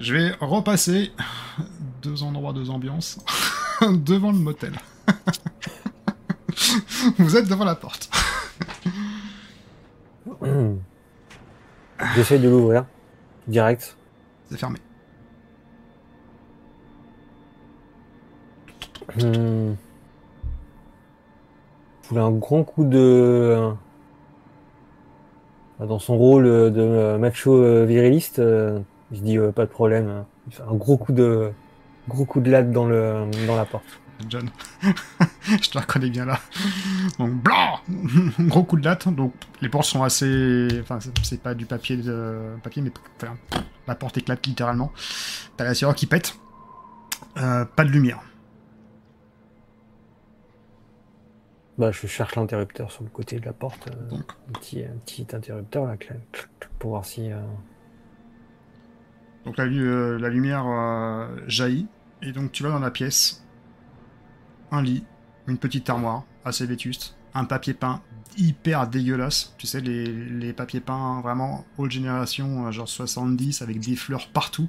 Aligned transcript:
Je 0.00 0.14
vais 0.14 0.32
repasser 0.40 1.12
deux 2.00 2.22
endroits, 2.22 2.54
deux 2.54 2.70
ambiances 2.70 3.18
devant 3.82 4.32
le 4.32 4.38
motel. 4.38 4.72
Vous 7.18 7.36
êtes 7.36 7.46
devant 7.46 7.66
la 7.66 7.74
porte. 7.74 8.10
J'essaie 12.14 12.38
de 12.38 12.48
l'ouvrir. 12.48 12.86
Direct. 13.46 13.98
C'est 14.48 14.56
fermé. 14.56 14.78
Hmm. 19.16 19.74
Je 22.04 22.08
voulais 22.08 22.22
un 22.22 22.30
grand 22.30 22.64
coup 22.64 22.84
de. 22.84 23.70
Dans 25.78 25.98
son 25.98 26.16
rôle 26.16 26.44
de 26.44 27.18
macho 27.18 27.84
viriliste, 27.84 28.40
euh, 29.12 29.16
je 29.16 29.20
dis 29.20 29.38
pas 29.54 29.66
de 29.66 29.70
problème. 29.70 30.24
Il 30.46 30.54
fait 30.54 30.62
un 30.62 30.74
gros 30.74 30.96
coup 30.96 31.12
de 31.12 31.52
gros 32.08 32.24
coup 32.24 32.40
de 32.40 32.50
latte 32.50 32.70
dans 32.70 32.86
le 32.86 33.26
dans 33.46 33.56
la 33.56 33.64
porte. 33.64 33.84
John, 34.28 34.50
je 35.42 35.70
te 35.70 35.78
reconnais 35.78 36.10
bien 36.10 36.26
là. 36.26 36.38
Donc 37.18 37.32
blanc, 37.32 37.80
gros 38.40 38.64
coup 38.64 38.76
de 38.76 38.84
latte. 38.84 39.08
Donc 39.08 39.32
les 39.62 39.68
portes 39.68 39.86
sont 39.86 40.02
assez, 40.02 40.68
enfin 40.82 40.98
c'est 41.22 41.42
pas 41.42 41.54
du 41.54 41.64
papier 41.64 41.96
de 41.96 42.56
papier, 42.62 42.82
mais 42.82 42.92
enfin, 43.16 43.34
la 43.86 43.94
porte 43.94 44.18
éclate 44.18 44.46
littéralement. 44.46 44.92
T'as 45.56 45.64
la 45.64 45.74
serrure 45.74 45.94
qui 45.94 46.06
pète. 46.06 46.36
Euh, 47.36 47.64
pas 47.64 47.84
de 47.84 47.90
lumière. 47.90 48.20
Bah, 51.78 51.90
je 51.92 52.06
cherche 52.06 52.36
l'interrupteur 52.36 52.90
sur 52.90 53.04
le 53.04 53.08
côté 53.08 53.40
de 53.40 53.46
la 53.46 53.52
porte. 53.52 53.88
Euh, 53.88 54.08
Donc. 54.10 54.32
Un, 54.48 54.52
petit, 54.52 54.84
petit 55.06 55.26
interrupteur 55.32 55.86
là, 55.86 55.96
pour 56.78 56.90
voir 56.90 57.04
si. 57.04 57.32
Euh, 57.32 57.40
donc 59.44 59.56
la, 59.56 59.64
euh, 59.64 60.18
la 60.18 60.28
lumière 60.28 60.64
jaillit. 61.46 61.86
Et 62.22 62.32
donc 62.32 62.52
tu 62.52 62.62
vas 62.62 62.70
dans 62.70 62.78
la 62.78 62.90
pièce. 62.90 63.44
Un 64.72 64.82
lit, 64.82 65.04
une 65.46 65.58
petite 65.58 65.88
armoire 65.90 66.24
assez 66.44 66.64
vétuste, 66.64 67.16
un 67.34 67.44
papier 67.44 67.74
peint 67.74 68.02
hyper 68.36 68.86
dégueulasse. 68.86 69.54
Tu 69.58 69.66
sais, 69.66 69.80
les, 69.80 70.06
les 70.06 70.52
papiers 70.52 70.80
peints 70.80 71.20
vraiment 71.22 71.66
old 71.76 71.90
génération, 71.90 72.70
genre 72.70 72.88
70, 72.88 73.60
avec 73.62 73.80
des 73.80 73.96
fleurs 73.96 74.28
partout, 74.28 74.68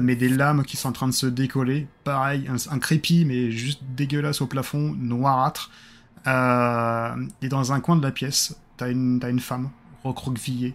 mais 0.00 0.14
des 0.14 0.28
lames 0.28 0.62
qui 0.62 0.76
sont 0.76 0.90
en 0.90 0.92
train 0.92 1.08
de 1.08 1.12
se 1.12 1.26
décoller. 1.26 1.88
Pareil, 2.04 2.48
un, 2.48 2.54
un 2.72 2.78
crépi, 2.78 3.24
mais 3.24 3.50
juste 3.50 3.82
dégueulasse 3.96 4.40
au 4.40 4.46
plafond, 4.46 4.94
noirâtre. 4.96 5.70
Euh, 6.26 7.26
et 7.42 7.48
dans 7.48 7.72
un 7.72 7.80
coin 7.80 7.96
de 7.96 8.02
la 8.02 8.12
pièce, 8.12 8.56
t'as 8.76 8.90
une, 8.90 9.22
as 9.24 9.30
une 9.30 9.40
femme 9.40 9.70
recroquevillée, 10.04 10.74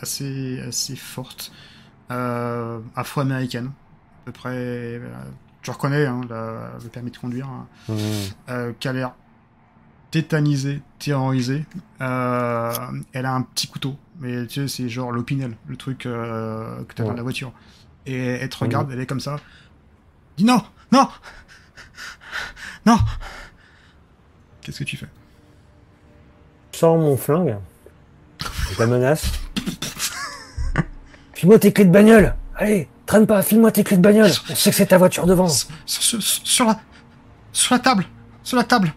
assez, 0.00 0.60
assez 0.60 0.96
forte, 0.96 1.52
euh, 2.10 2.80
afro-américaine, 2.96 3.66
à 3.66 4.24
peu 4.26 4.32
près. 4.32 4.54
Euh, 4.54 5.00
tu 5.62 5.70
reconnais 5.70 6.06
hein, 6.06 6.20
le 6.28 6.88
permis 6.88 7.10
de 7.10 7.18
conduire, 7.18 7.48
hein, 7.48 7.66
mmh. 7.88 7.94
euh, 8.48 8.72
qui 8.78 8.88
a 8.88 8.92
l'air 8.92 9.12
tétanisée, 10.10 10.80
terrorisée. 10.98 11.64
Euh, 12.00 12.72
elle 13.12 13.26
a 13.26 13.34
un 13.34 13.42
petit 13.42 13.66
couteau, 13.66 13.96
mais 14.20 14.46
tu 14.46 14.60
sais, 14.60 14.68
c'est 14.68 14.88
genre 14.88 15.12
l'opinel, 15.12 15.56
le 15.66 15.76
truc 15.76 15.98
que 15.98 16.84
t'as 16.94 17.04
dans 17.04 17.12
la 17.12 17.22
voiture. 17.22 17.52
Et 18.06 18.16
elle 18.16 18.48
te 18.48 18.56
regarde, 18.56 18.88
mmh. 18.88 18.92
elle 18.92 19.00
est 19.00 19.06
comme 19.06 19.20
ça. 19.20 19.36
Dis 20.36 20.44
non, 20.44 20.62
non, 20.92 21.08
non. 22.86 22.98
Qu'est-ce 24.62 24.78
que 24.78 24.84
tu 24.84 24.96
fais? 24.96 25.08
Je 26.72 26.78
sors 26.78 26.96
mon 26.96 27.16
flingue. 27.16 27.56
Je 28.72 28.78
la 28.78 28.86
menace. 28.86 29.32
File-moi 31.38 31.60
tes 31.60 31.72
clés 31.72 31.84
de 31.84 31.92
bagnole 31.92 32.34
Allez, 32.56 32.88
traîne 33.06 33.24
pas, 33.24 33.42
file-moi 33.42 33.70
tes 33.70 33.84
clés 33.84 33.96
de 33.96 34.02
bagnole 34.02 34.32
On 34.50 34.56
sait 34.56 34.70
que 34.70 34.76
c'est 34.76 34.86
ta 34.86 34.98
voiture 34.98 35.24
devant 35.24 35.46
sur, 35.46 36.66
la... 36.66 36.80
Sur 37.52 37.76
la 37.76 37.78
table 37.78 38.06
Sur 38.42 38.56
la 38.56 38.64
table 38.64 38.92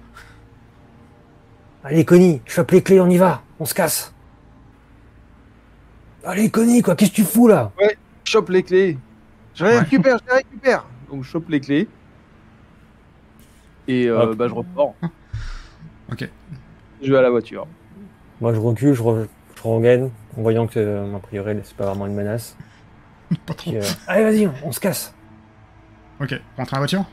Allez, 1.84 2.04
Connie, 2.04 2.42
chope 2.48 2.72
les 2.72 2.82
clés, 2.82 3.00
on 3.00 3.08
y 3.12 3.18
va 3.18 3.44
On 3.60 3.66
se 3.66 3.76
casse 3.76 4.12
Allez, 6.26 6.50
Connie, 6.50 6.82
quoi, 6.82 6.96
qu'est-ce 6.96 7.12
que 7.12 7.18
tu 7.18 7.24
fous 7.24 7.48
là? 7.48 7.72
Ouais, 7.80 7.96
chope 8.24 8.50
les 8.50 8.64
clés. 8.64 8.98
Je 9.54 9.64
les 9.64 9.78
récupère, 9.78 10.18
je 10.18 10.32
les 10.32 10.38
récupère. 10.38 10.86
Donc 11.12 11.24
je 11.24 11.30
chope 11.30 11.48
les 11.48 11.62
clés. 11.62 11.88
Et 13.88 14.08
euh, 14.08 14.34
bah, 14.34 14.48
je 14.48 14.54
repars. 14.56 14.94
Ok. 16.12 16.28
Je 17.04 17.12
vais 17.12 17.20
à 17.20 17.22
la 17.22 17.30
voiture. 17.30 17.68
Moi, 18.40 18.52
je 18.52 18.60
recule, 18.60 18.94
je, 18.94 19.04
je 19.04 19.62
regagne, 19.62 20.10
en 20.38 20.42
voyant 20.42 20.68
que, 20.68 20.80
euh, 20.80 21.16
a 21.16 21.20
priori, 21.20 21.60
c'est 21.64 21.76
pas 21.76 21.86
vraiment 21.86 22.08
une 22.08 22.16
menace. 22.16 22.58
pas 23.46 23.54
trop. 23.54 23.74
Euh, 23.74 23.84
allez, 24.08 24.24
vas-y, 24.24 24.52
on, 24.64 24.72
se 24.72 24.80
casse. 24.80 25.14
Ok, 26.20 26.34
rentre 26.58 26.74
à 26.74 26.78
la 26.78 26.82
voiture 26.82 27.06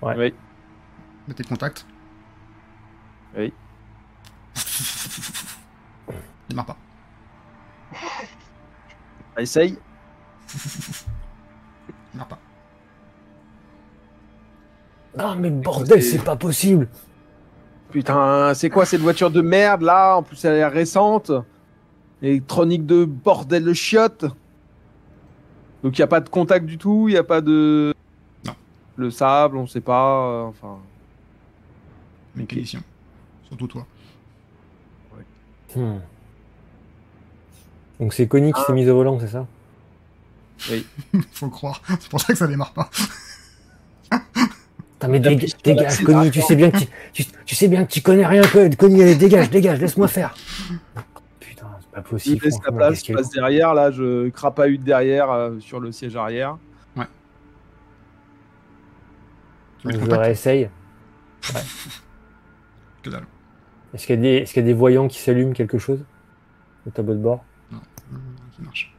Ouais. 0.00 0.14
Oui. 0.16 0.34
Mettez 1.28 1.44
le 1.44 1.48
contact. 1.48 1.86
Oui. 3.36 3.52
Démarre 6.48 6.66
pas. 6.66 6.76
Essaye. 9.38 9.78
Démarre 12.12 12.28
pas. 12.28 12.38
Non, 15.16 15.36
mais 15.36 15.50
bordel, 15.50 16.02
c'est 16.02 16.24
pas 16.24 16.36
possible. 16.36 16.88
Putain, 17.90 18.54
c'est 18.54 18.70
quoi 18.70 18.86
cette 18.86 19.02
voiture 19.02 19.30
de 19.30 19.42
merde 19.42 19.82
là? 19.82 20.16
En 20.16 20.22
plus, 20.22 20.42
elle 20.44 20.52
a 20.52 20.56
l'air 20.56 20.72
récente. 20.72 21.30
Électronique 22.22 22.86
de 22.86 23.04
bordel 23.04 23.64
de 23.64 23.72
chiottes. 23.72 24.24
Donc, 25.82 25.98
il 25.98 26.00
n'y 26.00 26.04
a 26.04 26.08
pas 26.08 26.20
de 26.20 26.28
contact 26.28 26.64
du 26.64 26.78
tout, 26.78 27.08
il 27.08 27.12
n'y 27.12 27.18
a 27.18 27.24
pas 27.24 27.40
de. 27.40 27.92
Non. 28.46 28.54
Le 28.96 29.10
sable, 29.10 29.56
on 29.56 29.66
sait 29.66 29.80
pas. 29.80 30.28
Euh, 30.28 30.42
enfin. 30.44 30.78
Mécanicien. 32.36 32.80
Surtout 33.48 33.66
toi. 33.66 33.86
Hmm. 35.74 35.98
Donc, 37.98 38.14
c'est 38.14 38.26
Connie 38.26 38.52
qui 38.52 38.60
s'est 38.60 38.66
ah. 38.68 38.72
mise 38.72 38.88
au 38.88 38.94
volant, 38.94 39.18
c'est 39.18 39.28
ça 39.28 39.46
Oui. 40.70 40.86
Faut 41.32 41.48
croire. 41.48 41.80
C'est 41.88 42.08
pour 42.08 42.20
ça 42.20 42.32
que 42.32 42.38
ça 42.38 42.46
démarre 42.46 42.72
pas. 42.72 42.90
mais 45.08 45.20
dégage, 45.20 46.04
Connie, 46.04 46.30
tu 46.30 46.40
sais 46.42 46.56
bien 46.56 46.70
que 46.70 46.78
tu, 47.12 47.24
tu, 47.44 47.54
sais 47.54 47.68
bien 47.68 47.84
que 47.84 47.92
tu 47.92 48.02
connais 48.02 48.26
rien, 48.26 48.42
que 48.42 48.74
Connie, 48.76 49.02
allez, 49.02 49.16
dégage, 49.16 49.50
dégage, 49.50 49.80
laisse-moi 49.80 50.08
faire. 50.08 50.34
Pas 51.92 52.02
possible. 52.02 52.38
Je 52.40 52.44
laisse 52.46 52.58
la 52.64 52.72
place, 52.72 53.04
je 53.04 53.12
passe 53.12 53.30
derrière, 53.30 53.74
là, 53.74 53.90
je 53.90 54.28
crapahute 54.30 54.82
derrière 54.82 55.30
euh, 55.30 55.60
sur 55.60 55.78
le 55.78 55.92
siège 55.92 56.16
arrière. 56.16 56.56
Ouais. 56.96 57.06
je 59.84 60.10
réessaye. 60.10 60.70
Ouais. 61.54 61.60
que 63.02 63.10
dalle. 63.10 63.26
Est-ce 63.92 64.06
qu'il 64.06 64.24
y, 64.24 64.28
est 64.28 64.50
qu 64.50 64.58
y, 64.58 64.62
a 64.62 64.62
des 64.62 64.72
voyants 64.72 65.06
qui 65.06 65.18
s'allument 65.18 65.52
quelque 65.52 65.76
chose 65.76 66.02
au 66.86 66.90
tableau 66.90 67.14
de 67.14 67.18
bord? 67.18 67.44
Non, 67.70 67.80
ça 68.56 68.62
marche. 68.62 68.94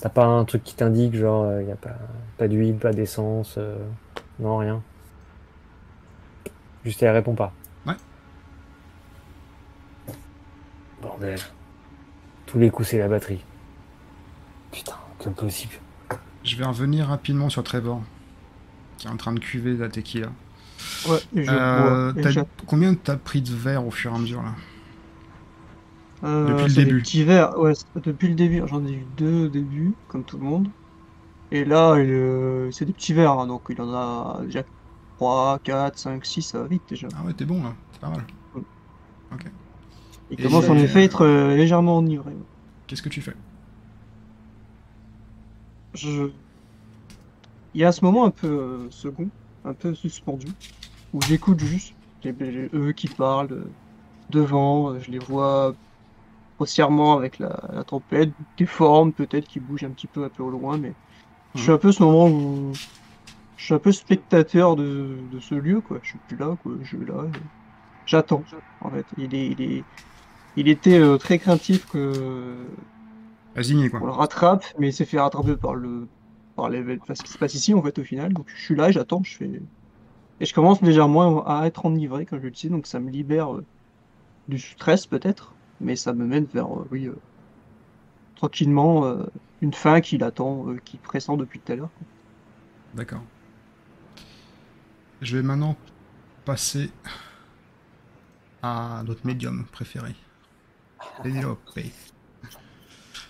T'as 0.00 0.08
pas 0.08 0.26
un 0.26 0.44
truc 0.44 0.64
qui 0.64 0.74
t'indique, 0.74 1.14
genre, 1.14 1.46
il 1.46 1.54
euh, 1.54 1.62
n'y 1.62 1.72
a 1.72 1.76
pas, 1.76 1.96
pas 2.36 2.48
d'huile, 2.48 2.76
pas 2.76 2.92
d'essence 2.92 3.56
euh, 3.58 3.76
Non, 4.40 4.56
rien? 4.56 4.82
Juste 6.84 7.02
elle 7.02 7.10
répond 7.10 7.34
pas. 7.34 7.52
Ouais. 7.86 7.94
Bordel. 11.00 11.38
Tous 12.48 12.58
les 12.58 12.70
coups, 12.70 12.88
c'est 12.88 12.98
la 12.98 13.08
batterie. 13.08 13.44
Putain, 14.72 14.96
c'est 15.20 15.28
impossible. 15.28 15.74
Je 16.44 16.56
vais 16.56 16.64
revenir 16.64 17.06
rapidement 17.06 17.50
sur 17.50 17.62
Trevor, 17.62 18.02
qui 18.96 19.06
est 19.06 19.10
en 19.10 19.18
train 19.18 19.34
de 19.34 19.38
cuver 19.38 19.76
la 19.76 19.90
tequila. 19.90 20.28
Ouais, 21.08 21.18
je 21.36 21.50
euh, 21.50 22.12
bois, 22.12 22.46
Combien 22.66 22.94
t'as 22.94 23.16
pris 23.16 23.42
de 23.42 23.54
verre 23.54 23.86
au 23.86 23.90
fur 23.90 24.12
et 24.12 24.14
à 24.14 24.18
mesure 24.18 24.42
là? 24.42 24.54
Euh, 26.24 26.48
Depuis 26.48 26.74
le 26.74 26.84
début. 26.84 27.02
Petits 27.02 27.22
verres, 27.22 27.58
ouais, 27.58 27.74
depuis 28.02 28.28
le 28.28 28.34
début. 28.34 28.62
J'en 28.66 28.84
ai 28.86 28.92
eu 28.92 29.06
deux 29.18 29.44
au 29.44 29.48
début, 29.48 29.92
comme 30.08 30.24
tout 30.24 30.38
le 30.38 30.44
monde. 30.44 30.68
Et 31.50 31.66
là, 31.66 31.96
euh, 31.96 32.70
c'est 32.70 32.86
des 32.86 32.94
petits 32.94 33.12
verres, 33.12 33.32
hein, 33.32 33.46
donc 33.46 33.64
il 33.68 33.80
en 33.82 33.92
a 33.92 34.40
déjà 34.44 34.62
3, 35.18 35.58
4, 35.64 35.98
5, 35.98 36.24
6, 36.24 36.42
ça 36.42 36.60
va 36.60 36.66
vite 36.66 36.82
déjà. 36.88 37.08
Ah 37.14 37.26
ouais, 37.26 37.34
t'es 37.34 37.44
bon 37.44 37.62
là, 37.62 37.74
c'est 37.92 38.00
pas 38.00 38.08
mal. 38.08 38.24
Ok. 39.34 39.44
Il 40.30 40.42
commence 40.42 40.68
en 40.68 40.76
effet 40.76 41.00
à 41.00 41.02
être 41.04 41.24
euh, 41.24 41.56
légèrement 41.56 41.98
enivré. 41.98 42.32
Qu'est-ce 42.86 43.02
que 43.02 43.08
tu 43.08 43.20
fais? 43.20 43.34
Je. 45.94 46.30
Il 47.74 47.80
y 47.80 47.84
a 47.84 47.92
ce 47.92 48.04
moment 48.04 48.24
un 48.24 48.30
peu 48.30 48.46
euh, 48.46 48.90
second, 48.90 49.28
un 49.64 49.74
peu 49.74 49.94
suspendu, 49.94 50.48
où 51.12 51.20
j'écoute 51.22 51.60
juste 51.60 51.94
eux 52.74 52.92
qui 52.92 53.08
parlent 53.08 53.52
euh, 53.52 53.70
devant, 54.30 54.98
je 54.98 55.10
les 55.10 55.18
vois 55.18 55.74
grossièrement 56.56 57.16
avec 57.16 57.38
la, 57.38 57.60
la 57.72 57.84
tempête, 57.84 58.30
des 58.58 58.66
formes 58.66 59.12
peut-être 59.12 59.46
qui 59.46 59.60
bougent 59.60 59.84
un 59.84 59.90
petit 59.90 60.08
peu 60.08 60.24
un 60.24 60.28
peu 60.28 60.42
au 60.42 60.50
loin, 60.50 60.76
mais 60.76 60.92
je 61.54 61.60
suis 61.60 61.70
mmh. 61.70 61.74
un 61.74 61.78
peu 61.78 61.92
ce 61.92 62.02
moment 62.02 62.26
où 62.28 62.72
je 63.58 63.64
suis 63.64 63.74
un 63.74 63.78
peu 63.78 63.92
spectateur 63.92 64.76
de, 64.76 65.18
de 65.32 65.40
ce 65.40 65.54
lieu, 65.54 65.80
quoi. 65.80 65.98
Je 66.02 66.10
suis 66.10 66.18
plus 66.28 66.36
là, 66.36 66.56
quoi. 66.62 66.72
Je 66.80 66.86
suis 66.86 67.04
là. 67.04 67.24
J'attends, 68.06 68.42
en 68.80 68.90
fait. 68.90 69.04
Il, 69.18 69.34
est, 69.34 69.48
il, 69.48 69.60
est, 69.60 69.84
il 70.58 70.68
était 70.68 70.98
euh, 70.98 71.18
très 71.18 71.38
craintif 71.38 71.86
que. 71.86 72.56
Quoi. 73.54 74.00
On 74.02 74.06
le 74.06 74.12
rattrape, 74.12 74.64
mais 74.78 74.88
il 74.88 74.92
s'est 74.92 75.04
fait 75.04 75.18
rattraper 75.18 75.56
par 75.56 75.74
le 75.74 76.06
par 76.56 76.68
les 76.68 76.98
enfin, 77.00 77.14
ce 77.14 77.22
qui 77.22 77.30
se 77.30 77.38
passe 77.38 77.54
ici 77.54 77.74
en 77.74 77.82
fait 77.82 77.98
au 77.98 78.04
final. 78.04 78.32
Donc 78.32 78.46
je 78.48 78.60
suis 78.60 78.74
là, 78.74 78.90
j'attends, 78.90 79.22
je 79.22 79.36
fais 79.36 79.50
et 80.40 80.44
je 80.44 80.54
commence 80.54 80.80
légèrement 80.82 81.44
à 81.46 81.66
être 81.66 81.84
enivré 81.84 82.24
comme 82.24 82.38
je 82.38 82.44
le 82.44 82.50
disais, 82.52 82.68
donc 82.68 82.86
ça 82.86 83.00
me 83.00 83.10
libère 83.10 83.54
euh, 83.54 83.64
du 84.46 84.58
stress 84.58 85.06
peut-être, 85.06 85.54
mais 85.80 85.96
ça 85.96 86.12
me 86.12 86.24
mène 86.24 86.44
vers 86.44 86.66
euh, 86.66 86.86
oui 86.92 87.10
tranquillement 88.36 89.16
une 89.62 89.74
fin 89.74 90.00
qui 90.00 90.16
l'attend, 90.16 90.66
qui 90.84 90.96
pressent 90.96 91.36
depuis 91.36 91.58
tout 91.58 91.72
à 91.72 91.74
l'heure. 91.74 91.90
D'accord. 92.94 93.22
Je 95.20 95.36
vais 95.36 95.42
maintenant 95.42 95.76
passer 96.44 96.92
à 98.62 99.02
notre 99.04 99.26
médium 99.26 99.64
préféré. 99.72 100.14
Pénélope. 101.22 101.60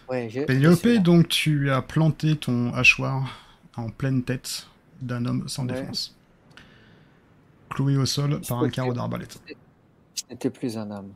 Ouais, 0.09 0.29
je- 0.31 0.41
Pénélope, 0.43 0.87
donc 1.03 1.29
tu 1.29 1.71
as 1.71 1.83
planté 1.83 2.37
ton 2.37 2.73
hachoir 2.75 3.31
en 3.77 3.91
pleine 3.91 4.23
tête 4.25 4.67
d'un 5.03 5.25
homme 5.27 5.49
sans 5.49 5.67
Ouais. 5.67 5.81
défense. 5.81 6.17
Cloué 7.71 7.97
au 7.97 8.07
sol 8.07 8.41
Je 8.43 8.49
par 8.49 8.63
un 8.63 8.71
carreau 8.71 8.93
d'arbalète. 8.95 9.41
Je 10.15 10.23
n'étais 10.31 10.51
plus 10.51 10.77
un 10.79 10.91
homme. 10.91 11.13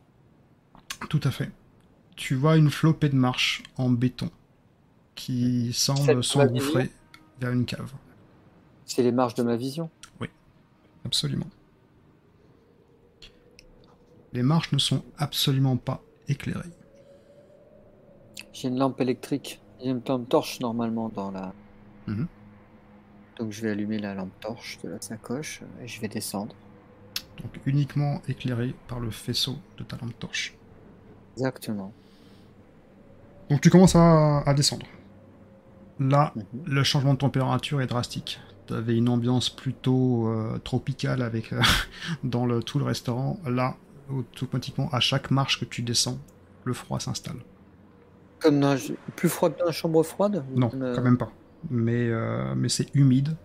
Tout 1.09 1.19
à 1.23 1.31
fait. 1.31 1.51
Tu 2.15 2.35
vois 2.35 2.57
une 2.57 2.69
flopée 2.69 3.09
de 3.09 3.15
marches 3.15 3.63
en 3.77 3.89
béton 3.89 4.29
qui 5.15 5.73
semble 5.73 6.23
s'engouffrer 6.23 6.91
vers 7.39 7.51
une 7.51 7.65
cave. 7.65 7.91
C'est 8.85 9.01
les 9.03 9.11
marges 9.11 9.33
de 9.35 9.43
ma 9.43 9.55
vision. 9.55 9.89
Absolument. 11.05 11.47
Les 14.31 14.41
marches 14.41 14.71
ne 14.71 14.77
sont 14.77 15.03
absolument 15.17 15.75
pas 15.75 16.01
éclairées. 16.27 16.69
J'ai 18.51 18.67
une 18.67 18.77
lampe 18.77 18.99
électrique. 19.01 19.61
J'ai 19.81 19.89
une 19.89 20.01
lampe 20.07 20.29
torche 20.29 20.59
normalement 20.59 21.09
dans 21.09 21.31
la. 21.31 21.53
Mhm. 22.07 22.27
Donc 23.39 23.51
je 23.51 23.61
vais 23.61 23.71
allumer 23.71 23.97
la 23.99 24.13
lampe 24.13 24.33
torche 24.39 24.79
de 24.83 24.89
la 24.89 25.01
sacoche 25.01 25.61
et 25.81 25.87
je 25.87 25.99
vais 26.01 26.07
descendre. 26.07 26.55
Donc 27.41 27.51
uniquement 27.65 28.21
éclairées 28.27 28.75
par 28.87 28.99
le 28.99 29.09
faisceau 29.09 29.57
de 29.77 29.83
ta 29.83 29.97
lampe 29.97 30.17
torche. 30.19 30.55
Exactement. 31.35 31.91
Donc 33.49 33.61
tu 33.61 33.69
commences 33.69 33.95
à, 33.95 34.39
à 34.41 34.53
descendre. 34.53 34.85
Là, 35.99 36.33
Mhm. 36.35 36.43
le 36.65 36.83
changement 36.83 37.13
de 37.13 37.19
température 37.19 37.81
est 37.81 37.87
drastique. 37.87 38.39
Tu 38.67 38.73
avais 38.73 38.95
une 38.95 39.09
ambiance 39.09 39.49
plutôt 39.49 40.27
euh, 40.27 40.57
tropicale 40.59 41.21
avec 41.21 41.53
euh, 41.53 41.61
dans 42.23 42.45
le, 42.45 42.63
tout 42.63 42.79
le 42.79 42.85
restaurant. 42.85 43.39
Là, 43.45 43.75
automatiquement, 44.13 44.89
à 44.91 44.99
chaque 44.99 45.31
marche 45.31 45.59
que 45.59 45.65
tu 45.65 45.81
descends, 45.81 46.17
le 46.65 46.73
froid 46.73 46.99
s'installe. 46.99 47.37
Comme 48.39 48.59
dans 48.59 48.75
plus 49.15 49.29
froid 49.29 49.49
que 49.49 49.59
dans 49.59 49.65
la 49.65 49.71
chambre 49.71 50.03
froide 50.03 50.43
Non, 50.53 50.69
euh, 50.75 50.95
quand 50.95 51.01
même 51.01 51.17
pas. 51.17 51.31
Mais, 51.69 52.09
euh, 52.09 52.53
mais 52.55 52.67
c'est 52.69 52.93
humide 52.93 53.35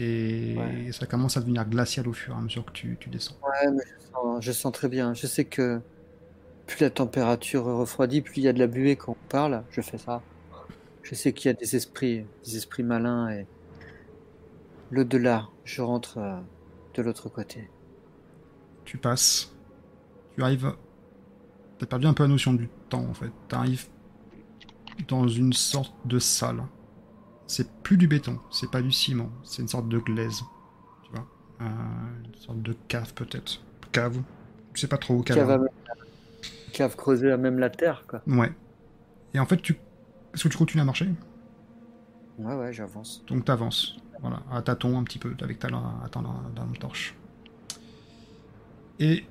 et 0.00 0.56
Ouais. 0.58 0.92
ça 0.92 1.06
commence 1.06 1.36
à 1.36 1.40
devenir 1.40 1.64
glacial 1.68 2.08
au 2.08 2.12
fur 2.12 2.34
et 2.34 2.38
à 2.38 2.40
mesure 2.40 2.64
que 2.64 2.72
tu, 2.72 2.96
tu 3.00 3.08
descends. 3.08 3.36
Ouais, 3.44 3.70
mais 3.70 3.82
je 4.00 4.06
sens, 4.10 4.44
je 4.44 4.52
sens 4.52 4.72
très 4.72 4.88
bien. 4.88 5.14
Je 5.14 5.26
sais 5.26 5.44
que 5.44 5.80
plus 6.66 6.80
la 6.80 6.90
température 6.90 7.64
refroidit, 7.64 8.20
plus 8.20 8.38
il 8.38 8.42
y 8.44 8.48
a 8.48 8.52
de 8.52 8.58
la 8.58 8.66
buée 8.66 8.96
quand 8.96 9.12
on 9.12 9.28
parle. 9.28 9.62
Je 9.70 9.80
fais 9.80 9.98
ça. 9.98 10.22
Je 11.02 11.14
sais 11.14 11.32
qu'il 11.32 11.48
y 11.48 11.50
a 11.50 11.54
des 11.54 11.74
esprits, 11.76 12.26
des 12.44 12.56
esprits 12.56 12.82
malins 12.82 13.30
et 13.30 13.46
l'au-delà. 14.90 15.48
Je 15.64 15.82
rentre 15.82 16.18
euh, 16.18 16.36
de 16.94 17.02
l'autre 17.02 17.28
côté. 17.28 17.68
Tu 18.84 18.98
passes, 18.98 19.54
tu 20.38 20.44
arrives. 20.44 20.72
T'as 21.78 21.86
perdu 21.86 22.06
un 22.06 22.12
peu 22.14 22.22
la 22.22 22.28
notion 22.28 22.54
du 22.54 22.68
temps 22.88 23.04
en 23.04 23.14
fait. 23.14 23.30
Tu 23.48 23.54
arrives 23.56 23.86
dans 25.08 25.26
une 25.26 25.52
sorte 25.52 25.94
de 26.06 26.18
salle. 26.20 26.62
C'est 27.48 27.70
plus 27.82 27.96
du 27.96 28.06
béton, 28.06 28.38
c'est 28.50 28.70
pas 28.70 28.82
du 28.82 28.92
ciment, 28.92 29.30
c'est 29.42 29.62
une 29.62 29.68
sorte 29.68 29.88
de 29.88 29.98
glaise. 29.98 30.42
Tu 31.02 31.10
vois 31.10 31.26
Euh, 31.62 31.64
Une 32.24 32.34
sorte 32.40 32.62
de 32.62 32.76
cave 32.88 33.14
peut-être. 33.14 33.60
Cave. 33.90 34.18
Je 34.74 34.80
sais 34.80 34.86
pas 34.86 34.98
trop 34.98 35.22
cave. 35.22 35.44
Même- 35.48 35.68
cave 36.72 36.94
creusée 36.94 37.32
à 37.32 37.36
même 37.36 37.58
la 37.58 37.70
terre, 37.70 38.04
quoi. 38.06 38.22
Ouais. 38.28 38.52
Et 39.34 39.40
en 39.40 39.46
fait, 39.46 39.56
tu. 39.56 39.72
Est-ce 40.34 40.44
que 40.44 40.48
tu 40.50 40.58
continues 40.58 40.82
à 40.82 40.84
marcher? 40.84 41.08
Ouais, 42.38 42.54
ouais, 42.54 42.72
j'avance. 42.72 43.24
Donc 43.26 43.44
t'avances, 43.44 43.96
voilà, 44.20 44.42
à 44.52 44.62
tâtons 44.62 44.98
un 44.98 45.02
petit 45.02 45.18
peu 45.18 45.34
avec 45.40 45.58
ta, 45.58 45.68
ta 45.68 46.20
lampe 46.20 46.78
torche. 46.78 47.14
Et 49.00 49.24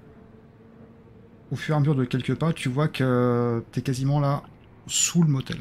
au 1.51 1.55
fur 1.55 1.75
et 1.75 1.77
à 1.77 1.79
mesure 1.79 1.95
de 1.95 2.05
quelques 2.05 2.35
pas, 2.35 2.53
tu 2.53 2.69
vois 2.69 2.87
que 2.87 3.63
t'es 3.71 3.81
quasiment 3.81 4.19
là 4.19 4.43
sous 4.87 5.23
le 5.23 5.29
motel. 5.29 5.57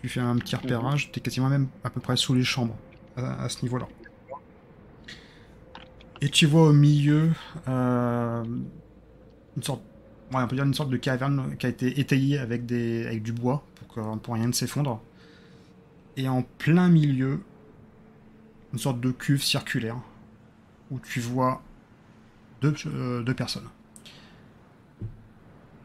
Tu 0.00 0.08
fais 0.08 0.20
un 0.20 0.36
petit 0.36 0.56
repérage, 0.56 1.12
t'es 1.12 1.20
quasiment 1.20 1.48
même 1.48 1.68
à 1.84 1.90
peu 1.90 2.00
près 2.00 2.16
sous 2.16 2.34
les 2.34 2.44
chambres 2.44 2.76
à, 3.16 3.44
à 3.44 3.48
ce 3.48 3.62
niveau-là. 3.62 3.88
Et 6.20 6.28
tu 6.28 6.46
vois 6.46 6.68
au 6.68 6.72
milieu 6.72 7.32
euh, 7.68 8.44
une 9.56 9.62
sorte, 9.62 9.82
ouais, 10.32 10.42
on 10.42 10.46
peut 10.46 10.56
dire 10.56 10.64
une 10.64 10.74
sorte 10.74 10.90
de 10.90 10.96
caverne 10.96 11.56
qui 11.56 11.66
a 11.66 11.68
été 11.68 11.98
étayée 12.00 12.38
avec 12.38 12.66
des, 12.66 13.06
avec 13.06 13.22
du 13.22 13.32
bois 13.32 13.64
pour 13.74 13.88
que 13.88 14.18
pour 14.18 14.34
rien 14.34 14.46
ne 14.46 14.52
s'effondre 14.52 15.00
et 16.16 16.28
en 16.28 16.42
plein 16.42 16.88
milieu, 16.88 17.40
une 18.72 18.78
sorte 18.78 19.00
de 19.00 19.10
cuve 19.10 19.42
circulaire 19.42 19.96
où 20.90 20.98
tu 20.98 21.20
vois 21.20 21.62
deux, 22.60 22.74
euh, 22.86 23.22
deux 23.22 23.34
personnes. 23.34 23.68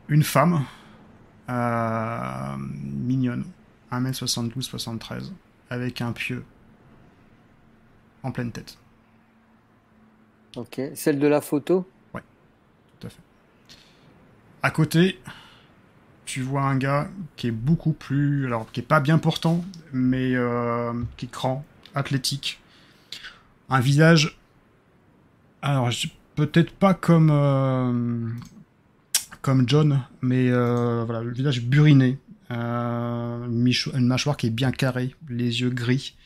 Une 0.09 0.23
femme, 0.23 0.63
euh, 1.49 2.55
mignonne, 2.57 3.45
1m72-73, 3.91 5.31
avec 5.69 6.01
un 6.01 6.11
pieu 6.13 6.43
en 8.23 8.31
pleine 8.31 8.51
tête. 8.51 8.77
Ok. 10.55 10.81
Celle 10.95 11.19
de 11.19 11.27
la 11.27 11.41
photo? 11.41 11.87
Tout 12.99 13.07
à 13.07 13.09
fait. 13.11 13.21
À 14.63 14.71
côté, 14.71 15.19
tu 16.25 16.41
vois 16.41 16.63
un 16.63 16.77
gars 16.77 17.09
qui 17.35 17.47
est 17.47 17.51
beaucoup 17.51 17.91
plus. 17.93 18.47
Alors, 18.47 18.71
qui 18.71 18.79
est 18.79 18.83
pas 18.83 18.99
bien 18.99 19.19
portant, 19.19 19.63
mais 19.93 20.33
euh, 20.35 20.93
qui 21.15 21.25
est 21.25 21.31
grand, 21.31 21.63
athlétique. 21.93 22.59
Un 23.69 23.79
visage. 23.81 24.39
Alors, 25.61 25.91
peut-être 26.35 26.71
pas 26.73 26.95
comme. 26.95 27.29
euh, 27.29 28.29
comme 29.47 29.63
John, 29.65 30.03
mais 30.21 30.49
euh, 30.51 31.05
voilà, 31.05 31.23
le 31.23 31.31
visage 31.31 31.61
buriné. 31.61 32.19
euh, 32.51 33.45
une, 33.45 34.05
mâchoire 34.05 34.35
qui 34.35 34.47
est 34.47 34.49
bien 34.49 34.71
carrée, 34.71 35.15
les 35.29 35.61
yeux 35.61 35.69
gris. 35.69 36.17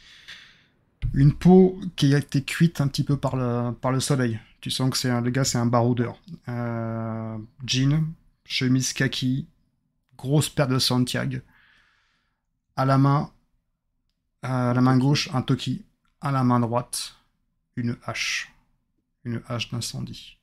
Une 1.13 1.31
peau 1.31 1.79
qui 1.95 2.15
a 2.15 2.17
été 2.17 2.41
cuite 2.41 2.81
un 2.81 2.87
petit 2.87 3.03
peu 3.03 3.17
par 3.17 3.35
le, 3.35 3.73
par 3.73 3.91
le 3.91 3.99
soleil. 3.99 4.39
Tu 4.59 4.71
sens 4.71 4.89
que 4.89 4.97
c'est 4.97 5.11
un, 5.11 5.21
le 5.21 5.29
gars, 5.29 5.43
c'est 5.43 5.59
un 5.59 5.67
baroudeur. 5.67 6.19
Euh, 6.49 7.37
jean, 7.63 8.11
chemise 8.43 8.91
kaki, 8.91 9.45
grosse 10.17 10.49
paire 10.49 10.67
de 10.67 10.79
Santiago. 10.79 11.41
À 12.75 12.85
la 12.85 12.97
main, 12.97 13.29
à 14.41 14.73
la 14.73 14.81
main 14.81 14.97
gauche, 14.97 15.29
un 15.31 15.43
toki. 15.43 15.85
À 16.21 16.31
la 16.31 16.43
main 16.43 16.59
droite, 16.59 17.17
une 17.75 17.97
hache. 18.03 18.51
Une 19.25 19.43
hache 19.47 19.69
d'incendie. 19.69 20.39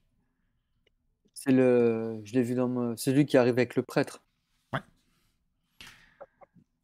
C'est 1.49 1.55
le. 1.55 2.21
Je 2.25 2.35
l'ai 2.35 2.43
vu 2.43 2.55
dans 2.55 2.69
mon... 2.69 2.95
C'est 2.99 3.11
lui 3.11 3.25
qui 3.25 3.39
arrive 3.39 3.55
avec 3.55 3.75
le 3.75 3.83
prêtre. 3.83 4.23
Ouais. 4.71 4.81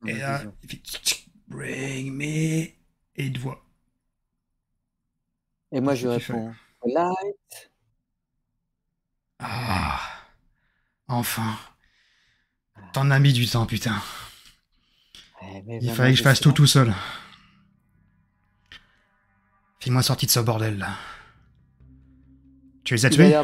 Dans 0.00 0.06
ma 0.06 0.11
Et 0.11 0.14
là, 0.18 0.38
vision. 0.38 0.54
il 0.62 0.68
fait 0.71 1.26
Bring 1.49 2.12
me. 2.14 2.25
Et 2.25 2.75
il 3.16 3.33
te 3.35 3.38
voit. 3.40 3.62
Et 5.71 5.83
moi, 5.83 5.94
je 5.94 6.09
réponds. 6.09 6.54
Light. 6.87 7.71
Ah. 9.38 10.00
Enfin. 11.09 11.59
T'en 12.94 13.11
as 13.11 13.18
mis 13.18 13.35
du 13.35 13.47
temps, 13.47 13.66
putain. 13.66 14.00
Eh, 15.42 15.62
mais 15.66 15.78
Il 15.83 15.92
fallait 15.92 16.12
que 16.12 16.18
je 16.18 16.23
fasse 16.23 16.40
tout 16.40 16.52
tout 16.52 16.66
seul. 16.66 16.94
Fais-moi 19.80 20.02
sortir 20.02 20.26
de 20.28 20.33
ce 20.33 20.40
bordel 20.40 20.78
là. 20.78 20.97
Tu 22.85 22.94
les 22.94 23.04
as 23.04 23.11
tués? 23.11 23.35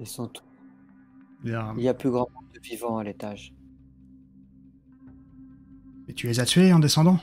Ils 0.00 0.06
sont 0.06 0.28
tous- 0.28 0.42
Bien. 1.42 1.74
Il 1.76 1.82
y 1.82 1.88
a 1.88 1.94
plus 1.94 2.10
grand 2.10 2.28
nombre 2.30 2.52
de 2.54 2.60
vivants 2.60 2.98
à 2.98 3.04
l'étage. 3.04 3.54
Et 6.08 6.14
tu 6.14 6.26
les 6.26 6.40
as 6.40 6.46
tués 6.46 6.72
en 6.72 6.78
descendant? 6.78 7.18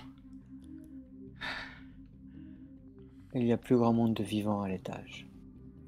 Il 3.34 3.44
y 3.46 3.52
a 3.54 3.58
plus 3.58 3.78
grand 3.78 3.94
monde 3.94 4.14
de 4.14 4.24
vivants 4.24 4.62
à 4.62 4.68
l'étage. 4.70 5.28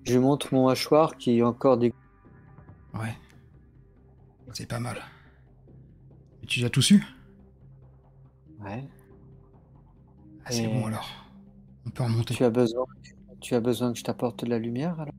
Je 0.06 0.18
montre 0.18 0.54
mon 0.54 0.68
hachoir 0.70 1.18
qui 1.18 1.38
est 1.38 1.44
encore 1.44 1.78
des. 1.78 1.94
Ouais. 2.94 3.16
C'est 4.54 4.68
pas 4.68 4.80
mal. 4.80 4.98
Et 6.42 6.46
tu 6.46 6.60
les 6.60 6.66
as 6.66 6.70
tous 6.70 6.92
eu 6.92 7.04
Ouais. 8.60 8.84
Ah, 10.46 10.52
c'est 10.52 10.68
bon 10.68 10.86
alors. 10.86 11.10
On 11.86 11.90
peut 11.90 12.04
remonter. 12.04 12.34
Tu 12.34 12.44
as 12.44 12.50
besoin. 12.50 12.86
Tu 13.42 13.56
as 13.56 13.60
besoin 13.60 13.92
que 13.92 14.00
je 14.00 14.04
t'apporte 14.04 14.46
de 14.46 14.50
la 14.50 14.60
lumière 14.60 15.00
alors? 15.00 15.14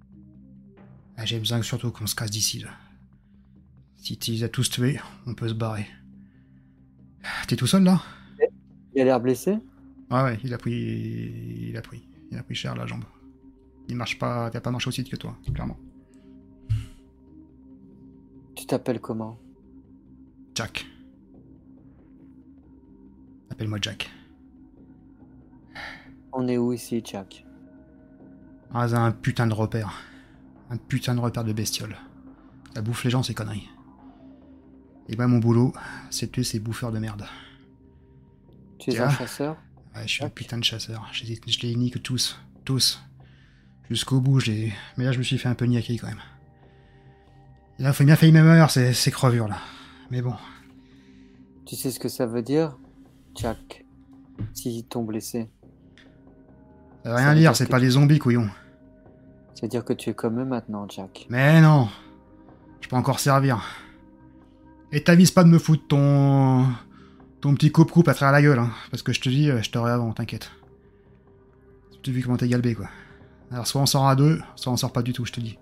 Ah, 1.16 1.24
J'ai 1.24 1.38
besoin 1.38 1.62
surtout 1.62 1.90
qu'on 1.90 2.06
se 2.06 2.14
casse 2.14 2.30
d'ici 2.30 2.58
là. 2.60 2.70
Si 3.96 4.18
tu 4.18 4.32
les 4.32 4.44
as 4.44 4.48
tous 4.48 4.68
tués, 4.68 4.98
on 5.26 5.34
peut 5.34 5.48
se 5.48 5.54
barrer. 5.54 5.86
T'es 7.48 7.56
tout 7.56 7.66
seul 7.66 7.84
là? 7.84 8.02
Il 8.94 9.00
a 9.00 9.04
l'air 9.04 9.20
blessé? 9.20 9.52
Ouais, 10.10 10.22
ouais, 10.22 10.38
il 10.44 10.52
a 10.52 10.58
pris. 10.58 10.72
Il 11.70 11.76
a 11.76 11.82
pris. 11.82 12.06
Il 12.30 12.36
a 12.38 12.42
pris 12.42 12.54
cher 12.54 12.74
la 12.74 12.86
jambe. 12.86 13.04
Il 13.88 13.96
marche 13.96 14.18
pas. 14.18 14.50
Il 14.52 14.56
a 14.56 14.60
pas 14.60 14.70
marché 14.70 14.88
aussi 14.88 15.02
vite 15.02 15.10
que 15.10 15.16
toi, 15.16 15.36
clairement. 15.52 15.78
Tu 18.54 18.66
t'appelles 18.66 19.00
comment? 19.00 19.38
Jack. 20.54 20.86
Appelle-moi 23.50 23.78
Jack. 23.80 24.10
On 26.32 26.46
est 26.48 26.58
où 26.58 26.72
ici, 26.72 27.02
Jack? 27.04 27.44
Ah, 28.72 28.88
c'est 28.88 28.94
un 28.94 29.12
putain 29.12 29.46
de 29.46 29.54
repère. 29.54 30.00
Un 30.74 30.76
putain 30.76 31.14
de 31.14 31.20
repère 31.20 31.44
de 31.44 31.52
bestiole. 31.52 31.96
Ça 32.74 32.82
bouffe 32.82 33.04
les 33.04 33.10
gens, 33.10 33.22
ces 33.22 33.32
conneries. 33.32 33.68
Et 35.08 35.14
moi, 35.14 35.28
mon 35.28 35.38
boulot, 35.38 35.72
c'est 36.10 36.26
de 36.26 36.32
tuer 36.32 36.42
ces 36.42 36.58
bouffeurs 36.58 36.90
de 36.90 36.98
merde. 36.98 37.24
Tu 38.78 38.90
es 38.90 38.98
un 38.98 39.08
chasseur? 39.08 39.56
Ouais, 39.94 40.02
je 40.02 40.14
suis 40.14 40.24
un 40.24 40.28
putain 40.30 40.58
de 40.58 40.64
chasseur. 40.64 41.06
Je 41.12 41.26
les, 41.26 41.40
je 41.46 41.60
les 41.60 41.76
nique 41.76 42.02
tous. 42.02 42.40
Tous. 42.64 43.00
Jusqu'au 43.88 44.20
bout, 44.20 44.40
je 44.40 44.50
les... 44.50 44.72
Mais 44.96 45.04
là, 45.04 45.12
je 45.12 45.18
me 45.18 45.22
suis 45.22 45.38
fait 45.38 45.48
un 45.48 45.54
peu 45.54 45.66
niaquer 45.66 45.96
quand 45.96 46.08
même. 46.08 46.22
Et 47.78 47.84
là, 47.84 47.92
faut 47.92 48.02
bien 48.02 48.16
failli 48.16 48.32
même 48.32 48.46
heure, 48.46 48.72
ces, 48.72 48.94
ces 48.94 49.12
crevures 49.12 49.46
là. 49.46 49.58
Mais 50.10 50.22
bon. 50.22 50.34
Tu 51.66 51.76
sais 51.76 51.92
ce 51.92 52.00
que 52.00 52.08
ça 52.08 52.26
veut 52.26 52.42
dire, 52.42 52.76
Jack? 53.36 53.84
S'ils 54.52 54.84
t'ont 54.86 55.04
blessé. 55.04 55.48
Ça 57.04 57.10
veut 57.10 57.16
Ça 57.16 57.16
rien 57.16 57.28
veut 57.28 57.34
dire, 57.38 57.50
dire 57.50 57.56
c'est 57.56 57.66
que 57.66 57.70
pas 57.70 57.78
des 57.78 57.90
zombies, 57.90 58.18
couillon. 58.18 58.50
C'est-à-dire 59.54 59.84
que 59.84 59.92
tu 59.92 60.10
es 60.10 60.14
comme 60.14 60.40
eux 60.40 60.44
maintenant, 60.44 60.86
Jack. 60.88 61.26
Mais 61.30 61.60
non 61.60 61.88
Je 62.80 62.88
peux 62.88 62.96
encore 62.96 63.20
servir. 63.20 63.62
Et 64.92 65.02
t'avises 65.02 65.30
pas 65.30 65.44
de 65.44 65.48
me 65.48 65.58
foutre 65.58 65.86
ton... 65.88 66.66
ton 67.40 67.54
petit 67.54 67.72
coupe-coupe 67.72 68.08
à 68.08 68.14
travers 68.14 68.32
la 68.32 68.42
gueule, 68.42 68.58
hein. 68.58 68.70
Parce 68.90 69.02
que 69.02 69.12
je 69.12 69.20
te 69.20 69.28
dis, 69.28 69.50
euh, 69.50 69.62
je 69.62 69.70
t'aurai 69.70 69.92
avant, 69.92 70.12
t'inquiète. 70.12 70.50
Tu 72.02 72.12
vu 72.12 72.22
comment 72.22 72.36
t'es 72.36 72.48
galbé, 72.48 72.74
quoi. 72.74 72.88
Alors, 73.50 73.66
soit 73.66 73.80
on 73.80 73.86
sort 73.86 74.06
à 74.06 74.14
deux, 74.14 74.40
soit 74.56 74.72
on 74.72 74.76
sort 74.76 74.92
pas 74.92 75.02
du 75.02 75.12
tout, 75.12 75.24
je 75.24 75.32
te 75.32 75.40
dis. 75.40 75.58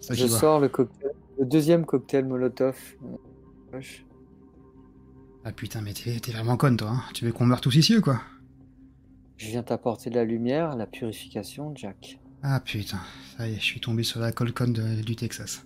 Ça 0.00 0.14
Je 0.14 0.26
sors 0.26 0.60
le 0.60 0.68
cocktail. 0.68 1.10
Le 1.38 1.44
deuxième 1.44 1.84
cocktail 1.84 2.24
Molotov. 2.24 2.76
Ah 5.44 5.52
putain, 5.52 5.80
mais 5.80 5.92
t'es 5.92 6.18
t'es 6.20 6.32
vraiment 6.32 6.56
conne, 6.56 6.76
toi. 6.76 6.90
Hein. 6.90 7.02
Tu 7.14 7.24
veux 7.24 7.32
qu'on 7.32 7.46
meure 7.46 7.60
tous 7.60 7.74
ici, 7.74 7.96
ou 7.96 8.00
quoi? 8.00 8.20
Je 9.36 9.48
viens 9.48 9.62
t'apporter 9.62 10.08
de 10.08 10.14
la 10.14 10.24
lumière, 10.24 10.76
la 10.76 10.86
purification, 10.86 11.72
Jack. 11.74 12.18
Ah 12.48 12.60
putain, 12.60 13.00
ça 13.36 13.48
y 13.48 13.54
est, 13.54 13.58
je 13.58 13.64
suis 13.64 13.80
tombé 13.80 14.04
sur 14.04 14.20
la 14.20 14.30
colconne 14.30 14.72
de- 14.72 15.02
du 15.02 15.16
Texas. 15.16 15.64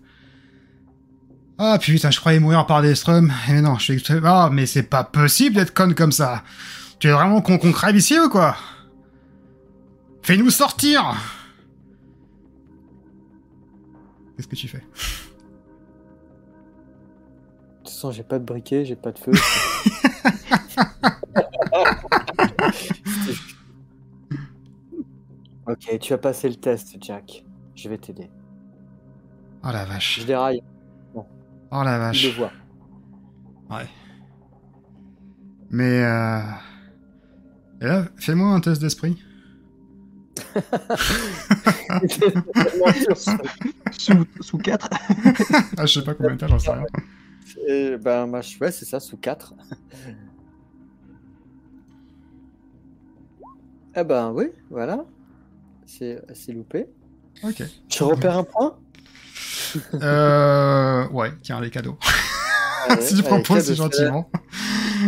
Ah 1.58 1.76
putain, 1.78 2.10
je 2.10 2.18
croyais 2.18 2.40
mourir 2.40 2.64
par 2.66 2.80
des 2.80 2.94
strums. 2.94 3.30
Mais 3.48 3.60
non, 3.60 3.76
je 3.78 3.92
suis... 3.92 4.02
Ah, 4.24 4.48
mais 4.50 4.64
c'est 4.64 4.84
pas 4.84 5.04
possible 5.04 5.56
d'être 5.56 5.74
conne 5.74 5.94
comme 5.94 6.12
ça. 6.12 6.42
Tu 6.98 7.08
es 7.08 7.12
vraiment 7.12 7.42
con 7.42 7.58
qu'on 7.58 7.72
crève 7.72 7.96
ici 7.96 8.18
ou 8.18 8.30
quoi? 8.30 8.56
Fais-nous 10.22 10.48
sortir 10.50 11.14
Qu'est-ce 14.36 14.48
que 14.48 14.56
tu 14.56 14.68
fais? 14.68 14.78
De 14.78 14.84
toute 17.84 17.90
façon, 17.90 18.10
j'ai 18.10 18.22
pas 18.22 18.38
de 18.38 18.44
briquet, 18.44 18.86
j'ai 18.86 18.96
pas 18.96 19.12
de 19.12 19.18
feu. 19.18 19.32
ok, 25.72 25.98
tu 26.00 26.12
as 26.12 26.18
passé 26.18 26.48
le 26.48 26.56
test, 26.56 26.96
Jack. 27.00 27.44
Je 27.74 27.88
vais 27.88 27.98
t'aider. 27.98 28.30
Oh 29.64 29.68
la 29.72 29.84
vache. 29.84 30.20
Je 30.20 30.26
déraille, 30.26 30.62
Oh 31.14 31.24
la 31.84 32.10
tu 32.12 32.26
le 32.26 32.32
vache. 32.32 32.38
vois. 32.38 32.52
Ouais. 33.70 33.86
Mais 35.70 36.02
euh... 36.02 36.40
Et 37.80 37.84
là, 37.86 38.04
fais-moi 38.16 38.48
un 38.48 38.60
test 38.60 38.80
d'esprit. 38.80 39.22
Sous, 43.92 44.24
sous 44.40 44.58
4 44.58 44.88
Ah, 45.76 45.86
je 45.86 46.00
sais 46.00 46.04
pas 46.04 46.14
combien 46.14 46.36
t'as, 46.36 46.46
j'en 46.48 46.58
sais 46.58 46.70
rien. 46.70 46.84
Et 47.68 47.96
ben, 47.98 48.40
je- 48.40 48.58
ouais, 48.58 48.70
c'est 48.70 48.84
ça, 48.84 49.00
sous 49.00 49.16
4. 49.16 49.54
eh 53.96 54.04
ben, 54.04 54.30
oui, 54.32 54.46
voilà. 54.70 55.04
C'est 55.90 56.22
c'est 56.34 56.52
loupé. 56.52 56.86
Ok. 57.42 57.62
Je 57.88 58.04
repère 58.04 58.38
un 58.38 58.44
point? 58.44 58.78
Euh... 59.94 61.08
Ouais, 61.10 61.30
tiens, 61.42 61.60
les 61.60 61.70
cadeaux. 61.70 61.96
Allez, 62.88 63.02
si 63.02 63.14
tu 63.14 63.22
proposes, 63.22 63.64
si 63.66 63.76
gentiment. 63.76 64.28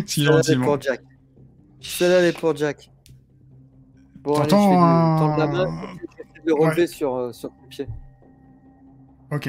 si 0.06 0.24
gentiment. 0.24 0.64
pour 0.64 0.80
Jack. 0.80 1.02
Celle-là, 1.80 2.20
elle 2.20 2.26
est 2.26 2.38
pour 2.38 2.54
Jack. 2.56 2.88
Bon, 4.22 4.36
allez, 4.36 4.48
je 4.50 4.54
vais 4.54 4.62
un- 4.62 5.16
tendre 5.18 5.36
la 5.38 5.46
main, 5.48 5.82
et 6.36 6.40
le 6.46 6.54
relever 6.54 6.86
sur, 6.86 7.16
euh, 7.16 7.32
sur 7.32 7.50
tes 7.50 7.66
pieds. 7.68 7.88
Ok. 9.32 9.48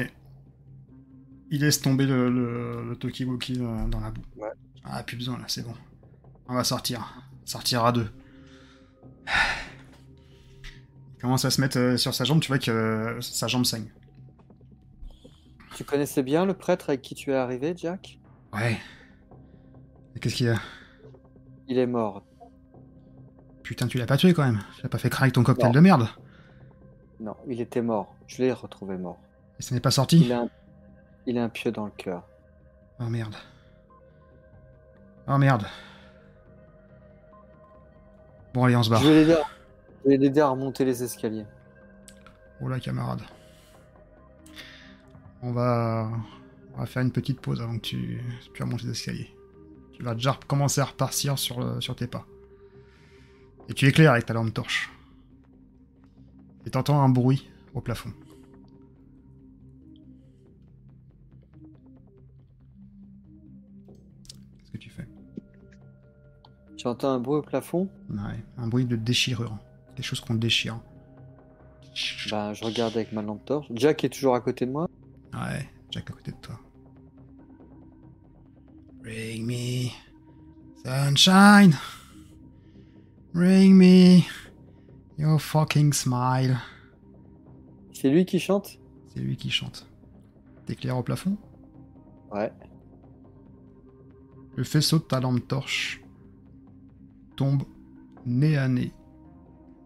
Il 1.52 1.60
laisse 1.60 1.80
tomber 1.80 2.06
le, 2.06 2.28
le, 2.28 2.84
le 2.88 2.96
Tokiwoki 2.96 3.60
euh, 3.60 3.86
dans 3.86 4.00
la 4.00 4.10
boue. 4.10 4.22
Ouais. 4.36 4.48
Ah, 4.82 5.04
plus 5.04 5.16
besoin 5.16 5.38
là, 5.38 5.44
c'est 5.46 5.62
bon. 5.64 5.74
On 6.48 6.54
va 6.54 6.64
sortir. 6.64 7.22
Sortir 7.44 7.84
à 7.84 7.92
deux. 7.92 8.08
Commence 11.24 11.46
à 11.46 11.50
se 11.50 11.58
mettre 11.58 11.78
euh, 11.78 11.96
sur 11.96 12.12
sa 12.14 12.24
jambe, 12.24 12.40
tu 12.40 12.48
vois 12.48 12.58
que 12.58 12.70
euh, 12.70 13.18
sa 13.22 13.46
jambe 13.46 13.64
saigne. 13.64 13.90
Tu 15.74 15.82
connaissais 15.82 16.22
bien 16.22 16.44
le 16.44 16.52
prêtre 16.52 16.90
avec 16.90 17.00
qui 17.00 17.14
tu 17.14 17.30
es 17.30 17.34
arrivé, 17.34 17.72
Jack? 17.74 18.18
Ouais. 18.52 18.78
Et 20.14 20.20
Qu'est-ce 20.20 20.34
qu'il 20.34 20.48
y 20.48 20.50
a? 20.50 20.60
Il 21.66 21.78
est 21.78 21.86
mort. 21.86 22.24
Putain, 23.62 23.86
tu 23.86 23.96
l'as 23.96 24.04
pas 24.04 24.18
tué 24.18 24.34
quand 24.34 24.44
même. 24.44 24.60
Tu 24.76 24.82
l'as 24.82 24.90
pas 24.90 24.98
fait 24.98 25.08
craquer 25.08 25.32
ton 25.32 25.42
cocktail 25.42 25.68
Non. 25.68 25.72
de 25.72 25.80
merde. 25.80 26.08
Non, 27.20 27.36
il 27.48 27.58
était 27.62 27.80
mort. 27.80 28.14
Je 28.26 28.42
l'ai 28.42 28.52
retrouvé 28.52 28.98
mort. 28.98 29.16
Et 29.58 29.62
ça 29.62 29.74
n'est 29.74 29.80
pas 29.80 29.90
sorti? 29.90 30.20
Il 30.26 30.30
a 30.34 30.40
un, 30.40 30.48
il 31.24 31.38
a 31.38 31.44
un 31.44 31.48
pieu 31.48 31.72
dans 31.72 31.86
le 31.86 31.92
cœur. 31.96 32.22
Oh 33.00 33.04
merde. 33.04 33.34
Oh 35.26 35.38
merde. 35.38 35.64
Bon, 38.52 38.64
allez, 38.64 38.76
on 38.76 38.82
se 38.82 38.90
barre. 38.90 39.00
Je 39.00 39.08
vais 39.08 39.36
je 40.04 40.10
vais 40.10 40.16
l'aider 40.16 40.40
à 40.40 40.48
remonter 40.48 40.84
les 40.84 41.02
escaliers. 41.02 41.46
Oh 42.60 42.68
là, 42.68 42.78
camarade. 42.78 43.22
On 45.42 45.52
va... 45.52 46.10
on 46.74 46.78
va 46.78 46.86
faire 46.86 47.02
une 47.02 47.12
petite 47.12 47.40
pause 47.40 47.60
avant 47.60 47.76
que 47.76 47.82
tu, 47.82 48.20
tu 48.52 48.62
remontes 48.62 48.82
les 48.82 48.90
escaliers. 48.90 49.30
Tu 49.92 50.02
vas 50.02 50.14
déjà 50.14 50.38
commencer 50.46 50.80
à 50.80 50.84
repartir 50.84 51.38
sur, 51.38 51.60
le- 51.60 51.80
sur 51.80 51.94
tes 51.96 52.06
pas. 52.06 52.26
Et 53.68 53.74
tu 53.74 53.86
éclaires 53.86 54.12
avec 54.12 54.26
ta 54.26 54.34
lampe 54.34 54.52
torche. 54.52 54.90
Et 56.66 56.70
t'entends 56.70 57.00
un 57.02 57.08
bruit 57.08 57.50
au 57.74 57.80
plafond. 57.80 58.12
Qu'est-ce 64.58 64.72
que 64.72 64.78
tu 64.78 64.90
fais? 64.90 65.06
J'entends 66.76 67.10
un 67.12 67.20
bruit 67.20 67.38
au 67.38 67.42
plafond? 67.42 67.88
Ouais, 68.10 68.42
un 68.58 68.66
bruit 68.68 68.84
de 68.84 68.96
déchirure. 68.96 69.56
Quelque 69.94 70.06
chose 70.06 70.20
qu'on 70.20 70.34
déchire. 70.34 70.80
Ben, 72.30 72.52
je 72.52 72.64
regarde 72.64 72.94
avec 72.96 73.12
ma 73.12 73.22
lampe 73.22 73.44
torche. 73.44 73.66
Jack 73.74 74.04
est 74.04 74.08
toujours 74.08 74.34
à 74.34 74.40
côté 74.40 74.66
de 74.66 74.72
moi. 74.72 74.88
Ouais, 75.32 75.68
Jack 75.90 76.10
à 76.10 76.12
côté 76.12 76.32
de 76.32 76.36
toi. 76.38 76.58
Bring 79.02 79.46
me 79.46 79.90
sunshine. 80.84 81.76
Bring 83.32 83.74
me 83.74 84.20
your 85.18 85.40
fucking 85.40 85.92
smile. 85.92 86.56
C'est 87.92 88.10
lui 88.10 88.24
qui 88.24 88.40
chante? 88.40 88.78
C'est 89.06 89.20
lui 89.20 89.36
qui 89.36 89.50
chante. 89.50 89.88
T'éclaires 90.66 90.98
au 90.98 91.02
plafond? 91.02 91.36
Ouais. 92.32 92.52
Le 94.56 94.64
faisceau 94.64 94.98
de 94.98 95.04
ta 95.04 95.20
lampe 95.20 95.46
torche 95.46 96.00
tombe 97.36 97.62
nez 98.26 98.56
à 98.56 98.68
nez 98.68 98.92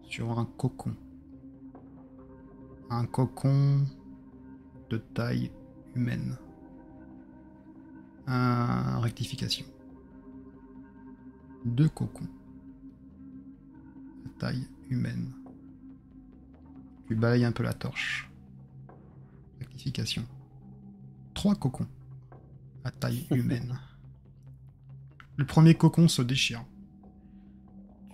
sur 0.09 0.37
un 0.39 0.45
cocon. 0.45 0.95
Un 2.89 3.05
cocon 3.05 3.85
de 4.89 4.97
taille 4.97 5.51
humaine. 5.95 6.35
Un 8.25 8.99
rectification. 8.99 9.65
Deux 11.63 11.89
cocons 11.89 12.27
de 14.23 14.29
taille 14.39 14.67
humaine. 14.89 15.31
Tu 17.07 17.15
balayes 17.15 17.45
un 17.45 17.51
peu 17.51 17.63
la 17.63 17.73
torche. 17.73 18.31
Rectification. 19.59 20.25
Trois 21.35 21.55
cocons 21.55 21.87
à 22.83 22.89
taille 22.89 23.27
humaine. 23.31 23.79
Le 25.37 25.45
premier 25.45 25.75
cocon 25.75 26.07
se 26.07 26.23
déchire. 26.23 26.65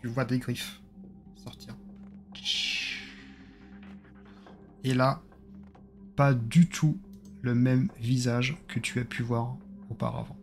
Tu 0.02 0.10
vois 0.10 0.25
des 0.25 0.40
griffes 0.40 0.82
sortir. 1.46 1.75
Et 4.84 4.94
là, 4.94 5.22
pas 6.16 6.34
du 6.34 6.68
tout 6.68 6.98
le 7.42 7.56
même 7.56 7.90
visage 8.00 8.58
que 8.68 8.80
tu 8.80 9.00
as 9.00 9.04
pu 9.04 9.24
voir 9.24 9.58
auparavant. 9.90 10.38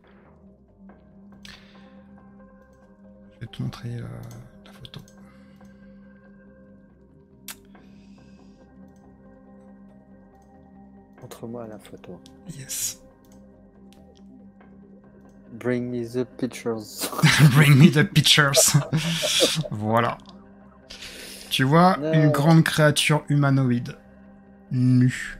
Je 3.34 3.40
vais 3.40 3.46
te 3.46 3.62
montrer 3.62 3.96
euh, 3.96 4.06
la 4.64 4.72
photo. 4.72 5.00
Montre-moi 11.20 11.66
la 11.68 11.78
photo. 11.78 12.20
Yes. 12.58 13.00
Bring 15.52 15.90
me 15.90 16.04
the 16.04 16.24
pictures. 16.24 17.08
Bring 17.54 17.78
me 17.78 17.90
the 17.90 18.04
pictures. 18.04 18.76
voilà. 19.70 20.18
Tu 21.52 21.64
vois 21.64 21.98
Non. 21.98 22.12
une 22.14 22.30
grande 22.30 22.64
créature 22.64 23.24
humanoïde, 23.28 23.98
nue. 24.70 25.38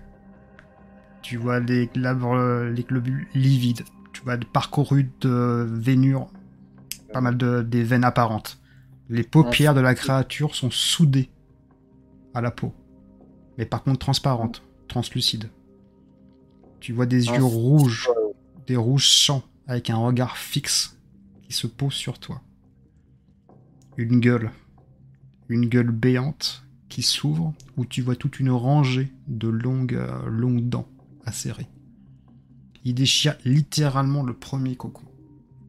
Tu 1.23 1.39
vois 1.39 1.59
les, 1.59 1.87
glabres- 1.87 2.69
les 2.69 2.83
globules 2.83 3.27
livides. 3.35 3.85
Tu 4.13 4.21
vois 4.23 4.37
parcouru 4.37 5.11
de 5.23 5.67
vénures, 5.71 6.29
pas 7.15 7.23
mal 7.23 7.39
de 7.39 7.63
des 7.63 7.83
veines 7.83 8.05
apparentes. 8.05 8.61
Les 9.09 9.23
paupières 9.23 9.73
de 9.73 9.81
la 9.81 9.95
créature 9.95 10.55
sont 10.55 10.71
soudées 10.71 11.31
à 12.35 12.43
la 12.43 12.51
peau, 12.51 12.75
mais 13.57 13.65
par 13.65 13.83
contre 13.83 14.01
transparentes, 14.01 14.63
translucides. 14.89 15.49
Tu 16.81 16.93
vois 16.93 17.07
des 17.07 17.31
Ah, 17.31 17.37
yeux 17.37 17.45
rouges, 17.45 18.11
des 18.67 18.77
rouges 18.77 19.09
sangs, 19.09 19.43
avec 19.67 19.89
un 19.89 19.97
regard 19.97 20.37
fixe 20.37 20.99
qui 21.43 21.55
se 21.55 21.67
pose 21.67 21.95
sur 21.95 22.19
toi. 22.19 22.43
Une 23.97 24.21
gueule, 24.21 24.51
une 25.53 25.69
gueule 25.69 25.91
béante 25.91 26.65
qui 26.89 27.03
s'ouvre 27.03 27.55
où 27.77 27.87
tu 27.87 28.03
vois 28.03 28.17
toute 28.17 28.41
une 28.41 28.51
rangée 28.51 29.13
de 29.29 29.49
longues, 29.49 29.95
euh, 29.95 30.27
longues 30.29 30.69
dents 30.69 30.89
acérées. 31.25 31.69
Il 32.85 32.95
déchire 32.95 33.37
littéralement 33.45 34.23
le 34.23 34.35
premier 34.35 34.77
cocon. 34.77 35.05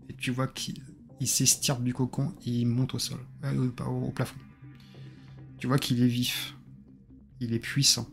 Et 0.10 0.14
tu 0.14 0.32
vois 0.32 0.48
qu'il 0.48 0.82
il 1.20 1.28
s'estirpe 1.28 1.84
du 1.84 1.94
cocon 1.94 2.34
et 2.46 2.50
il 2.50 2.66
monte 2.66 2.96
au 2.96 3.00
sol, 3.00 3.20
euh, 3.46 3.70
au, 3.86 4.12
plafond. 4.12 4.36
Tu 5.58 5.68
vois 5.68 5.78
qu'il 5.78 6.02
est 6.02 6.08
vif, 6.08 6.56
il 7.40 7.54
est 7.54 7.60
puissant, 7.60 8.08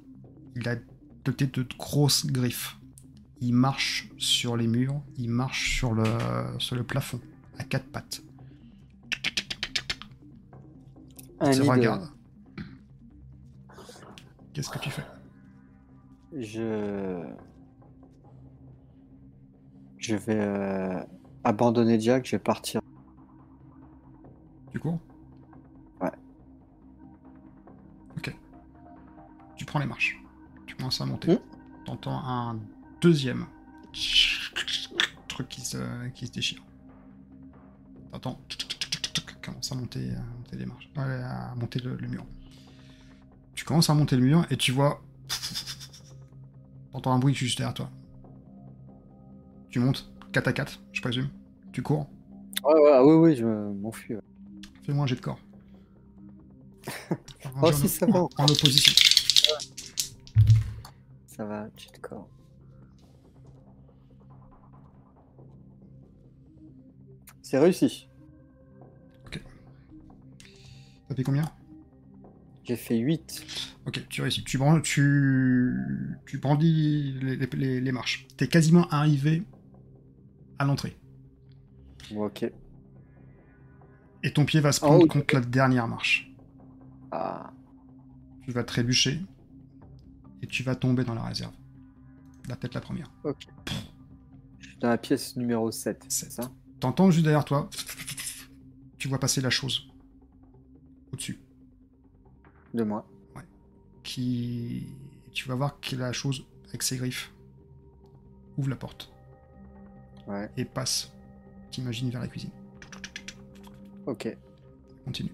il 0.55 0.69
a 0.69 0.77
peut-être 1.25 1.59
de 1.59 1.67
grosses 1.77 2.27
griffes. 2.27 2.77
Il 3.41 3.55
marche 3.55 4.09
sur 4.19 4.57
les 4.57 4.67
murs, 4.67 5.03
il 5.17 5.31
marche 5.31 5.79
sur 5.79 5.95
le 5.95 6.83
plafond, 6.83 7.21
à 7.59 7.65
quatre 7.65 7.87
pattes. 7.87 8.23
Un 11.41 11.51
Il 11.53 11.57
te 11.57 11.63
nid 11.63 11.67
de- 11.67 11.73
regarde. 11.73 12.09
Qu'est-ce 14.53 14.71
que 14.71 14.79
tu 14.79 14.91
fais? 14.91 15.05
Je. 16.37 17.25
Je 19.99 20.17
vais 20.17 20.39
euh, 20.41 21.03
abandonner 21.45 22.01
Jack, 22.01 22.25
je 22.27 22.33
vais 22.33 22.39
partir. 22.39 22.81
Tu 24.73 24.79
cours? 24.79 24.99
Ouais. 26.01 26.11
Ok. 28.17 28.35
Tu 29.57 29.65
prends 29.65 29.79
les 29.79 29.87
marches. 29.87 30.23
Tu 30.67 30.75
commences 30.75 31.01
à 31.01 31.07
monter. 31.07 31.33
Hmm? 31.35 31.39
T'entends 31.85 32.19
un 32.25 32.59
deuxième 33.01 33.47
truc 35.29 35.49
qui 35.49 35.61
se, 35.63 36.09
qui 36.11 36.27
se 36.27 36.33
déchire. 36.33 36.63
T'entends 38.13 38.41
commence 39.41 39.71
à 39.73 39.75
monter, 39.75 40.11
à 40.11 40.21
monter 40.37 40.57
les 40.57 40.67
marches, 40.67 40.91
à 40.97 41.55
monter 41.57 41.79
le, 41.81 41.97
le 41.97 42.09
mur. 42.09 42.25
Tu 43.55 43.65
commences 43.65 43.91
à 43.91 43.95
monter 43.95 44.17
le 44.17 44.23
mur 44.23 44.47
et 44.51 44.57
tu 44.57 44.73
vois. 44.73 45.03
T'entends 46.93 47.13
un 47.13 47.19
bruit 47.19 47.35
juste 47.35 47.59
derrière 47.59 47.75
toi. 47.75 47.91
Tu 49.71 49.79
montes 49.79 50.13
4 50.33 50.49
à 50.49 50.53
4, 50.53 50.83
je 50.93 51.01
présume. 51.01 51.29
Tu 51.73 51.83
cours. 51.83 52.09
Ouais, 52.65 52.75
ouais, 52.75 52.91
ah 52.93 53.05
oui, 53.05 53.15
oui, 53.15 53.37
je 53.37 53.47
m'enfuis. 53.47 54.15
ouais. 54.17 54.21
Fais-moi 54.85 55.05
un 55.05 55.07
jet 55.07 55.17
de 55.17 55.21
corps. 55.21 55.39
Oh, 57.63 57.73
si, 57.73 57.89
ça 57.89 58.07
va. 58.07 58.21
en 58.21 58.45
opposition. 58.45 58.93
Ça 61.27 61.45
va, 61.45 61.69
jet 61.77 61.93
de 61.93 61.99
corps. 61.99 62.29
C'est 67.43 67.59
réussi. 67.59 68.09
Ça 71.11 71.17
fait 71.17 71.25
combien? 71.25 71.45
J'ai 72.65 72.77
fait 72.77 72.97
8. 72.99 73.77
Ok, 73.87 74.07
tu 74.09 74.23
réussis. 74.23 74.45
Tu, 74.45 74.59
bran- 74.59 74.81
tu, 74.81 75.75
tu 76.27 76.39
brandis 76.39 77.13
les, 77.21 77.37
les- 77.37 77.81
les- 77.81 77.93
marches. 77.93 78.29
T'es 78.37 78.47
quasiment 78.47 78.87
arrivé 78.91 79.43
à 80.59 80.65
l'entrée. 80.65 80.97
Ok. 82.15 82.45
Et 84.23 84.33
ton 84.33 84.45
pied 84.45 84.61
va 84.61 84.71
se 84.73 84.81
prendre 84.81 85.05
ok. 85.05 85.11
contre 85.11 85.35
la 85.35 85.41
dernière 85.41 85.89
marche. 85.89 86.31
Ah, 87.11 87.53
Tu 88.45 88.53
vas 88.53 88.63
trébucher. 88.63 89.21
Et 90.43 90.47
tu 90.47 90.63
vas 90.63 90.77
tomber 90.77 91.03
dans 91.05 91.15
la 91.15 91.25
réserve. 91.25 91.53
La 92.49 92.57
tête 92.57 92.75
la 92.75 92.81
première. 92.81 93.11
je 94.61 94.69
suis 94.69 94.79
dans 94.79 94.89
la 94.89 94.99
pièce 94.99 95.37
numéro 95.37 95.71
7, 95.73 96.05
c'est 96.09 96.31
Sept. 96.31 96.33
ça? 96.45 96.53
T'entends 96.79 97.11
juste 97.11 97.25
derrière 97.25 97.45
toi. 97.45 97.69
Tu 98.97 99.09
vois 99.09 99.19
passer 99.19 99.41
la 99.41 99.51
chose. 99.51 99.90
Au-dessus. 101.21 101.39
De 102.73 102.83
moi. 102.83 103.05
Qui. 104.03 104.87
Tu 105.33 105.47
vas 105.49 105.55
voir 105.55 105.79
que 105.81 105.95
la 105.97 106.13
chose, 106.13 106.47
avec 106.69 106.83
ses 106.83 106.97
griffes, 106.97 107.31
ouvre 108.57 108.71
la 108.71 108.77
porte. 108.77 109.13
Ouais, 110.27 110.51
Et 110.57 110.65
passe. 110.65 111.13
T'imagines 111.71 112.09
vers 112.11 112.23
la 112.23 112.27
cuisine. 112.27 112.51
ok. 114.07 114.35
Continue. 115.05 115.33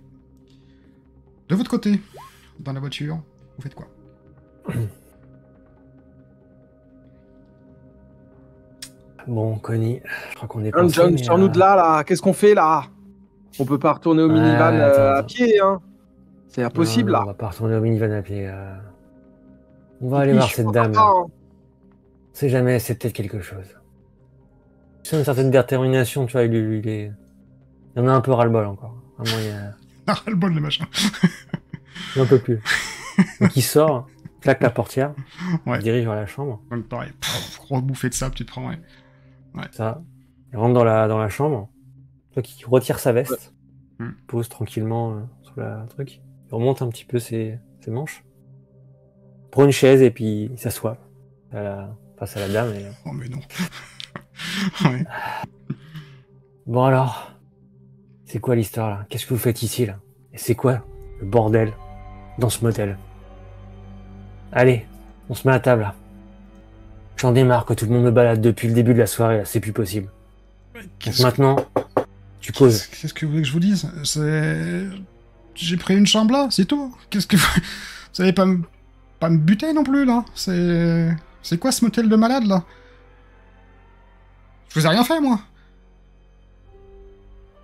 De 1.48 1.54
votre 1.54 1.70
côté, 1.70 2.00
dans 2.58 2.72
la 2.72 2.80
voiture, 2.80 3.22
vous 3.56 3.62
faites 3.62 3.74
quoi? 3.74 3.88
Bon, 9.28 9.58
Connie, 9.58 10.00
je 10.30 10.36
crois 10.36 10.46
qu'on 10.46 10.62
est 10.64 10.70
John, 10.72 10.88
John, 10.88 11.10
mais, 11.14 11.22
sors-nous 11.24 11.46
euh, 11.46 11.48
de 11.48 11.58
là, 11.58 11.74
là. 11.74 12.04
Qu'est-ce 12.04 12.22
qu'on 12.22 12.32
fait, 12.32 12.54
là? 12.54 12.84
On 13.58 13.64
peut 13.64 13.78
pas 13.78 13.92
retourner 13.94 14.22
au 14.22 14.28
Ouais, 14.28 14.34
minivan 14.34 14.74
euh, 14.74 14.90
attends, 15.12 15.18
à 15.20 15.22
pied, 15.22 15.60
hein 15.60 15.80
C'est 16.48 16.62
impossible, 16.62 17.10
non, 17.12 17.18
là. 17.18 17.22
On 17.24 17.26
va 17.26 17.34
pas 17.34 17.48
retourner 17.48 17.76
au 17.76 17.80
minivan 17.80 18.10
à 18.12 18.22
pied. 18.22 18.46
euh. 18.48 18.74
On 20.02 20.08
va 20.10 20.18
aller 20.20 20.32
voir 20.34 20.50
cette 20.50 20.70
dame. 20.72 20.92
pas, 20.92 21.00
hein. 21.00 21.12
On 21.26 21.30
sait 22.32 22.48
jamais, 22.50 22.78
c'est 22.78 22.96
peut-être 22.98 23.14
quelque 23.14 23.40
chose. 23.40 23.64
C'est 25.02 25.16
une 25.16 25.24
certaine 25.24 25.50
détermination, 25.50 26.26
tu 26.26 26.32
vois, 26.32 26.42
il, 26.42 26.52
il, 26.52 26.72
il 26.74 26.88
est... 26.88 27.12
il 27.96 28.02
en 28.02 28.08
a 28.08 28.12
un 28.12 28.20
peu 28.20 28.32
ras-le-bol 28.32 28.66
encore. 28.66 28.94
Vraiment, 29.18 29.38
il, 29.40 29.46
y 29.46 29.50
a- 29.50 29.74
Ah, 30.08 30.16
le 30.26 30.36
machin. 30.60 30.84
il 32.14 32.22
en 32.22 32.26
peut 32.26 32.38
plus. 32.38 32.60
Donc 33.40 33.56
il 33.56 33.62
sort, 33.62 34.06
claque 34.42 34.60
la 34.62 34.68
portière, 34.70 35.14
Ouais. 35.64 35.78
il 35.78 35.82
dirige 35.82 36.04
vers 36.04 36.14
la 36.14 36.26
chambre. 36.26 36.60
Donc 36.70 36.86
pareil, 36.88 37.12
bouffée 37.70 38.10
de 38.10 38.14
sable, 38.14 38.34
tu 38.34 38.44
te 38.44 38.50
prends, 38.50 38.68
ouais. 38.68 38.78
Ça. 39.70 40.02
Il 40.52 40.58
rentre 40.58 40.74
dans 40.74 40.84
la, 40.84 41.08
dans 41.08 41.18
la 41.18 41.28
chambre. 41.30 41.70
Toi 42.36 42.42
qui 42.42 42.64
retire 42.66 42.98
sa 42.98 43.12
veste. 43.12 43.54
Hmm. 43.98 44.10
Pose 44.26 44.50
tranquillement 44.50 45.12
euh, 45.14 45.20
sous 45.42 45.58
la 45.58 45.86
truc. 45.88 46.20
Il 46.50 46.54
remonte 46.54 46.82
un 46.82 46.88
petit 46.90 47.06
peu 47.06 47.18
ses, 47.18 47.58
ses 47.80 47.90
manches. 47.90 48.24
Prend 49.50 49.64
une 49.64 49.70
chaise 49.72 50.02
et 50.02 50.10
puis 50.10 50.50
il 50.52 50.58
s'assoit. 50.58 50.98
Face 51.50 52.36
à 52.36 52.40
la 52.40 52.48
dame. 52.50 52.74
et- 52.74 52.84
Oh 53.06 53.12
mais 53.12 53.30
non. 53.30 53.38
ouais. 54.90 55.04
Bon 56.66 56.84
alors. 56.84 57.32
C'est 58.26 58.38
quoi 58.38 58.54
l'histoire 58.54 58.90
là? 58.90 59.06
Qu'est-ce 59.08 59.24
que 59.24 59.32
vous 59.32 59.40
faites 59.40 59.62
ici 59.62 59.86
là? 59.86 59.98
Et 60.34 60.36
c'est 60.36 60.54
quoi 60.54 60.84
le 61.20 61.26
bordel 61.26 61.72
dans 62.38 62.50
ce 62.50 62.62
motel 62.62 62.98
Allez, 64.52 64.84
on 65.30 65.34
se 65.34 65.48
met 65.48 65.54
à 65.54 65.60
table 65.60 65.80
là. 65.82 65.94
J'en 67.16 67.32
démarre 67.32 67.64
que 67.64 67.72
tout 67.72 67.86
le 67.86 67.92
monde 67.92 68.04
me 68.04 68.10
balade 68.10 68.42
depuis 68.42 68.68
le 68.68 68.74
début 68.74 68.92
de 68.92 68.98
la 68.98 69.06
soirée 69.06 69.38
là, 69.38 69.44
c'est 69.46 69.60
plus 69.60 69.72
possible. 69.72 70.10
Donc 70.74 71.18
maintenant, 71.20 71.56
tu 72.46 72.52
causes. 72.52 72.86
qu'est-ce 72.86 73.12
que 73.14 73.24
vous 73.26 73.32
voulez 73.32 73.42
que 73.42 73.48
je 73.48 73.52
vous 73.52 73.60
dise? 73.60 73.90
C'est. 74.04 74.86
J'ai 75.54 75.76
pris 75.76 75.96
une 75.96 76.06
chambre 76.06 76.32
là, 76.32 76.48
c'est 76.50 76.64
tout. 76.66 76.94
Qu'est-ce 77.10 77.26
que 77.26 77.36
vous. 77.36 77.46
Vous 78.14 78.22
allez 78.22 78.32
pas 78.32 78.46
me. 78.46 78.62
Pas 79.20 79.28
me 79.30 79.36
buter 79.38 79.72
non 79.72 79.84
plus 79.84 80.04
là 80.04 80.24
C'est. 80.34 81.14
C'est 81.42 81.58
quoi 81.58 81.70
ce 81.72 81.84
motel 81.84 82.08
de 82.08 82.16
malade 82.16 82.44
là? 82.44 82.64
Je 84.68 84.80
vous 84.80 84.86
ai 84.86 84.88
rien 84.90 85.04
fait 85.04 85.20
moi 85.20 85.40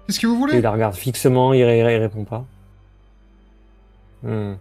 Qu'est-ce 0.07 0.21
que 0.21 0.27
vous 0.27 0.35
Il 0.35 0.39
voulez 0.39 0.61
la 0.61 0.71
regarde 0.71 0.95
fixement, 0.95 1.53
il, 1.53 1.63
ré- 1.65 1.79
il 1.81 1.85
répond 2.01 2.25
pas. 2.25 2.45
Hmm. 4.23 4.55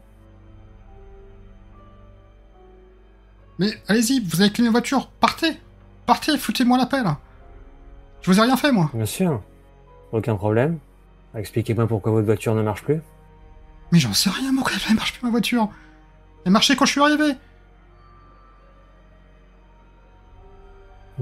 Mais 3.60 3.70
allez-y, 3.88 4.20
vous 4.22 4.42
avez 4.42 4.52
cleané 4.52 4.68
la 4.70 4.72
voiture, 4.72 5.08
partez 5.20 5.58
Partez, 6.06 6.38
foutez-moi 6.38 6.78
la 6.78 6.86
paix 6.88 7.04
là 7.04 7.20
Je 8.22 8.32
vous 8.32 8.40
ai 8.40 8.42
rien 8.44 8.58
fait 8.58 8.72
moi 8.72 8.90
Bien 8.94 9.06
sûr. 9.06 9.42
Aucun 10.12 10.36
problème. 10.36 10.78
Expliquez-moi 11.36 11.88
pourquoi 11.88 12.12
votre 12.12 12.26
voiture 12.26 12.54
ne 12.56 12.62
marche 12.62 12.84
plus. 12.84 13.00
Mais 13.92 14.00
j'en 14.00 14.14
sais 14.14 14.30
rien, 14.30 14.52
moi, 14.52 14.64
elle 14.90 14.96
marche 14.96 15.14
plus 15.14 15.24
ma 15.26 15.32
voiture 15.32 15.70
Elle 16.46 16.52
marchait 16.52 16.76
quand 16.76 16.86
je 16.86 16.92
suis 16.92 17.02
arrivé 17.02 17.34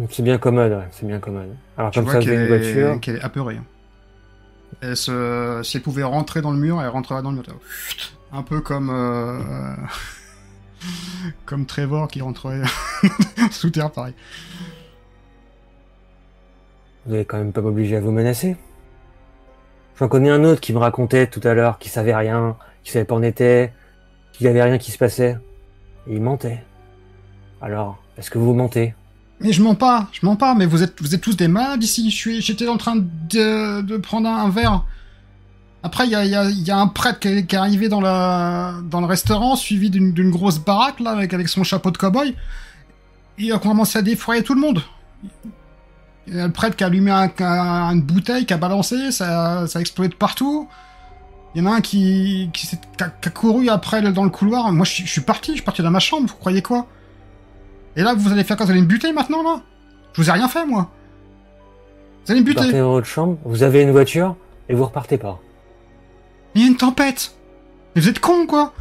C'est 0.10 0.24
bien 0.24 0.38
commode, 0.38 0.72
ouais, 0.72 0.88
c'est 0.92 1.06
bien 1.06 1.20
commode. 1.20 1.56
Alors 1.78 1.92
Tu 1.92 2.00
comme 2.00 2.06
vois 2.06 2.14
ça, 2.14 2.20
avez 2.20 2.28
une 2.36 2.48
qu'elle 2.48 2.64
est... 2.64 2.74
voiture. 2.84 3.00
qu'elle 3.02 3.16
est 3.18 3.22
apeurée. 3.22 3.58
hein. 3.58 3.66
Elle 4.82 4.96
se... 4.96 5.62
Si 5.64 5.78
elle 5.78 5.84
pouvait 5.84 6.04
rentrer 6.04 6.42
dans 6.42 6.52
le 6.52 6.58
mur, 6.60 6.82
elle 6.82 6.88
rentrerait 6.90 7.22
dans 7.22 7.32
le 7.32 7.38
mur. 7.38 7.46
Un 8.32 8.44
peu 8.44 8.62
comme... 8.62 8.90
euh, 8.92 9.76
comme 11.46 11.66
Trevor 11.66 12.08
qui 12.08 12.22
rentrerait 12.22 12.62
sous 13.52 13.72
terre, 13.72 13.92
pareil. 13.92 14.14
Vous 17.06 17.14
n'êtes 17.16 17.28
quand 17.28 17.38
même 17.38 17.52
pas 17.52 17.62
obligé 17.62 17.98
à 17.98 18.02
vous 18.02 18.12
menacer. 18.12 18.56
J'en 20.00 20.08
connais 20.08 20.30
un 20.30 20.46
autre 20.46 20.62
qui 20.62 20.72
me 20.72 20.78
racontait 20.78 21.28
tout 21.28 21.42
à 21.44 21.54
l'heure 21.54 21.78
qu'il 21.78 21.92
savait 21.92 22.16
rien, 22.16 22.56
qu'il 22.84 22.94
savait 22.94 23.04
pas 23.04 23.16
on 23.16 23.22
était, 23.22 23.74
qu'il 24.32 24.48
avait 24.48 24.64
rien 24.64 24.78
qui 24.78 24.92
se 24.92 24.98
passait. 24.98 25.38
Il 26.08 26.22
mentait. 26.22 26.64
Alors, 27.62 28.02
est-ce 28.18 28.32
que 28.32 28.38
vous 28.38 28.54
mentez? 28.54 28.94
Mais 29.42 29.52
je 29.52 29.62
mens 29.62 29.76
pas, 29.76 30.08
je 30.14 30.26
mens 30.26 30.38
pas, 30.38 30.56
mais 30.56 30.66
vous 30.66 30.84
êtes, 30.84 31.02
vous 31.02 31.16
êtes 31.16 31.22
tous 31.22 31.36
des 31.36 31.50
malades 31.50 31.84
ici. 31.84 32.10
J'étais 32.12 32.70
en 32.70 32.78
train 32.78 32.96
de, 32.96 33.82
de 33.82 33.98
prendre 33.98 34.30
un, 34.30 34.50
verre. 34.50 34.86
Après, 35.84 36.08
il 36.08 36.12
y 36.12 36.72
a, 36.72 36.78
un 36.78 36.88
prêtre 36.88 37.20
qui 37.20 37.28
est, 37.28 37.54
arrivé 37.54 37.90
dans, 37.90 38.02
la, 38.02 38.76
dans 38.90 39.02
le 39.02 39.06
restaurant, 39.06 39.58
suivi 39.58 39.90
d'une 39.90 40.32
grosse 40.32 40.60
baraque, 40.60 41.02
avec 41.06 41.50
son 41.50 41.66
chapeau 41.66 41.92
de 41.92 41.98
cow-boy. 41.98 42.36
Il 43.38 43.52
a 43.52 43.60
commencé 43.60 44.00
à 44.00 44.02
défroyer 44.02 44.44
tout 44.44 44.54
le 44.54 44.62
monde. 44.62 44.82
Il 46.28 46.36
y 46.36 46.40
a 46.40 46.46
le 46.48 46.54
prêtre 46.54 46.76
qui 46.76 46.84
a 46.84 46.88
allumé 46.88 47.10
un, 47.12 47.30
un- 47.40 47.92
une 47.94 48.02
bouteille, 48.02 48.46
qui 48.46 48.54
a 48.54 48.58
balancé, 48.58 49.12
ça, 49.12 49.66
ça 49.68 49.80
a 49.80 49.82
explosé 49.82 50.10
de 50.10 50.16
partout. 50.16 50.68
Il 51.56 51.64
y 51.64 51.68
en 51.68 51.72
a 51.72 51.76
un 51.76 51.82
qui, 51.82 52.50
qui, 52.54 52.70
a, 53.02 53.10
qui 53.10 53.28
a 53.28 53.32
couru 53.32 53.70
après 53.70 54.02
dans 54.12 54.24
le 54.24 54.30
couloir. 54.30 54.72
Moi, 54.72 54.86
je, 54.86 54.92
suis- 54.92 55.06
je 55.08 55.12
suis 55.12 55.22
parti, 55.22 55.52
je 55.52 55.56
suis 55.58 55.64
parti 55.66 55.82
dans 55.82 55.90
ma 55.92 56.00
chambre, 56.00 56.28
vous 56.30 56.36
croyez 56.36 56.62
quoi? 56.62 56.86
Et 57.96 58.04
là, 58.04 58.14
vous 58.14 58.32
allez 58.32 58.44
faire 58.44 58.56
quoi? 58.58 58.66
Vous 58.68 58.72
allez 58.72 58.82
me 58.82 58.86
buter 58.88 59.12
maintenant, 59.12 59.42
là? 59.42 59.62
Je 60.14 60.22
vous 60.22 60.30
ai 60.30 60.34
rien 60.34 60.48
fait, 60.48 60.66
moi. 60.66 60.92
Vous 62.26 62.32
allez 62.32 62.42
me 62.42 62.46
Vous 62.46 62.54
partez 62.54 62.68
buter 62.70 62.80
dans 62.80 62.92
votre 62.92 63.08
chambre, 63.08 63.38
vous 63.44 63.64
avez 63.64 63.82
une 63.82 63.92
voiture, 63.92 64.36
et 64.70 64.76
vous 64.76 64.86
repartez 64.86 65.18
pas. 65.18 65.40
Il 66.54 66.62
y 66.62 66.66
a 66.66 66.68
une 66.68 66.78
tempête 66.78 67.34
Mais 67.96 68.02
vous 68.02 68.10
êtes 68.10 68.20
con, 68.20 68.46
quoi 68.46 68.74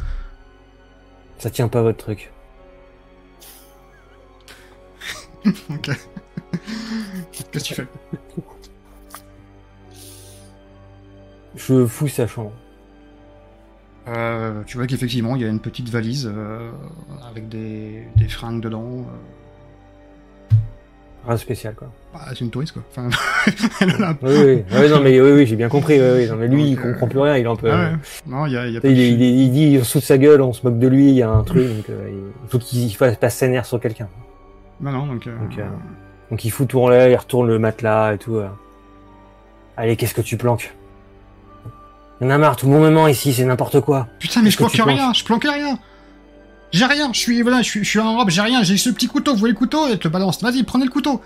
Ça 1.39 1.49
tient 1.49 1.67
pas 1.67 1.81
votre 1.81 1.97
truc. 1.97 2.31
Ok. 5.45 5.89
Qu'est-ce 7.51 7.63
que 7.63 7.67
tu 7.69 7.73
fais 7.75 7.87
Je 11.55 11.85
fous 11.85 12.07
sa 12.07 12.27
chambre. 12.27 12.51
Euh, 14.07 14.61
tu 14.65 14.77
vois 14.77 14.87
qu'effectivement, 14.87 15.35
il 15.35 15.41
y 15.41 15.45
a 15.45 15.49
une 15.49 15.59
petite 15.59 15.89
valise 15.89 16.29
euh, 16.33 16.71
avec 17.29 17.47
des, 17.49 18.03
des 18.15 18.27
fringues 18.27 18.61
dedans. 18.61 19.05
euh. 20.51 20.55
Rien 21.25 21.35
de 21.35 21.39
spécial, 21.39 21.75
quoi. 21.75 21.91
Bah, 22.13 22.21
c'est 22.29 22.39
une 22.41 22.49
touriste, 22.49 22.73
quoi. 22.73 22.83
Enfin, 22.89 23.09
elle 23.81 24.03
a. 24.03 24.15
Oui, 24.21 24.31
oui, 24.31 24.63
oui, 24.71 24.89
non, 24.89 25.01
mais 25.01 25.19
oui, 25.19 25.31
oui, 25.31 25.45
j'ai 25.45 25.57
bien 25.57 25.67
compris. 25.69 25.99
Oui, 25.99 26.27
non, 26.27 26.37
mais 26.37 26.47
lui, 26.47 26.69
il 26.71 26.75
Donc, 26.75 26.85
comprend 26.85 27.07
plus 27.07 27.19
rien. 27.19 27.37
Il 27.37 27.45
est 27.45 27.49
un 27.49 27.55
peu. 27.55 27.69
Ah 27.69 27.91
ouais. 27.91 27.97
Non, 28.25 28.45
il 28.45 28.53
y 28.53 28.57
a, 28.57 28.65
il 28.67 28.73
y 28.73 28.77
a 28.77 28.79
Il, 28.83 28.97
il, 28.97 29.21
il 29.21 29.51
dit, 29.51 29.77
fout 29.85 30.01
de 30.01 30.05
sa 30.05 30.17
gueule, 30.17 30.41
on 30.41 30.53
se 30.53 30.65
moque 30.65 30.79
de 30.79 30.87
lui, 30.87 31.09
il 31.09 31.15
y 31.15 31.21
a 31.21 31.29
un 31.29 31.43
truc, 31.43 31.67
donc 31.67 31.85
il 31.89 32.47
faut 32.49 32.57
qu'il 32.57 32.95
fasse 32.95 33.17
pas 33.17 33.29
ses 33.29 33.49
nerfs 33.49 33.65
sur 33.65 33.79
quelqu'un. 33.79 34.07
Non, 34.81 34.91
non, 34.91 35.07
donc... 35.07 35.25
Donc, 35.25 35.59
Donc 36.31 36.45
il 36.45 36.49
fout 36.51 36.67
tout 36.67 36.79
en 36.81 36.89
l'air, 36.89 37.09
il 37.09 37.15
retourne 37.15 37.47
le 37.47 37.57
matelas 37.59 38.13
et 38.13 38.17
tout. 38.17 38.35
euh. 38.35 38.47
Allez, 39.77 39.95
qu'est-ce 39.95 40.13
que 40.13 40.21
tu 40.21 40.37
planques? 40.37 40.73
Il 42.21 42.25
y 42.25 42.27
en 42.27 42.31
a 42.31 42.37
marre, 42.37 42.55
tout 42.57 42.65
le 42.67 42.73
monde 42.73 42.83
me 42.83 42.89
ment 42.89 43.07
ici, 43.07 43.33
c'est 43.33 43.45
n'importe 43.45 43.79
quoi. 43.81 44.07
Putain, 44.19 44.41
mais 44.41 44.51
je 44.51 44.57
planque 44.57 44.71
tu 44.73 44.81
rien, 44.81 45.13
je 45.13 45.23
planque 45.23 45.43
rien 45.45 45.79
J'ai 46.71 46.85
rien, 46.85 47.11
je 47.13 47.19
suis, 47.19 47.41
voilà, 47.41 47.61
je 47.61 47.69
suis, 47.69 47.83
je 47.83 47.89
suis 47.89 47.99
en 47.99 48.17
robe, 48.17 48.29
j'ai 48.29 48.41
rien, 48.41 48.61
j'ai 48.61 48.77
ce 48.77 48.89
petit 48.89 49.07
couteau, 49.07 49.31
vous 49.33 49.39
voulez 49.39 49.53
le 49.53 49.57
couteau? 49.57 49.87
Et 49.87 49.97
te 49.97 50.07
balance, 50.09 50.43
vas-y, 50.43 50.63
prenez 50.63 50.83
le 50.85 50.91
couteau 50.91 51.21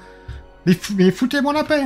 Mais, 0.67 0.73
fou- 0.73 0.93
mais 0.95 1.09
foutez-moi 1.11 1.51
la 1.51 1.63
paix 1.63 1.83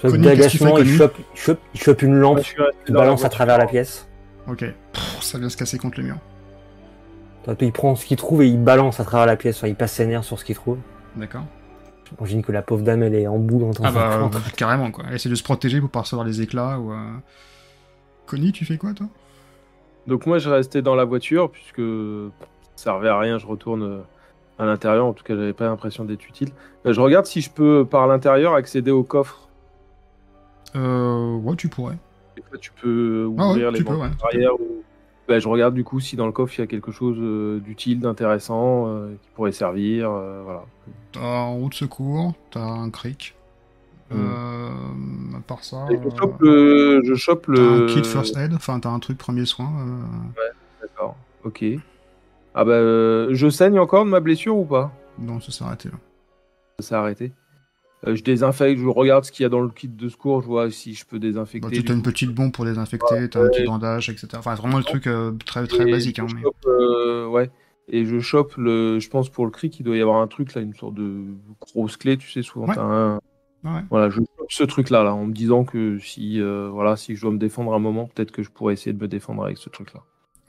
fait, 0.00 0.18
d'agacement, 0.18 0.76
il 0.78 0.96
chope, 0.98 1.16
il, 1.34 1.40
chope, 1.40 1.60
il 1.74 1.80
chope 1.80 2.02
une 2.02 2.14
lampe, 2.16 2.38
resté 2.38 2.56
il 2.88 2.94
balance 2.94 3.24
à 3.24 3.28
travers 3.30 3.56
la 3.58 3.66
pièce. 3.66 4.06
Ok. 4.46 4.58
Pff, 4.92 5.22
ça 5.22 5.38
vient 5.38 5.48
se 5.48 5.56
casser 5.56 5.78
contre 5.78 5.98
le 6.00 6.04
mur. 6.06 6.16
Il 7.60 7.72
prend 7.72 7.94
ce 7.94 8.06
qu'il 8.06 8.16
trouve 8.16 8.42
et 8.42 8.48
il 8.48 8.62
balance 8.62 9.00
à 9.00 9.04
travers 9.04 9.26
la 9.26 9.36
pièce, 9.36 9.58
enfin, 9.58 9.68
il 9.68 9.74
passe 9.74 9.92
ses 9.92 10.06
nerfs 10.06 10.24
sur 10.24 10.38
ce 10.38 10.44
qu'il 10.44 10.54
trouve. 10.54 10.78
D'accord. 11.16 11.44
J'imagine 12.16 12.42
que 12.42 12.52
la 12.52 12.62
pauvre 12.62 12.82
dame, 12.82 13.02
elle 13.02 13.14
est 13.14 13.26
en 13.26 13.38
boule 13.38 13.64
en 13.64 13.70
train 13.72 13.84
Ah 13.86 13.90
de 13.90 13.94
bah, 13.94 14.30
euh, 14.34 14.38
carrément, 14.56 14.90
quoi. 14.90 15.04
Elle 15.08 15.14
essaie 15.14 15.28
de 15.28 15.34
se 15.34 15.42
protéger 15.42 15.80
pour 15.80 15.90
pas 15.90 16.00
recevoir 16.00 16.26
les 16.26 16.40
éclats 16.42 16.78
ou... 16.78 16.92
Euh... 16.92 16.96
Connie, 18.26 18.52
tu 18.52 18.64
fais 18.64 18.76
quoi, 18.78 18.92
toi? 18.94 19.06
Donc 20.06 20.26
moi, 20.26 20.38
je 20.38 20.48
restais 20.50 20.80
dans 20.82 20.94
la 20.94 21.04
voiture 21.04 21.50
puisque 21.50 21.80
ça 22.76 22.84
servait 22.84 23.08
à 23.08 23.18
rien. 23.18 23.38
Je 23.38 23.46
retourne 23.46 23.82
euh, 23.82 24.00
à 24.58 24.64
l'intérieur. 24.66 25.06
En 25.06 25.12
tout 25.12 25.24
cas, 25.24 25.34
j'avais 25.34 25.52
pas 25.52 25.64
l'impression 25.66 26.04
d'être 26.04 26.26
utile. 26.26 26.50
Euh, 26.86 26.92
Je 26.92 27.00
regarde 27.00 27.26
si 27.26 27.40
je 27.40 27.50
peux 27.50 27.84
par 27.84 28.06
l'intérieur 28.06 28.54
accéder 28.54 28.90
au 28.90 29.02
coffre. 29.02 29.48
Euh... 30.76 31.36
Ouais, 31.36 31.56
tu 31.56 31.68
pourrais. 31.68 31.96
Des 32.36 32.42
fois, 32.42 32.58
tu 32.58 32.70
peux 32.80 33.30
Ah 33.38 33.42
ouais, 33.44 33.50
ouvrir 33.50 33.70
les 33.70 33.78
tu 33.78 33.84
peux, 33.84 33.94
ouais. 33.94 34.08
arrière. 34.22 34.54
ou- 34.54 34.82
Bah, 35.26 35.38
je 35.38 35.48
regarde 35.48 35.74
du 35.74 35.84
coup 35.84 36.00
si 36.00 36.16
dans 36.16 36.26
le 36.26 36.32
coffre 36.32 36.52
il 36.58 36.60
y 36.60 36.64
a 36.64 36.66
quelque 36.66 36.92
chose 36.92 37.16
euh, 37.18 37.58
d'utile, 37.58 38.00
d'intéressant, 38.00 38.88
euh, 38.88 39.14
qui 39.22 39.28
pourrait 39.34 39.52
servir. 39.52 40.10
euh, 40.10 40.42
voilà. 40.44 40.64
T'as 41.12 41.20
un 41.20 41.46
roue 41.52 41.70
de 41.70 41.74
secours, 41.74 42.34
t'as 42.50 42.60
un 42.60 42.90
cric. 42.90 43.34
Hmm. 44.10 44.18
Euh... 44.18 45.38
À 45.38 45.40
part 45.40 45.64
ça... 45.64 45.86
Et 45.90 45.96
je 45.96 46.08
euh, 46.08 46.16
chope 46.16 46.40
le. 46.40 47.00
Je 47.04 47.14
chope 47.14 47.46
T'as 47.46 47.52
le... 47.52 47.84
un 47.84 47.86
kit 47.86 48.04
first 48.04 48.36
aid, 48.36 48.52
enfin 48.54 48.78
t'as 48.80 48.90
un 48.90 48.98
truc 48.98 49.16
premier 49.16 49.46
soin. 49.46 49.66
Euh... 49.66 50.42
D'accord. 50.82 51.16
Ok. 51.42 51.64
Ah 52.54 52.64
bah, 52.64 52.72
euh, 52.72 53.28
je 53.32 53.48
saigne 53.48 53.78
encore 53.78 54.04
de 54.04 54.10
ma 54.10 54.20
blessure 54.20 54.56
ou 54.56 54.64
pas? 54.64 54.92
Non, 55.18 55.40
ça 55.40 55.52
s'est 55.52 55.64
arrêté 55.64 55.88
là. 55.88 55.96
Ça 56.78 56.86
s'est 56.88 56.94
arrêté. 56.94 57.32
Euh, 58.06 58.16
je 58.16 58.22
désinfecte, 58.22 58.80
je 58.80 58.86
regarde 58.86 59.24
ce 59.24 59.32
qu'il 59.32 59.44
y 59.44 59.46
a 59.46 59.48
dans 59.48 59.60
le 59.60 59.70
kit 59.70 59.88
de 59.88 60.08
secours, 60.08 60.42
je 60.42 60.46
vois 60.46 60.70
si 60.70 60.94
je 60.94 61.06
peux 61.06 61.18
désinfecter. 61.18 61.68
Bah, 61.68 61.74
du 61.74 61.82
tu 61.82 61.90
as 61.92 61.94
une 61.94 62.02
petite 62.02 62.32
bombe 62.32 62.52
pour 62.52 62.64
désinfecter, 62.64 63.28
t'as 63.30 63.42
un 63.42 63.48
petit 63.48 63.64
bandage, 63.64 64.10
etc. 64.10 64.28
Enfin, 64.36 64.54
c'est 64.54 64.60
vraiment 64.62 64.78
le 64.78 64.84
truc 64.84 65.06
euh, 65.06 65.32
très 65.46 65.66
très 65.66 65.88
Et 65.88 65.90
basique. 65.90 66.18
Hein, 66.18 66.26
je 66.28 66.34
mais... 66.34 66.42
chope, 66.42 66.56
euh, 66.66 67.26
ouais. 67.26 67.50
Et 67.88 68.04
je 68.04 68.20
chope 68.20 68.54
le. 68.56 68.98
Je 68.98 69.08
pense 69.08 69.28
pour 69.28 69.44
le 69.44 69.50
cric, 69.50 69.78
il 69.80 69.84
doit 69.84 69.96
y 69.96 70.00
avoir 70.02 70.20
un 70.20 70.26
truc 70.26 70.54
là, 70.54 70.62
une 70.62 70.74
sorte 70.74 70.94
de 70.94 71.22
grosse 71.60 71.96
clé, 71.96 72.16
tu 72.16 72.30
sais, 72.30 72.42
souvent 72.42 72.66
Ouais. 72.66 72.78
un. 72.78 73.20
Ouais. 73.64 73.82
Voilà, 73.88 74.10
je 74.10 74.16
chope 74.16 74.52
ce 74.52 74.64
truc 74.64 74.90
là, 74.90 75.14
en 75.14 75.24
me 75.24 75.32
disant 75.32 75.64
que 75.64 75.98
si, 75.98 76.38
euh, 76.40 76.68
voilà, 76.70 76.96
si 76.96 77.16
je 77.16 77.22
dois 77.22 77.30
me 77.30 77.38
défendre 77.38 77.72
un 77.72 77.78
moment, 77.78 78.10
peut-être 78.14 78.30
que 78.30 78.42
je 78.42 78.50
pourrais 78.50 78.74
essayer 78.74 78.92
de 78.92 79.00
me 79.00 79.08
défendre 79.08 79.42
avec 79.44 79.56
ce 79.56 79.70
truc 79.70 79.94
là. 79.94 80.00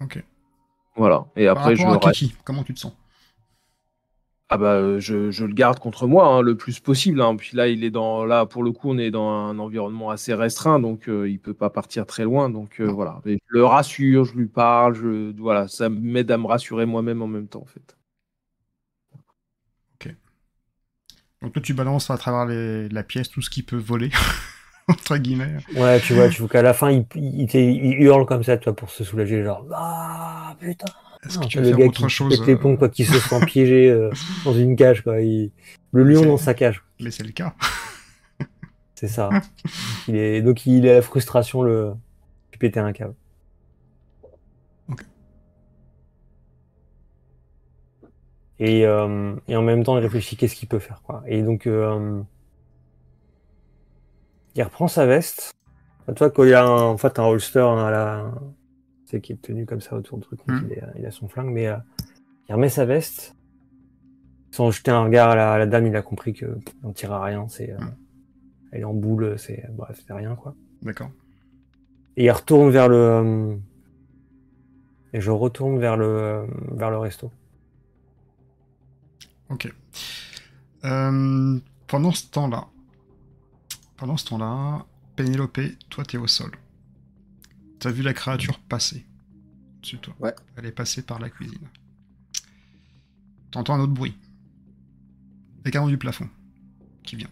Ok. 0.02 0.22
Voilà. 0.98 1.26
Et 1.38 1.46
Par 1.46 1.58
après, 1.58 1.76
je 1.78 1.86
à 1.86 1.98
Kiki, 2.12 2.36
comment 2.44 2.64
tu 2.64 2.74
te 2.74 2.80
sens? 2.80 2.94
Ah 4.50 4.58
bah 4.58 4.74
euh, 4.76 5.00
je, 5.00 5.32
je 5.32 5.44
le 5.46 5.54
garde 5.54 5.80
contre 5.80 6.06
moi 6.08 6.28
hein, 6.28 6.42
le 6.42 6.56
plus 6.56 6.80
possible. 6.80 7.20
hein. 7.22 7.36
Puis 7.36 7.58
là, 7.58 7.68
il 7.68 7.84
est 7.84 7.90
dans 7.90 8.26
là 8.26 8.46
pour 8.46 8.64
le 8.64 8.72
coup, 8.72 8.90
on 8.92 8.98
est 9.00 9.10
dans 9.12 9.28
un 9.28 9.58
environnement 9.60 10.12
assez 10.12 10.34
restreint, 10.36 10.80
donc 10.80 11.10
euh, 11.10 11.28
il 11.30 11.40
peut 11.40 11.54
pas 11.56 11.70
partir 11.72 12.06
très 12.06 12.24
loin. 12.24 12.50
Donc 12.50 12.80
euh, 12.80 12.86
voilà, 12.86 13.22
Mais 13.26 13.34
je 13.36 13.40
le 13.58 13.66
rassure, 13.66 14.26
je 14.26 14.36
lui 14.36 14.48
parle, 14.48 14.94
je 14.96 15.36
voilà, 15.40 15.68
ça 15.68 15.90
m'aide 15.90 16.30
à 16.32 16.38
me 16.38 16.46
rassurer 16.48 16.86
moi-même 16.86 17.22
en 17.24 17.28
même 17.28 17.48
temps 17.48 17.62
en 17.62 17.66
fait. 17.66 17.98
Donc 21.42 21.54
toi, 21.54 21.62
tu 21.62 21.74
balances 21.74 22.10
à 22.10 22.18
travers 22.18 22.46
les- 22.46 22.90
la 22.90 23.04
pièce 23.04 23.30
tout 23.30 23.42
ce 23.42 23.50
qui 23.50 23.64
peut 23.64 23.78
voler, 23.78 24.10
entre 24.88 25.18
guillemets. 25.18 25.58
Ouais, 25.68 26.00
tu 26.00 26.14
vois, 26.14 26.30
tu 26.30 26.42
vois 26.42 26.50
qu'à 26.50 26.62
la 26.62 26.74
fin, 26.74 26.92
il, 26.92 27.06
il, 27.16 27.44
il- 27.54 27.86
il 27.86 28.02
hurle 28.04 28.26
comme 28.26 28.44
ça, 28.44 28.58
toi, 28.58 28.76
pour 28.76 28.90
se 28.92 29.04
soulager, 29.04 29.44
genre, 29.44 29.66
ah, 29.74 30.56
putain. 30.60 30.86
Est-ce 31.26 31.40
que 31.40 31.46
tu 31.46 31.58
vas 31.60 31.66
faire 31.66 31.78
gars 31.78 31.86
autre 31.86 31.94
qui 32.08 32.10
chose 32.10 32.38
pète 32.38 32.48
les 32.48 32.56
plombs 32.56 32.74
euh, 32.74 32.78
quand 32.78 33.00
il 33.00 33.06
se 33.06 33.20
sent 33.20 33.46
piégé 33.46 33.90
euh, 33.90 34.10
dans 34.46 34.54
une 34.54 34.76
cage, 34.76 35.02
quoi. 35.04 35.22
Il- 35.22 35.52
Le 35.92 36.04
lion 36.04 36.26
dans 36.26 36.38
sa 36.38 36.54
cage, 36.54 36.84
Mais 37.00 37.12
c'est 37.12 37.24
le 37.24 37.32
cas. 37.32 37.54
c'est 38.96 39.08
ça. 39.08 39.30
il 40.08 40.16
est... 40.16 40.42
Donc 40.42 40.66
il 40.66 40.88
a 40.88 40.96
la 40.96 41.02
frustration, 41.02 41.62
le... 41.64 41.94
Péter 42.58 42.80
un 42.80 42.94
câble. 42.94 43.16
Et, 48.60 48.86
euh, 48.86 49.36
et 49.48 49.56
en 49.56 49.62
même 49.62 49.84
temps, 49.84 49.98
il 49.98 50.02
réfléchit 50.02 50.38
qu'est-ce 50.38 50.56
qu'il 50.56 50.70
peut 50.70 50.80
faire, 50.80 51.02
quoi. 51.02 51.24
Et 51.28 51.42
donc, 51.44 51.68
euh, 51.68 52.22
il 54.56 54.64
reprend 54.64 54.88
sa 54.88 55.06
veste. 55.06 55.52
Vois, 56.08 56.30
quand 56.30 56.44
il 56.44 56.54
a 56.54 56.64
un, 56.66 56.82
en 56.84 56.98
fait, 56.98 57.20
un 57.20 57.24
holster 57.24 57.60
à 57.60 57.92
la, 57.92 58.32
tu 59.06 59.12
sais, 59.12 59.22
qui 59.22 59.34
est 59.34 59.42
tenu 59.42 59.66
comme 59.66 59.82
ça 59.82 59.96
autour 59.96 60.18
du 60.18 60.26
truc, 60.26 60.40
Mhm. 60.48 60.62
il, 60.66 60.74
est- 60.74 60.84
il 61.00 61.06
a 61.06 61.12
son 61.12 61.28
flingue, 61.28 61.52
mais 61.52 61.68
euh, 61.68 61.78
il 62.50 62.54
remet 62.56 62.70
sa 62.70 62.86
veste. 62.86 63.36
Sans 64.52 64.72
jeter 64.72 64.92
un 64.92 65.04
regard 65.04 65.32
à 65.32 65.36
la, 65.36 65.54
à 65.54 65.58
la 65.58 65.66
dame, 65.68 65.86
il 65.88 65.96
a 65.96 66.02
compris 66.02 66.34
que 66.34 66.58
on 66.84 66.92
tire 66.94 67.12
à 67.12 67.24
rien, 67.24 67.48
c'est, 67.48 67.72
euh, 67.72 67.78
Mhm. 67.80 67.96
elle 68.72 68.82
est 68.82 68.86
en 68.86 68.94
boule, 68.94 69.38
c'est, 69.38 69.66
bref, 69.72 70.02
c'est 70.06 70.14
rien, 70.14 70.36
quoi. 70.36 70.56
D'accord. 70.82 71.12
Et 72.18 72.26
il 72.26 72.32
retourne 72.32 72.70
vers 72.70 72.88
le, 72.88 72.96
euh, 72.96 73.56
et 75.14 75.20
je 75.22 75.32
retourne 75.32 75.78
vers 75.80 75.98
le, 75.98 76.48
vers 76.72 76.90
le 76.90 76.98
resto. 76.98 77.32
Ok. 79.50 79.72
Pendant 80.82 82.12
ce 82.12 82.28
temps-là, 82.32 82.68
pendant 83.98 84.18
ce 84.18 84.26
temps-là, 84.28 84.86
Pénélope, 85.16 85.60
toi 85.90 86.04
t'es 86.04 86.18
au 86.18 86.28
sol. 86.28 86.52
T'as 87.80 87.92
vu 87.92 88.02
la 88.02 88.14
créature 88.14 88.60
passer 88.60 89.06
dessus 89.82 89.98
de 89.98 90.02
toi. 90.02 90.16
Ouais. 90.20 90.34
Elle 90.56 90.66
est 90.66 90.72
passée 90.72 91.04
par 91.04 91.20
la 91.20 91.30
cuisine. 91.30 91.70
T'entends 93.52 93.76
un 93.76 93.80
autre 93.82 93.94
bruit. 93.94 94.18
Canons 95.72 95.88
du 95.88 95.98
plafond 95.98 96.30
qui 97.04 97.16
vient. 97.16 97.30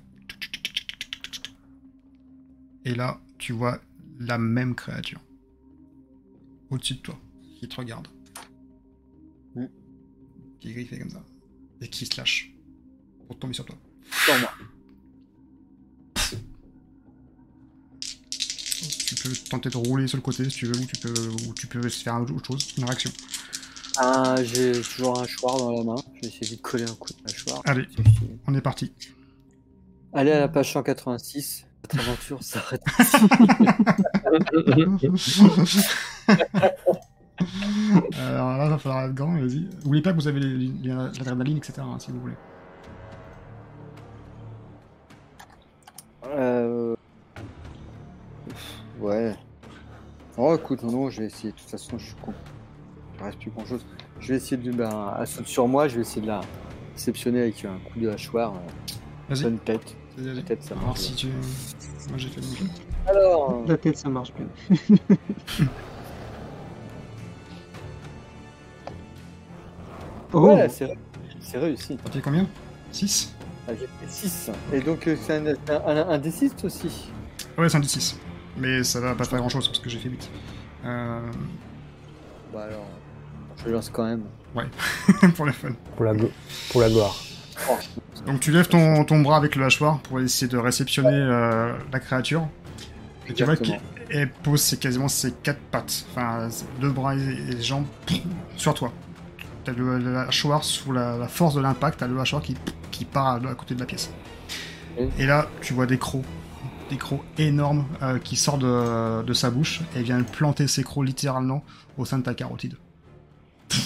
Et 2.86 2.96
là, 2.96 3.20
tu 3.38 3.54
vois 3.54 3.80
la 4.20 4.38
même 4.38 4.76
créature. 4.76 5.22
Au-dessus 6.70 6.96
de 6.96 7.00
toi, 7.00 7.20
qui 7.60 7.68
te 7.68 7.76
regarde. 7.76 8.08
Mm. 9.56 9.66
Qui 10.60 10.70
est 10.70 10.74
griffé 10.74 11.00
comme 11.00 11.10
ça. 11.10 11.24
Et 11.82 11.88
qui 11.88 12.06
se 12.06 12.18
lâche. 12.18 12.52
Pour 13.28 13.38
tomber 13.38 13.54
sur 13.54 13.66
toi. 13.66 13.78
Sur 14.26 14.40
moi. 14.40 14.54
Tu 18.84 19.16
peux 19.16 19.30
tenter 19.50 19.70
de 19.70 19.78
rouler 19.78 20.08
sur 20.08 20.18
le 20.18 20.22
côté 20.22 20.50
si 20.50 20.58
tu 20.58 20.66
veux, 20.68 20.78
ou 20.78 20.86
tu 20.86 20.98
peux, 20.98 21.30
ou 21.48 21.54
tu 21.54 21.68
peux 21.68 21.88
faire 21.90 22.22
autre 22.22 22.46
chose, 22.46 22.74
une 22.78 22.86
réaction. 22.86 23.12
Ah, 23.98 24.36
j'ai 24.44 24.72
toujours 24.82 25.20
un 25.22 25.28
choix 25.28 25.58
dans 25.58 25.72
la 25.72 25.84
main. 25.84 25.96
Je 26.16 26.22
vais 26.22 26.28
essayer 26.28 26.56
de 26.58 26.62
coller 26.62 26.84
un 26.84 26.96
coup 26.96 27.14
de 27.14 27.22
mâchoire. 27.22 27.62
Allez, 27.66 27.88
on 28.48 28.56
est 28.56 28.62
parti. 28.62 28.92
Allez 30.14 30.32
à 30.32 30.40
la 30.40 30.48
page 30.48 30.74
186. 30.74 31.66
Votre 31.84 32.00
aventure 32.00 32.42
s'arrête. 32.44 32.82
Alors 38.18 38.58
là, 38.58 38.66
il 38.66 38.70
va 38.70 38.78
falloir 38.78 39.06
être 39.06 39.14
grand, 39.14 39.34
vas-y. 39.34 39.68
N'oubliez 39.84 40.02
pas 40.02 40.12
que 40.12 40.18
vous 40.18 40.28
avez 40.28 40.40
l'adrénaline, 40.40 41.58
etc. 41.58 41.74
hein, 41.82 41.98
si 42.00 42.12
vous 42.12 42.22
voulez. 42.22 42.36
Euh... 46.26 46.96
Ouais. 49.04 49.36
Oh, 50.38 50.56
écoute, 50.56 50.82
non, 50.84 51.10
je 51.10 51.20
vais 51.22 51.28
essayer. 51.28 51.52
De 51.52 51.58
toute 51.58 51.70
façon, 51.70 51.98
je 51.98 52.06
suis 52.06 52.16
con. 52.16 52.34
Il 53.20 53.24
reste 53.24 53.38
plus 53.40 53.52
grand 53.52 53.66
chose. 53.66 53.86
Je 54.20 54.30
vais 54.30 54.36
essayer 54.38 54.58
de. 54.58 54.72
Ben, 54.72 55.14
elle 55.20 55.28
saute 55.28 55.48
sur 55.48 55.68
moi, 55.68 55.88
je 55.88 55.96
vais 55.96 56.02
essayer 56.02 56.22
de 56.22 56.28
la 56.28 56.42
réceptionner 56.96 57.42
avec 57.42 57.64
un 57.66 57.78
coup 57.92 58.00
de 58.00 58.10
hachoir. 58.10 58.54
euh, 58.54 58.94
Vas-y, 59.30 59.44
Bonne 59.44 59.60
tête. 59.60 59.96
vas-y, 60.18 60.28
vas-y. 60.34 60.44
Peut-être 60.44 60.64
ça 60.64 60.76
marche. 60.76 61.00
si 61.00 61.14
tu. 61.16 61.28
Moi 61.28 62.18
j'ai 62.18 62.30
fait 62.30 62.42
le 62.42 62.48
jeu. 62.48 62.66
Alors. 63.08 63.64
La 63.68 63.78
tête, 63.78 63.98
ça 63.98 64.10
marche 64.10 64.34
bien. 64.34 64.48
oh, 70.34 70.40
Ouais, 70.48 70.70
c'est 70.70 70.98
c'est 71.42 71.58
réussi. 71.58 71.98
T'as 72.04 72.12
fait 72.12 72.22
combien? 72.22 72.48
6 72.92 73.34
Ah, 73.68 73.72
J'ai 73.80 73.88
fait 73.88 74.10
6. 74.10 74.52
Et 74.72 74.80
donc, 74.80 75.08
euh, 75.08 75.16
c'est 75.22 75.36
un, 75.38 75.46
un, 75.48 75.98
un, 75.98 76.10
un 76.10 76.18
D6 76.18 76.52
aussi. 76.66 77.10
Ouais, 77.58 77.68
c'est 77.70 77.78
un 77.78 77.82
D6. 77.82 78.16
Mais 78.58 78.84
ça 78.84 79.00
va 79.00 79.16
pas 79.16 79.26
faire 79.26 79.40
grand 79.40 79.50
chose 79.50 79.68
parce 79.68 79.80
que 79.80 79.90
j'ai 79.90 80.00
fait 80.00 80.10
8. 80.10 80.30
Euh... 80.86 81.20
Bah 82.54 82.64
alors. 82.64 82.88
Je 83.58 83.66
le 83.66 83.74
lance 83.74 83.90
quand 83.90 84.06
même. 84.06 84.24
pour 85.36 85.46
le 85.46 85.52
fun. 85.52 85.70
Pour 85.96 86.06
la, 86.06 86.14
pour 86.72 86.82
la 86.82 86.90
gloire. 86.90 87.16
Donc 88.26 88.40
tu 88.40 88.52
lèves 88.52 88.68
ton, 88.68 89.04
ton 89.06 89.20
bras 89.20 89.38
avec 89.38 89.56
le 89.56 89.66
hachoir 89.66 90.00
pour 90.00 90.20
essayer 90.20 90.48
de 90.48 90.58
réceptionner 90.58 91.10
euh, 91.12 91.74
la 91.92 92.00
créature. 92.00 92.48
Et 93.28 93.34
tu 93.34 93.44
vois 93.44 93.56
qu'elle 93.56 94.30
pose 94.44 94.62
ses, 94.62 94.78
quasiment 94.78 95.08
ses 95.08 95.32
quatre 95.32 95.60
pattes, 95.72 96.06
enfin 96.12 96.50
ses 96.50 96.66
deux 96.80 96.90
bras 96.90 97.16
et 97.16 97.20
et 97.20 97.56
les 97.56 97.62
jambes 97.62 97.86
sur 98.58 98.74
toi. 98.74 98.92
T'as 99.64 99.72
le, 99.72 99.98
le 99.98 100.18
hachoir 100.18 100.64
sous 100.64 100.92
la, 100.92 101.18
la 101.18 101.28
force 101.28 101.56
de 101.56 101.62
l'impact, 101.62 102.00
t'as 102.00 102.08
le 102.08 102.20
hachoir 102.20 102.42
qui, 102.42 102.56
qui 102.92 103.06
part 103.06 103.28
à, 103.28 103.36
à 103.36 103.56
côté 103.56 103.76
de 103.76 103.80
la 103.80 103.86
pièce. 103.86 104.12
Et 105.18 105.26
là, 105.26 105.48
tu 105.62 105.74
vois 105.74 105.86
des 105.86 105.98
crocs, 105.98 106.24
des 106.94 107.00
crocs 107.00 107.24
énormes 107.38 107.86
euh, 108.02 108.20
qui 108.20 108.36
sortent 108.36 108.62
de, 108.62 109.24
de 109.24 109.34
sa 109.34 109.50
bouche 109.50 109.82
et 109.96 110.04
vient 110.04 110.22
planter 110.22 110.68
ses 110.68 110.84
crocs 110.84 111.06
littéralement 111.06 111.64
au 111.98 112.06
sein 112.06 112.20
de 112.20 112.24
ta 112.24 112.34
carotide. 112.34 112.76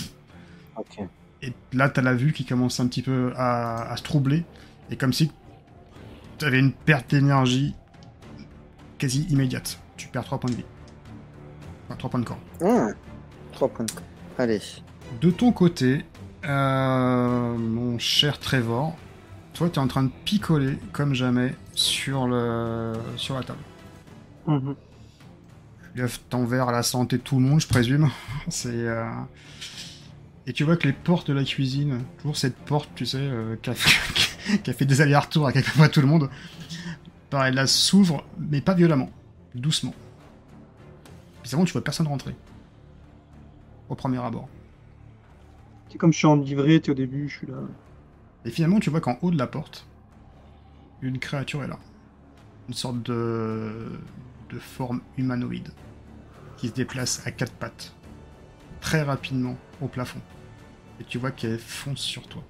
Et 1.41 1.54
là, 1.72 1.88
t'as 1.88 2.02
la 2.02 2.15
vue 2.15 2.34
qui 2.34 2.46
commence 2.46 2.80
un 2.80 2.88
petit 2.88 3.04
peu 3.04 3.32
à, 3.36 3.91
à 3.91 3.98
se 3.98 4.02
troubler. 4.04 4.43
Et 4.89 4.96
comme 4.96 5.13
si 5.13 5.32
t'avais 6.38 6.60
une 6.60 6.72
perte 6.72 7.12
d'énergie 7.12 7.76
quasi 8.98 9.28
immédiate. 9.30 9.80
Tu 9.96 10.08
perds 10.08 10.26
3 10.26 10.39
points 10.39 10.50
de 10.50 10.56
vie. 10.56 10.65
Enfin, 11.86 11.96
3 11.98 12.10
points 12.10 12.20
de 12.20 12.26
corps. 12.26 12.39
Ah, 12.63 12.89
3 13.54 13.70
points 13.70 13.86
de 13.86 13.91
corps. 13.91 14.04
Allez. 14.38 14.62
De 15.22 15.32
ton 15.32 15.52
côté, 15.52 16.06
euh, 16.46 17.58
mon 17.58 17.98
cher 18.00 18.39
Trevor, 18.39 18.96
toi, 19.54 19.70
t'es 19.70 19.80
en 19.80 19.88
train 19.88 20.04
de 20.04 20.12
picoler 20.26 20.78
comme 20.91 21.13
jamais 21.13 21.56
sur, 21.78 22.28
le, 22.28 22.94
sur 23.18 23.36
la 23.36 23.44
table. 23.44 23.60
mhm. 24.48 24.76
Tu 25.94 26.00
lèves 26.02 26.20
ton 26.30 26.46
verre 26.46 26.70
à 26.70 26.72
la 26.72 26.84
santé 26.84 27.18
de 27.18 27.22
tout 27.24 27.36
le 27.40 27.46
monde, 27.46 27.60
je 27.62 27.68
présume. 27.68 28.10
C'est. 28.50 28.70
euh, 28.70 29.10
Et 30.48 30.54
tu 30.54 30.63
vois 30.63 30.78
que 30.78 30.88
les 30.88 30.94
portes 30.94 31.28
de 31.30 31.34
la 31.34 31.44
cuisine, 31.44 32.04
toujours 32.18 32.38
cette 32.38 32.56
porte, 32.58 32.90
tu 32.96 33.06
sais, 33.06 33.18
euh, 33.20 33.56
qui, 33.62 33.70
a 33.70 33.74
fait... 33.76 34.58
qui 34.63 34.70
a 34.70 34.74
fait 34.74 34.86
des 34.86 35.02
allers-retours 35.02 35.48
à 35.48 35.52
peu 35.52 35.62
près 35.62 35.90
tout 35.90 36.02
le 36.02 36.08
monde, 36.08 36.30
pareil, 37.30 37.54
là 37.54 37.68
s'ouvre, 37.68 38.24
mais 38.40 38.62
pas 38.62 38.74
violemment, 38.74 39.10
doucement. 39.56 39.94
Bizarrement, 41.44 41.66
tu 41.66 41.74
vois 41.74 41.84
personne 41.84 42.08
rentrer. 42.08 42.36
Au 43.90 43.96
premier 43.96 44.18
abord. 44.20 44.50
C'est 45.90 45.98
comme 45.98 46.12
je 46.12 46.18
suis 46.18 46.28
enivré, 46.28 46.82
t'es 46.82 46.92
au 46.92 46.96
début, 46.96 47.30
je 47.30 47.38
suis 47.38 47.48
là. 47.48 47.56
Et 48.46 48.52
finalement, 48.52 48.80
tu 48.80 48.90
vois 48.90 49.00
qu'en 49.02 49.18
haut 49.22 49.32
de 49.32 49.38
la 49.38 49.48
porte, 49.48 49.87
une 51.01 51.19
créature 51.19 51.63
est 51.63 51.67
là. 51.67 51.79
Une 52.67 52.73
sorte 52.73 53.01
de, 53.03 53.99
de 54.49 54.60
forme 54.60 55.01
humanoïde 55.17 55.69
qui 56.57 56.67
se 56.69 56.73
déplace 56.73 57.25
à 57.25 57.31
quatre 57.31 57.53
pattes, 57.53 57.93
très 58.81 59.03
rapidement 59.03 59.55
au 59.81 59.88
plafond. 59.88 60.21
Et 60.99 61.03
tu 61.03 61.17
vois 61.17 61.31
qu'elle 61.31 61.60
fonce 61.60 62.01
sur 62.01 62.27
toi. 62.27 62.43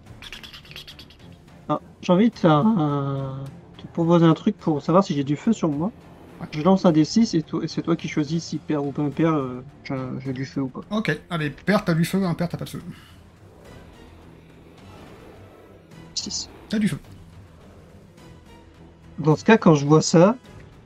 Ah, 1.69 1.81
j'ai 2.01 2.13
envie 2.13 2.29
de 2.29 2.38
faire 2.38 2.51
un... 2.51 3.43
te 3.77 3.88
proposer 3.88 4.25
un 4.25 4.33
truc 4.33 4.57
pour 4.57 4.81
savoir 4.81 5.03
si 5.03 5.13
j'ai 5.13 5.23
du 5.23 5.36
feu 5.36 5.51
sur 5.53 5.69
moi. 5.69 5.91
Ouais. 6.39 6.47
Je 6.51 6.62
lance 6.62 6.86
un 6.86 6.91
D6 6.91 7.36
et, 7.36 7.63
et 7.63 7.67
c'est 7.67 7.81
toi 7.81 7.95
qui 7.95 8.07
choisis 8.07 8.43
si 8.43 8.60
père 8.60 8.86
ou 8.86 8.91
pas 8.91 9.10
père, 9.10 9.33
euh, 9.33 9.65
j'ai 9.83 9.95
j'ai 10.19 10.33
du 10.33 10.45
feu 10.45 10.62
ou 10.62 10.69
pas. 10.69 10.81
Ok, 10.89 11.12
allez, 11.29 11.49
père, 11.49 11.83
t'as 11.83 11.93
du 11.93 12.05
feu, 12.05 12.23
un 12.23 12.33
père, 12.36 12.47
t'as 12.47 12.57
pas 12.57 12.65
de 12.65 12.69
feu. 12.69 12.81
6. 16.15 16.49
T'as 16.69 16.79
du 16.79 16.88
feu. 16.89 16.99
Dans 19.19 19.36
ce 19.36 19.43
cas, 19.45 19.58
quand 19.58 19.75
je 19.75 19.86
vois 19.86 20.01
ça, 20.01 20.38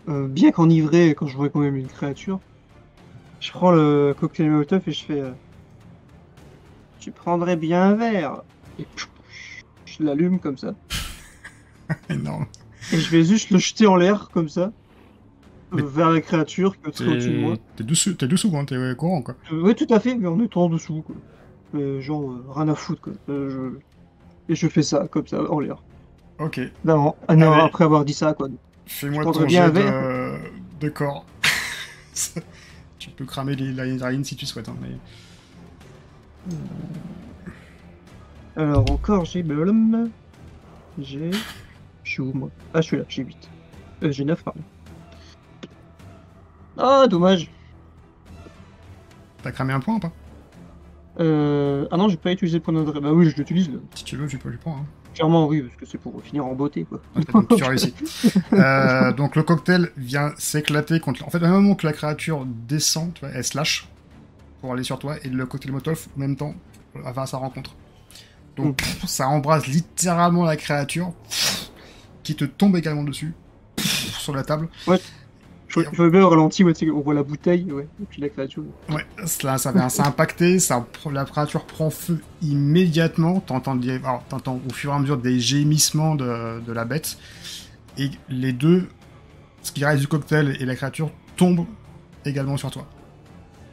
euh, 0.10 0.28
bien 0.28 0.52
qu'enivré, 0.52 1.12
quand 1.16 1.28
je 1.28 1.36
vois 1.38 1.50
quand 1.50 1.60
même 1.60 1.76
une 1.78 1.88
créature, 1.90 2.42
je 3.40 3.52
prends 3.52 3.72
le 3.72 4.16
cocktail 4.20 4.50
Molotov 4.52 4.84
et 4.88 4.92
je 4.94 5.06
fais. 5.06 5.22
euh, 5.22 5.34
tu 7.00 7.12
prendrais 7.12 7.56
bien 7.58 7.82
un 7.92 7.96
verre. 7.96 8.44
Et 8.78 8.86
pff, 8.86 9.10
je 9.86 10.04
l'allume 10.04 10.40
comme 10.40 10.58
ça. 10.58 10.76
Énorme. 12.10 12.48
Et 12.92 13.00
je 13.00 13.10
vais 13.12 13.24
juste 13.24 13.50
le 13.52 13.58
jeter 13.60 13.88
en 13.88 13.96
l'air 13.96 14.30
comme 14.32 14.50
ça. 14.50 14.74
euh, 15.74 15.86
vers 15.86 16.10
la 16.12 16.22
créature 16.22 16.78
qui 16.94 17.04
est 17.04 17.08
au-dessus 17.08 17.32
de 17.32 17.38
moi. 17.38 17.58
T'es 17.76 17.84
dessous, 17.84 18.14
t'es 18.16 18.28
dessous, 18.28 18.56
hein, 18.58 18.66
t'es 18.66 18.76
courant, 18.96 19.22
quoi. 19.22 19.38
Oui, 19.52 19.76
tout 19.76 19.88
à 19.90 20.00
fait, 20.00 20.16
mais 20.16 20.28
en 20.28 20.40
étant 20.40 20.64
en 20.66 20.70
dessous, 20.70 21.02
quoi. 21.04 21.16
Mais 21.74 22.02
genre, 22.02 22.34
rien 22.56 22.68
à 22.70 22.76
foutre, 22.76 23.02
quoi. 23.02 23.14
Je... 23.28 23.80
Et 24.50 24.56
je 24.56 24.68
fais 24.68 24.84
ça, 24.84 25.08
comme 25.08 25.28
ça, 25.28 25.50
en 25.52 25.60
l'air. 25.60 25.84
Ok, 26.42 26.60
Non, 26.86 27.16
ah 27.28 27.36
non, 27.36 27.52
Allez. 27.54 27.62
après 27.64 27.84
avoir 27.84 28.04
dit 28.06 28.14
ça, 28.14 28.34
quoi. 28.34 28.48
fais-moi 28.88 29.24
ton 29.24 29.44
bien 29.46 29.72
jet 29.74 29.82
un 29.88 30.34
de... 30.34 30.38
de 30.80 30.90
corps. 30.90 31.26
tu 33.00 33.10
peux 33.12 33.26
cramer 33.26 33.56
les- 33.56 33.72
l'adrénaline 33.72 34.24
si 34.24 34.36
tu 34.36 34.46
souhaites, 34.46 34.68
hein, 34.70 34.76
mais... 34.82 34.98
Alors, 38.56 38.90
encore, 38.92 39.26
j'ai... 39.26 39.46
J'ai... 41.00 41.32
Je 42.04 42.10
suis 42.12 42.22
où, 42.22 42.34
moi 42.34 42.50
Ah, 42.74 42.82
je 42.82 42.88
suis 42.88 42.98
là, 42.98 43.04
j'ai 43.08 43.24
8. 43.24 43.50
Euh, 44.04 44.12
j'ai 44.12 44.26
9, 44.26 44.44
pardon. 44.44 44.62
Ah, 46.78 47.06
dommage. 47.08 47.50
T'as 49.44 49.52
cramé 49.52 49.74
un 49.74 49.80
point 49.80 49.96
ou 49.96 50.00
pas? 50.00 50.12
Euh... 51.20 51.88
Ah 51.92 51.98
non, 51.98 52.08
j'ai 52.10 52.18
pas 52.18 52.32
utilisé 52.32 52.58
le 52.58 52.64
point 52.64 52.74
d'adresse. 52.74 53.02
Bah 53.02 53.12
oui, 53.14 53.30
je 53.30 53.36
l'utilise, 53.36 53.70
là. 53.70 53.78
Si 53.96 54.04
tu 54.04 54.16
veux, 54.18 54.28
tu 54.28 54.38
peux 54.38 54.50
le 54.50 54.58
prendre. 54.58 54.80
Hein. 54.80 54.86
Clairement, 55.22 55.46
oui, 55.46 55.62
parce 55.62 55.76
que 55.76 55.86
c'est 55.86 56.00
pour 56.00 56.20
finir 56.24 56.48
en 56.48 56.56
beauté, 56.56 56.84
quoi. 56.84 57.00
Ok, 57.16 57.32
donc 57.32 57.56
tu 57.56 57.64
réussis. 57.64 57.94
Euh, 58.54 59.14
donc 59.14 59.36
le 59.36 59.44
cocktail 59.44 59.92
vient 59.96 60.34
s'éclater 60.38 61.00
contre. 61.00 61.24
En 61.26 61.30
fait, 61.30 61.44
à 61.44 61.48
un 61.48 61.52
moment 61.52 61.76
que 61.76 61.86
la 61.86 61.94
créature 61.94 62.46
descend, 62.46 63.14
tu 63.14 63.22
vois, 63.22 63.30
elle 63.30 63.44
se 63.44 63.56
lâche 63.56 63.88
pour 64.60 64.74
aller 64.74 64.84
sur 64.84 64.98
toi, 64.98 65.16
et 65.24 65.30
le 65.30 65.46
cocktail 65.46 65.72
Molotov, 65.72 66.08
en 66.18 66.20
même 66.20 66.36
temps, 66.36 66.56
va 66.96 67.22
à 67.22 67.26
sa 67.28 67.38
rencontre. 67.38 67.76
Donc 68.56 68.78
pff, 68.78 69.06
ça 69.06 69.28
embrase 69.28 69.68
littéralement 69.68 70.44
la 70.44 70.58
créature, 70.58 71.14
pff, 71.30 71.70
qui 72.24 72.36
te 72.36 72.46
tombe 72.46 72.76
également 72.76 73.04
dessus, 73.04 73.36
pff, 73.76 74.18
sur 74.18 74.34
la 74.34 74.44
table. 74.44 74.70
Je, 75.74 75.80
je 75.94 76.02
veux 76.02 76.10
bien 76.10 76.24
au 76.24 76.30
ralenti, 76.30 76.64
ouais, 76.64 76.74
on 76.94 77.00
voit 77.00 77.14
la 77.14 77.24
bouteille, 77.24 77.72
ouais, 77.72 77.88
et 78.02 78.06
puis 78.10 78.22
la 78.22 78.28
créature. 78.30 78.64
Ouais, 78.90 79.06
cela, 79.26 79.58
ça 79.58 79.72
vient 79.72 79.88
s'impacter, 79.88 80.60
ça, 80.60 80.86
la 81.10 81.24
créature 81.24 81.66
prend 81.66 81.90
feu 81.90 82.20
immédiatement. 82.42 83.40
T'entends, 83.40 83.78
au 83.78 84.74
fur 84.74 84.92
et 84.92 84.96
à 84.96 85.00
mesure 85.00 85.18
des 85.18 85.40
gémissements 85.40 86.16
de, 86.16 86.60
de 86.60 86.74
la 86.74 86.84
bête. 86.84 87.18
Et 87.98 88.12
les 88.30 88.52
deux, 88.52 88.88
ce 89.64 89.72
qui 89.72 89.86
reste 89.86 90.02
du 90.02 90.08
cocktail 90.08 90.58
et 90.60 90.66
la 90.66 90.76
créature, 90.76 91.10
tombent 91.38 91.66
également 92.26 92.58
sur 92.58 92.70
toi. 92.70 92.86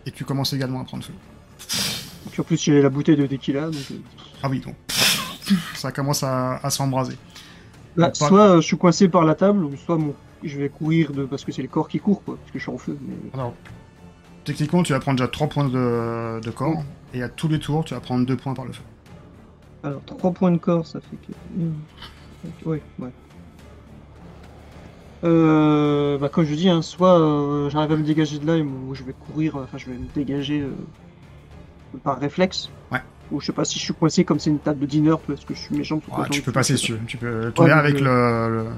Et 0.07 0.11
tu 0.13 0.25
commences 0.25 0.53
également 0.53 0.81
à 0.81 0.85
prendre 0.85 1.05
feu. 1.05 1.15
Puis 2.31 2.41
en 2.41 2.45
plus, 2.45 2.63
j'ai 2.63 2.81
la 2.81 2.91
bouteille 2.91 3.17
de 3.17 3.27
tequila, 3.27 3.67
donc... 3.67 3.75
euh, 3.91 3.97
Ah 4.43 4.49
oui, 4.49 4.61
donc 4.61 4.77
ça 5.75 5.91
commence 5.93 6.23
à, 6.23 6.57
à 6.57 6.71
s'embraser. 6.71 7.17
Bah, 7.97 8.11
soit 8.15 8.51
euh, 8.51 8.61
je 8.61 8.67
suis 8.67 8.79
coincé 8.79 9.09
par 9.09 9.25
la 9.25 9.35
table, 9.35 9.65
ou 9.65 9.77
soit 9.77 9.97
mon 9.99 10.15
je 10.42 10.59
vais 10.59 10.68
courir 10.68 11.12
de 11.12 11.24
parce 11.24 11.44
que 11.44 11.53
c'est 11.53 11.62
le 11.62 11.68
corps 11.68 11.88
qui 11.88 12.01
court 12.01 12.22
quoi, 12.22 12.37
parce 12.37 12.51
que 12.51 12.59
je 12.59 12.64
suis 12.64 12.72
en 12.72 12.79
feu. 12.79 12.96
Mais... 13.01 13.14
Alors, 13.35 13.55
techniquement, 14.44 14.83
tu 14.83 14.92
vas 14.92 15.01
prendre 15.01 15.18
déjà 15.18 15.29
3 15.29 15.48
points 15.48 15.68
de, 15.68 16.40
de 16.40 16.51
corps, 16.51 16.83
et 17.14 17.22
à 17.22 17.29
tous 17.29 17.48
les 17.48 17.59
tours, 17.59 17.85
tu 17.85 17.94
vas 17.94 18.01
prendre 18.01 18.27
2 18.27 18.37
points 18.37 18.55
par 18.55 18.64
le 18.64 18.72
feu. 18.72 18.83
Alors 19.83 20.03
3 20.05 20.33
points 20.33 20.53
de 20.53 20.59
corps, 20.59 20.87
ça 20.87 21.01
fait 21.01 21.16
que. 21.16 22.68
Ouais, 22.68 22.83
ouais. 22.98 23.11
Euh, 25.24 26.16
bah 26.18 26.29
comme 26.29 26.44
je 26.44 26.55
dis, 26.55 26.68
hein, 26.68 26.81
soit 26.81 27.18
euh, 27.18 27.70
j'arrive 27.70 27.92
à 27.92 27.96
me 27.96 28.05
dégager 28.05 28.38
de 28.38 28.46
là, 28.46 28.57
et 28.57 28.62
moi, 28.62 28.94
je 28.94 29.03
vais 29.03 29.12
courir, 29.12 29.57
euh, 29.57 29.64
enfin 29.64 29.77
je 29.79 29.87
vais 29.87 29.96
me 29.96 30.07
dégager 30.14 30.61
euh, 30.61 30.70
par 32.05 32.20
réflexe. 32.20 32.70
Ouais. 32.92 33.01
Ou 33.33 33.40
je 33.40 33.46
sais 33.46 33.53
pas 33.53 33.64
si 33.64 33.79
je 33.79 33.85
suis 33.85 33.94
coincé 33.94 34.24
comme 34.24 34.38
c'est 34.38 34.51
une 34.51 34.61
table 34.61 34.79
de 34.79 34.87
dîner, 34.87 35.14
parce 35.27 35.44
que 35.44 35.55
je 35.55 35.59
suis 35.59 35.77
méchant. 35.77 35.98
tout 35.98 36.11
Ouais, 36.12 36.29
tu 36.31 36.40
peux 36.40 36.53
passer 36.53 36.77
si 36.77 36.85
tu 36.87 36.92
veux. 36.92 37.01
Tu 37.07 37.16
peux 37.16 37.53
te 37.53 37.61
Ouais, 37.61 37.70
avec 37.70 38.01
le, 38.01 38.68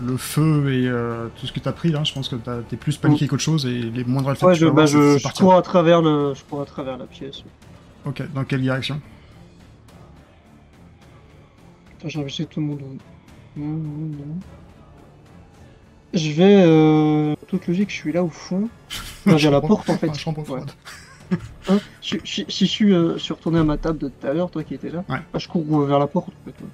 le 0.00 0.16
feu 0.16 0.72
et 0.72 0.86
euh, 0.88 1.28
tout 1.38 1.46
ce 1.46 1.52
que 1.52 1.60
t'as 1.60 1.72
pris 1.72 1.90
là. 1.90 2.02
Je 2.04 2.12
pense 2.12 2.28
que 2.28 2.36
t'as- 2.36 2.62
t'es 2.62 2.76
plus 2.76 2.96
paniqué 2.96 3.26
qu'autre 3.28 3.42
chose 3.42 3.66
et 3.66 3.78
les 3.78 4.04
moindres 4.04 4.28
réflexes 4.30 4.44
Ouais, 4.44 4.54
je, 4.54 4.66
bah, 4.72 4.86
je, 4.86 5.18
je 5.18 5.28
cours 5.34 5.54
à 5.54 5.62
travers 5.62 6.00
le, 6.02 6.34
je 6.34 6.42
cours 6.44 6.60
à 6.62 6.64
travers 6.66 6.96
la 6.98 7.06
pièce. 7.06 7.42
Ok, 8.04 8.22
dans 8.34 8.44
quelle 8.44 8.62
direction? 8.62 9.00
Attends, 11.98 12.08
j'ai 12.08 12.20
investi 12.20 12.46
tout 12.46 12.60
le 12.60 12.66
monde. 12.66 12.80
Je 16.14 16.30
vais, 16.32 16.62
euh, 16.66 17.34
toute 17.48 17.66
logique, 17.66 17.90
je 17.90 17.94
suis 17.94 18.12
là 18.12 18.22
au 18.22 18.28
fond. 18.28 18.68
Enfin, 19.26 19.36
j'ai 19.36 19.50
la 19.50 19.60
porte 19.60 19.88
en 19.88 19.96
fait. 19.96 20.08
Ah, 20.10 20.14
chambre 20.18 20.38
Ouais. 20.40 20.44
froide. 20.44 20.70
Hein? 21.68 21.78
Si, 22.02 22.18
si- 22.24 22.44
si 22.48 22.66
je 22.66 22.70
suis, 22.70 22.92
euh, 22.92 23.12
je 23.14 23.18
suis 23.22 23.32
retourné 23.32 23.60
à 23.60 23.64
ma 23.64 23.76
table 23.78 23.96
de 23.98 24.08
tout 24.08 24.26
à 24.26 24.32
l'heure, 24.34 24.50
toi 24.50 24.64
qui 24.64 24.74
étais 24.74 24.90
là, 24.90 25.04
Ouais. 25.08 25.20
bah, 25.32 25.38
je 25.38 25.46
cours 25.46 25.80
vers 25.86 26.00
la 26.00 26.08
porte. 26.08 26.28
En 26.28 26.44
fait, 26.50 26.60
ouais. 26.60 26.68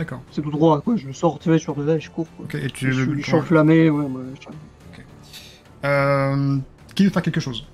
D'accord. 0.00 0.22
C'est 0.32 0.40
tout 0.40 0.50
droit, 0.50 0.80
quoi. 0.80 0.94
Je 0.96 1.12
sors, 1.12 1.38
tu 1.38 1.50
vois, 1.50 1.58
sur 1.58 1.74
de 1.74 1.84
là 1.84 1.96
et 1.96 2.00
je 2.00 2.10
cours. 2.10 2.26
Quoi. 2.38 2.46
Ok, 2.46 2.54
et 2.54 2.68
tu. 2.70 2.90
je 2.90 3.02
suis, 3.02 3.20
je 3.20 3.22
suis 3.26 3.34
enflammé, 3.34 3.90
ouais. 3.90 4.04
je- 4.40 4.48
Euh, 5.86 6.56
qui 6.94 7.04
veut 7.04 7.10
faire 7.10 7.20
quelque 7.20 7.38
chose? 7.40 7.66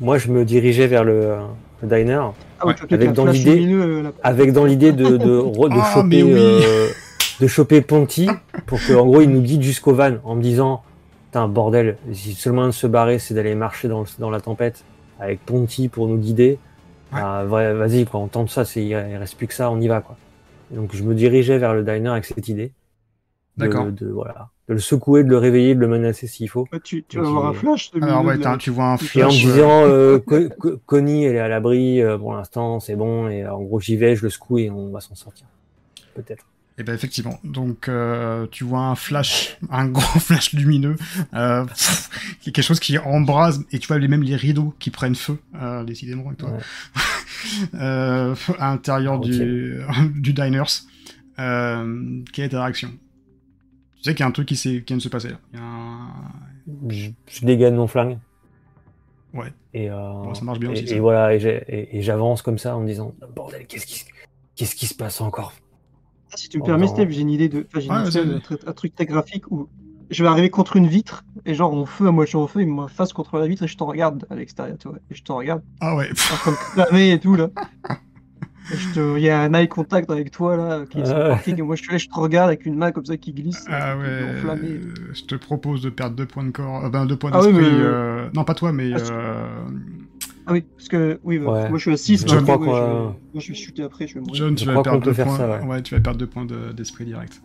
Moi, 0.00 0.18
je 0.18 0.28
me 0.32 0.44
dirigeais 0.44 0.88
vers 0.88 1.04
le, 1.04 1.36
le 1.80 1.88
diner 1.88 2.20
Ah 2.58 2.66
Ouais. 2.66 2.74
Avec 2.90 3.12
dans 3.12 3.24
lumineux, 3.26 3.82
euh, 3.82 4.02
là. 4.02 4.12
avec 4.24 4.52
dans 4.52 4.64
l'idée 4.64 4.90
de, 4.90 5.10
de, 5.10 5.16
de 5.18 5.78
Ah, 5.78 6.02
mais 6.04 6.20
choper 6.20 6.22
oui. 6.24 6.32
euh, 6.34 6.88
de 7.40 7.46
choper 7.46 7.82
Ponty 7.82 8.28
pour 8.66 8.80
que 8.80 8.92
en 8.94 9.06
gros 9.06 9.20
il 9.20 9.30
nous 9.30 9.42
guide 9.42 9.62
jusqu'au 9.62 9.94
van 9.94 10.16
en 10.24 10.34
me 10.34 10.42
disant 10.42 10.82
putain 11.26 11.46
bordel 11.48 11.96
si 12.12 12.34
seulement 12.34 12.66
de 12.66 12.70
se 12.72 12.86
barrer 12.86 13.18
c'est 13.18 13.34
d'aller 13.34 13.54
marcher 13.54 13.88
dans, 13.88 14.00
le- 14.00 14.06
dans 14.18 14.30
la 14.30 14.40
tempête 14.40 14.84
avec 15.20 15.44
Ponty 15.46 15.88
pour 15.88 16.08
nous 16.08 16.16
guider. 16.18 16.58
Ah, 17.12 17.44
ouais, 17.46 17.72
vas-y 17.74 18.04
quoi 18.04 18.20
on 18.20 18.28
tente 18.28 18.50
ça 18.50 18.64
c'est 18.64 18.84
il 18.84 18.94
reste 18.96 19.36
plus 19.36 19.46
que 19.46 19.54
ça 19.54 19.70
on 19.70 19.80
y 19.80 19.88
va 19.88 20.00
quoi 20.00 20.16
Et 20.72 20.76
donc 20.76 20.94
je 20.94 21.02
me 21.02 21.14
dirigeais 21.14 21.58
vers 21.58 21.74
le 21.74 21.84
diner 21.84 22.08
avec 22.10 22.24
cette 22.24 22.48
idée 22.48 22.72
de, 23.58 23.68
D'accord. 23.68 23.86
de 23.90 24.08
voilà 24.08 24.50
de 24.68 24.74
le 24.74 24.80
secouer 24.80 25.24
de 25.24 25.28
le 25.30 25.38
réveiller 25.38 25.74
de 25.74 25.80
le 25.80 25.88
menacer 25.88 26.26
s'il 26.26 26.48
faut 26.48 26.68
Ouais, 26.72 26.80
tu, 26.80 27.04
tu 27.04 27.18
vas 27.20 27.26
avoir 27.26 27.46
un 27.46 27.52
flash. 27.52 27.90
de 27.92 28.00
Alors, 28.00 28.24
ouais, 28.24 28.38
de 28.38 28.56
tu 28.58 28.70
vois 28.70 28.86
un 28.92 28.96
et 29.14 29.24
en 29.24 29.32
me 29.32 29.38
flash. 29.38 29.46
euh, 29.46 29.54
disant 29.54 29.86
euh, 29.86 30.18
Co- 30.58 30.78
Connie 30.86 31.24
elle 31.24 31.36
est 31.36 31.40
à 31.40 31.48
l'abri 31.48 32.00
euh, 32.02 32.18
pour 32.18 32.34
l'instant 32.34 32.80
c'est 32.80 32.96
bon 32.96 33.28
et 33.28 33.46
en 33.46 33.60
gros 33.62 33.80
j'y 33.80 33.96
vais 33.96 34.16
je 34.16 34.24
le 34.24 34.30
secoue 34.30 34.58
et 34.58 34.70
on 34.70 34.90
va 34.90 35.00
s'en 35.00 35.14
sortir 35.14 35.46
peut-être 36.14 36.51
Et 36.82 36.84
ben 36.84 36.94
effectivement. 36.96 37.38
Donc 37.44 37.88
euh, 37.88 38.48
tu 38.50 38.64
vois 38.64 38.80
un 38.80 38.96
flash, 38.96 39.56
un 39.70 39.86
gros 39.86 40.02
flash 40.18 40.52
lumineux, 40.52 40.96
euh, 41.32 41.64
pff, 41.64 42.40
quelque 42.42 42.60
chose 42.60 42.80
qui 42.80 42.98
embrase 42.98 43.64
et 43.70 43.78
tu 43.78 43.86
vois 43.86 44.00
même 44.00 44.24
les 44.24 44.34
rideaux 44.34 44.74
qui 44.80 44.90
prennent 44.90 45.14
feu, 45.14 45.38
euh, 45.54 45.84
décidément 45.84 46.26
avec 46.26 46.38
toi, 46.38 46.50
Ouais. 46.50 46.58
euh, 47.74 48.34
à 48.58 48.70
l'intérieur 48.72 49.20
du 49.20 49.78
du 50.16 50.32
diners. 50.32 50.64
Euh, 51.38 52.20
quelle 52.32 52.46
est 52.46 52.48
ta 52.48 52.64
réaction? 52.64 52.90
Tu 53.98 54.02
sais 54.02 54.14
qu'il 54.14 54.20
y 54.20 54.24
a 54.24 54.26
un 54.26 54.32
truc 54.32 54.48
qui, 54.48 54.56
qui 54.56 54.80
vient 54.80 54.96
de 54.96 55.02
se 55.02 55.08
passer 55.08 55.28
là. 55.28 55.36
Il 55.52 55.58
y 55.60 55.62
a 55.62 55.64
un- 55.64 56.08
je, 56.88 57.10
je 57.30 57.46
dégaine 57.46 57.76
mon 57.76 57.86
flingue. 57.86 58.18
Ouais. 59.32 59.52
Et, 59.72 59.88
euh, 59.88 59.94
Bon, 59.96 60.34
ça 60.34 60.42
marche 60.44 60.58
bien 60.58 60.70
et, 60.70 60.72
aussi, 60.72 60.88
ça. 60.88 60.94
et 60.96 60.98
voilà, 60.98 61.32
et, 61.34 61.38
et- 61.68 61.96
et 61.98 62.02
j'avance 62.02 62.42
comme 62.42 62.58
ça 62.58 62.76
en 62.76 62.80
me 62.80 62.88
disant 62.88 63.14
bordel, 63.36 63.66
qu'est-ce 63.68 63.86
qui, 63.86 64.04
qu'est-ce 64.56 64.74
qui 64.74 64.86
se 64.88 64.94
passe 64.94 65.20
encore? 65.20 65.52
Ah, 66.32 66.36
Si 66.36 66.48
tu 66.48 66.58
me 66.58 66.62
Oh, 66.62 66.66
permets. 66.66 66.86
Steve, 66.86 67.10
j'ai 67.10 67.20
une 67.20 67.30
idée 67.30 67.48
de. 67.48 67.66
Enfin, 67.68 67.80
j'ai 67.80 67.86
une 67.88 67.92
Ouais, 67.94 68.08
idée, 68.08 68.20
vas-y, 68.20 68.34
un, 68.66 68.72
truc- 68.72 68.94
très 68.94 69.06
graphique 69.06 69.50
où 69.50 69.68
je 70.10 70.22
vais 70.22 70.28
arriver 70.28 70.50
contre 70.50 70.76
une 70.76 70.86
vitre 70.86 71.24
et 71.46 71.54
genre 71.54 71.74
mon 71.74 71.86
feu 71.86 72.06
à 72.06 72.10
moitié 72.12 72.38
en 72.38 72.46
feu, 72.46 72.60
il 72.62 72.68
me 72.68 72.86
face 72.86 73.12
contre 73.12 73.38
la 73.38 73.46
vitre 73.46 73.62
et 73.64 73.68
je 73.68 73.76
te 73.76 73.82
regarde 73.84 74.26
à 74.30 74.34
l'extérieur, 74.34 74.76
tu 74.78 74.88
vois. 74.88 74.98
Et 75.10 75.14
je 75.14 75.22
te 75.22 75.32
regarde 75.32 75.62
Ah 75.80 75.94
ouais. 75.96 76.08
de 76.10 76.82
cramer 76.82 77.12
et 77.12 77.18
tout 77.20 77.34
là. 77.34 77.48
Te... 78.94 79.16
Il 79.18 79.22
y 79.22 79.28
a 79.28 79.40
un 79.42 79.52
eye 79.54 79.68
contact 79.68 80.08
avec 80.10 80.30
toi 80.30 80.56
là 80.56 80.84
qui 80.88 80.98
est 80.98 81.02
Ouais. 81.02 81.08
sympathique 81.08 81.58
et 81.58 81.62
moi 81.62 81.76
je 81.76 81.82
te 81.82 81.98
je 81.98 82.08
te 82.08 82.14
regarde 82.14 82.48
avec 82.48 82.64
une 82.64 82.76
main 82.76 82.92
comme 82.92 83.04
ça 83.04 83.16
qui 83.16 83.32
glisse. 83.32 83.64
Ah 83.68 83.96
ouais. 83.98 84.24
enflammé. 84.38 84.68
euh, 84.68 84.94
Je 85.12 85.24
te 85.24 85.34
propose 85.34 85.82
de 85.82 85.90
perdre 85.90 86.16
deux 86.16 86.26
points 86.26 86.44
de 86.44 86.50
corps, 86.52 86.84
euh, 86.84 86.88
ben 86.88 87.04
deux 87.04 87.16
points 87.16 87.30
Ah 87.34 87.38
d'esprit. 87.42 87.54
mais- 87.60 87.68
euh, 87.70 88.30
Non 88.34 88.44
pas 88.44 88.54
toi, 88.54 88.72
mais 88.72 88.90
Ah, 88.94 88.98
euh, 88.98 89.46
Ah 90.46 90.52
oui, 90.52 90.62
parce 90.76 90.88
que 90.88 91.20
oui, 91.24 91.38
bah, 91.38 91.52
Ouais. 91.52 91.68
moi 91.68 91.78
je 91.78 91.82
suis 91.82 91.92
à 91.92 91.96
6, 91.96 92.22
Je 92.26 92.36
crois 92.36 92.56
ouais, 92.58 92.66
qu'on- 92.66 92.74
je... 92.76 92.80
moi, 93.02 93.14
je 93.36 93.48
vais 93.48 93.54
chuter 93.54 93.82
après, 93.84 94.06
je 94.06 94.14
vais 94.14 94.20
mourir. 94.20 94.34
John, 94.34 94.54
tu 94.54 94.64
vas 94.66 94.82
perdre 94.82 95.00
deux 95.02 95.12
points. 95.14 95.36
ça, 95.36 95.60
ouais. 95.62 95.82
tu 95.82 95.94
vas 95.94 96.00
perdre 96.00 96.18
deux 96.18 96.26
points 96.26 96.44
de- 96.44 96.72
d'esprit 96.72 97.04
direct. 97.04 97.40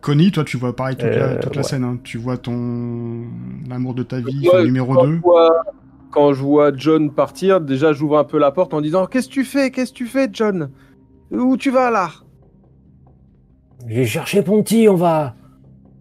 Connie, 0.00 0.30
toi, 0.32 0.44
tu 0.44 0.56
vois 0.56 0.74
pareil 0.74 0.96
toute, 0.96 1.06
la, 1.08 1.10
Euh, 1.10 1.40
toute 1.40 1.54
la 1.56 1.62
ouais. 1.62 1.68
scène. 1.68 1.84
hein. 1.84 1.98
Tu 2.02 2.18
vois 2.18 2.36
ton 2.36 3.22
l'amour 3.68 3.94
de 3.94 4.02
ta 4.02 4.20
vie, 4.20 4.48
Ouais, 4.52 4.64
numéro 4.64 4.94
quand 4.94 5.04
2. 5.06 5.14
je 5.16 5.20
vois- 5.20 5.64
Quand 6.10 6.32
je 6.32 6.42
vois 6.42 6.70
John 6.76 7.10
partir, 7.10 7.60
déjà 7.60 7.92
j'ouvre 7.92 8.18
un 8.18 8.24
peu 8.24 8.38
la 8.38 8.52
porte 8.52 8.72
en 8.74 8.80
disant 8.80 9.06
Qu'est-ce 9.06 9.28
que 9.28 9.32
tu 9.32 9.44
fais? 9.44 9.70
Qu'est-ce 9.72 9.90
que 9.92 9.96
tu 9.98 10.06
fais, 10.06 10.28
John? 10.32 10.70
Où 11.32 11.56
tu 11.56 11.70
vas 11.70 11.90
là? 11.90 12.10
J'ai 13.88 14.06
cherché 14.06 14.42
Ponty, 14.42 14.88
on 14.88 14.94
va, 14.94 15.34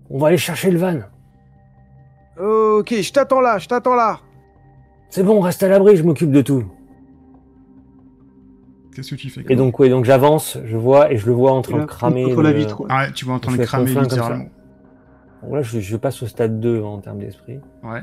on 0.09 0.19
va 0.19 0.27
aller 0.27 0.37
chercher 0.37 0.69
le 0.71 0.77
van. 0.77 0.99
Ok, 2.39 2.93
je 3.01 3.11
t'attends 3.11 3.41
là, 3.41 3.57
je 3.57 3.67
t'attends 3.67 3.95
là. 3.95 4.19
C'est 5.13 5.21
bon, 5.21 5.41
reste 5.41 5.61
à 5.61 5.67
l'abri, 5.67 5.95
je 5.95 6.01
m'occupe 6.01 6.31
de 6.31 6.41
tout. 6.41 6.63
Qu'est-ce 8.95 9.11
que 9.11 9.15
tu 9.15 9.29
fais 9.29 9.45
Et 9.47 9.55
donc, 9.55 9.77
ouais, 9.77 9.87
donc 9.89 10.05
j'avance, 10.05 10.57
je 10.65 10.75
vois 10.75 11.11
et 11.11 11.17
je 11.17 11.27
le 11.27 11.33
vois 11.33 11.51
en 11.51 11.61
train 11.61 11.73
Et 11.73 11.75
de 11.75 11.79
là, 11.81 11.85
cramer. 11.85 12.23
contre 12.23 12.41
la 12.41 12.51
le- 12.51 12.57
vitre. 12.57 12.81
Ah 12.89 13.03
ouais, 13.03 13.11
tu 13.11 13.23
vois 13.25 13.35
en 13.35 13.39
train 13.39 13.51
Je 13.51 13.57
de 13.57 13.63
cramer 13.63 13.93
littéralement. 13.93 14.45
Bon, 15.43 15.53
là, 15.53 15.61
je, 15.61 15.79
je 15.79 15.97
passe 15.97 16.23
au 16.23 16.25
stade 16.25 16.59
2 16.59 16.81
en 16.81 16.97
termes 16.97 17.19
d'esprit. 17.19 17.59
Ouais. 17.83 18.01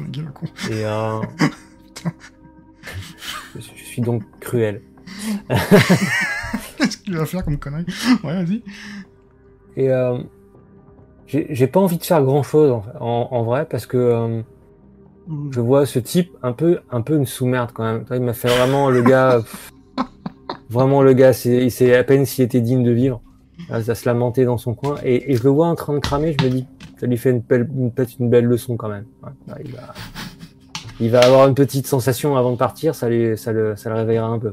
Le 0.00 0.32
con. 0.32 0.46
Et 0.68 0.84
euh, 0.84 1.20
je, 3.54 3.60
je 3.60 3.84
suis 3.84 4.02
donc 4.02 4.24
cruel. 4.40 4.82
Qu'est-ce 6.76 6.96
que 6.96 7.04
tu 7.04 7.12
vas 7.14 7.24
faire 7.24 7.44
comme 7.44 7.58
connerie? 7.58 7.86
Ouais, 8.24 8.42
vas-y. 8.44 8.64
Et 9.76 9.90
euh, 9.90 10.18
j'ai 11.28 11.68
pas 11.68 11.78
envie 11.78 11.98
de 11.98 12.04
faire 12.04 12.20
grand 12.24 12.42
chose 12.42 12.72
en, 12.72 12.82
en- 13.00 13.28
en 13.30 13.44
vrai 13.44 13.64
parce 13.70 13.86
que 13.86 13.96
euh. 13.96 14.42
Je 15.50 15.60
vois 15.60 15.86
ce 15.86 15.98
type 15.98 16.30
un 16.42 16.52
peu 16.52 16.80
un 16.90 17.02
peu 17.02 17.16
une 17.16 17.26
sous-merde 17.26 17.70
quand 17.72 17.84
même. 17.84 18.04
Il 18.10 18.20
m'a 18.20 18.32
fait 18.32 18.48
vraiment 18.48 18.90
le 18.90 19.02
gars, 19.02 19.40
pff, 19.40 19.72
vraiment 20.70 21.02
le 21.02 21.12
gars, 21.12 21.32
c'est 21.32 21.70
c'est 21.70 21.94
à 21.94 22.04
peine 22.04 22.26
s'il 22.26 22.44
était 22.44 22.60
digne 22.60 22.82
de 22.82 22.92
vivre. 22.92 23.20
À, 23.70 23.76
à 23.76 23.94
se 23.94 24.08
lamenter 24.08 24.44
dans 24.44 24.58
son 24.58 24.74
coin 24.74 24.96
et, 25.04 25.30
et 25.30 25.36
je 25.36 25.44
le 25.44 25.50
vois 25.50 25.68
en 25.68 25.74
train 25.76 25.94
de 25.94 26.00
cramer. 26.00 26.34
Je 26.40 26.44
me 26.44 26.50
dis, 26.50 26.66
ça 26.98 27.06
lui 27.06 27.16
fait 27.16 27.30
une 27.30 27.40
belle, 27.40 27.68
une, 27.76 27.92
peut-être 27.92 28.18
une 28.18 28.28
belle 28.28 28.46
leçon 28.46 28.76
quand 28.76 28.88
même. 28.88 29.04
Ouais, 29.22 29.62
il, 29.64 29.72
va, 29.72 29.94
il 31.00 31.10
va 31.10 31.20
avoir 31.20 31.48
une 31.48 31.54
petite 31.54 31.86
sensation 31.86 32.36
avant 32.36 32.52
de 32.52 32.56
partir, 32.56 32.94
ça, 32.94 33.08
lui, 33.08 33.36
ça, 33.36 33.52
le, 33.52 33.76
ça 33.76 33.90
le 33.90 33.96
réveillera 33.96 34.26
un 34.26 34.38
peu. 34.38 34.52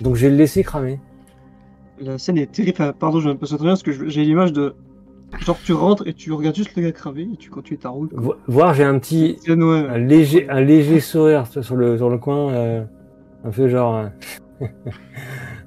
Donc 0.00 0.16
je 0.16 0.22
vais 0.26 0.30
le 0.30 0.36
laisser 0.36 0.62
cramer. 0.62 1.00
La 2.00 2.18
scène 2.18 2.38
est 2.38 2.50
terrible. 2.50 2.94
Pardon, 2.98 3.20
je 3.20 3.28
me 3.28 3.36
passe 3.36 3.50
très 3.50 3.58
bien 3.58 3.68
parce 3.68 3.82
que 3.82 4.08
j'ai 4.08 4.24
l'image 4.24 4.52
de. 4.52 4.74
Genre, 5.40 5.58
tu 5.64 5.72
rentres 5.72 6.06
et 6.06 6.14
tu 6.14 6.32
regardes 6.32 6.56
juste 6.56 6.74
le 6.76 6.82
gars 6.82 6.92
cramer 6.92 7.28
et 7.32 7.36
tu 7.36 7.50
continues 7.50 7.78
ta 7.78 7.90
route. 7.90 8.12
Vo- 8.14 8.36
Voir, 8.46 8.72
j'ai 8.74 8.84
un 8.84 8.98
petit, 8.98 9.36
C'est 9.44 9.54
Noël. 9.56 9.90
un 9.90 9.98
léger, 9.98 10.48
un 10.48 10.60
léger 10.60 11.00
sourire 11.00 11.46
sur 11.46 11.76
le, 11.76 11.96
sur 11.98 12.08
le 12.08 12.18
coin, 12.18 12.50
euh, 12.52 12.84
un 13.44 13.50
peu 13.50 13.68
genre. 13.68 14.08
euh, 14.62 14.68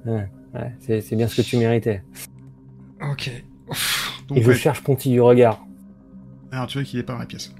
ouais, 0.53 0.75
c'est 0.79 1.01
c'est 1.01 1.15
bien 1.15 1.27
ce 1.27 1.35
que 1.41 1.41
tu 1.47 1.57
méritais. 1.57 2.03
Ok. 3.01 3.29
Ouf. 3.69 4.23
Donc, 4.27 4.37
Et 4.39 4.41
je 4.41 4.47
ouais. 4.49 4.55
cherche 4.55 4.81
Ponty 4.83 5.09
du 5.11 5.21
regard. 5.21 5.63
Alors, 6.51 6.65
tu 6.67 6.77
vois 6.79 6.85
qu'il 6.85 6.99
est 6.99 7.03
pas 7.03 7.13
dans 7.13 7.19
la 7.19 7.25
pièce. 7.25 7.53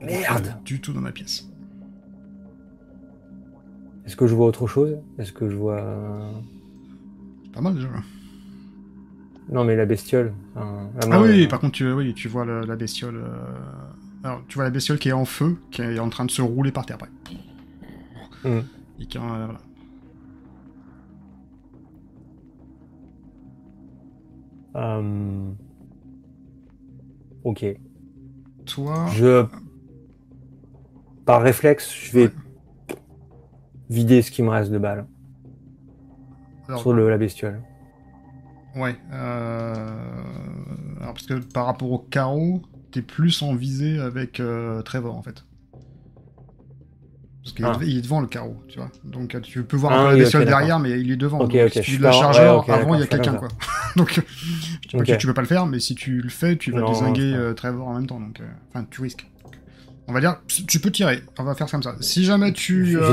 Merde 0.00 0.46
Pas 0.48 0.60
Du 0.64 0.80
tout 0.80 0.92
dans 0.92 1.00
la 1.00 1.12
pièce. 1.12 1.47
Est-ce 4.08 4.16
que 4.16 4.26
je 4.26 4.34
vois 4.34 4.46
autre 4.46 4.66
chose? 4.66 4.96
Est-ce 5.18 5.32
que 5.32 5.50
je 5.50 5.54
vois. 5.54 5.84
C'est 7.44 7.52
pas 7.52 7.60
mal 7.60 7.74
déjà. 7.74 7.88
Non, 9.50 9.64
mais 9.64 9.76
la 9.76 9.84
bestiole. 9.84 10.32
la 10.56 10.62
Ah 11.10 11.20
oui, 11.20 11.44
euh, 11.44 11.48
par 11.48 11.60
contre, 11.60 11.74
tu, 11.74 11.92
oui, 11.92 12.14
tu 12.14 12.26
vois 12.26 12.46
la 12.46 12.74
bestiole. 12.74 13.16
euh, 13.16 13.44
Alors, 14.24 14.40
tu 14.48 14.54
vois 14.54 14.64
la 14.64 14.70
bestiole 14.70 14.98
qui 14.98 15.10
est 15.10 15.12
en 15.12 15.26
feu, 15.26 15.58
qui 15.70 15.82
est 15.82 15.98
en 15.98 16.08
train 16.08 16.24
de 16.24 16.30
se 16.30 16.40
rouler 16.40 16.72
par 16.72 16.86
terre 16.86 16.96
après. 16.96 17.10
Mm. 18.44 18.60
Et 19.00 19.04
qui, 19.06 19.18
euh, 19.18 19.20
voilà. 19.20 19.60
euh, 24.76 25.50
Ok. 27.44 27.66
Toi, 28.64 29.06
Je. 29.12 29.44
Par 31.26 31.42
réflexe, 31.42 31.94
je 31.94 32.12
vais. 32.12 32.30
Vider 33.90 34.22
ce 34.22 34.30
qui 34.30 34.42
me 34.42 34.48
reste 34.50 34.70
de 34.70 34.78
balles 34.78 35.06
Alors, 36.68 36.80
sur 36.80 36.92
le, 36.92 37.08
la 37.08 37.18
bestiole. 37.18 37.60
Ouais. 38.76 38.96
euh, 39.12 39.86
Alors, 41.00 41.14
parce 41.14 41.26
que 41.26 41.34
par 41.34 41.66
rapport 41.66 41.90
au 41.90 41.98
carreau, 41.98 42.62
t'es 42.92 43.02
plus 43.02 43.42
en 43.42 43.54
visée 43.54 43.98
avec 43.98 44.40
euh, 44.40 44.82
Trevor, 44.82 45.16
en 45.16 45.22
fait. 45.22 45.44
Parce 47.42 47.54
qu'il 47.54 47.64
est, 47.64 47.68
Ah. 47.68 47.98
est 47.98 48.02
devant 48.02 48.20
le 48.20 48.26
carreau, 48.26 48.56
tu 48.68 48.78
vois. 48.78 48.90
Donc 49.04 49.34
euh, 49.34 49.40
tu 49.40 49.62
peux 49.64 49.78
voir 49.78 49.92
Ah 49.92 49.96
un 50.00 50.02
peu 50.04 50.08
oui, 50.12 50.18
la 50.18 50.24
bestiole 50.24 50.44
derrière, 50.44 50.78
mais 50.78 51.00
il 51.00 51.10
est 51.10 51.16
devant. 51.16 51.38
Ok, 51.40 51.52
Donc, 51.52 51.62
ok, 51.66 51.72
si 51.72 51.80
tu 51.96 52.02
ouais, 52.02 52.08
ok, 52.50 52.68
avant, 52.68 52.94
il 52.94 53.00
y 53.00 53.02
a 53.02 53.06
quelqu'un, 53.06 53.34
quoi. 53.34 53.48
donc, 53.96 54.20
tu 55.18 55.26
peux 55.26 55.34
pas 55.34 55.40
le 55.40 55.46
faire, 55.46 55.64
mais 55.64 55.80
si 55.80 55.94
tu 55.94 56.20
le 56.20 56.28
fais, 56.28 56.56
tu 56.56 56.72
vas 56.72 56.82
désinguer 56.82 57.32
euh, 57.34 57.54
Trevor 57.54 57.88
en 57.88 57.94
même 57.94 58.06
temps. 58.06 58.20
Donc, 58.20 58.40
euh, 58.40 58.44
enfin, 58.68 58.84
tu 58.90 59.00
risques. 59.00 59.26
On 60.08 60.12
va 60.12 60.20
dire, 60.20 60.40
tu 60.46 60.80
peux 60.80 60.90
tirer. 60.90 61.22
On 61.38 61.44
va 61.44 61.54
faire 61.54 61.70
comme 61.70 61.82
ça. 61.82 61.94
Si 62.00 62.24
jamais 62.24 62.52
tu, 62.54 62.86
Je- 62.86 62.98
euh, 62.98 63.08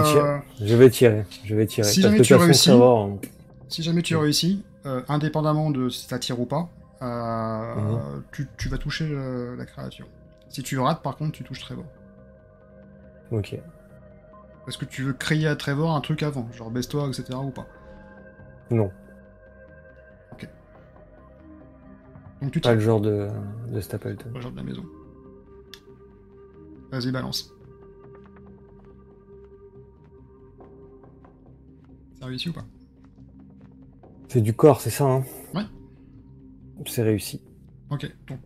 vais 0.78 0.90
tirer. 0.90 1.26
Je 1.44 1.56
vais 1.56 1.66
tirer. 1.68 1.88
Si 1.88 2.02
Parce 2.02 2.14
jamais 2.14 2.24
tu 2.24 2.34
réussis- 2.36 2.72
si 3.68 3.84
jamais 3.84 4.02
tu 4.02 4.16
réussis, 4.16 4.64
euh, 4.86 5.02
indépendamment 5.10 5.72
de 5.72 5.90
si 5.90 6.08
ça 6.08 6.20
tire 6.20 6.40
ou 6.40 6.46
pas, 6.46 6.70
euh, 7.02 7.76
Mhm. 7.76 8.24
tu, 8.32 8.48
tu 8.58 8.70
vas 8.70 8.78
toucher 8.78 9.08
euh, 9.12 9.56
la 9.58 9.66
créature. 9.66 10.08
Si 10.48 10.64
tu 10.64 10.80
rates, 10.80 11.02
par 11.02 11.18
contre, 11.18 11.34
tu 11.34 11.44
touches 11.44 11.60
Trevor. 11.60 11.84
Ok. 13.32 13.54
Est-ce 14.68 14.78
que 14.78 14.86
tu 14.86 15.04
veux 15.04 15.14
crier 15.14 15.48
à 15.48 15.56
Trevor 15.58 15.94
un 15.96 16.02
truc 16.02 16.24
avant, 16.24 16.48
genre 16.54 16.72
baisse-toi, 16.72 17.08
etc. 17.10 17.26
ou 17.44 17.50
pas? 17.52 17.68
Non. 18.72 18.90
Donc 22.42 22.52
tu 22.52 22.60
Pas 22.60 22.70
tires, 22.70 22.76
le 22.76 22.80
genre 22.82 23.02
de, 23.02 23.28
de 23.70 23.82
Stapleton. 23.82 24.30
le 24.34 24.42
genre 24.42 24.52
de 24.52 24.58
la 24.58 24.64
maison. 24.64 24.84
Vas-y, 26.96 27.12
balance. 27.12 27.54
Ça 32.18 32.26
réussi 32.26 32.48
ou 32.48 32.54
pas 32.54 32.64
C'est 34.30 34.40
du 34.40 34.54
corps, 34.54 34.80
c'est 34.80 34.90
ça, 34.90 35.04
hein 35.04 35.26
Ouais. 35.54 35.66
C'est 36.88 37.04
réussi. 37.04 37.42
Ok, 37.90 38.10
donc 38.28 38.40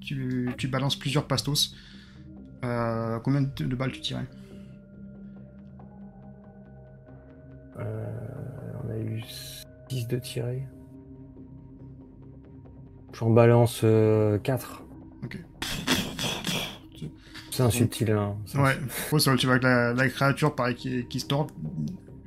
tu, 0.00 0.50
tu 0.58 0.66
balances 0.66 0.96
plusieurs 0.96 1.28
pastos. 1.28 1.76
Euh, 2.64 3.20
combien 3.20 3.42
de, 3.42 3.76
balles 3.76 3.92
tu 3.92 4.00
tirais 4.00 4.26
Euh, 7.78 8.72
on 8.84 8.90
a 8.90 8.98
eu 8.98 9.22
6 9.88 10.08
de 10.08 10.18
tirés. 10.18 10.66
J'en 13.12 13.30
balance 13.30 13.84
4. 14.42 14.82
Ok. 15.22 15.38
C'est 17.56 17.62
un 17.62 17.70
subtil, 17.70 18.10
hein. 18.10 18.34
Ouais, 18.56 18.76
tu 19.36 19.46
vois 19.46 19.58
que 19.58 19.64
la, 19.64 19.92
la 19.94 20.08
créature, 20.08 20.54
pareil, 20.54 20.74
qui, 20.74 21.06
qui 21.06 21.20
se 21.20 21.26
tord. 21.26 21.46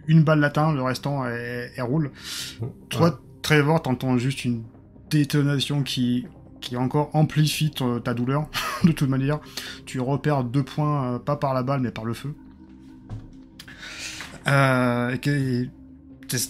Une 0.07 0.23
balle 0.23 0.39
l'atteint, 0.39 0.71
le 0.73 0.81
restant, 0.81 1.25
elle, 1.25 1.69
elle 1.75 1.83
roule. 1.83 2.11
subtil. 2.61 2.67
Toi, 2.89 3.19
Trevor, 3.41 3.81
t'entends 3.81 4.17
juste 4.17 4.45
une 4.45 4.63
détonation 5.09 5.83
qui, 5.83 6.27
qui 6.61 6.77
encore 6.77 7.09
amplifie 7.13 7.71
ta 8.03 8.13
douleur, 8.13 8.47
de 8.85 8.91
toute 8.93 9.09
manière. 9.09 9.39
Tu 9.85 9.99
repères 9.99 10.45
deux 10.45 10.63
points, 10.63 11.15
euh, 11.15 11.19
pas 11.19 11.35
par 11.35 11.53
la 11.53 11.61
balle, 11.63 11.81
mais 11.81 11.91
par 11.91 12.05
le 12.05 12.13
feu. 12.13 12.33
Euh, 14.47 15.09
et 15.11 15.17
que- 15.19 15.65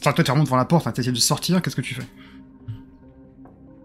toi, 0.02 0.14
tu 0.14 0.32
remontes 0.32 0.46
devant 0.46 0.58
la 0.58 0.66
porte, 0.66 0.86
hein, 0.88 0.92
t'essaies 0.92 1.12
de 1.12 1.18
sortir, 1.18 1.62
qu'est-ce 1.62 1.76
que 1.76 1.82
tu 1.82 1.96
fais? 1.96 2.04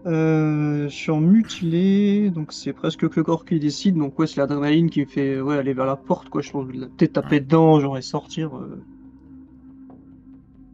Euh, 0.05 0.83
je 0.89 0.95
suis 0.95 1.11
en 1.11 1.19
mutilé, 1.21 2.29
donc 2.31 2.51
c'est 2.53 2.73
presque 2.73 3.07
que 3.09 3.19
le 3.19 3.23
corps 3.23 3.45
qui 3.45 3.59
décide. 3.59 3.95
Donc 3.95 4.17
ouais, 4.19 4.27
c'est 4.27 4.39
l'adrénaline 4.41 4.89
qui 4.89 5.01
me 5.01 5.05
fait 5.05 5.39
ouais, 5.41 5.57
aller 5.57 5.73
vers 5.73 5.85
la 5.85 5.95
porte, 5.97 6.29
quoi. 6.29 6.41
Je 6.41 6.51
pense 6.51 6.67
que 6.71 6.85
peut-être 6.85 7.13
taper 7.13 7.39
dedans, 7.39 7.79
j'aurais 7.79 8.01
sortir. 8.01 8.57
euh. 8.57 8.85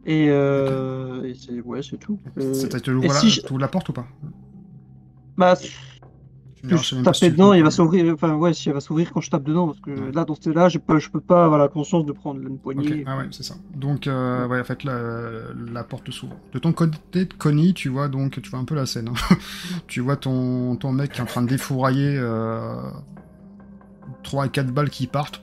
Et, 0.04 0.28
euh, 0.30 1.24
et 1.24 1.34
c'est 1.34 1.60
ouais, 1.60 1.82
c'est 1.82 1.98
tout. 1.98 2.20
Euh, 2.38 2.68
Ça 2.70 2.80
te 2.80 2.90
et 3.00 3.08
ouvre 3.08 3.12
la, 3.12 3.20
si 3.20 3.30
je- 3.30 3.40
la 3.58 3.68
porte 3.68 3.88
ou 3.90 3.92
pas? 3.92 4.08
Bah, 5.36 5.56
Diras, 6.62 6.82
je 6.82 7.10
tu- 7.26 7.30
dedans, 7.30 7.52
il 7.54 7.62
va 7.62 7.70
s'ouvrir. 7.70 8.12
Enfin 8.14 8.34
ouais, 8.34 8.52
si 8.52 8.68
elle 8.68 8.74
va 8.74 8.80
s'ouvrir 8.80 9.12
quand 9.12 9.20
je 9.20 9.30
tape 9.30 9.44
dedans, 9.44 9.68
parce 9.68 9.80
que 9.80 9.90
Ouais. 9.90 10.12
là, 10.12 10.24
dans 10.24 10.34
ce 10.34 10.50
là 10.50 10.68
je 10.68 10.78
peux, 10.78 10.98
je 10.98 11.08
peux 11.10 11.20
pas 11.20 11.44
avoir 11.44 11.58
la 11.58 11.68
conscience 11.68 12.04
de 12.04 12.12
prendre 12.12 12.40
une 12.40 12.58
poignée. 12.58 13.02
ah 13.06 13.16
ouais, 13.18 13.28
c'est 13.30 13.42
ça. 13.42 13.54
Donc, 13.74 14.06
euh, 14.06 14.46
ouais, 14.46 14.60
en 14.60 14.64
fait, 14.64 14.84
la, 14.84 14.98
la 15.72 15.84
porte 15.84 16.10
s'ouvre. 16.10 16.36
De 16.52 16.58
ton 16.58 16.72
côté 16.72 17.24
de 17.24 17.32
Connie, 17.34 17.72
tu 17.72 17.88
vois 17.88 18.08
donc, 18.08 18.40
tu 18.42 18.50
vois 18.50 18.58
un 18.58 18.64
peu 18.64 18.74
la 18.74 18.84
scène. 18.86 19.08
hein. 19.08 19.36
tu 19.86 20.00
vois 20.00 20.16
ton, 20.16 20.76
ton 20.76 20.92
mec 20.92 21.12
qui 21.12 21.20
est 21.20 21.22
en 21.22 21.26
train 21.26 21.42
de 21.42 21.48
défourailler 21.48 22.16
euh, 22.18 22.74
3 24.22 24.44
à 24.44 24.48
4 24.48 24.66
balles 24.72 24.90
qui 24.90 25.06
partent. 25.06 25.42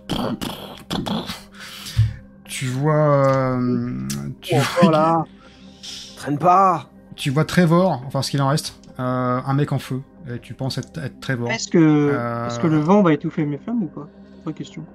Tu 2.46 2.66
vois. 2.68 3.28
euh, 3.28 4.08
tu, 4.42 4.56
Oh 4.84 4.90
là 4.90 5.24
Traîne 6.16 6.38
pas 6.38 6.90
tu 7.16 7.32
vois 7.32 7.46
Trevor, 7.46 8.04
enfin 8.06 8.22
ce 8.22 8.30
qu'il 8.30 8.40
en 8.44 8.48
reste, 8.50 8.80
un 9.04 9.54
mec 9.54 9.72
en 9.72 9.80
feu. 9.80 10.02
Et 10.34 10.40
tu 10.40 10.54
penses 10.54 10.78
être. 10.78 10.98
Est-ce 11.00 11.68
que, 11.70 11.78
Euh, 11.78 12.48
est-ce 12.48 12.60
que 12.60 12.68
le 12.68 12.78
vent 12.80 13.02
va 13.02 13.14
étouffer 13.14 13.46
mes 13.46 13.58
flammes 13.58 13.84
ou 13.84 13.88
pas? 13.88 14.10
Vraie 14.44 14.54
question. 14.54 14.86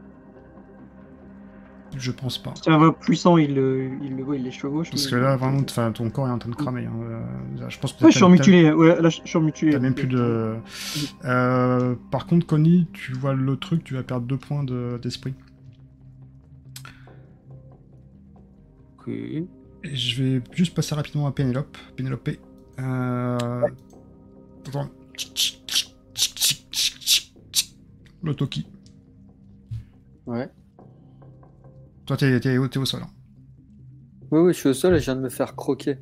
Je 1.96 2.10
pense 2.10 2.38
pas. 2.42 2.54
C'est 2.62 2.70
un 2.70 2.78
vent 2.78 2.92
puissant, 2.92 3.36
il, 3.36 3.54
le- 3.54 3.90
il, 4.02 4.16
le- 4.16 4.24
ouais, 4.24 4.38
il 4.38 4.44
les 4.44 4.50
chevauche. 4.50 4.88
Parce 4.90 5.06
que 5.06 5.14
là, 5.16 5.36
vraiment, 5.36 5.60
enfin, 5.60 5.92
ton 5.92 6.08
corps 6.08 6.26
est 6.26 6.30
en 6.30 6.38
train 6.38 6.48
de 6.50 6.54
cramer. 6.54 6.86
hein. 6.86 6.92
Euh, 7.02 7.68
Je 7.68 7.78
pense 7.78 7.92
que 7.92 8.04
Ouais, 8.04 8.10
je 8.10 8.16
suis 8.16 8.26
mutilé. 8.28 8.72
Ouais, 8.72 9.00
là, 9.00 9.10
je 9.10 9.20
suis 9.24 9.38
en 9.38 9.42
mutilé. 9.42 9.72
T'as 9.72 9.78
même 9.78 9.94
plus 9.94 10.06
de. 10.06 10.54
Euh, 11.26 11.94
par 12.10 12.26
contre, 12.26 12.46
Connie, 12.46 12.86
tu 12.94 13.12
vois 13.12 13.34
le 13.34 13.56
truc, 13.56 13.84
tu 13.84 13.92
vas 13.94 14.02
perdre 14.02 14.26
deux 14.26 14.38
points 14.38 14.64
de- 14.64 14.98
d'esprit. 15.02 15.34
Ok. 18.98 19.08
Et 19.08 19.46
je 19.84 20.22
vais 20.22 20.42
juste 20.52 20.74
passer 20.74 20.94
rapidement 20.94 21.26
à 21.26 21.32
Pénélope. 21.32 21.76
Pénélope. 21.96 22.28
Euh... 22.78 23.38
Le 28.22 28.34
Toki. 28.34 28.66
Ouais. 30.26 30.48
Toi, 32.06 32.16
t'es 32.16 32.38
t'es 32.40 32.56
au 32.58 32.68
t'es 32.68 32.78
au 32.78 32.84
sol. 32.84 33.02
hein. 33.02 33.10
Oui, 34.30 34.40
oui, 34.40 34.52
je 34.52 34.58
suis 34.58 34.68
au 34.68 34.74
sol 34.74 34.94
et 34.94 34.98
je 34.98 35.04
viens 35.04 35.16
de 35.16 35.20
me 35.20 35.28
faire 35.28 35.56
croquer. 35.56 35.98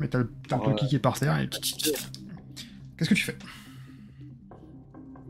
Mais 0.00 0.08
t'as 0.08 0.18
le, 0.18 0.32
t'as 0.48 0.56
le 0.56 0.62
Ouais. 0.62 0.70
Toki 0.70 0.86
qui 0.88 0.96
est 0.96 1.00
par 1.00 1.18
terre. 1.18 1.38
Et... 1.38 1.48
Qu'est-ce 1.48 3.10
que 3.10 3.14
tu 3.14 3.24
fais? 3.24 3.36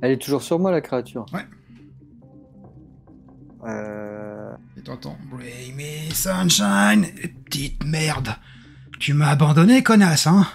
Elle 0.03 0.13
est 0.13 0.23
toujours 0.23 0.43
sur 0.43 0.59
moi, 0.59 0.71
la 0.71 0.81
créature. 0.81 1.27
Ouais. 1.33 1.47
Euh... 3.65 4.53
Et 4.77 4.83
t'entends 4.83 5.17
Bring 5.31 5.75
me 5.75 6.13
sunshine, 6.15 7.07
petite 7.47 7.83
merde. 7.85 8.29
Tu 9.01 9.13
m'as 9.15 9.31
abandonné, 9.31 9.83
connasse, 9.83 10.27
hein 10.27 10.47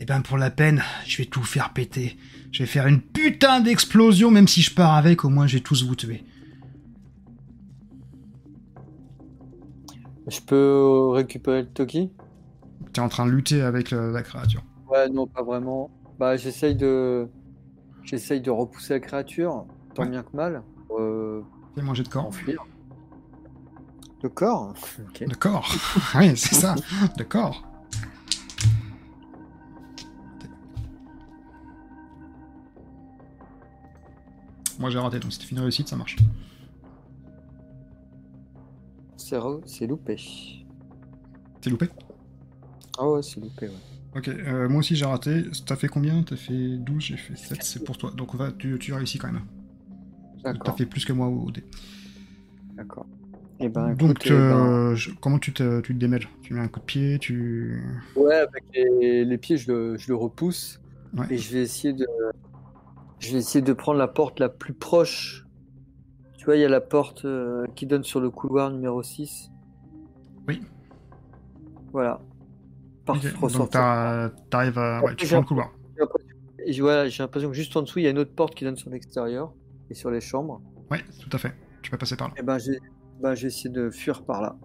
Eh 0.00 0.04
ben, 0.06 0.20
pour 0.22 0.38
la 0.38 0.50
peine, 0.50 0.82
je 1.06 1.18
vais 1.18 1.24
tout 1.26 1.42
faire 1.42 1.72
péter. 1.72 2.16
Je 2.52 2.60
vais 2.60 2.66
faire 2.66 2.86
une 2.86 3.00
putain 3.00 3.60
d'explosion, 3.60 4.30
même 4.30 4.48
si 4.48 4.60
je 4.62 4.74
pars 4.74 4.94
avec, 4.94 5.24
au 5.24 5.28
moins 5.28 5.46
je 5.46 5.54
vais 5.56 5.62
tous 5.62 5.84
vous 5.84 5.94
tuer. 5.94 6.24
Je 10.26 10.40
peux 10.40 11.08
récupérer 11.12 11.62
le 11.62 11.68
Toki? 11.68 12.10
T'es 12.92 13.00
en 13.00 13.08
train 13.08 13.26
de 13.26 13.30
lutter 13.30 13.60
avec 13.62 13.90
la 13.90 14.22
créature. 14.22 14.62
Ouais, 14.88 15.08
non, 15.08 15.26
pas 15.26 15.42
vraiment. 15.42 15.90
Bah, 16.18 16.36
j'essaye 16.36 16.74
de... 16.76 17.28
J'essaye 18.04 18.40
de 18.40 18.50
repousser 18.50 18.94
la 18.94 19.00
créature, 19.00 19.66
tant 19.94 20.02
Ouais. 20.02 20.10
bien 20.10 20.22
que 20.22 20.36
mal, 20.36 20.62
euh, 20.98 21.40
Fais 21.74 21.82
manger 21.82 22.02
de 22.02 22.08
corps. 22.08 22.26
enfuir. 22.26 22.62
Le 24.22 24.28
corps? 24.28 24.74
Ok. 25.08 25.26
De 25.26 25.34
corps 25.34 25.68
Oui, 26.14 26.36
c'est 26.36 26.54
ça, 26.54 26.74
de 27.16 27.22
corps. 27.24 27.66
Moi 34.78 34.90
j'ai 34.90 34.98
raté, 34.98 35.18
donc 35.20 35.32
c'était 35.32 35.46
une 35.52 35.60
réussite, 35.60 35.88
ça 35.88 35.96
marche. 35.96 36.16
C'est 39.16 39.36
re- 39.38 39.62
c'est 39.66 39.88
loupé. 39.88 40.16
T'es 41.60 41.70
loupé? 41.70 41.88
Ah 42.98 43.08
ouais, 43.08 43.22
c'est 43.22 43.40
loupé, 43.40 43.68
ouais. 43.68 43.74
Ok, 44.14 44.28
euh, 44.28 44.68
moi 44.68 44.78
aussi 44.78 44.94
j'ai 44.96 45.04
raté. 45.04 45.42
T'as 45.66 45.76
fait 45.76 45.88
combien? 45.88 46.22
T'as 46.22 46.36
fait 46.36 46.76
12, 46.78 47.02
j'ai 47.04 47.16
fait 47.16 47.36
7, 47.36 47.62
c'est 47.62 47.82
pour 47.82 47.98
toi. 47.98 48.12
Donc 48.16 48.34
va, 48.34 48.52
tu, 48.52 48.78
tu 48.78 48.92
réussis 48.92 49.18
quand 49.18 49.32
même. 49.32 49.42
T'as 50.62 50.72
fait 50.72 50.86
plus 50.86 51.04
que 51.04 51.12
moi 51.12 51.28
au 51.28 51.50
dé. 51.50 51.62
d'accord. 52.76 53.08
Et 53.60 53.68
ben, 53.68 53.90
Donc 53.96 54.00
écoute, 54.00 54.26
eh 54.26 54.42
ben, 54.42 54.74
euh, 54.90 54.94
je- 54.94 55.10
comment 55.20 55.38
tu 55.38 55.52
te, 55.52 55.80
tu 55.80 55.94
te 55.94 55.98
démêles? 55.98 56.28
Tu 56.42 56.54
mets 56.54 56.60
un 56.60 56.68
coup 56.68 56.80
de 56.80 56.84
pied, 56.84 57.18
tu... 57.18 57.80
ouais, 58.16 58.34
avec 58.36 58.64
les, 58.74 59.24
les 59.24 59.38
pieds, 59.38 59.56
je 59.56 59.72
le, 59.72 59.96
je 59.98 60.08
le 60.08 60.16
repousse. 60.16 60.80
Ouais. 61.16 61.26
Et 61.28 61.38
je 61.38 61.52
vais 61.52 61.62
essayer 61.62 61.92
de... 61.94 62.06
Je 63.18 63.32
vais 63.32 63.38
essayer 63.38 63.62
de 63.62 63.72
prendre 63.72 63.98
la 63.98 64.08
porte 64.08 64.40
la 64.40 64.48
plus 64.48 64.74
proche. 64.74 65.46
Tu 66.36 66.44
vois, 66.44 66.56
il 66.56 66.60
y 66.60 66.64
a 66.64 66.68
la 66.68 66.80
porte 66.80 67.24
euh, 67.24 67.66
qui 67.74 67.86
donne 67.86 68.04
sur 68.04 68.20
le 68.20 68.30
couloir 68.30 68.70
numéro 68.70 69.02
6. 69.02 69.50
Oui. 70.46 70.60
Voilà. 71.92 72.20
Ressortir. 73.06 73.80
Donc 74.30 74.50
t'arrives 74.50 74.78
à... 74.78 75.02
Ouais, 75.02 75.14
tu 75.14 75.26
prends 75.26 75.38
le 75.40 75.44
couloir. 75.44 75.70
J'ai 75.96 76.00
l'impression- 76.00 76.80
voilà, 76.80 77.48
que 77.50 77.52
juste 77.52 77.76
en 77.76 77.82
dessous, 77.82 77.98
il 77.98 78.02
y 78.02 78.06
a 78.06 78.10
une 78.10 78.18
autre 78.18 78.34
porte 78.34 78.54
qui 78.54 78.64
donne 78.64 78.76
sur 78.76 78.90
l'extérieur 78.90 79.52
et 79.90 79.94
sur 79.94 80.10
les 80.10 80.20
chambres. 80.20 80.60
Ouais, 80.90 81.04
tout 81.20 81.28
à 81.32 81.38
fait. 81.38 81.54
Tu 81.82 81.90
peux 81.90 81.98
passer 81.98 82.16
par 82.16 82.28
là. 82.28 82.34
Et 82.38 82.42
ben, 82.42 82.58
j'ai- 82.58 82.80
j'ai 83.34 83.46
essayé 83.46 83.70
de 83.70 83.90
fuir 83.90 84.22
par 84.24 84.40
là. 84.42 84.56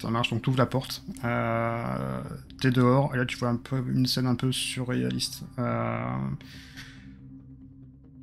Ça 0.00 0.10
marche, 0.10 0.30
donc 0.30 0.42
tu 0.42 0.50
ouvres 0.50 0.58
la 0.58 0.66
porte. 0.66 1.02
Euh, 1.24 2.22
T'es 2.60 2.70
dehors, 2.70 3.14
et 3.14 3.18
là 3.18 3.24
tu 3.26 3.36
vois 3.38 3.48
un 3.48 3.56
peu 3.56 3.82
une 3.88 4.06
scène 4.06 4.26
un 4.26 4.34
peu 4.34 4.52
surréaliste. 4.52 5.44
Euh, 5.58 6.06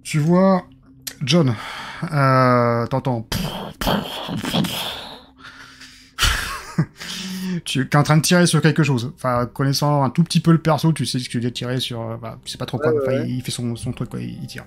tu 0.04 0.20
vois 0.20 0.66
John. 1.24 1.56
Euh, 2.12 2.86
T'entends. 2.88 3.28
tu 7.66 7.82
es 7.82 7.96
en 7.96 8.04
train 8.04 8.18
de 8.18 8.22
tirer 8.22 8.46
sur 8.48 8.62
quelque 8.62 8.84
chose. 8.84 9.12
Enfin, 9.16 9.46
connaissant 9.46 10.04
un 10.04 10.10
tout 10.10 10.24
petit 10.24 10.40
peu 10.40 10.52
le 10.52 10.58
perso, 10.58 10.94
tu 10.94 11.06
sais 11.06 11.20
ce 11.20 11.26
que 11.26 11.32
tu 11.34 11.40
dois 11.42 11.52
tirer 11.52 11.80
sur. 11.80 12.02
euh, 12.02 12.18
Bah, 12.18 12.40
tu 12.44 12.52
sais 12.52 12.58
pas 12.58 12.66
trop 12.66 12.78
quoi. 12.78 12.92
Ouais, 12.92 13.00
Enfin, 13.02 13.12
ouais. 13.22 13.30
il 13.30 13.42
fait 13.42 13.52
son, 13.52 13.76
son 13.76 13.92
truc, 13.92 14.10
quoi. 14.10 14.20
Il, 14.22 14.46
tire. 14.48 14.66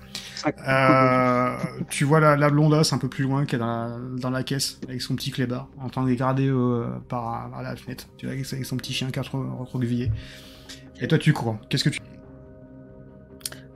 Euh, 0.67 1.57
tu 1.89 2.03
vois 2.05 2.19
la, 2.19 2.35
la 2.35 2.49
blondasse 2.49 2.93
un 2.93 2.97
peu 2.97 3.09
plus 3.09 3.23
loin 3.23 3.45
qui 3.45 3.55
est 3.55 3.59
dans 3.59 3.65
la, 3.67 3.97
dans 4.19 4.29
la 4.29 4.43
caisse 4.43 4.79
avec 4.87 5.01
son 5.01 5.15
petit 5.15 5.31
clébard 5.31 5.67
en 5.81 5.89
train 5.89 6.03
de 6.03 6.09
regarder 6.09 6.47
euh, 6.47 6.85
par, 7.09 7.49
par 7.49 7.61
la 7.61 7.75
fenêtre. 7.75 8.07
Tu 8.17 8.25
vois 8.27 8.33
avec, 8.33 8.45
son 8.45 8.77
petit 8.77 8.93
chien 8.93 9.09
qui 9.11 9.19
recroquevillé. 9.19 10.11
Et 11.01 11.07
toi 11.07 11.17
tu 11.17 11.33
cours. 11.33 11.57
Qu'est-ce 11.69 11.83
que 11.83 11.89
tu 11.89 11.99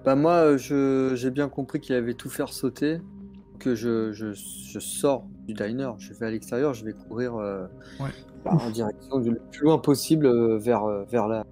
Bah 0.06 0.16
moi, 0.16 0.34
euh, 0.34 0.58
je 0.58 1.12
j'ai 1.16 1.30
bien 1.32 1.50
compris 1.50 1.80
qu'il 1.80 1.96
avait 1.96 2.14
tout 2.14 2.30
faire 2.30 2.50
sauter, 2.50 3.02
que 3.60 3.76
je, 3.76 4.12
je, 4.14 4.34
je 4.34 4.80
sors 4.80 5.26
du 5.48 5.54
diner, 5.54 5.92
je 6.00 6.14
vais 6.14 6.28
à 6.28 6.32
l'extérieur, 6.32 6.74
je 6.74 6.86
vais 6.86 6.94
courir 6.94 7.36
euh, 7.36 7.68
Ouais. 8.00 8.12
bah, 8.46 8.52
en 8.54 8.70
direction 8.72 9.20
du 9.20 9.32
le 9.32 9.40
plus 9.52 9.64
loin 9.66 9.78
possible 9.78 10.26
euh, 10.26 10.58
vers 10.58 10.84
euh, 10.86 11.04
vers 11.06 11.28
là. 11.28 11.46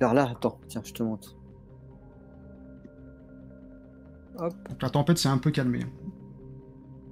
Vers 0.00 0.14
là, 0.14 0.28
attends, 0.30 0.58
tiens, 0.68 0.82
je 0.84 0.92
te 0.92 1.02
montre. 1.02 1.36
Donc 4.38 4.82
la 4.82 4.90
tempête 4.90 5.18
s'est 5.18 5.28
un 5.28 5.38
peu 5.38 5.50
calmée. 5.50 5.84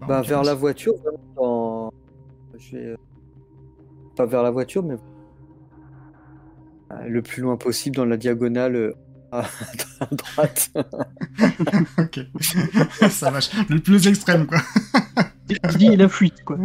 En 0.01 0.07
Bah 0.07 0.23
vers 0.23 0.43
la 0.43 0.55
voiture, 0.55 0.95
vraiment 0.97 1.21
dans... 1.37 1.93
je 2.59 2.77
vais 2.77 2.97
pas 4.17 4.27
vers 4.27 4.43
la 4.43 4.51
voiture, 4.51 4.83
mais 4.83 4.97
le 7.07 7.23
plus 7.23 7.43
loin 7.43 7.57
possible 7.57 7.97
dans 7.97 8.05
la 8.05 8.17
diagonale 8.17 8.95
à 10.01 10.07
droite. 10.13 10.71
ok. 11.99 12.21
Ça 13.11 13.31
marche. 13.31 13.51
Le 13.69 13.79
plus 13.79 14.07
extrême 14.07 14.47
quoi. 14.47 14.59
Je 15.69 15.77
dis 15.77 15.97
la 15.97 16.09
fuite, 16.09 16.45
quoi. 16.45 16.57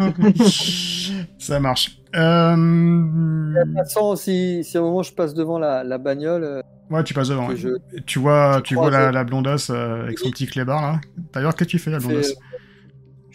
Ça 1.39 1.59
marche. 1.59 1.99
Euh... 2.15 2.55
De 2.55 3.63
toute 3.63 3.74
façon, 3.76 4.15
si, 4.15 4.63
si 4.63 4.78
à 4.78 4.82
un 4.82 4.84
moment 4.84 5.03
je 5.03 5.13
passe 5.13 5.34
devant 5.34 5.59
la, 5.59 5.84
la 5.84 5.97
bagnole, 5.97 6.43
euh, 6.43 6.61
Ouais, 6.89 7.03
tu 7.03 7.13
passes 7.13 7.28
devant. 7.28 7.47
que 7.47 7.53
ouais. 7.53 7.57
je 7.57 7.70
Tu 8.05 8.20
vois, 8.20 8.61
tu 8.63 8.76
vois 8.76 8.89
la, 8.89 9.11
la 9.11 9.24
blondasse 9.26 9.70
euh, 9.70 10.03
avec 10.03 10.20
son 10.20 10.30
petit 10.30 10.47
clébard 10.47 10.82
là. 10.82 11.01
D'ailleurs, 11.34 11.53
qu'est-ce 11.55 11.68
que 11.68 11.72
tu 11.72 11.80
fais 11.80 11.91
la 11.91 11.99
blondasse 11.99 12.32
euh, 12.32 12.34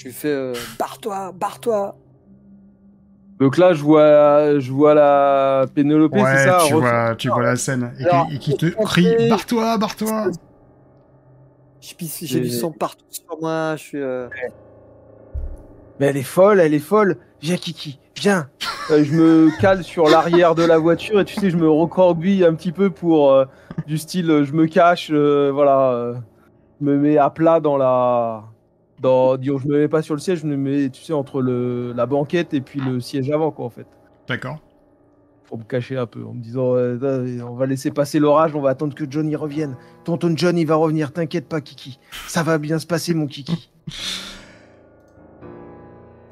lui 0.05 0.13
fais 0.13 0.29
euh, 0.29 0.55
barre-toi, 0.79 1.33
barre-toi. 1.33 1.97
Donc 3.43 3.59
là, 3.59 3.73
je 3.73 3.83
vois, 3.83 4.61
je 4.61 4.71
vois 4.71 4.95
la 4.95 5.67
Pénélope, 5.75 6.13
Ouais, 6.13 6.23
c'est 6.27 6.45
ça 6.45 6.59
tu 6.65 6.75
vois, 6.75 7.17
tu 7.17 7.29
vois 7.29 7.43
la 7.43 7.57
scène 7.57 7.93
et, 7.99 8.03
qui- 8.03 8.09
Alors, 8.09 8.29
et 8.33 8.39
qui 8.39 8.57
te 8.57 8.67
crie 8.85 9.29
barre-toi, 9.29 9.79
barre-toi. 9.79 10.31
J'ai 11.81 12.39
du 12.41 12.51
sang 12.51 12.71
partout 12.71 13.05
sur 13.11 13.37
moi. 13.41 13.75
Je 13.77 13.83
suis. 13.83 13.99
euh, 13.99 14.29
Mais 15.99 16.07
elle 16.07 16.17
est 16.17 16.23
folle, 16.23 16.61
elle 16.61 16.73
est 16.73 16.79
folle. 16.79 17.19
Viens, 17.41 17.57
Kiki, 17.57 17.99
viens. 18.21 18.49
Euh, 18.93 19.03
je 19.03 19.13
me 19.13 19.61
cale 19.61 19.83
sur 19.83 20.09
l'arrière 20.09 20.55
de 20.55 20.63
la 20.63 20.79
voiture 20.79 21.19
et 21.21 21.25
tu 21.25 21.35
sais, 21.35 21.51
je 21.51 21.57
me 21.57 21.69
recroqueville 21.69 22.45
un 22.45 22.55
petit 22.55 22.71
peu 22.71 22.91
pour 22.91 23.33
euh, 23.33 23.45
du 23.89 23.99
style, 23.99 24.45
je 24.45 24.53
me 24.53 24.67
cache, 24.67 25.11
euh, 25.13 25.51
voilà, 25.53 25.91
euh, 25.95 26.15
je 26.81 26.87
me 26.87 26.97
mets 26.97 27.19
à 27.19 27.31
plat 27.31 27.59
dans 27.59 27.77
la, 27.77 28.52
dans, 29.03 29.37
disons, 29.37 29.59
je 29.59 29.69
me 29.69 29.79
mets 29.81 29.89
pas 29.89 30.01
sur 30.01 30.15
le 30.15 30.21
siège, 30.21 30.41
je 30.41 30.47
me 30.47 30.57
mets, 30.57 30.89
tu 30.89 31.03
sais, 31.03 31.13
entre 31.13 31.43
le, 31.43 31.93
la 31.93 32.07
banquette 32.07 32.55
et 32.55 32.61
puis 32.61 32.81
le 32.81 33.01
siège 33.01 33.31
avant, 33.31 33.51
quoi, 33.51 33.67
en 33.67 33.71
fait, 33.71 33.87
D'accord. 34.29 34.61
pour 35.45 35.59
me 35.59 35.65
cacher 35.65 35.97
un 35.99 36.07
peu, 36.07 36.25
en 36.25 36.33
me 36.33 36.41
disant, 36.41 36.75
euh, 36.77 37.41
on 37.47 37.55
va 37.55 37.67
laisser 37.67 37.91
passer 37.91 38.19
l'orage, 38.21 38.55
on 38.55 38.61
va 38.61 38.71
attendre 38.71 38.95
que 38.95 39.05
Johnny 39.11 39.35
revienne. 39.37 39.77
Tonton 40.05 40.33
John, 40.37 40.57
il 40.57 40.67
va 40.67 40.77
revenir, 40.77 41.13
t'inquiète 41.13 41.49
pas, 41.49 41.61
Kiki, 41.61 41.99
ça 42.29 42.43
va 42.43 42.59
bien 42.59 42.79
se 42.79 42.87
passer, 42.87 43.13
mon 43.13 43.27
Kiki. 43.27 43.71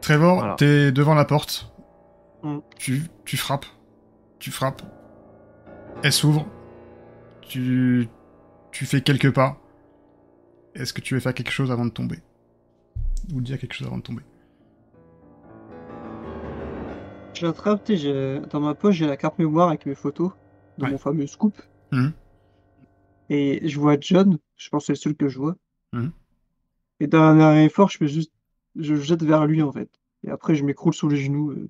Trevor, 0.00 0.38
Voilà. 0.38 0.54
t'es 0.54 0.92
devant 0.92 1.14
la 1.14 1.24
porte. 1.24 1.72
Mm. 2.42 2.58
Tu, 2.78 3.02
tu 3.24 3.36
frappes. 3.36 3.66
Tu 4.38 4.50
frappes. 4.50 4.82
Elle 6.02 6.12
s'ouvre. 6.12 6.46
Tu, 7.42 8.08
tu 8.72 8.86
fais 8.86 9.02
quelques 9.02 9.32
pas. 9.32 9.58
Est-ce 10.74 10.92
que 10.92 11.00
tu 11.00 11.14
veux 11.14 11.20
faire 11.20 11.34
quelque 11.34 11.50
chose 11.50 11.70
avant 11.70 11.84
de 11.84 11.90
tomber? 11.90 12.18
Ou 13.32 13.40
dire 13.40 13.58
quelque 13.58 13.74
chose 13.74 13.86
avant 13.86 13.98
de 13.98 14.02
tomber 14.02 14.22
Je 17.34 17.46
l'attrape, 17.46 17.90
dans 18.50 18.60
ma 18.60 18.74
poche, 18.74 18.96
j'ai 18.96 19.06
la 19.06 19.16
carte 19.16 19.38
mémoire 19.38 19.68
avec 19.68 19.86
mes 19.86 19.94
photos 19.94 20.32
de 20.78 20.84
Ouais. 20.84 20.90
mon 20.90 20.98
fameux 20.98 21.26
scoop. 21.26 21.54
Mhm. 21.92 22.12
Et 23.30 23.68
je 23.68 23.78
vois 23.78 23.96
John, 24.00 24.38
je 24.56 24.68
pense 24.68 24.82
que 24.82 24.86
c'est 24.86 24.92
le 24.94 24.98
seul 24.98 25.14
que 25.14 25.28
je 25.28 25.38
vois. 25.38 25.56
Mhm. 25.92 26.12
Et 27.00 27.06
d'un 27.06 27.56
effort, 27.62 27.88
je 27.88 27.98
fais 27.98 28.08
juste. 28.08 28.32
Je 28.76 28.94
jette 28.96 29.22
vers 29.22 29.46
lui, 29.46 29.62
en 29.62 29.72
fait. 29.72 29.88
Et 30.24 30.30
après, 30.30 30.54
je 30.54 30.64
m'écroule 30.64 30.92
sous 30.94 31.08
les 31.08 31.16
genoux, 31.16 31.50
euh, 31.52 31.68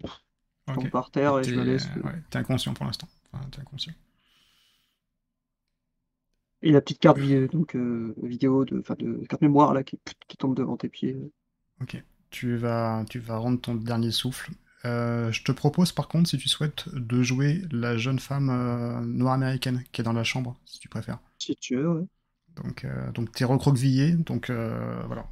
je 0.69 0.75
tombe 0.75 0.91
par 0.91 1.11
terre 1.11 1.39
et 1.39 1.43
T'es 1.43 1.51
je 1.51 1.55
me 1.57 1.65
laisse. 1.65 1.87
euh, 1.97 2.03
ouais, 2.03 2.15
t'es 2.31 2.39
inconscient 2.39 2.75
pour 2.75 2.85
l'instant. 2.85 3.09
Enfin, 3.33 3.45
t'es 3.51 3.61
inconscient. 3.61 3.93
Et 6.63 6.73
la 6.73 6.81
petite 6.81 6.99
carte 6.99 7.19
donc, 7.53 7.75
euh, 7.75 8.15
vidéo, 8.23 8.65
de, 8.65 8.81
enfin, 8.81 8.95
de 8.99 9.25
carte 9.29 9.41
mémoire, 9.41 9.73
là, 9.73 9.83
qui, 9.83 9.99
qui 10.29 10.37
tombe 10.37 10.55
devant 10.57 10.77
tes 10.77 10.89
pieds. 10.89 11.17
Ok. 11.83 12.03
Tu 12.31 12.57
vas, 12.57 13.05
tu 13.09 13.19
vas 13.19 13.39
rendre 13.39 13.61
ton 13.61 13.75
dernier 13.75 14.11
souffle. 14.11 14.53
Euh, 14.85 15.31
je 15.33 15.43
te 15.43 15.53
propose 15.53 15.93
par 15.93 16.09
contre, 16.09 16.31
si 16.31 16.39
tu 16.39 16.49
souhaites, 16.49 16.89
de 16.95 17.23
jouer 17.23 17.63
la 17.71 17.97
jeune 17.99 18.19
femme 18.19 18.49
euh, 18.51 19.01
noire 19.05 19.35
américaine 19.35 19.83
qui 19.93 20.01
est 20.01 20.05
dans 20.05 20.13
la 20.13 20.25
chambre, 20.25 20.57
si 20.65 20.79
tu 20.79 20.89
préfères. 20.89 21.19
Si 21.39 21.57
tu 21.57 21.77
veux, 21.77 21.89
ouais. 21.89 22.07
Donc, 22.57 22.85
euh, 22.85 23.11
donc 23.13 23.33
t'es 23.33 23.45
recroquevillé, 23.45 24.13
donc 24.13 24.51
euh, 24.51 25.03
voilà. 25.07 25.27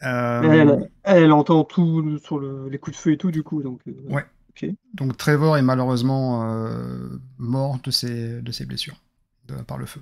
Elle, 0.00 0.88
elle 1.04 1.32
entend 1.32 1.64
tout 1.64 2.18
sur 2.18 2.38
le- 2.38 2.68
les 2.68 2.78
coups 2.78 2.96
de 2.96 3.00
feu 3.00 3.12
et 3.12 3.18
tout, 3.18 3.30
du 3.30 3.42
coup. 3.42 3.62
Donc, 3.62 3.80
Ouais. 4.08 4.24
Donc 4.94 5.16
Trevor 5.16 5.56
est 5.58 5.62
malheureusement 5.62 6.44
mort 7.38 7.78
de 7.82 7.90
ses, 7.90 8.40
de 8.40 8.52
ses 8.52 8.64
blessures 8.64 8.96
de- 9.48 9.54
par 9.62 9.76
le 9.78 9.86
feu. 9.86 10.00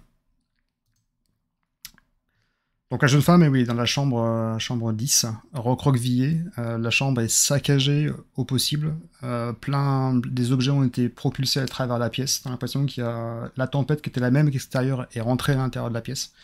Donc 2.94 3.02
la 3.02 3.08
jeune 3.08 3.22
femme 3.22 3.42
est 3.42 3.48
oui, 3.48 3.64
dans 3.64 3.74
la 3.74 3.86
chambre, 3.86 4.22
euh, 4.22 4.56
chambre 4.60 4.92
10, 4.92 5.26
recroquevillée. 5.52 6.40
Euh, 6.58 6.78
la 6.78 6.90
chambre 6.90 7.22
est 7.22 7.28
saccagée 7.28 8.12
au 8.36 8.44
possible. 8.44 8.94
Euh, 9.24 9.52
plein 9.52 10.14
des 10.14 10.52
objets 10.52 10.70
ont 10.70 10.84
été 10.84 11.08
propulsés 11.08 11.58
à 11.58 11.66
travers 11.66 11.98
la 11.98 12.08
pièce. 12.08 12.42
T'as 12.42 12.50
l'impression 12.50 12.86
qu'il 12.86 13.02
y 13.02 13.04
a 13.04 13.50
la 13.56 13.66
tempête 13.66 14.00
qui 14.00 14.10
était 14.10 14.20
la 14.20 14.30
même 14.30 14.48
qu'extérieure 14.48 15.08
est 15.12 15.20
rentrée 15.20 15.54
à 15.54 15.56
l'intérieur 15.56 15.88
de 15.88 15.94
la 15.94 16.02
pièce. 16.02 16.34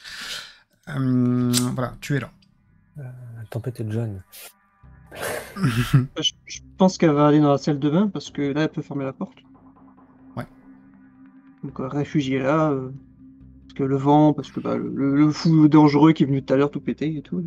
Euh, 0.89 1.53
voilà, 1.77 1.95
tu 2.01 2.17
es 2.17 2.19
là. 2.19 2.33
La 2.97 3.45
tempête 3.49 3.81
de 3.83 3.93
John. 3.93 4.21
Je, 6.21 6.33
je 6.47 6.61
pense 6.79 6.99
qu'elle 6.99 7.13
va 7.13 7.29
aller 7.29 7.39
dans 7.39 7.53
la 7.53 7.59
salle 7.59 7.79
de 7.79 7.91
bain 7.91 8.09
parce 8.09 8.29
que 8.31 8.43
là, 8.43 8.63
elle 8.63 8.71
peut 8.71 8.83
fermer 8.83 9.05
la 9.05 9.13
porte. 9.13 9.39
Ouais. 10.37 10.47
Donc, 11.63 11.77
réfugiée 11.79 12.41
là. 12.41 12.73
euh, 12.73 12.91
parce 13.71 13.79
que 13.79 13.85
le 13.85 13.97
vent, 13.97 14.33
parce 14.33 14.51
que 14.51 14.59
bah, 14.59 14.77
le, 14.77 14.89
le- 14.93 15.15
le 15.15 15.31
fou 15.31 15.69
dangereux 15.69 16.13
qui 16.13 16.25
est 16.25 16.27
venu 16.27 16.43
tout 16.43 16.53
à 16.53 16.57
l'heure 16.57 16.73
tout 16.73 16.81
péter 16.81 17.17
et 17.17 17.23
tout. 17.23 17.41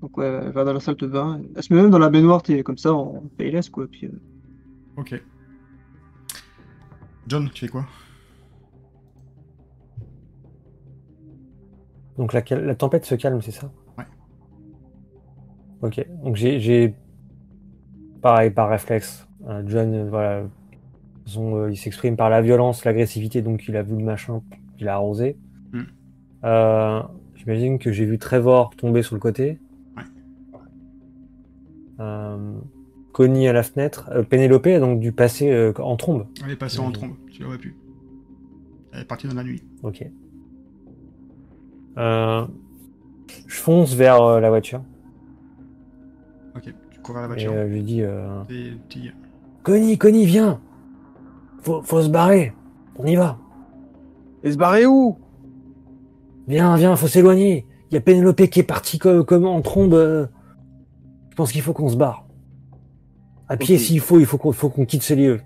Donc, 0.00 0.16
ouais, 0.16 0.24
elle 0.26 0.50
va 0.52 0.64
dans 0.64 0.72
la 0.72 0.80
salle 0.80 0.96
de 0.96 1.06
bain. 1.06 1.42
Elle 1.54 1.62
se 1.62 1.74
met 1.74 1.82
même 1.82 1.90
dans 1.90 1.98
la 1.98 2.08
baignoire, 2.08 2.42
t'es 2.42 2.62
comme 2.62 2.78
ça, 2.78 2.94
en 2.94 3.22
PLS, 3.36 3.68
quoi. 3.68 3.86
Puis, 3.86 4.06
euh, 4.06 4.10
Ok. 4.96 5.22
John, 7.26 7.50
tu 7.52 7.66
fais 7.66 7.70
quoi? 7.70 7.84
Donc 12.16 12.32
la, 12.32 12.42
la 12.50 12.74
tempête 12.74 13.04
se 13.04 13.14
calme, 13.14 13.42
c'est 13.42 13.50
ça? 13.52 13.70
Ouais. 13.98 14.04
Ok, 15.82 16.04
donc 16.24 16.36
j'ai- 16.36 16.58
j'ai. 16.60 16.94
Pareil, 18.22 18.50
par 18.50 18.68
réflexe. 18.70 19.26
euh, 19.48 19.62
John, 19.66 20.08
voilà. 20.08 20.44
façon, 21.26 21.56
euh, 21.56 21.70
il 21.70 21.76
s'exprime 21.76 22.16
par 22.16 22.30
la 22.30 22.40
violence, 22.40 22.84
l'agressivité, 22.86 23.42
donc 23.42 23.68
il 23.68 23.76
a 23.76 23.82
vu 23.82 23.94
le 23.96 24.02
machin, 24.02 24.42
il 24.78 24.88
a 24.88 24.94
arrosé. 24.94 25.36
Mm. 25.72 25.82
Euh, 26.44 27.02
J'imagine 27.34 27.78
que 27.78 27.92
j'ai 27.92 28.04
vu 28.04 28.18
Trevor 28.18 28.70
tomber 28.76 29.02
sur 29.02 29.14
le 29.14 29.20
côté. 29.20 29.58
Ouais. 29.96 30.02
Euh, 32.00 32.58
Connie 33.12 33.48
à 33.48 33.52
la 33.52 33.62
fenêtre. 33.62 34.10
Euh, 34.12 34.22
Pénélope 34.22 34.66
a 34.66 34.80
donc 34.80 35.00
dû 35.00 35.12
passer 35.12 35.50
euh, 35.50 35.72
en 35.78 35.96
trombe. 35.96 36.26
Elle 36.44 36.50
est 36.50 36.56
passée 36.56 36.80
en 36.80 36.90
trombe, 36.90 37.14
tu 37.30 37.42
l'aurais 37.42 37.58
pu. 37.58 37.76
Elle 38.92 39.02
est 39.02 39.04
partie 39.04 39.28
dans 39.28 39.34
la 39.34 39.44
nuit. 39.44 39.62
Ok. 39.82 40.04
Je 41.96 43.56
fonce 43.56 43.94
vers 43.94 44.40
la 44.40 44.48
voiture. 44.48 44.82
Ok, 46.54 46.72
tu 46.90 47.00
cours 47.00 47.14
vers 47.14 47.22
la 47.22 47.28
voiture. 47.28 47.52
je 47.52 47.66
lui 47.66 47.82
dis 47.82 48.02
Connie, 49.62 49.98
Connie, 49.98 50.26
viens 50.26 50.60
faut, 51.60 51.82
faut 51.82 52.02
se 52.02 52.08
barrer 52.08 52.52
On 52.96 53.06
y 53.06 53.16
va 53.16 53.38
Et 54.42 54.52
se 54.52 54.56
barrer 54.56 54.86
où? 54.86 55.18
Viens, 56.46 56.76
viens, 56.76 56.96
faut 56.96 57.08
s'éloigner 57.08 57.66
Il 57.90 57.94
y 57.94 57.98
a 57.98 58.00
Pénélope 58.00 58.42
qui 58.48 58.60
est 58.60 58.64
partie 58.64 58.98
comme, 58.98 59.24
comme 59.24 59.46
en 59.46 59.60
trombe. 59.60 59.94
euh. 59.94 60.26
pense 61.36 61.52
qu'il 61.52 61.62
faut 61.62 61.72
qu'on 61.72 61.88
se 61.88 61.96
barre. 61.96 62.26
À 63.48 63.56
pied 63.56 63.78
s'il 63.78 64.00
faut, 64.00 64.18
il 64.18 64.26
faut 64.26 64.38
qu'on 64.38 64.52
faut 64.52 64.68
qu'on 64.68 64.84
quitte 64.84 65.02
ce 65.02 65.14
lieu. 65.14 65.40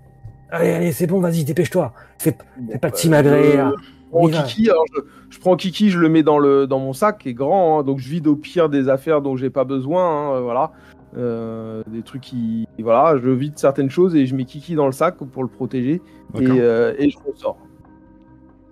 Allez, 0.51 0.71
allez, 0.71 0.91
c'est 0.91 1.07
bon, 1.07 1.19
vas-y, 1.19 1.43
dépêche-toi. 1.45 1.93
Fais, 2.19 2.35
fais 2.71 2.77
pas 2.77 2.89
de 2.89 2.95
Euh, 2.95 2.97
simagrée, 2.97 3.57
là. 3.57 3.73
je 4.13 4.63
je, 4.93 5.01
je 5.29 5.39
prends 5.39 5.55
Kiki, 5.55 5.89
je 5.89 5.99
le 5.99 6.09
mets 6.09 6.21
dans, 6.21 6.37
le, 6.37 6.67
dans 6.67 6.79
mon 6.79 6.93
sac 6.93 7.19
qui 7.19 7.29
est 7.29 7.33
grand, 7.33 7.79
hein, 7.79 7.83
donc 7.83 7.99
je 7.99 8.09
vide 8.09 8.27
au 8.27 8.35
pire 8.35 8.69
des 8.69 8.89
affaires 8.89 9.21
dont 9.21 9.35
j'ai 9.35 9.49
pas 9.49 9.63
besoin, 9.63 10.03
hein, 10.05 10.33
euh, 10.35 10.41
voilà. 10.41 10.71
Euh, 11.15 11.83
des 11.87 12.01
trucs 12.01 12.21
qui. 12.21 12.67
Voilà, 12.79 13.17
je 13.17 13.29
vide 13.29 13.57
certaines 13.57 13.89
choses 13.89 14.15
et 14.15 14.25
je 14.25 14.35
mets 14.35 14.45
Kiki 14.45 14.75
dans 14.75 14.87
le 14.87 14.91
sac 14.91 15.15
pour 15.17 15.43
le 15.43 15.49
protéger 15.49 16.01
et, 16.35 16.47
euh, 16.47 16.93
et 16.97 17.09
je 17.09 17.17
ressors. 17.25 17.57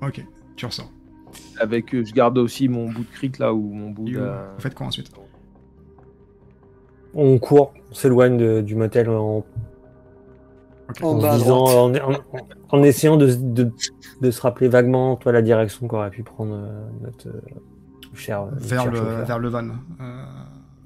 Ok, 0.02 0.26
tu 0.56 0.66
ressors. 0.66 0.92
Avec, 1.60 1.94
euh, 1.96 2.04
je 2.04 2.14
garde 2.14 2.38
aussi 2.38 2.68
mon 2.68 2.90
bout 2.92 3.04
de 3.04 3.10
cric 3.12 3.38
là 3.38 3.54
ou 3.54 3.62
mon 3.72 3.90
bout 3.92 4.10
de. 4.10 4.20
vous 4.20 4.62
faites 4.62 4.74
quoi 4.76 4.88
ensuite 4.88 5.12
On 7.14 7.38
court, 7.40 7.74
on 7.90 7.94
s'éloigne 7.94 8.38
de- 8.38 8.62
du 8.62 8.76
motel 8.76 9.10
en, 9.10 9.46
disant, 11.38 11.66
en, 11.66 11.96
en- 11.96 12.20
en 12.70 12.84
essayant 12.84 13.18
de, 13.18 13.34
de- 13.34 13.72
de 14.22 14.32
se 14.32 14.42
rappeler 14.42 14.68
vaguement 14.68 15.16
toi 15.16 15.32
la 15.32 15.42
direction 15.42 15.88
qu'aurait 15.88 16.10
pu 16.10 16.24
prendre 16.24 16.54
euh, 16.54 16.90
notre 17.02 17.30
euh, 17.30 17.42
cher, 18.14 18.46
vers, 18.54 18.86
le, 18.90 18.98
chauffeur. 18.98 19.26
vers 19.26 19.40
le 19.40 19.50
van. 19.50 19.68
euh, 19.70 20.24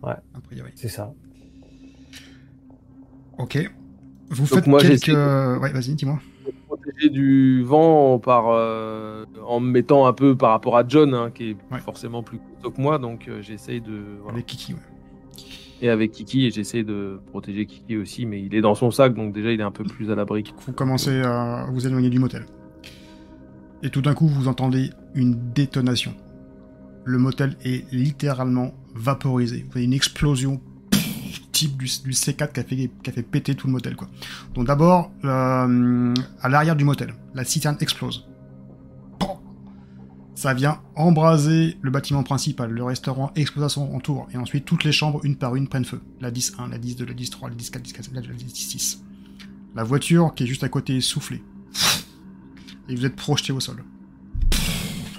Ouais. 0.04 0.14
A 0.36 0.42
priori. 0.42 0.72
C'est 0.76 0.88
ça. 0.90 1.12
Ok. 3.40 3.70
Vous 4.30 4.46
Donc 4.46 4.48
faites 4.48 4.68
moi, 4.68 4.80
quelques... 4.82 5.08
Ouais, 5.08 5.72
vas-y, 5.74 5.96
dis-moi. 5.96 6.20
Protéger 6.86 7.10
du 7.10 7.64
vent 7.64 8.20
par, 8.20 8.46
euh, 8.50 9.26
en 9.46 9.60
me 9.60 9.70
mettant 9.72 10.06
un 10.08 10.14
peu 10.14 10.36
par 10.36 10.52
rapport 10.52 10.78
à 10.78 10.84
John, 10.88 11.14
hein, 11.14 11.32
qui 11.34 11.52
est 11.52 11.58
Ouais. 11.72 11.80
forcément 11.80 12.24
plus 12.24 12.40
costaud 12.40 12.72
que 12.72 12.82
moi, 12.82 12.98
donc 12.98 13.28
euh, 13.28 13.42
j'essaye 13.42 13.82
de. 13.82 14.02
voilà. 14.22 14.36
Avec 14.36 14.46
Kiki, 14.46 14.74
ouais. 14.74 14.80
Et 15.82 15.90
avec 15.90 16.12
Kiki, 16.12 16.46
et 16.46 16.52
j'essaie 16.52 16.84
de 16.84 17.20
protéger 17.32 17.66
Kiki 17.66 17.98
aussi, 17.98 18.26
mais 18.26 18.42
il 18.42 18.56
est 18.56 18.62
dans 18.62 18.76
son 18.76 18.92
sac, 18.92 19.14
donc 19.14 19.34
déjà 19.34 19.52
il 19.52 19.60
est 19.60 19.64
un 19.64 19.72
peu 19.72 19.84
plus 19.84 20.10
à 20.12 20.16
l'abri. 20.16 20.44
Vous 20.66 20.72
commencez 20.74 21.22
à 21.22 21.68
vous 21.72 21.86
éloigner 21.86 22.10
du 22.10 22.20
motel. 22.20 22.46
Et 23.84 23.90
tout 23.90 24.02
d'un 24.02 24.14
coup, 24.14 24.28
vous 24.28 24.48
entendez 24.48 24.90
une 25.16 25.52
détonation. 25.54 26.14
Le 27.04 27.18
motel 27.18 27.56
est 27.64 27.92
littéralement 27.94 28.74
vaporisé. 28.96 29.66
Vous 29.70 29.78
avez 29.78 29.86
une 29.86 29.94
explosion 29.94 30.60
type 31.56 31.78
du, 31.78 31.86
du 31.86 32.12
C4 32.12 32.52
qui 32.52 32.60
a, 32.60 33.12
fait, 33.14 33.24
péter 33.24 33.56
tout 33.56 33.68
le 33.68 33.74
motel. 33.74 33.96
Quoi. 33.96 34.10
Donc 34.54 34.68
d'abord, 34.68 35.12
euh, 35.24 36.14
à 36.42 36.50
l'arrière 36.50 36.76
du 36.76 36.84
motel, 36.84 37.16
la 37.34 37.46
citerne 37.46 37.78
explose. 37.80 38.28
Ça 40.36 40.54
vient 40.54 40.82
embraser 40.96 41.78
le 41.82 41.90
bâtiment 41.92 42.22
principal. 42.22 42.70
Le 42.70 42.84
restaurant 42.84 43.32
explose 43.36 43.64
à 43.64 43.70
son 43.70 43.84
entour. 43.96 44.28
Et 44.34 44.38
ensuite, 44.38 44.66
toutes 44.66 44.84
les 44.84 44.92
chambres, 44.92 45.22
une 45.24 45.38
par 45.38 45.56
une, 45.56 45.70
prennent 45.70 45.86
feu. 45.86 46.02
La 46.20 46.30
10-1, 46.30 46.70
la 46.70 46.78
10-2, 46.78 47.06
la 47.06 47.14
10-3, 47.14 47.50
la 47.50 47.56
10-4, 47.56 47.82
10-4, 47.82 48.14
la 48.14 48.22
10-6. 48.22 48.98
La 49.76 49.84
voiture 49.86 50.36
qui 50.36 50.44
est 50.44 50.48
juste 50.48 50.66
à 50.66 50.70
côté 50.70 50.98
est 50.98 51.02
soufflée. 51.02 51.42
Et 52.90 52.96
vous 52.96 53.06
êtes 53.06 53.16
projeté 53.16 53.54
au 53.54 53.62
sol. 53.62 53.82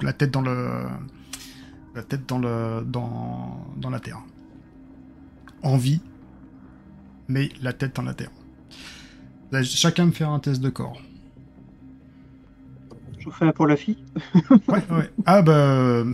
La 0.03 0.12
tête 0.12 0.30
dans. 0.30 0.43
La 0.43 2.03
tête 2.07 2.26
dans 2.28 2.39
dans. 2.82 3.91
la 3.91 4.01
terre. 4.01 4.20
En 5.62 5.78
vie, 5.78 6.03
mais 7.29 7.49
la 7.62 7.72
tête 7.72 7.97
dans 7.97 8.03
la 8.03 8.14
terre. 8.14 8.31
Chacun 9.62 10.07
me 10.07 10.12
faire 10.12 10.31
un 10.31 10.39
test 10.39 10.61
de 10.61 10.68
corps. 10.70 11.01
Je 13.18 13.31
fais 13.31 13.47
un 13.47 13.53
pour 13.53 13.66
la 13.66 13.77
fille. 13.77 13.99
Ouais, 14.51 14.83
ouais. 14.91 15.11
Ah 15.24 15.43
bah. 15.43 16.05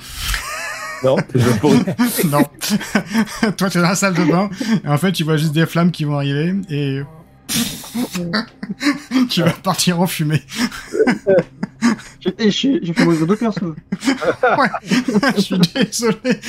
Non, 1.04 1.16
je 1.34 1.58
pour- 1.58 1.74
non. 2.30 2.44
Toi, 3.56 3.68
tu 3.70 3.78
es 3.78 3.80
dans 3.80 3.88
la 3.88 3.94
salle 3.96 4.14
de 4.14 4.24
bain, 4.24 4.48
et 4.84 4.88
en 4.88 4.96
fait, 4.98 5.10
tu 5.12 5.24
vois 5.24 5.36
juste 5.36 5.52
des 5.52 5.66
flammes 5.66 5.90
qui 5.90 6.04
vont 6.04 6.16
arriver, 6.16 6.54
et. 6.70 7.02
tu 9.28 9.42
vas 9.42 9.50
partir 9.50 10.00
en 10.00 10.06
fumée. 10.06 10.42
J'ai 12.38 12.80
fait 12.92 13.04
mourir 13.04 13.26
deux 13.26 13.36
persos. 13.36 13.62
Je 15.36 15.40
suis 15.40 15.58
désolé. 15.58 16.40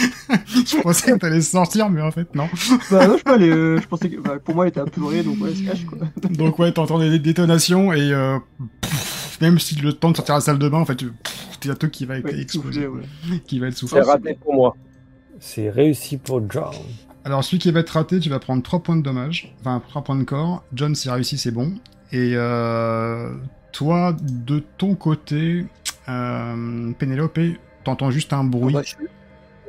Je 0.53 0.81
pensais 0.81 1.11
que 1.11 1.17
t'allais 1.17 1.41
sortir, 1.41 1.89
mais 1.89 2.01
en 2.01 2.11
fait, 2.11 2.33
non. 2.35 2.47
Bah 2.91 3.07
non, 3.07 3.17
je 3.17 3.43
euh, 3.43 3.79
je 3.81 3.87
pensais 3.87 4.09
que 4.09 4.19
bah, 4.19 4.37
pour 4.43 4.55
moi, 4.55 4.65
elle 4.65 4.69
était 4.69 4.79
apeurée, 4.81 5.23
donc 5.23 5.41
ouais, 5.41 5.49
elle 5.51 5.57
se 5.57 5.63
cache 5.63 5.85
quoi. 5.85 5.97
Donc, 6.29 6.59
ouais, 6.59 6.71
t'entends 6.71 6.99
des 6.99 7.19
détonations, 7.19 7.91
et 7.93 8.11
euh, 8.13 8.37
pff, 8.81 9.37
même 9.41 9.59
si 9.59 9.75
le 9.75 9.93
temps 9.93 10.11
de 10.11 10.15
sortir 10.17 10.35
de 10.35 10.39
la 10.39 10.45
salle 10.45 10.59
de 10.59 10.69
bain, 10.69 10.79
en 10.79 10.85
fait, 10.85 10.95
tu- 10.95 11.11
pff, 11.11 11.59
t'as 11.61 11.75
tout 11.75 11.89
qui 11.89 12.05
va 12.05 12.19
Ouais, 12.19 12.39
exploser, 12.39 12.87
ouais. 12.87 13.01
qui 13.45 13.59
va 13.59 13.67
être 13.67 13.73
C'est 13.73 13.79
soufflé. 13.81 14.01
raté 14.01 14.37
pour 14.41 14.53
moi. 14.53 14.75
C'est 15.39 15.69
réussi 15.69 16.17
pour 16.17 16.41
John. 16.49 16.71
Alors, 17.25 17.43
celui 17.43 17.57
qui 17.59 17.71
va 17.71 17.79
être 17.79 17.89
raté, 17.91 18.19
tu 18.19 18.29
vas 18.29 18.39
prendre 18.39 18.61
3 18.63 18.81
points 18.81 18.95
de 18.97 19.01
dommage. 19.01 19.53
Enfin, 19.61 19.81
3 19.89 20.03
points 20.03 20.15
de 20.17 20.23
corps. 20.23 20.63
John, 20.73 20.93
c'est 20.95 21.09
réussi, 21.09 21.37
c'est 21.37 21.51
bon. 21.51 21.73
Et 22.11 22.33
euh, 22.35 23.29
toi, 23.73 24.15
de 24.21 24.59
ton 24.77 24.95
côté, 24.95 25.65
euh, 26.07 26.91
Pénélope, 26.93 27.37
t'entends 27.83 28.09
juste 28.11 28.31
un 28.31 28.39
Ah 28.39 28.43
bruit. 28.49 28.73
bah, 28.73 28.81
je, 28.83 28.95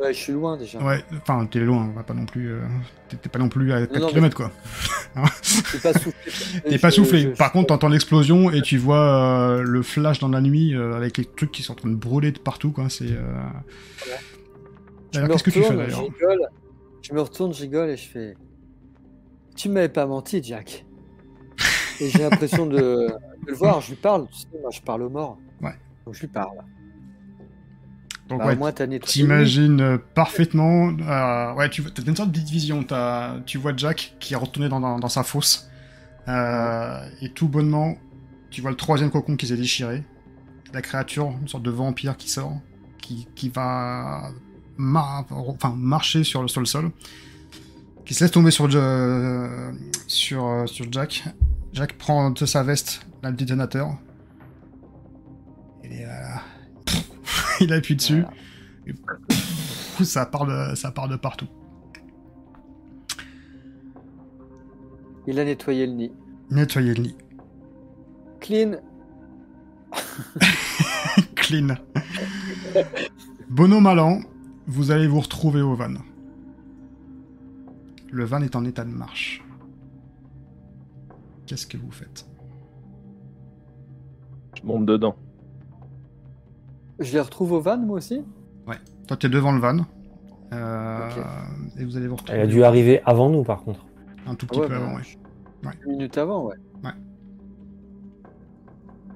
ouais, 0.03 0.13
je 0.15 0.19
suis 0.19 0.33
loin 0.33 0.57
déjà. 0.57 0.79
Ouais, 0.81 1.03
enfin, 1.17 1.45
t'es 1.47 1.59
loin, 1.61 1.89
on 1.91 1.97
va 1.97 2.03
pas 2.05 2.15
non 2.15 2.27
plus. 2.27 2.53
euh, 2.53 2.61
t'es- 3.09 3.29
pas 3.29 3.39
non 3.41 3.49
plus 3.49 3.73
à 3.73 3.87
4 3.87 3.99
non, 4.01 4.07
mais- 4.07 4.13
km, 4.13 4.37
quoi. 4.37 4.51
T'es 5.73 5.79
pas 5.79 5.93
soufflé. 5.93 6.13
T'es 6.69 6.79
pas 6.79 6.91
soufflé. 6.91 7.21
je- 7.23 7.29
Par 7.31 7.49
je- 7.49 7.53
contre, 7.55 7.67
t'entends 7.69 7.89
l'explosion 7.89 8.51
et 8.51 8.63
tu 8.63 8.79
vois 8.79 8.99
euh, 9.01 9.63
le 9.63 9.83
flash 9.83 10.19
dans 10.21 10.29
la 10.29 10.41
nuit 10.41 10.75
euh, 10.75 10.95
avec 10.95 11.17
les 11.19 11.25
trucs 11.25 11.51
qui 11.53 11.63
sont 11.63 11.73
en 11.73 11.77
train 11.77 11.89
de 11.91 11.95
brûler 11.97 12.31
de 12.33 12.39
partout, 12.39 12.71
quoi. 12.73 12.89
C'est. 12.91 13.07
Alors, 15.15 15.29
me 15.29 15.33
qu'est-ce 15.33 15.45
que 15.45 15.51
tu 15.51 15.63
fais 15.63 15.77
d'ailleurs? 15.77 16.05
Je 17.03 17.13
me 17.13 17.21
retourne, 17.21 17.53
je 17.55 17.61
rigole 17.63 17.91
et 17.91 17.97
je 17.97 18.09
fais. 18.09 18.35
Tu 19.57 19.69
m'avais 19.69 19.89
pas 19.89 20.07
menti, 20.07 20.43
Jack. 20.43 20.85
Et 22.01 22.11
j'ai 22.11 22.19
l'impression 22.23 22.67
de... 22.67 22.77
de 22.77 23.13
le 23.47 23.55
voir. 23.55 23.81
Je 23.83 23.91
lui 23.91 23.97
parle. 23.97 24.27
Tu 24.33 24.39
sais, 24.41 24.47
moi, 24.61 24.71
je 24.73 24.81
parle 24.81 25.03
aux 25.03 25.11
morts. 25.11 25.39
Ouais. 25.61 25.75
Donc 26.07 26.15
je 26.15 26.21
lui 26.21 26.29
parle. 26.29 26.57
Donc, 28.29 28.39
Bah, 28.39 28.47
ouais, 28.47 28.55
nettoyé. 28.87 28.99
T'imagines 29.01 29.81
euh, 29.81 29.99
parfaitement. 30.15 30.89
euh, 31.01 31.55
ouais, 31.55 31.69
tu 31.69 31.83
as 31.83 32.09
une 32.09 32.17
sorte 32.17 32.33
de 32.33 32.41
vision. 32.41 32.85
Tu 33.47 33.59
vois 33.59 33.73
Jack 33.77 34.17
qui 34.19 34.33
est 34.35 34.37
retourné 34.37 34.69
dans, 34.69 34.81
dans- 34.81 34.99
dans 34.99 35.09
sa 35.09 35.23
fosse. 35.23 35.69
Euh, 36.27 37.07
et 37.21 37.29
tout 37.31 37.49
bonnement, 37.49 37.97
tu 38.51 38.63
vois 38.63 38.71
le 38.71 38.77
troisième 38.77 39.11
cocon 39.11 39.37
qui 39.37 39.47
s'est 39.47 39.57
déchiré. 39.59 40.03
La 40.73 40.81
créature, 40.81 41.35
une 41.41 41.49
sorte 41.49 41.63
de 41.63 41.71
vampire 41.71 42.17
qui 42.17 42.31
sort, 42.31 42.59
qui, 42.99 43.29
qui 43.35 43.51
va 43.51 44.31
mar- 44.79 45.27
enfin, 45.31 45.75
marcher 45.77 46.25
sur 46.25 46.41
le, 46.41 46.49
sur 46.49 46.61
le 46.61 46.67
sol, 46.67 46.91
qui 48.07 48.15
se 48.15 48.25
laisse 48.25 48.31
tomber 48.31 48.51
sur, 48.51 48.71
Jo- 48.71 49.75
sur, 50.07 50.63
sur 50.67 50.87
Jack. 50.91 51.25
Jack 51.75 51.99
prend 51.99 52.31
de 52.31 52.47
sa 52.47 52.63
veste 52.63 53.05
le 53.25 53.33
détonateur. 53.33 53.99
Et 55.83 56.05
voilà. 56.05 56.41
il 57.61 57.73
appuie 57.73 57.97
dessus. 57.97 58.23
Voilà. 58.23 58.37
Et 58.87 58.93
pff, 58.93 60.03
ça 60.05 60.25
part 60.25 60.47
de, 60.47 60.77
ça 60.77 60.93
part 60.93 61.09
de 61.09 61.17
partout. 61.17 61.49
Il 65.27 65.41
a 65.41 65.45
nettoyé 65.45 65.87
le 65.87 65.93
nid. 65.93 66.13
Nettoyer 66.51 66.95
le 66.95 67.03
lit. 67.03 67.17
Clean. 68.41 68.77
Clean. 71.35 71.75
Bono 73.49 73.81
Malan, 73.81 74.21
vous 74.69 74.93
allez 74.93 75.09
vous 75.09 75.21
retrouver 75.21 75.61
au 75.61 75.75
van. 75.75 75.95
Le 78.13 78.25
van 78.25 78.43
est 78.43 78.55
en 78.55 78.65
état 78.65 78.85
de 78.85 78.91
marche. 78.91 79.44
Qu'est-ce 81.47 81.67
que 81.67 81.77
vous 81.77 81.91
faites 81.91 82.27
Je 84.55 84.63
monte 84.67 84.87
dedans. 84.87 85.15
Je 87.01 87.13
les 87.13 87.21
retrouve 87.21 87.53
au 87.53 87.61
van, 87.61 87.77
moi 87.79 87.99
aussi 87.99 88.23
Toi, 89.07 89.17
t'es 89.19 89.29
devant 89.29 89.53
le 89.53 89.61
van. 89.61 89.77
Euh. 90.53 91.09
Et 91.79 91.85
vous 91.85 91.97
allez 91.97 92.07
vous 92.07 92.17
retrouver 92.17 92.39
Elle 92.39 92.45
a 92.45 92.47
dû 92.47 92.65
arriver 92.65 93.03
avant 93.05 93.29
nous, 93.29 93.43
par 93.43 93.63
contre. 93.65 93.85
un 94.27 94.35
tout 94.35 94.47
petit 94.47 94.61
Ouais, 94.61 94.69
peu 94.69 94.75
bah, 94.79 94.85
avant. 94.87 94.97
ouais. 94.97 95.03
Une 95.87 95.93
minute 95.93 96.17
avant, 96.19 96.47
ouais. 96.47 96.57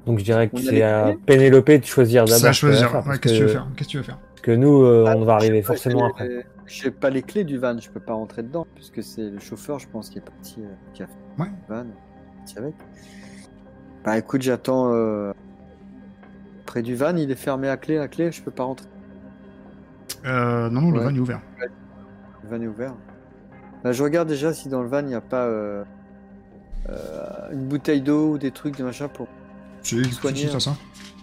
Donc 0.07 0.18
je 0.20 0.24
dirais 0.24 0.49
que 0.49 0.57
c'est 0.59 0.72
les 0.72 0.83
à 0.83 1.14
Pénélope 1.26 1.70
de 1.70 1.85
choisir 1.85 2.26
C'est 2.26 2.35
d'abord. 2.37 2.49
à 2.49 2.53
ce 2.55 2.61
qu'elle 2.62 2.70
va 2.70 2.76
choisir. 2.89 3.07
Ouais, 3.07 3.18
Qu'est-ce 3.18 3.35
que 3.35 3.39
tu 3.39 3.43
veux 3.45 3.49
faire? 3.49 3.68
Qu'est-ce 3.76 3.89
que 3.89 3.91
tu 3.93 3.97
veux 3.99 4.03
faire? 4.03 4.18
Parce 4.18 4.41
que 4.41 4.51
nous, 4.53 4.83
euh, 4.83 5.05
Ah, 5.07 5.14
on 5.18 5.24
va 5.24 5.35
arriver 5.35 5.61
forcément 5.62 5.99
j'ai- 5.99 6.05
après. 6.24 6.47
J'ai 6.66 6.91
pas 6.91 7.11
les 7.11 7.20
clés 7.22 7.45
du 7.45 7.59
van, 7.59 7.79
je 7.79 7.91
peux 7.91 8.01
pas 8.01 8.14
rentrer 8.14 8.43
dedans, 8.43 8.66
puisque 8.74 9.03
c'est 9.03 9.29
le 9.31 9.39
chauffeur, 9.39 9.79
je 9.79 9.87
pense, 9.89 10.09
qui 10.09 10.18
est 10.18 10.22
parti, 10.22 10.57
euh, 10.61 10.72
qui 10.95 11.03
a 11.03 11.07
fait 11.09 11.12
Ouais. 11.39 11.49
le 11.68 11.74
van, 11.74 11.85
parti 12.55 12.59
avec. 12.59 12.74
Bah 14.05 14.18
écoute, 14.18 14.42
j'attends 14.42 14.92
euh, 14.94 15.32
près 16.66 16.82
du 16.82 16.94
van, 16.94 17.16
il 17.16 17.30
est 17.30 17.34
fermé 17.36 17.68
à 17.68 17.76
clé, 17.76 17.99
à 17.99 18.09
clé, 18.09 18.32
je 18.32 18.42
peux 18.42 18.51
pas 18.51 18.64
rentrer. 18.64 18.86
Euh, 20.24 20.70
Non, 20.70 20.80
non, 20.82 20.90
le 20.90 20.99
Ouais. 20.99 21.05
van 21.05 21.14
est 21.14 21.18
ouvert. 21.18 21.40
Le 22.42 22.49
van 22.49 22.61
est 22.62 22.66
ouvert. 22.66 22.94
Bah, 23.84 23.92
je 23.92 24.03
regarde 24.03 24.28
déjà 24.28 24.53
si 24.53 24.68
dans 24.68 24.82
le 24.82 24.88
van 24.88 25.01
il 25.01 25.07
n'y 25.07 25.14
a 25.14 25.20
pas 25.20 25.44
euh, 25.46 25.84
une 27.53 27.66
bouteille 27.68 28.01
d'eau 28.01 28.32
ou 28.32 28.38
des 28.38 28.51
trucs, 28.51 28.76
des 28.76 28.82
machins 28.82 29.09
pour 29.09 29.28
C'est 29.82 30.03
Soigner, 30.05 30.51
hein. 30.53 30.61
ça. 30.61 30.76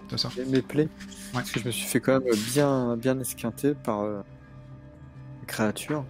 C'est 0.10 0.20
ça. 0.20 0.30
mes 0.50 0.62
plaies. 0.62 0.88
Parce 1.34 1.52
que 1.52 1.60
je 1.60 1.66
me 1.66 1.72
suis 1.72 1.88
fait 1.88 2.00
quand 2.00 2.20
même 2.22 2.34
bien, 2.54 2.96
bien 2.96 3.20
esquinter 3.20 3.74
par 3.74 4.06
les 4.06 5.46
créatures. 5.48 6.06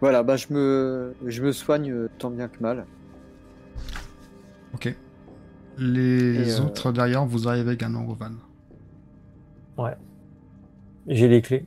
Voilà, 0.00 0.22
bah 0.22 0.36
je 0.36 0.46
me, 0.52 1.14
je 1.26 1.42
me 1.42 1.52
soigne 1.52 2.08
tant 2.18 2.30
bien 2.30 2.48
que 2.48 2.60
mal. 2.60 2.86
Ok. 4.74 4.94
Les 5.78 6.58
euh, 6.58 6.64
autres 6.64 6.92
derrière, 6.92 7.24
vous 7.24 7.48
arrivez 7.48 7.72
également 7.72 8.06
au 8.06 8.14
van. 8.14 8.30
J'ai 11.06 11.28
les 11.28 11.42
clés. 11.42 11.64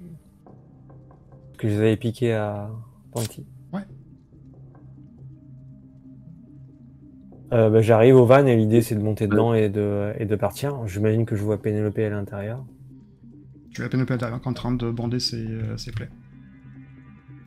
Que 1.57 1.67
je 1.67 1.73
les 1.73 1.79
avais 1.79 1.97
piquées 1.97 2.33
à 2.33 2.69
Panty. 3.11 3.45
Ouais. 3.73 3.81
Euh, 7.51 7.69
bah, 7.69 7.81
J'arrive 7.81 8.15
au 8.15 8.25
van 8.25 8.45
et 8.45 8.55
l'idée 8.55 8.81
c'est 8.81 8.95
de 8.95 9.01
monter 9.01 9.27
dedans 9.27 9.53
et 9.53 9.69
de, 9.69 10.13
et 10.17 10.25
de 10.25 10.35
partir. 10.35 10.85
J'imagine 10.87 11.25
que 11.25 11.35
je 11.35 11.43
vois 11.43 11.61
Pénélope 11.61 11.97
à 11.97 12.09
l'intérieur. 12.09 12.63
Tu 13.71 13.83
as 13.83 13.89
Pénélope 13.89 14.17
qui 14.17 14.25
est 14.25 14.47
en 14.47 14.53
train 14.53 14.73
de 14.73 14.91
bander 14.91 15.19
ses, 15.19 15.45
euh, 15.45 15.77
ses 15.77 15.91
plaies. 15.91 16.09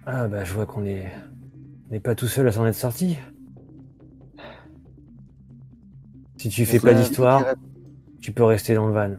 Ah 0.05 0.29
bah 0.29 0.45
je 0.45 0.53
vois 0.53 0.67
qu'on 0.67 0.85
est... 0.85 1.07
on 1.89 1.93
n'est 1.93 2.01
pas 2.01 2.15
tout 2.15 2.29
seul 2.29 2.47
à 2.49 2.53
s'en 2.53 2.67
être 2.67 2.75
sorti. 2.75 3.19
Si 6.47 6.53
tu 6.53 6.65
fais 6.65 6.79
pas 6.79 6.95
d'histoire, 6.95 7.41
dirait- 7.41 7.55
tu 8.21 8.31
peux 8.31 8.45
rester 8.45 8.73
dans 8.77 8.87
le 8.87 8.93
van. 8.93 9.17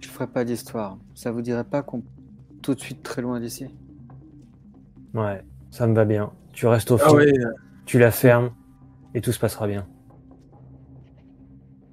Je 0.00 0.06
ferai 0.08 0.28
pas 0.28 0.44
d'histoire. 0.44 0.98
Ça 1.16 1.32
vous 1.32 1.42
dirait 1.42 1.64
pas 1.64 1.82
qu'on 1.82 2.04
tout 2.62 2.76
de 2.76 2.80
suite 2.80 3.02
très 3.02 3.22
loin 3.22 3.40
d'ici? 3.40 3.66
Ouais, 5.14 5.42
ça 5.72 5.88
me 5.88 5.94
va 5.96 6.04
bien. 6.04 6.30
Tu 6.52 6.68
restes 6.68 6.92
au 6.92 6.96
fond, 6.98 7.06
Ah 7.08 7.14
ouais. 7.14 7.32
tu 7.86 7.98
la 7.98 8.12
fermes 8.12 8.50
et 9.14 9.20
tout 9.20 9.32
se 9.32 9.40
passera 9.40 9.66
bien. 9.66 9.84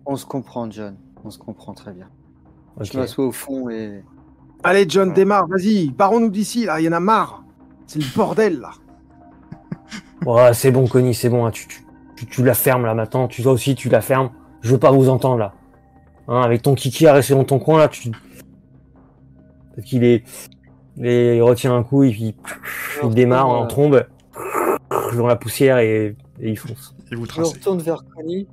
On 0.06 0.16
se 0.16 0.28
comprend, 0.28 0.70
John. 0.70 0.96
On 1.24 1.32
se 1.32 1.40
comprend 1.40 1.74
très 1.74 1.92
bien. 1.92 2.08
Je 2.82 2.96
m'assois 3.00 3.26
au 3.26 3.32
fond 3.32 3.68
et 3.72 4.04
Allez, 4.64 4.86
John, 4.88 5.12
démarre, 5.12 5.48
vas-y. 5.48 5.90
Barrons-nous 5.90 6.30
d'ici, 6.30 6.66
là. 6.66 6.80
Il 6.80 6.84
y 6.84 6.90
en 6.90 6.92
a 6.94 7.00
marre. 7.00 7.44
C'est 7.88 7.98
le 8.00 8.16
bordel, 8.16 8.60
là. 8.60 8.72
Ouais, 10.26 10.54
c'est 10.54 10.70
bon, 10.72 10.86
Connie, 10.88 11.16
c'est 11.16 11.30
bon. 11.30 11.46
hein, 11.48 11.52
Tu, 11.52 11.68
tu, 11.68 11.84
tu, 12.20 12.26
tu 12.26 12.44
la 12.44 12.54
fermes 12.54 12.86
là 12.86 12.94
maintenant. 12.94 13.28
Tu 13.28 13.42
toi 13.44 13.52
aussi, 13.54 13.76
tu 13.76 13.90
la 13.90 14.02
fermes. 14.02 14.32
Je 14.62 14.72
veux 14.72 14.80
pas 14.80 14.92
vous 14.92 15.10
entendre 15.10 15.38
là. 15.38 15.54
Hein, 16.28 16.42
avec 16.42 16.62
ton 16.62 16.76
kiki 16.76 17.08
à 17.08 17.14
rester 17.14 17.34
dans 17.34 17.44
ton 17.46 17.60
coin 17.60 17.80
là, 17.80 17.88
tu. 17.88 18.10
Peut-être 18.12 19.86
qu'il 19.86 20.04
est. 20.04 20.24
Il, 20.98 21.06
est- 21.08 21.38
il 21.38 21.42
retient 21.42 21.74
un 21.76 21.84
coup 21.84 22.04
et 22.04 22.12
puis 22.12 22.36
il 23.04 23.10
démarre 23.12 23.48
en 23.48 23.66
trombe 23.68 24.06
dans 25.16 25.28
la 25.28 25.36
poussière 25.38 25.78
et, 25.78 26.18
et 26.40 26.50
il 26.50 26.58
fonce. 26.58 26.94
Et 27.12 27.16
vous 27.16 27.26
Je 27.26 27.42
retourne 27.42 27.80
vers 27.80 28.04
Connie. 28.16 28.48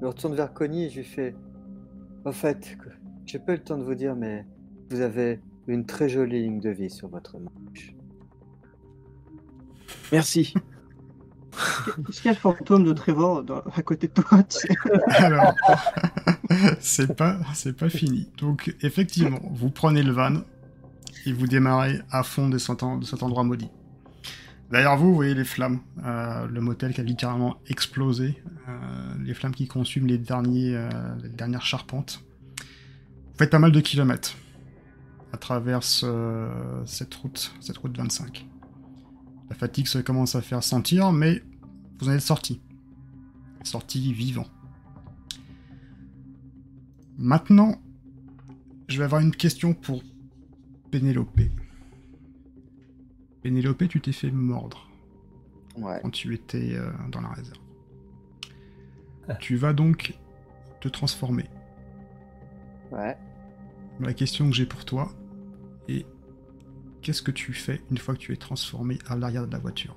Je 0.00 0.06
retourne 0.06 0.34
vers 0.34 0.52
Connie 0.52 0.86
et 0.86 0.90
je 0.90 0.96
lui 0.96 1.04
fais 1.04 1.34
Au 2.24 2.32
fait, 2.32 2.76
j'ai 3.24 3.38
pas 3.38 3.52
eu 3.52 3.56
le 3.56 3.62
temps 3.62 3.78
de 3.78 3.84
vous 3.84 3.94
dire, 3.94 4.16
mais 4.16 4.44
vous 4.90 5.00
avez 5.00 5.40
une 5.68 5.86
très 5.86 6.08
jolie 6.08 6.42
ligne 6.42 6.58
de 6.60 6.70
vie 6.70 6.90
sur 6.90 7.08
votre 7.08 7.38
manche. 7.38 7.94
Merci. 10.10 10.52
Est-ce 12.08 12.16
qu'il 12.20 12.26
y 12.26 12.28
a 12.28 12.32
le 12.32 12.38
fantôme 12.38 12.84
de 12.84 12.92
Trevor 12.92 13.44
à 13.74 13.82
côté 13.82 14.08
de 14.08 14.12
toi 14.12 14.42
Alors, 15.16 15.54
c'est 16.80 17.14
pas, 17.14 17.38
fini. 17.88 18.28
Donc, 18.38 18.74
effectivement, 18.80 19.40
vous 19.52 19.70
prenez 19.70 20.02
le 20.02 20.12
van 20.12 20.42
et 21.26 21.32
vous 21.32 21.46
démarrez 21.46 22.00
à 22.10 22.22
fond 22.22 22.48
de 22.48 22.58
cet, 22.58 22.82
endroit 22.82 23.44
maudit. 23.44 23.70
Derrière 24.70 24.96
vous, 24.96 25.08
vous 25.08 25.14
voyez 25.14 25.34
les 25.34 25.44
flammes. 25.44 25.80
Euh, 26.04 26.46
le 26.46 26.60
motel 26.60 26.94
qui 26.94 27.00
a 27.00 27.04
littéralement 27.04 27.56
explosé. 27.68 28.42
Euh, 28.68 28.72
les 29.22 29.34
flammes 29.34 29.54
qui 29.54 29.66
consument 29.66 30.06
les, 30.06 30.18
derniers, 30.18 30.74
euh, 30.74 30.88
les 31.22 31.28
dernières 31.28 31.66
charpentes. 31.66 32.22
Vous 32.58 33.38
faites 33.38 33.50
pas 33.50 33.58
mal 33.58 33.72
de 33.72 33.80
kilomètres 33.80 34.34
à 35.32 35.36
travers 35.36 35.82
ce- 35.82 36.48
cette 36.86 37.14
route, 37.14 37.54
cette 37.60 37.78
route 37.78 37.96
25. 37.96 38.46
La 39.52 39.58
fatigue 39.58 39.86
se 39.86 39.98
commence 39.98 40.34
à 40.34 40.40
faire 40.40 40.64
sentir, 40.64 41.12
mais 41.12 41.42
vous 41.98 42.08
en 42.08 42.12
êtes 42.12 42.22
sorti. 42.22 42.62
Sorti 43.64 44.14
vivant. 44.14 44.46
Maintenant, 47.18 47.74
je 48.88 48.96
vais 48.96 49.04
avoir 49.04 49.20
une 49.20 49.36
question 49.36 49.74
pour 49.74 50.02
Pénélope. 50.90 51.38
Pénélope, 53.42 53.86
tu 53.88 54.00
t'es 54.00 54.12
fait 54.12 54.30
mordre 54.30 54.88
Ouais. 55.76 55.98
quand 56.00 56.10
tu 56.10 56.32
étais 56.32 56.74
euh, 56.74 56.90
dans 57.10 57.20
la 57.20 57.28
réserve. 57.28 57.58
Ah. 59.28 59.34
Tu 59.34 59.56
vas 59.56 59.74
donc 59.74 60.14
te 60.80 60.88
transformer. 60.88 61.44
Ouais. 62.90 63.18
La 64.00 64.14
question 64.14 64.48
que 64.48 64.56
j'ai 64.56 64.64
pour 64.64 64.86
toi 64.86 65.12
est 65.88 66.06
qu'est-ce 67.02 67.22
que 67.22 67.30
tu 67.30 67.52
fais 67.52 67.80
une 67.90 67.98
fois 67.98 68.14
que 68.14 68.20
tu 68.20 68.32
es 68.32 68.36
transformé 68.36 68.98
à 69.08 69.16
l'arrière 69.16 69.46
de 69.46 69.52
la 69.52 69.58
voiture? 69.58 69.96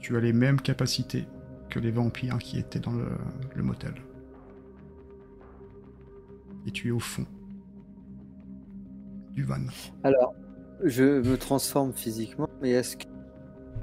Tu 0.00 0.16
as 0.16 0.20
les 0.20 0.32
mêmes 0.32 0.60
capacités 0.60 1.26
que 1.68 1.80
les 1.80 1.90
vampires 1.90 2.38
qui 2.38 2.58
étaient 2.58 2.78
dans 2.78 2.92
le, 2.92 3.08
le 3.54 3.62
motel. 3.62 3.94
Et 6.66 6.70
tu 6.70 6.88
es 6.88 6.90
au 6.90 7.00
fond 7.00 7.26
du 9.32 9.44
van. 9.44 9.66
Alors, 10.04 10.34
je 10.82 11.20
me 11.20 11.36
transforme 11.36 11.92
physiquement, 11.92 12.48
mais 12.62 12.70
est-ce 12.70 12.96
que 12.96 13.04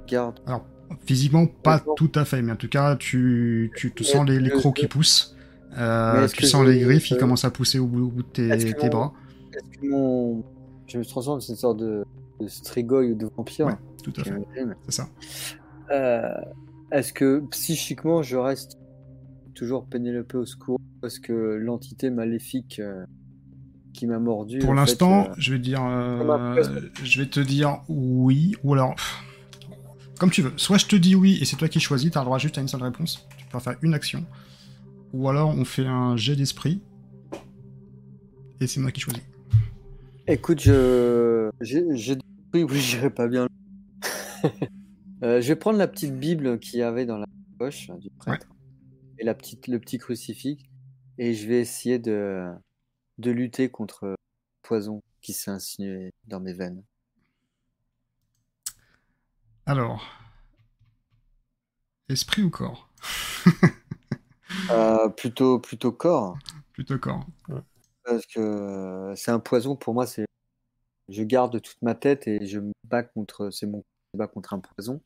garde? 0.07 0.39
Alors, 0.45 0.65
physiquement, 1.05 1.45
pas 1.45 1.81
tout 1.95 2.11
à 2.15 2.25
fait, 2.25 2.41
mais 2.41 2.51
en 2.51 2.57
tout 2.57 2.69
cas, 2.69 2.95
tu, 2.95 3.71
tu 3.75 3.91
te 3.91 4.03
sens 4.03 4.27
les, 4.27 4.49
crocs 4.49 4.75
qui 4.75 4.87
poussent. 4.87 5.35
Euh, 5.77 6.27
tu 6.27 6.45
sens 6.45 6.65
les 6.65 6.79
griffes 6.79 7.05
qui 7.05 7.15
euh, 7.15 7.19
commencent 7.19 7.45
à 7.45 7.51
pousser 7.51 7.79
au 7.79 7.87
bout, 7.87 8.07
au 8.07 8.09
bout 8.09 8.23
de 8.23 8.27
tes, 8.27 8.89
bras. 8.89 9.13
Est-ce 9.55 9.79
que 9.79 9.87
mon. 9.87 10.43
Je 10.87 10.97
me 10.97 11.05
transforme, 11.05 11.39
c'est 11.41 11.53
une 11.53 11.57
sorte 11.57 11.77
de, 11.77 12.03
de 12.39 12.47
strigoi 12.47 13.01
ou 13.01 13.15
de 13.15 13.27
vampire 13.37 13.67
Ouais, 13.67 13.77
tout 14.03 14.13
à 14.17 14.23
fait, 14.23 14.33
c'est 14.85 14.91
ça. 14.91 15.09
Euh, 15.91 16.33
Est-ce 16.91 17.13
que 17.13 17.41
psychiquement 17.51 18.21
je 18.21 18.37
reste 18.37 18.77
toujours 19.53 19.85
Pénélope 19.85 20.33
au 20.35 20.45
secours 20.45 20.79
Parce 21.01 21.19
que 21.19 21.33
l'entité 21.33 22.09
maléfique 22.09 22.79
euh, 22.79 23.05
qui 23.93 24.07
m'a 24.07 24.19
mordu. 24.19 24.59
Pour 24.59 24.73
l'instant, 24.73 25.27
euh, 25.29 25.33
je 25.37 25.53
vais 25.53 25.59
dire, 25.59 25.81
je 27.03 27.23
te 27.23 27.39
dire 27.39 27.81
oui, 27.87 28.55
ou 28.63 28.73
alors, 28.73 28.95
comme 30.19 30.31
tu 30.31 30.41
veux. 30.41 30.53
Soit 30.57 30.77
je 30.77 30.87
te 30.87 30.95
dis 30.95 31.15
oui 31.15 31.37
et 31.41 31.45
c'est 31.45 31.55
toi 31.55 31.69
qui 31.69 31.79
choisis, 31.79 32.11
t'as 32.11 32.21
le 32.21 32.25
droit 32.25 32.39
juste 32.39 32.57
à 32.57 32.61
une 32.61 32.67
seule 32.67 32.83
réponse. 32.83 33.27
Tu 33.37 33.45
peux 33.45 33.59
faire 33.59 33.77
une 33.81 33.93
action. 33.93 34.25
Ou 35.13 35.29
alors 35.29 35.49
on 35.49 35.63
fait 35.63 35.85
un 35.85 36.17
jet 36.17 36.35
d'esprit 36.35 36.81
et 38.59 38.67
c'est 38.67 38.79
moi 38.79 38.91
qui 38.91 39.01
choisis. 39.01 39.21
Écoute, 40.25 40.61
je. 40.61 41.51
J'ai 41.59 41.83
oui, 42.53 42.63
oui, 42.63 42.79
j'irai 42.79 43.09
pas 43.09 43.27
bien. 43.27 43.47
Euh, 45.21 45.39
je 45.39 45.47
vais 45.47 45.55
prendre 45.55 45.77
la 45.77 45.87
petite 45.87 46.19
Bible 46.19 46.59
qu'il 46.59 46.79
y 46.79 46.81
avait 46.81 47.05
dans 47.05 47.17
la 47.17 47.25
poche 47.57 47.89
hein, 47.89 47.95
du 47.95 48.09
prêtre 48.09 48.49
et 49.17 49.23
la 49.23 49.33
petite, 49.33 49.69
le 49.69 49.79
petit 49.79 49.97
crucifix 49.97 50.57
et 51.17 51.33
je 51.33 51.47
vais 51.47 51.61
essayer 51.61 51.97
de, 51.97 52.51
de 53.19 53.31
lutter 53.31 53.69
contre 53.69 54.07
le 54.07 54.15
poison 54.61 55.01
qui 55.21 55.31
s'est 55.31 55.49
insinué 55.49 56.11
dans 56.27 56.41
mes 56.41 56.51
veines. 56.51 56.83
Alors, 59.65 60.03
esprit 62.09 62.43
ou 62.43 62.49
corps? 62.49 62.89
Euh, 64.69 65.09
plutôt, 65.09 65.59
plutôt 65.59 65.91
corps. 65.91 66.37
Plutôt 66.73 66.99
corps. 66.99 67.25
Parce 68.03 68.25
que 68.25 69.13
c'est 69.15 69.31
un 69.31 69.39
poison 69.39 69.75
pour 69.75 69.93
moi, 69.93 70.05
c'est 70.07 70.25
je 71.09 71.23
garde 71.23 71.61
toute 71.61 71.81
ma 71.81 71.95
tête 71.95 72.27
et 72.27 72.45
je 72.45 72.59
me 72.59 72.71
bats 72.85 73.03
contre 73.03 73.49
c'est 73.49 73.65
mon 73.65 73.83
combat 74.11 74.27
contre 74.27 74.53
un 74.53 74.59
poison. 74.59 75.01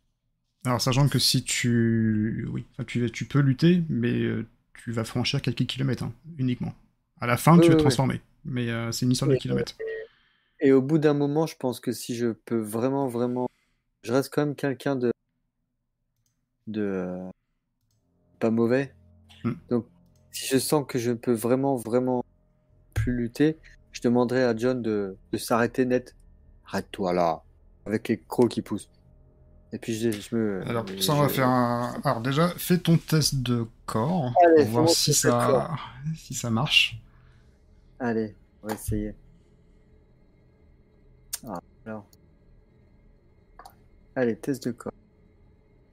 Alors, 0.65 0.81
sachant 0.81 1.07
que 1.07 1.19
si 1.19 1.43
tu. 1.43 2.47
Oui, 2.51 2.65
tu, 2.87 3.09
tu 3.11 3.25
peux 3.25 3.39
lutter, 3.39 3.83
mais 3.89 4.25
tu 4.73 4.91
vas 4.91 5.03
franchir 5.03 5.41
quelques 5.41 5.65
kilomètres 5.65 6.03
hein, 6.03 6.13
uniquement. 6.37 6.73
À 7.19 7.27
la 7.27 7.37
fin, 7.37 7.57
Oui, 7.57 7.61
tu 7.61 7.67
vas 7.69 7.69
oui, 7.69 7.71
te 7.71 7.75
oui. 7.75 7.83
transformer. 7.83 8.21
Mais 8.45 8.69
euh, 8.69 8.91
c'est 8.91 9.05
une 9.05 9.11
histoire 9.11 9.29
de 9.29 9.35
kilomètres. 9.35 9.75
Et 10.59 10.71
au 10.71 10.81
bout 10.81 10.97
d'un 10.97 11.13
moment, 11.13 11.45
je 11.45 11.55
pense 11.55 11.79
que 11.79 11.91
si 11.91 12.15
je 12.15 12.31
peux 12.31 12.59
vraiment 12.59 13.07
vraiment 13.07 13.47
je 14.03 14.13
reste 14.13 14.33
quand 14.33 14.45
même 14.45 14.55
quelqu'un 14.55 14.95
de 14.95 15.11
de 16.67 16.81
euh, 16.81 17.29
pas 18.39 18.51
mauvais. 18.51 18.93
Hmm. 19.43 19.53
Donc 19.69 19.85
si 20.31 20.47
je 20.47 20.57
sens 20.57 20.85
que 20.87 20.99
je 20.99 21.11
peux 21.11 21.33
vraiment 21.33 21.75
vraiment 21.75 22.23
plus 23.07 23.15
lutter, 23.15 23.57
je 23.93 24.01
demanderai 24.01 24.43
à 24.43 24.55
John 24.55 24.81
de, 24.81 25.15
de 25.31 25.37
s'arrêter 25.37 25.85
net. 25.85 26.13
Arrête-toi 26.67 27.13
là 27.13 27.41
avec 27.85 28.09
les 28.09 28.19
crocs 28.19 28.49
qui 28.49 28.61
poussent. 28.61 28.89
Et 29.71 29.79
puis 29.79 29.93
je, 29.93 30.11
je 30.11 30.35
me 30.35 30.61
Alors, 30.67 30.83
pour 30.83 31.01
ça, 31.01 31.13
on 31.13 31.21
va 31.21 31.29
faire 31.29 31.47
un. 31.47 31.99
Alors, 32.03 32.19
déjà, 32.19 32.49
fais 32.49 32.77
ton 32.77 32.97
test 32.97 33.35
de 33.35 33.65
corps 33.85 34.33
Allez, 34.45 34.63
pour 34.65 34.73
voir 34.73 34.89
si 34.89 35.13
ça, 35.13 35.71
si 36.15 36.33
ça 36.33 36.49
marche. 36.49 37.01
Allez, 37.99 38.35
on 38.61 38.67
va 38.67 38.73
essayer. 38.73 39.15
Ah, 41.47 41.59
alors. 41.85 42.05
Allez, 44.15 44.35
test 44.35 44.65
de 44.65 44.71
corps. 44.71 44.91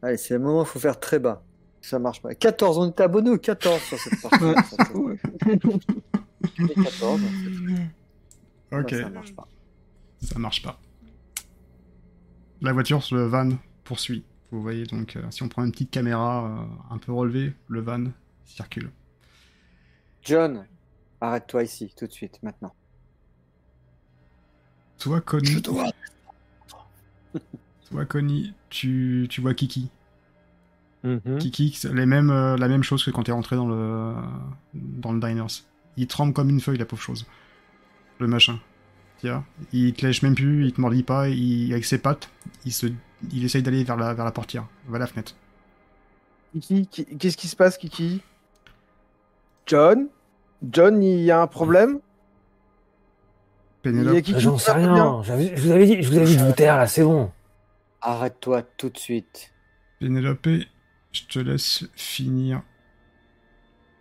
Allez, 0.02 0.16
c'est 0.16 0.34
le 0.34 0.40
moment, 0.40 0.64
il 0.64 0.66
faut 0.66 0.80
faire 0.80 0.98
très 0.98 1.20
bas. 1.20 1.44
Ça 1.80 2.00
marche 2.00 2.20
pas. 2.20 2.34
14, 2.34 2.78
on 2.78 2.88
est 2.88 3.00
abonné 3.00 3.30
au 3.30 3.38
14 3.38 3.80
sur 3.80 3.98
cette 3.98 4.20
partie. 4.28 4.44
Ouais. 6.45 6.49
Ça 6.49 6.64
fait- 6.64 6.66
Ouais. 6.68 6.68
j'ai 6.68 6.74
14. 6.84 7.20
Ok, 8.72 8.90
Ouais, 8.92 9.03
ça 9.03 9.09
marche 9.11 9.34
pas. 9.34 9.49
ça 10.20 10.38
marche 10.38 10.62
pas. 10.62 10.80
la 12.61 12.72
voiture, 12.72 13.03
le 13.12 13.26
van 13.26 13.51
poursuit. 13.84 14.24
Vous 14.51 14.62
voyez 14.62 14.84
donc, 14.86 15.16
euh, 15.16 15.30
si 15.30 15.42
on 15.42 15.49
prend 15.49 15.64
une 15.64 15.72
petite 15.72 15.90
caméra 15.90 16.47
euh, 16.47 16.95
un 16.95 16.99
peu 16.99 17.12
relevée, 17.12 17.53
le 17.68 17.80
van 17.80 18.05
circule. 18.45 18.90
John, 20.22 20.64
arrête-toi 21.20 21.64
ici, 21.64 21.92
tout 21.97 22.07
de 22.07 22.12
suite, 22.12 22.42
maintenant. 22.42 22.74
Toi, 24.99 25.20
Connie, 25.20 25.47
Je 25.47 25.59
dois. 25.59 25.90
toi, 27.90 28.05
Connie 28.07 28.55
tu, 28.70 29.26
tu 29.28 29.40
vois 29.40 29.55
Kiki. 29.55 29.90
Mhm. 31.03 31.38
Kiki, 31.38 31.72
c'est 31.74 31.92
les 31.92 32.07
mêmes, 32.07 32.30
euh, 32.30 32.57
la 32.57 32.68
même 32.68 32.82
chose 32.82 33.05
que 33.05 33.11
quand 33.11 33.24
t'es 33.24 33.32
rentré 33.32 33.57
dans 33.57 33.66
le, 33.68 34.14
dans 34.72 35.12
le 35.12 35.20
diners. 35.20 35.62
Il 35.97 36.07
tremble 36.07 36.32
comme 36.32 36.51
une 36.51 36.61
feuille, 36.61 36.78
la 36.78 36.86
pauvre 36.86 37.03
chose. 37.03 37.26
Le 38.18 38.26
machin. 38.26 38.59
Tiens, 39.18 39.45
il 39.72 39.95
te 39.95 40.05
lèche 40.05 40.22
même 40.22 40.34
plus, 40.34 40.66
il 40.66 40.72
te 40.72 40.80
mordit 40.80 41.03
pas, 41.03 41.28
il, 41.28 41.72
avec 41.72 41.84
ses 41.84 41.99
pattes, 41.99 42.28
il, 42.64 42.72
se, 42.72 42.86
il 43.32 43.45
essaye 43.45 43.62
d'aller 43.62 43.84
vers 43.84 43.97
la, 43.97 44.12
vers 44.12 44.24
la 44.24 44.32
portière, 44.32 44.66
vers 44.88 44.99
la 44.99 45.07
fenêtre. 45.07 45.34
Kiki, 46.61 47.07
qu'est-ce 47.18 47.36
qui 47.36 47.49
se 47.49 47.57
passe, 47.57 47.78
Kiki? 47.78 48.20
John? 49.66 50.09
John, 50.62 51.03
il 51.03 51.20
y 51.22 51.30
a 51.30 51.40
un 51.40 51.47
problème? 51.47 52.01
Pénélope, 53.82 54.24
J'en 54.38 54.59
sais 54.59 54.72
rien. 54.72 55.22
Je 55.22 55.32
vous 55.61 55.70
avais 55.70 55.86
dit, 55.86 56.03
je 56.03 56.09
vous 56.09 56.16
avais 56.16 56.26
dit 56.26 56.36
de 56.36 56.42
vous 56.42 56.53
taire 56.53 56.76
là, 56.76 56.86
c'est 56.86 57.03
bon. 57.03 57.30
Arrête-toi 58.01 58.62
tout 58.62 58.90
de 58.90 58.99
suite. 58.99 59.53
Pénélope, 60.01 60.49
je 61.12 61.22
te 61.28 61.38
laisse 61.38 61.84
finir 61.95 62.62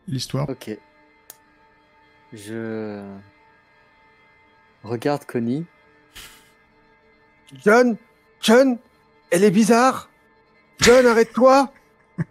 l'histoire. 0.07 0.49
Ok. 0.49 0.77
Je 2.33 3.03
regarde 4.83 5.25
Connie. 5.25 5.65
John 7.63 7.97
John 8.41 8.77
Elle 9.31 9.43
est 9.43 9.51
bizarre 9.51 10.09
John, 10.79 11.05
arrête-toi 11.05 11.71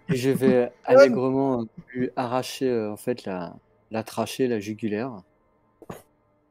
Et 0.09 0.15
je 0.15 0.29
vais 0.29 0.71
allègrement 0.85 1.65
lui 1.93 2.09
arracher 2.15 2.69
euh, 2.69 2.91
en 2.91 2.97
fait 2.97 3.23
la, 3.25 3.55
la 3.91 4.03
trachée, 4.03 4.47
la 4.47 4.59
jugulaire. 4.59 5.21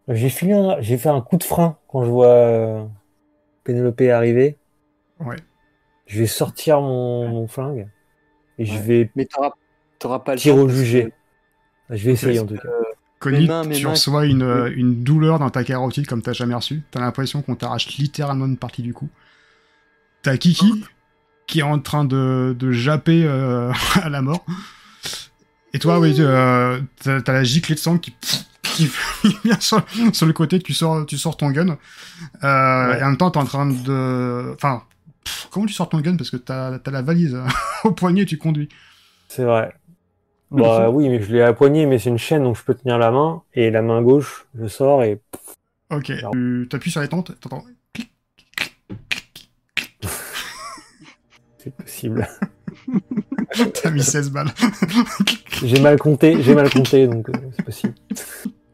J'ai 0.09 0.31
filé 0.31 0.53
un- 0.55 0.81
j'ai 0.81 0.97
fait 0.99 1.11
un 1.11 1.21
coup 1.21 1.37
de 1.37 1.45
frein 1.45 1.79
quand 1.89 2.05
je 2.05 2.11
vois 2.11 2.27
euh, 2.29 2.85
Pénélope 3.65 4.01
arriver. 4.01 4.57
Ouais. 5.21 5.37
Je 6.07 6.19
vais 6.21 6.27
sortir 6.27 6.81
mon, 6.81 7.29
mon 7.29 7.47
flingue 7.47 7.89
et 8.59 8.65
je 8.65 8.79
vais 8.79 9.11
Mais 9.15 9.27
t'auras 9.27 9.53
t'auras 9.99 10.19
pas 10.21 10.35
le 10.35 10.41
tirer 10.41 10.59
au 10.59 10.69
jugé. 10.69 11.11
que- 11.89 11.95
Je 11.97 12.07
vais 12.07 12.13
essayer 12.13 12.41
en 12.41 12.47
tout 12.47 12.57
cas. 12.57 12.69
Tu 13.75 13.87
reçois 13.87 14.27
une, 14.27 14.43
euh, 14.43 14.73
une 14.75 15.03
douleur 15.03 15.39
dans 15.39 15.51
ta 15.51 15.65
carotide 15.65 16.07
comme 16.07 16.23
t'as 16.23 16.33
jamais 16.33 16.55
reçu. 16.55 16.83
T'as 16.91 17.01
l'impression 17.01 17.43
qu'on 17.43 17.55
t'arrache 17.55 17.89
littéralement 17.97 18.47
une 18.47 18.57
partie 18.57 18.83
du 18.83 18.93
cou. 18.93 19.09
T'as 20.23 20.37
Kiki 20.37 20.85
qui 21.47 21.61
est 21.61 21.65
en 21.65 21.79
train 21.81 22.05
de, 22.05 22.57
de 22.59 22.73
japper 22.73 23.25
euh, 23.27 23.73
à 24.03 24.09
la 24.09 24.23
mort. 24.23 24.45
Et 25.75 25.79
toi, 25.79 25.99
oui, 25.99 26.15
euh, 26.19 26.81
t'as 27.03 27.33
la 27.33 27.45
giclée 27.45 27.75
de 27.75 27.81
sang 27.81 27.99
qui, 27.99 28.15
qui 28.63 28.91
vient 29.45 29.59
sur, 29.61 29.85
sur 30.13 30.27
le 30.27 30.33
côté. 30.33 30.61
Tu 30.61 30.75
sors, 30.75 31.07
tu 31.07 31.19
sors 31.19 31.37
ton 31.37 31.51
gun. 31.51 31.79
Euh, 32.45 32.99
Et 32.99 33.03
en 33.03 33.09
même 33.09 33.17
temps, 33.17 33.31
t'es 33.31 33.39
en 33.39 33.45
train 33.45 33.67
de... 33.67 34.53
Enfin, 34.55 34.83
comment 35.51 35.67
tu 35.67 35.73
sors 35.73 35.89
ton 35.89 36.01
gun? 36.01 36.17
Parce 36.17 36.31
que 36.31 36.37
t'as 36.37 36.79
as 36.85 36.91
la 36.91 37.03
valise 37.03 37.39
au 37.85 37.93
poignet, 37.93 38.25
tu 38.25 38.39
conduis. 38.39 38.69
C'est 39.29 39.45
vrai. 39.45 39.75
Bah 40.53 40.91
oui, 40.93 41.09
mais 41.09 41.21
je 41.21 41.33
l'ai 41.33 41.43
à 41.43 41.47
la 41.47 41.53
poignée, 41.53 41.87
mais 41.87 41.99
c'est 41.99 42.11
une 42.11 42.19
chaîne 42.19 42.43
donc 42.43 42.57
je 42.57 42.65
peux 42.65 42.75
tenir 42.75 42.99
la 42.99 43.11
main 43.11 43.43
et 43.55 43.71
la 43.71 43.83
main 43.83 44.03
gauche, 44.03 44.47
je 44.55 44.67
sors 44.67 45.03
et 45.03 45.21
Ok, 45.91 46.11
Alors. 46.11 46.33
tu 46.33 46.67
t'appuies 46.71 46.91
sur 46.91 47.01
les 47.01 47.09
tentes, 47.09 47.39
t'entends 47.41 47.65
c'est 51.59 51.77
possible. 51.77 52.27
t'as 53.83 53.91
mis 53.91 54.03
16 54.03 54.31
balles. 54.33 54.53
J'ai 55.63 55.81
mal 55.81 55.97
compté, 55.97 56.43
j'ai 56.43 56.57
mal 56.57 56.69
compté 56.69 57.07
donc 57.07 57.29
euh, 57.29 57.33
c'est 57.57 57.65
possible. 57.65 57.95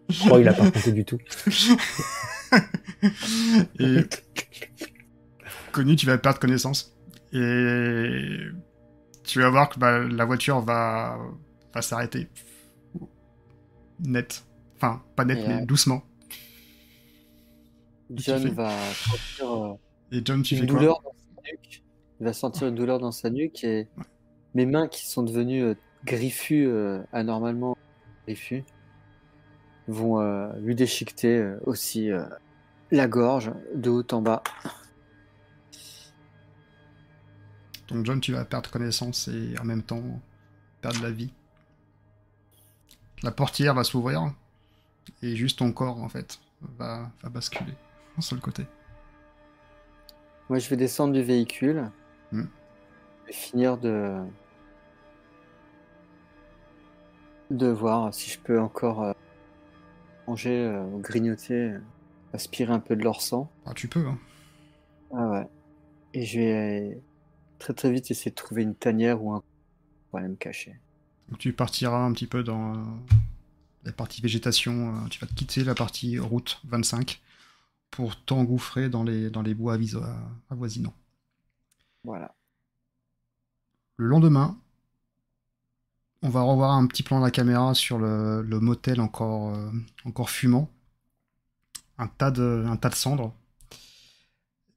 Je 0.08 0.24
crois 0.24 0.38
qu'il 0.38 0.48
a 0.48 0.54
pas 0.54 0.70
compté 0.70 0.92
du 0.92 1.04
tout. 1.04 1.18
Et 3.78 4.06
connu, 5.70 5.96
tu 5.96 6.06
vas 6.06 6.16
perdre 6.16 6.38
connaissance. 6.38 6.96
Et 7.34 8.38
tu 9.24 9.40
vas 9.40 9.50
voir 9.50 9.68
que 9.68 9.78
bah, 9.78 9.98
la 9.98 10.24
voiture 10.24 10.60
va, 10.60 11.18
va 11.74 11.82
s'arrêter. 11.82 12.28
Net. 14.00 14.44
Enfin, 14.76 15.02
pas 15.16 15.24
net, 15.24 15.38
Et, 15.38 15.48
mais 15.48 15.62
euh, 15.62 15.66
doucement. 15.66 16.02
John 18.10 18.48
va 18.50 18.70
sentir 18.94 19.52
euh, 19.52 19.74
Et 20.12 20.22
John, 20.24 20.42
tu 20.42 20.54
une 20.54 20.60
fais 20.60 20.66
douleur 20.66 21.00
dans 21.02 21.12
sa 21.12 21.50
nuque. 21.50 21.82
Il 22.20 22.24
va 22.24 22.32
sentir 22.32 22.68
une 22.68 22.74
douleur 22.74 22.98
dans 23.00 23.12
sa 23.12 23.30
nuque 23.30 23.64
et 23.64 23.88
mes 24.54 24.66
mains 24.66 24.88
qui 24.88 25.06
sont 25.06 25.22
devenues 25.22 25.62
euh, 25.62 25.74
griffues, 26.04 26.70
anormalement 27.12 27.76
griffues, 28.26 28.64
vont 29.88 30.22
lui 30.60 30.76
déchiqueter 30.76 31.54
aussi 31.66 32.10
la 32.92 33.08
gorge 33.08 33.50
de 33.74 33.90
haut 33.90 34.06
en 34.12 34.22
bas. 34.22 34.44
Donc 37.88 38.06
John, 38.06 38.20
tu 38.20 38.32
vas 38.32 38.44
perdre 38.44 38.70
connaissance 38.70 39.28
et 39.28 39.58
en 39.60 39.64
même 39.64 39.82
temps 39.82 40.02
perdre 40.80 41.02
la 41.02 41.10
vie. 41.10 41.32
La 43.22 43.30
portière 43.30 43.74
va 43.74 43.84
s'ouvrir 43.84 44.32
et 45.22 45.34
juste 45.36 45.58
ton 45.58 45.72
corps, 45.72 45.98
en 46.02 46.08
fait, 46.08 46.38
va, 46.78 47.10
va 47.22 47.28
basculer 47.28 47.74
sur 48.20 48.34
le 48.36 48.40
côté. 48.40 48.66
Moi, 50.48 50.58
je 50.58 50.68
vais 50.70 50.76
descendre 50.76 51.12
du 51.12 51.22
véhicule 51.22 51.90
Hmm. 52.30 52.44
et 53.26 53.32
finir 53.32 53.78
de 53.78 54.18
de 57.50 57.66
voir 57.68 58.12
si 58.12 58.30
je 58.30 58.38
peux 58.38 58.60
encore 58.60 59.02
euh, 59.02 59.12
manger, 60.26 60.66
euh, 60.66 60.82
ou 60.84 60.98
grignoter, 60.98 61.54
euh, 61.70 61.80
aspirer 62.34 62.70
un 62.72 62.80
peu 62.80 62.94
de 62.96 63.02
leur 63.02 63.22
sang. 63.22 63.50
Ah, 63.64 63.72
tu 63.74 63.88
peux, 63.88 64.06
hein. 64.06 64.18
Ah 65.14 65.26
ouais. 65.30 65.46
Et 66.12 66.26
je 66.26 66.38
vais 66.38 67.00
très 67.58 67.72
très 67.72 67.90
vite 67.90 68.10
essayer 68.10 68.30
de 68.30 68.34
trouver 68.36 68.62
une 68.62 68.74
tanière 68.74 69.22
ou 69.24 69.32
un 69.32 69.42
pour 70.10 70.18
aller 70.18 70.28
me 70.28 70.36
cacher. 70.36 70.78
Donc 71.28 71.38
tu 71.38 71.52
partiras 71.52 71.98
un 72.04 72.12
petit 72.12 72.26
peu 72.26 72.42
dans 72.42 72.74
euh, 72.74 72.84
la 73.84 73.92
partie 73.92 74.20
végétation, 74.22 74.94
euh, 74.96 75.08
tu 75.08 75.18
vas 75.20 75.26
quitter 75.26 75.64
la 75.64 75.74
partie 75.74 76.18
route 76.18 76.60
25 76.64 77.20
pour 77.90 78.16
t'engouffrer 78.24 78.88
dans 78.88 79.02
les, 79.02 79.30
dans 79.30 79.42
les 79.42 79.54
bois 79.54 79.76
avoisinants. 80.50 80.94
Voilà. 82.04 82.34
Le 83.96 84.06
lendemain, 84.06 84.56
on 86.22 86.28
va 86.30 86.42
revoir 86.42 86.72
un 86.72 86.86
petit 86.86 87.02
plan 87.02 87.18
de 87.20 87.24
la 87.24 87.30
caméra 87.30 87.74
sur 87.74 87.98
le, 87.98 88.42
le 88.42 88.60
motel 88.60 89.00
encore, 89.00 89.54
euh, 89.54 89.70
encore 90.04 90.30
fumant. 90.30 90.70
Un 91.98 92.06
tas, 92.06 92.30
de, 92.30 92.64
un 92.66 92.76
tas 92.76 92.90
de 92.90 92.94
cendres. 92.94 93.34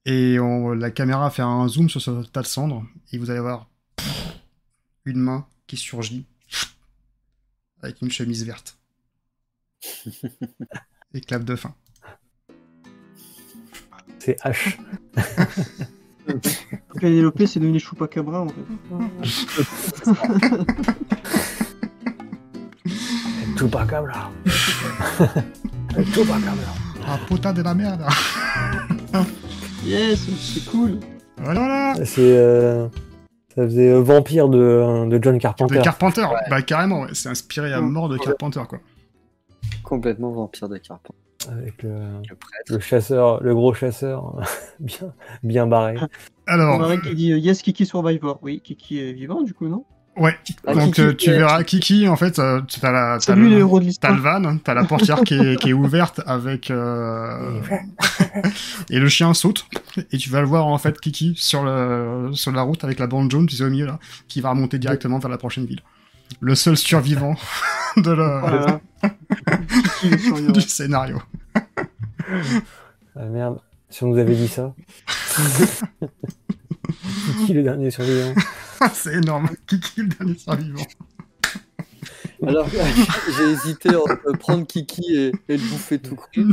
Et 0.05 0.39
on- 0.39 0.71
la 0.71 0.89
caméra 0.91 1.21
va 1.21 1.29
faire 1.29 1.47
un 1.47 1.67
zoom 1.67 1.89
sur 1.89 2.01
ce 2.01 2.23
tas 2.25 2.41
de 2.41 2.47
cendres. 2.47 2.83
Et 3.11 3.17
vous 3.17 3.29
allez 3.29 3.39
voir 3.39 3.67
une 5.05 5.19
main 5.19 5.45
qui 5.67 5.77
surgit 5.77 6.25
avec 7.81 8.01
une 8.01 8.11
chemise 8.11 8.45
verte. 8.45 8.77
Et 11.13 11.21
clap 11.21 11.43
de 11.43 11.55
fin. 11.55 11.73
C'est 14.19 14.39
H. 14.41 14.77
Pénélope, 16.99 17.43
c'est 17.47 17.59
devenu 17.59 17.79
Chupacabra 17.79 18.41
en 18.41 18.47
fait. 18.47 18.55
Chupacabra. 23.57 24.31
Chupacabra. 26.13 26.73
Ah 27.07 27.19
putain 27.27 27.53
de 27.53 27.61
la 27.63 27.73
merde 27.73 28.05
Yes, 29.83 30.27
c'est 30.39 30.65
cool. 30.69 30.99
Voilà, 31.37 31.59
voilà 31.59 32.05
C'est 32.05 32.37
euh, 32.37 32.87
ça 33.55 33.63
faisait 33.63 33.89
euh, 33.89 34.01
vampire 34.01 34.49
de, 34.49 35.07
de 35.07 35.19
John 35.21 35.37
Carpenter. 35.39 35.77
De 35.77 35.81
Carpenter, 35.83 36.25
bah 36.49 36.61
carrément, 36.61 37.01
ouais. 37.01 37.09
c'est 37.13 37.29
inspiré 37.29 37.73
à 37.73 37.81
mort 37.81 38.09
de 38.09 38.17
Carpenter 38.17 38.61
quoi. 38.67 38.79
Complètement 39.83 40.31
vampire 40.31 40.69
de 40.69 40.77
Carpenter. 40.77 41.17
avec 41.51 41.83
le, 41.83 41.89
Le 42.29 42.35
prêtre. 42.35 42.71
le 42.73 42.79
chasseur, 42.79 43.41
le 43.43 43.53
gros 43.53 43.73
chasseur, 43.73 44.41
bien, 44.79 45.13
bien 45.43 45.67
barré. 45.67 45.95
On 45.99 46.07
Alors, 46.47 46.79
aurait 46.81 46.99
qui 46.99 47.13
dit 47.15 47.31
euh, 47.33 47.37
Yes, 47.37 47.61
Kiki 47.61 47.85
Survivor. 47.85 48.39
Oui, 48.41 48.61
Kiki 48.61 48.99
est 48.99 49.13
vivant 49.13 49.41
du 49.41 49.53
coup, 49.53 49.67
non? 49.67 49.85
Ouais, 50.17 50.35
Ah, 50.67 50.73
donc 50.73 50.93
Kiki, 50.95 51.01
euh, 51.01 51.13
tu 51.13 51.29
euh, 51.29 51.37
verras 51.37 51.63
Kiki, 51.63 52.07
en 52.07 52.15
fait, 52.15 52.37
euh, 52.39 52.61
t'as 52.81 52.91
la, 52.91 53.17
t'as 53.19 53.35
le- 53.35 53.49
le 53.49 53.63
van, 54.21 54.57
t'as 54.57 54.73
la 54.73 54.83
portière 54.83 55.21
qui 55.23 55.33
est, 55.35 55.55
qui 55.59 55.69
est 55.69 55.73
ouverte 55.73 56.21
avec 56.25 56.69
euh, 56.71 57.59
et 58.89 58.99
le 58.99 59.07
chien 59.09 59.33
saute. 59.33 59.65
Et 60.11 60.17
tu 60.17 60.29
vas 60.29 60.41
le 60.41 60.47
voir 60.47 60.67
en 60.67 60.77
fait 60.77 60.99
Kiki 60.99 61.33
sur 61.37 61.63
le 61.63 62.29
sur 62.33 62.51
la 62.51 62.61
route 62.61 62.83
avec 62.83 62.99
la 62.99 63.07
bande 63.07 63.29
jaune 63.31 63.45
tu 63.47 63.55
sais 63.55 63.63
au 63.65 63.69
milieu 63.69 63.85
là 63.87 63.99
qui 64.27 64.41
va 64.41 64.49
remonter 64.51 64.77
directement 64.79 65.19
vers 65.19 65.29
la 65.31 65.37
prochaine 65.37 65.65
ville. 65.65 65.81
Le 66.39 66.55
seul 66.55 66.77
survivant 66.77 67.35
de 67.97 68.11
la, 68.11 68.39
Voilà. 68.39 68.79
Kiki 70.01 70.51
du 70.53 70.61
scénario. 70.61 71.21
Ah 73.15 73.25
merde, 73.29 73.59
si 73.89 74.03
on 74.03 74.07
nous 74.07 74.17
avait 74.17 74.35
dit 74.35 74.47
ça. 74.47 74.73
Qui 77.45 77.51
est 77.51 77.55
le 77.55 77.63
dernier 77.63 77.91
survivant 77.91 78.33
c'est 78.93 79.13
énorme. 79.15 79.49
Kiki, 79.67 80.01
le 80.01 80.07
dernier 80.07 80.37
survivant. 80.37 80.85
Alors, 82.47 82.67
j'ai 83.37 83.43
hésité 83.51 83.95
entre 83.95 84.37
prendre 84.39 84.65
Kiki 84.65 85.15
et, 85.15 85.31
et 85.47 85.57
le 85.57 85.69
bouffer 85.69 85.99
tout 85.99 86.15
cru 86.15 86.45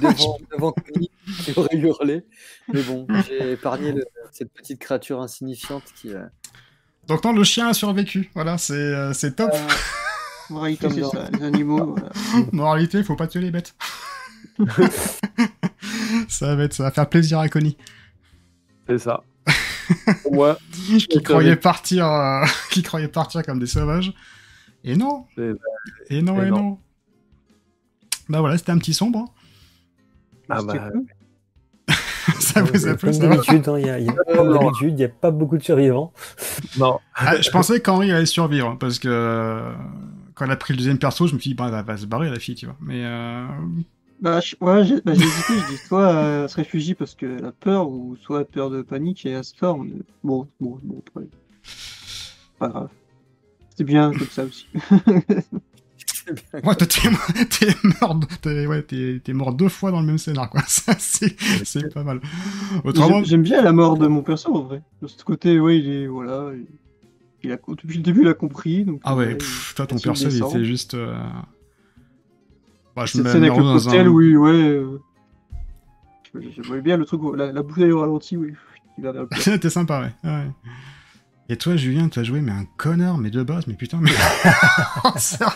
devant, 0.00 0.38
devant 0.52 0.72
Connie 0.72 1.10
qui 1.42 1.52
aurait 1.56 1.76
hurlé. 1.76 2.24
Mais 2.72 2.82
bon, 2.82 3.06
j'ai 3.26 3.52
épargné 3.52 3.92
le- 3.92 4.04
cette 4.30 4.52
petite 4.52 4.78
créature 4.78 5.20
insignifiante 5.20 5.82
qui. 5.96 6.14
euh, 6.14 6.22
Donc 7.08 7.24
non, 7.24 7.32
le 7.32 7.42
chien 7.42 7.66
a 7.68 7.74
survécu. 7.74 8.30
Voilà, 8.34 8.58
c'est 8.58 8.74
euh, 8.74 9.12
c'est 9.12 9.34
top. 9.34 9.50
Euh, 9.52 10.76
Comme 10.80 10.92
c'est 10.92 11.02
ça, 11.02 11.28
les 11.32 11.42
animaux. 11.42 11.96
voilà. 11.96 12.12
Moralité, 12.52 13.02
faut 13.02 13.16
pas 13.16 13.26
tuer 13.26 13.40
les 13.40 13.50
bêtes. 13.50 13.74
ça 16.28 16.54
va 16.54 16.62
être, 16.64 16.74
ça 16.74 16.84
va 16.84 16.90
faire 16.92 17.08
plaisir 17.08 17.40
à 17.40 17.48
Connie. 17.48 17.76
C'est 18.88 18.98
ça. 18.98 19.24
Moi, 20.32 20.58
qui 20.72 21.22
croyait 21.22 21.56
partir, 21.56 22.06
euh, 22.06 22.44
qui 22.70 22.82
croyait 22.82 23.08
partir 23.08 23.42
comme 23.42 23.58
des 23.58 23.66
sauvages. 23.66 24.12
Et 24.84 24.96
non. 24.96 25.26
Et 26.10 26.20
non, 26.22 26.42
et 26.42 26.46
et 26.46 26.50
non. 26.50 26.56
non. 26.62 26.78
Bah 28.28 28.40
voilà, 28.40 28.56
c'était 28.58 28.72
un 28.72 28.78
petit 28.78 28.94
sombre. 28.94 29.18
hein. 29.18 29.28
Ah 30.48 30.62
bah, 30.62 30.90
ça 32.40 32.62
vous 32.62 32.86
a 32.86 32.94
plu, 32.94 33.10
Comme 33.10 33.18
d'habitude, 33.20 33.68
hein, 33.68 33.78
il 33.78 33.86
y 33.86 33.90
a, 33.90 33.98
il 33.98 34.06
y 34.06 34.08
a- 34.10 34.14
comme 34.34 34.52
d'habitude, 34.52 34.90
il 34.90 34.94
n'y 34.96 35.04
a 35.04 35.08
pas 35.08 35.30
beaucoup 35.30 35.56
de 35.58 35.62
survivants. 35.62 36.12
non. 36.78 36.98
Ah, 37.14 37.40
Je 37.40 37.50
pensais 37.50 37.80
qu'Henri 37.80 38.12
allait 38.12 38.26
survivre, 38.26 38.68
hein, 38.70 38.76
parce 38.78 38.98
que 38.98 39.08
euh, 39.10 39.72
quand 40.34 40.44
elle 40.46 40.50
a 40.50 40.56
pris 40.56 40.72
le 40.74 40.78
deuxième 40.78 40.98
perso, 40.98 41.26
je 41.26 41.34
me 41.34 41.38
suis 41.38 41.50
dit, 41.50 41.54
bah, 41.54 41.70
elle 41.72 41.84
va 41.84 41.96
se 41.96 42.06
barrer, 42.06 42.30
la 42.30 42.38
fille, 42.38 42.54
tu 42.54 42.66
vois. 42.66 42.76
Mais 42.80 43.04
euh, 43.04 43.46
Bah, 44.20 44.40
je- 44.40 44.56
ouais, 44.60 44.84
j'ai 44.84 45.00
bah, 45.02 45.12
hésité, 45.12 45.52
je 45.58 45.70
dis 45.72 45.76
soit 45.78 46.00
euh, 46.14 46.42
elle 46.44 46.48
se 46.48 46.56
réfugie 46.56 46.94
parce 46.94 47.14
qu'elle 47.14 47.44
a 47.44 47.52
peur, 47.52 47.88
ou 47.90 48.16
soit 48.16 48.38
elle 48.38 48.42
a 48.42 48.46
peur 48.46 48.70
de 48.70 48.82
panique 48.82 49.26
et 49.26 49.30
elle 49.30 49.44
se 49.44 49.54
forme. 49.54 49.88
mais 49.88 50.02
Bon, 50.22 50.48
bon, 50.60 50.78
bon, 50.82 51.02
après. 51.06 51.26
Pas 52.58 52.68
grave. 52.68 52.88
C'est 53.76 53.84
bien 53.84 54.12
comme 54.12 54.28
ça 54.28 54.44
aussi. 54.44 54.66
ouais, 56.54 56.62
toi, 56.62 56.74
t'es 56.76 56.86
t'es 57.50 57.74
mort, 58.00 58.20
t'es 58.40 58.66
ouais, 58.66 58.82
t'es- 58.82 59.20
t'es 59.22 59.32
mort 59.32 59.52
deux 59.52 59.68
fois 59.68 59.90
dans 59.90 60.00
le 60.00 60.06
même 60.06 60.18
scénar, 60.18 60.48
quoi. 60.48 60.62
Ça, 60.66 60.94
c'est 60.98 61.36
c'est 61.64 61.92
pas 61.92 62.04
mal. 62.04 62.20
Autrement, 62.84 63.16
J'aime- 63.18 63.24
J'aime 63.24 63.42
bien 63.42 63.62
la 63.62 63.72
mort 63.72 63.98
de 63.98 64.06
mon 64.06 64.22
perso 64.22 64.54
en 64.54 64.62
vrai. 64.62 64.82
De 65.02 65.06
ce 65.08 65.22
côté, 65.24 65.58
ouais, 65.60 65.78
il 65.78 65.88
est. 65.90 66.06
Voilà. 66.06 66.52
Il, 66.54 66.66
il 67.42 67.52
a, 67.52 67.56
depuis 67.68 67.96
le 67.98 68.02
début, 68.02 68.22
il 68.22 68.28
a 68.28 68.34
compris. 68.34 68.84
Donc, 68.84 69.00
ah 69.04 69.14
ouais, 69.14 69.26
ouais, 69.26 69.34
pff, 69.34 69.74
toi, 69.76 69.86
ton 69.86 69.98
perso, 69.98 70.28
il 70.30 70.36
était 70.42 70.64
juste. 70.64 70.94
euh, 70.94 71.14
Bah, 72.96 73.06
je 73.06 73.12
Cette 73.12 73.24
me 73.24 73.30
scène 73.30 73.44
avec 73.44 73.56
le 73.56 73.62
dans 73.62 73.88
un- 73.88 73.90
cocktail, 73.92 74.08
oui, 74.08 74.36
ouais. 74.36 74.50
euh, 74.52 74.98
voyais 76.64 76.82
bien 76.82 76.96
le 76.96 77.04
truc, 77.04 77.20
la, 77.36 77.52
la 77.52 77.62
bouteille 77.62 77.92
au 77.92 78.00
ralenti, 78.00 78.36
oui. 78.36 78.52
C'était 79.38 79.70
sympa, 79.70 80.00
ouais. 80.00 80.30
ouais. 80.30 80.46
Et 81.50 81.56
toi, 81.58 81.76
Julien, 81.76 82.08
tu 82.08 82.18
as 82.18 82.22
joué, 82.24 82.40
mais 82.40 82.52
un 82.52 82.64
connard, 82.78 83.18
mais 83.18 83.28
de 83.30 83.42
base, 83.42 83.66
mais 83.66 83.74
putain, 83.74 83.98
mais. 84.00 84.10
Sérieux 85.16 85.52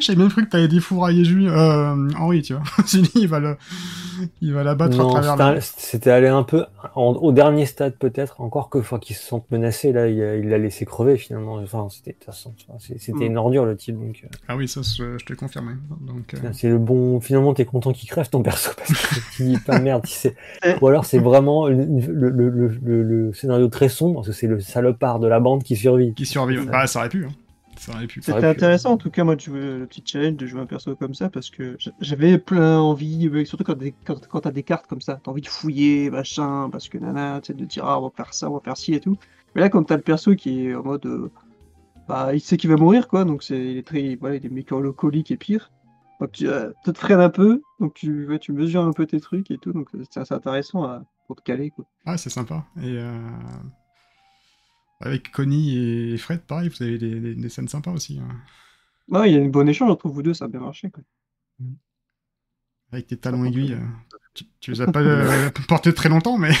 J'ai 0.00 0.16
même 0.16 0.30
cru 0.30 0.44
que 0.46 0.50
t'avais 0.50 0.68
défouraillé 0.68 1.24
Julien, 1.24 1.52
euh, 1.52 2.08
Henri, 2.18 2.40
tu 2.42 2.54
vois. 2.54 2.62
Suis 2.86 3.02
dit, 3.02 3.10
il 3.14 3.28
va 3.28 3.38
le, 3.40 3.56
il 4.40 4.54
va 4.54 4.64
la 4.64 4.74
battre 4.74 4.98
à 4.98 5.02
Non, 5.02 5.10
travers 5.10 5.62
c'était 5.62 6.10
allé 6.10 6.28
un 6.28 6.42
peu 6.44 6.64
en- 6.94 7.12
au 7.12 7.32
dernier 7.32 7.66
stade 7.66 7.96
peut-être, 7.98 8.40
encore 8.40 8.70
que 8.70 8.80
fois 8.80 8.98
qu'ils 8.98 9.16
se 9.16 9.26
sentent 9.26 9.50
menacés, 9.50 9.92
là, 9.92 10.08
il 10.08 10.48
l'a 10.48 10.56
laissé 10.56 10.86
crever 10.86 11.18
finalement. 11.18 11.56
Enfin, 11.56 11.86
c'était 11.90 12.12
de 12.12 12.16
toute 12.16 12.24
façon, 12.24 12.54
enfin, 12.68 12.78
c'est- 12.80 12.98
c'était 12.98 13.24
Mm. 13.28 13.32
une 13.32 13.36
ordure 13.38 13.64
le 13.66 13.76
type. 13.76 13.96
Donc, 13.98 14.22
euh, 14.24 14.28
Ah 14.48 14.56
oui, 14.56 14.66
ça, 14.66 14.80
je, 14.82 15.22
te 15.24 15.34
confirme. 15.34 15.76
Donc, 16.06 16.32
euh, 16.34 16.38
c'est 16.54 16.68
le 16.70 16.78
bon. 16.78 17.20
Finalement, 17.20 17.52
t'es 17.52 17.66
content 17.66 17.92
qu'il 17.92 18.08
crève 18.08 18.30
ton 18.30 18.42
perso 18.42 18.70
parce 18.76 18.92
que 18.92 19.14
tu 19.36 19.42
dis 19.44 19.58
pas 19.58 19.78
merde. 19.78 20.04
tu 20.06 20.12
sais. 20.14 20.34
Eh. 20.64 20.74
Ou 20.80 20.86
alors 20.88 21.04
c'est 21.04 21.18
vraiment 21.18 21.68
le, 21.68 21.84
le, 21.84 22.30
le, 22.30 22.48
le, 22.50 22.68
le- 22.82 23.02
le 23.02 23.32
scénario 23.34 23.68
très 23.68 23.90
sombre 23.90 24.16
parce 24.16 24.28
que 24.28 24.32
c'est 24.32 24.46
le 24.46 24.58
salopard 24.86 25.18
de 25.18 25.26
la 25.26 25.40
bande 25.40 25.62
qui 25.62 25.76
survit. 25.76 26.14
qui 26.14 26.26
survit. 26.26 26.58
Ah, 26.72 26.86
ça 26.86 27.00
aurait 27.00 27.08
pu, 27.08 27.24
hein. 27.26 27.30
Ça 27.78 27.92
aurait 27.92 28.06
pu. 28.06 28.22
Ça 28.22 28.32
aurait 28.32 28.40
C'était 28.40 28.50
intéressant 28.50 28.92
en 28.92 28.96
tout 28.96 29.10
cas 29.10 29.22
moi 29.22 29.36
de 29.36 29.40
jouer 29.40 29.60
le 29.60 29.86
petit 29.86 30.02
challenge 30.04 30.36
de 30.36 30.46
jouer 30.46 30.60
un 30.62 30.66
perso 30.66 30.96
comme 30.96 31.12
ça 31.14 31.28
parce 31.28 31.50
que 31.50 31.76
j'avais 32.00 32.38
plein 32.38 32.78
envie, 32.78 33.28
euh, 33.28 33.44
surtout 33.44 33.64
quand, 33.64 33.76
des- 33.76 33.94
quand, 34.06 34.26
quand 34.28 34.40
t'as 34.40 34.50
des 34.50 34.62
cartes 34.62 34.86
comme 34.86 35.02
ça, 35.02 35.20
t'as 35.22 35.30
envie 35.30 35.42
de 35.42 35.46
fouiller, 35.46 36.08
machin, 36.10 36.70
parce 36.70 36.88
que 36.88 36.96
nana, 36.96 37.40
tu 37.42 37.48
sais, 37.48 37.54
de 37.54 37.64
dire 37.66 37.84
ah 37.84 38.00
on 38.00 38.04
va 38.04 38.10
faire 38.16 38.32
ça, 38.32 38.48
on 38.50 38.54
va 38.54 38.60
faire 38.60 38.76
ci 38.78 38.94
et 38.94 39.00
tout. 39.00 39.18
Mais 39.54 39.60
là 39.60 39.68
comme 39.68 39.84
t'as 39.84 39.96
le 39.96 40.02
perso 40.02 40.34
qui 40.34 40.68
est 40.68 40.74
en 40.74 40.82
mode 40.84 41.04
euh, 41.04 41.30
bah 42.08 42.30
il 42.32 42.40
sait 42.40 42.56
qu'il 42.56 42.70
va 42.70 42.76
mourir 42.76 43.08
quoi, 43.08 43.24
donc 43.26 43.42
c'est 43.42 43.58
il 43.58 43.76
est 43.76 43.86
très 43.86 44.16
voilà, 44.16 44.36
il 44.36 44.46
est 44.46 44.48
mélancolique 44.50 45.30
et 45.30 45.36
pire. 45.36 45.70
Donc 46.18 46.32
tu 46.32 46.48
euh, 46.48 46.70
tu 46.82 46.92
te 46.94 46.98
freines 46.98 47.20
un 47.20 47.28
peu, 47.28 47.60
donc 47.78 47.92
tu 47.92 48.26
ouais, 48.26 48.38
tu 48.38 48.52
mesures 48.52 48.84
un 48.84 48.92
peu 48.92 49.04
tes 49.04 49.20
trucs 49.20 49.50
et 49.50 49.58
tout, 49.58 49.72
donc 49.74 49.88
c'est 50.10 50.24
c'est 50.24 50.32
intéressant 50.34 50.84
à, 50.84 51.02
pour 51.26 51.36
te 51.36 51.42
caler 51.42 51.68
quoi. 51.70 51.84
Ah, 52.06 52.16
c'est 52.16 52.30
sympa. 52.30 52.64
Et 52.78 52.96
euh... 52.96 53.18
avec 55.00 55.30
Connie 55.30 55.76
et 56.12 56.16
Fred, 56.18 56.40
pareil, 56.42 56.68
vous 56.68 56.82
avez 56.82 56.98
des, 56.98 57.20
des- 57.20 57.34
des 57.34 57.48
scènes 57.48 57.68
sympas 57.68 57.92
aussi. 57.92 58.18
hein. 58.20 58.28
Ouais, 59.08 59.30
il 59.30 59.34
y 59.34 59.38
a 59.38 59.40
une 59.42 59.50
bonne 59.50 59.68
échange 59.68 59.90
entre 59.90 60.08
vous 60.08 60.22
deux, 60.22 60.34
ça 60.34 60.46
a 60.46 60.48
bien 60.48 60.60
marché 60.60 60.90
quoi. 60.90 61.02
Avec 62.92 63.06
tes 63.08 63.16
talons 63.16 63.44
aiguilles. 63.44 63.74
euh, 63.74 63.78
Tu, 64.34 64.44
tu 64.60 64.70
les 64.72 64.80
as 64.82 64.86
pas 64.90 65.00
euh, 65.00 65.50
portés 65.68 65.92
très 65.92 66.08
longtemps, 66.08 66.38
mais. 66.38 66.52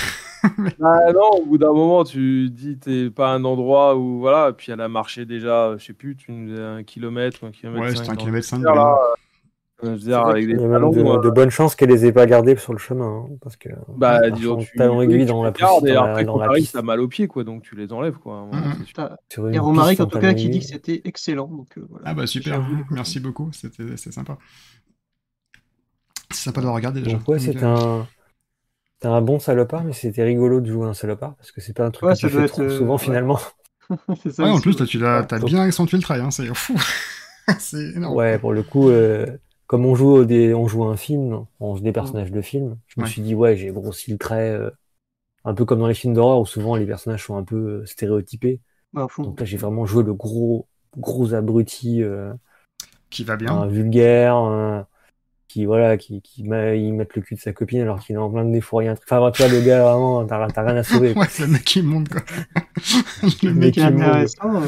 Ah 0.80 1.12
non, 1.12 1.28
au 1.40 1.46
bout 1.46 1.58
d'un 1.58 1.72
moment, 1.72 2.04
tu 2.04 2.50
dis 2.50 2.78
t'es 2.78 3.10
pas 3.10 3.32
à 3.32 3.34
un 3.34 3.44
endroit 3.44 3.96
où 3.96 4.20
voilà, 4.20 4.52
puis 4.52 4.70
elle 4.70 4.80
a 4.80 4.88
marché 4.88 5.24
déjà, 5.26 5.76
je 5.76 5.84
sais 5.84 5.92
plus, 5.92 6.14
tu 6.14 6.30
un 6.30 6.84
kilomètre 6.84 7.42
ou 7.42 7.46
un 7.46 7.50
kilomètre. 7.50 7.82
Ouais, 7.84 7.90
cinq 7.96 7.96
c'était 7.96 8.10
un 8.12 8.16
kilomètre 8.16 8.46
le 8.46 8.48
5. 8.50 8.56
désert, 8.58 8.74
là, 8.76 8.96
euh, 9.12 9.14
je 9.82 9.88
veux 9.88 9.96
dire, 9.98 10.20
avec 10.20 10.46
qu'il 10.46 10.48
des 10.48 10.54
Il 10.54 10.60
y 10.60 10.64
a 10.64 10.68
même 10.68 10.72
talons. 10.72 10.90
de, 10.90 11.00
euh, 11.00 11.20
de 11.20 11.30
bonnes 11.30 11.50
chances 11.50 11.74
qu'elle 11.74 11.90
les 11.90 12.06
ait 12.06 12.12
pas 12.12 12.26
gardés 12.26 12.56
sur 12.56 12.72
le 12.72 12.78
chemin, 12.78 13.26
hein, 13.30 13.36
parce 13.42 13.56
que 13.56 13.68
Bah, 13.96 14.20
euh, 14.22 14.30
disons, 14.30 14.56
marchant 14.56 14.64
tu, 14.64 14.76
talon 14.76 15.02
aiguille 15.02 15.18
oui, 15.18 15.26
dans 15.26 15.42
la 15.42 15.50
gardes, 15.50 15.84
poussière, 15.84 15.92
et 15.92 15.94
dans 15.94 16.04
après, 16.06 16.24
la, 16.38 16.48
dans 16.48 16.54
piste. 16.54 16.72
t'as 16.72 16.82
mal 16.82 17.00
aux 17.00 17.08
pieds, 17.08 17.28
quoi, 17.28 17.44
donc 17.44 17.62
tu 17.62 17.74
les 17.76 17.92
enlèves, 17.92 18.16
quoi. 18.18 18.48
c'est. 18.52 18.92
T'as- 18.94 19.16
y 19.52 19.56
a 19.58 19.60
Romaric 19.60 19.90
piste 19.92 20.00
en 20.00 20.04
en 20.04 20.08
tout 20.08 20.18
cas 20.18 20.34
qui 20.34 20.48
dit 20.48 20.60
que 20.60 20.64
c'était 20.66 21.02
excellent, 21.04 21.48
donc 21.48 21.68
euh, 21.78 21.86
voilà. 21.90 22.06
Ah 22.08 22.14
bah 22.14 22.26
super, 22.26 22.60
merci 22.90 23.20
beaucoup, 23.20 23.50
c'était 23.52 23.96
c'est 23.96 24.12
sympa. 24.12 24.38
C'est 26.30 26.44
sympa 26.44 26.60
de 26.60 26.66
le 26.66 26.72
regarder 26.72 27.00
déjà. 27.02 27.16
Donc 27.16 27.28
ouais, 27.28 27.38
euh, 27.48 27.66
un, 27.66 28.06
c'était 28.94 29.08
un 29.08 29.20
bon 29.22 29.38
salopard, 29.38 29.84
mais 29.84 29.92
c'était 29.92 30.22
rigolo 30.22 30.60
de 30.60 30.66
jouer 30.70 30.86
un 30.86 30.94
salopard 30.94 31.34
parce 31.36 31.52
que 31.52 31.60
c'est 31.60 31.74
pas 31.76 31.84
un 31.86 31.90
truc 31.90 32.08
Ouais, 32.08 32.14
que 32.14 32.18
ça 32.20 32.28
tu 32.28 32.34
fais 32.34 32.46
trop 32.46 32.62
euh, 32.62 32.68
souvent 32.70 32.98
finalement. 32.98 33.38
C'est 34.22 34.32
ça 34.32 34.42
Ouais, 34.44 34.50
en 34.50 34.60
plus, 34.60 34.76
tu 34.86 34.98
l'as 34.98 35.20
Ouais. 35.20 35.26
t'as 35.28 35.38
bien 35.38 35.60
accentué 35.60 35.96
le 35.96 36.02
trait, 36.02 36.20
hein, 36.20 36.30
c'est 36.30 36.52
fou. 36.54 36.74
c'est 37.58 37.92
énorme. 37.94 38.16
Ouais, 38.16 38.38
pour 38.38 38.52
le 38.52 38.62
coup, 38.62 38.88
euh, 38.90 39.26
comme 39.66 39.86
on 39.86 39.94
joue 39.94 40.24
des, 40.24 40.54
on 40.54 40.68
joue 40.68 40.84
à 40.84 40.88
un 40.88 40.96
film, 40.96 41.46
on 41.60 41.76
joue 41.76 41.82
des 41.82 41.92
personnages 41.92 42.32
de 42.32 42.40
film. 42.42 42.78
Je 42.88 43.00
me 43.00 43.04
Ouais. 43.04 43.06
suis 43.06 43.22
dit 43.22 43.34
ouais, 43.34 43.56
j'ai 43.56 43.70
grossi 43.70 44.10
le 44.12 44.18
trait, 44.18 44.50
euh, 44.50 44.70
un 45.44 45.54
peu 45.54 45.64
comme 45.66 45.80
dans 45.80 45.88
les 45.88 45.94
films 45.94 46.14
d'horreur 46.14 46.40
où 46.40 46.46
souvent 46.46 46.76
les 46.76 46.86
personnages 46.86 47.24
sont 47.26 47.36
un 47.36 47.44
peu 47.44 47.82
euh, 47.82 47.86
stéréotypés. 47.86 48.60
Fond. 49.08 49.24
Donc 49.24 49.40
là, 49.40 49.46
j'ai 49.46 49.56
vraiment 49.58 49.86
joué 49.86 50.04
le 50.04 50.14
gros, 50.14 50.68
gros 50.98 51.34
abruti, 51.34 52.02
euh, 52.02 52.34
Qui 53.10 53.24
va 53.24 53.36
bien. 53.36 53.50
un 53.54 53.66
vulgaire, 53.66 54.34
un- 54.36 54.86
qui 55.56 55.64
voilà, 55.64 55.96
qui, 55.96 56.20
qui 56.20 56.42
il 56.42 56.92
met 56.92 57.08
le 57.14 57.22
cul 57.22 57.34
de 57.34 57.40
sa 57.40 57.54
copine 57.54 57.80
alors 57.80 58.00
qu'il 58.00 58.14
est 58.14 58.18
en 58.18 58.28
plein 58.30 58.44
de 58.44 58.50
un 58.90 58.94
truc. 58.94 59.08
Enfin, 59.10 59.30
tu 59.30 59.42
vois, 59.42 59.50
le 59.50 59.66
gars 59.66 59.82
vraiment, 59.84 60.26
t'as 60.26 60.46
t'as 60.48 60.62
rien 60.66 60.76
à 60.76 60.82
sauver. 60.82 61.14
quoi. 61.14 61.22
Ouais, 61.22 61.28
c'est 61.30 61.46
le 61.46 61.52
mec 61.52 61.64
qui 61.64 61.80
monte, 61.80 62.10
quoi. 62.10 62.20
le 63.42 63.54
mec 63.54 63.72
qui 63.72 63.80
qui 63.80 63.80
intéressant, 63.80 64.62
euh, 64.62 64.66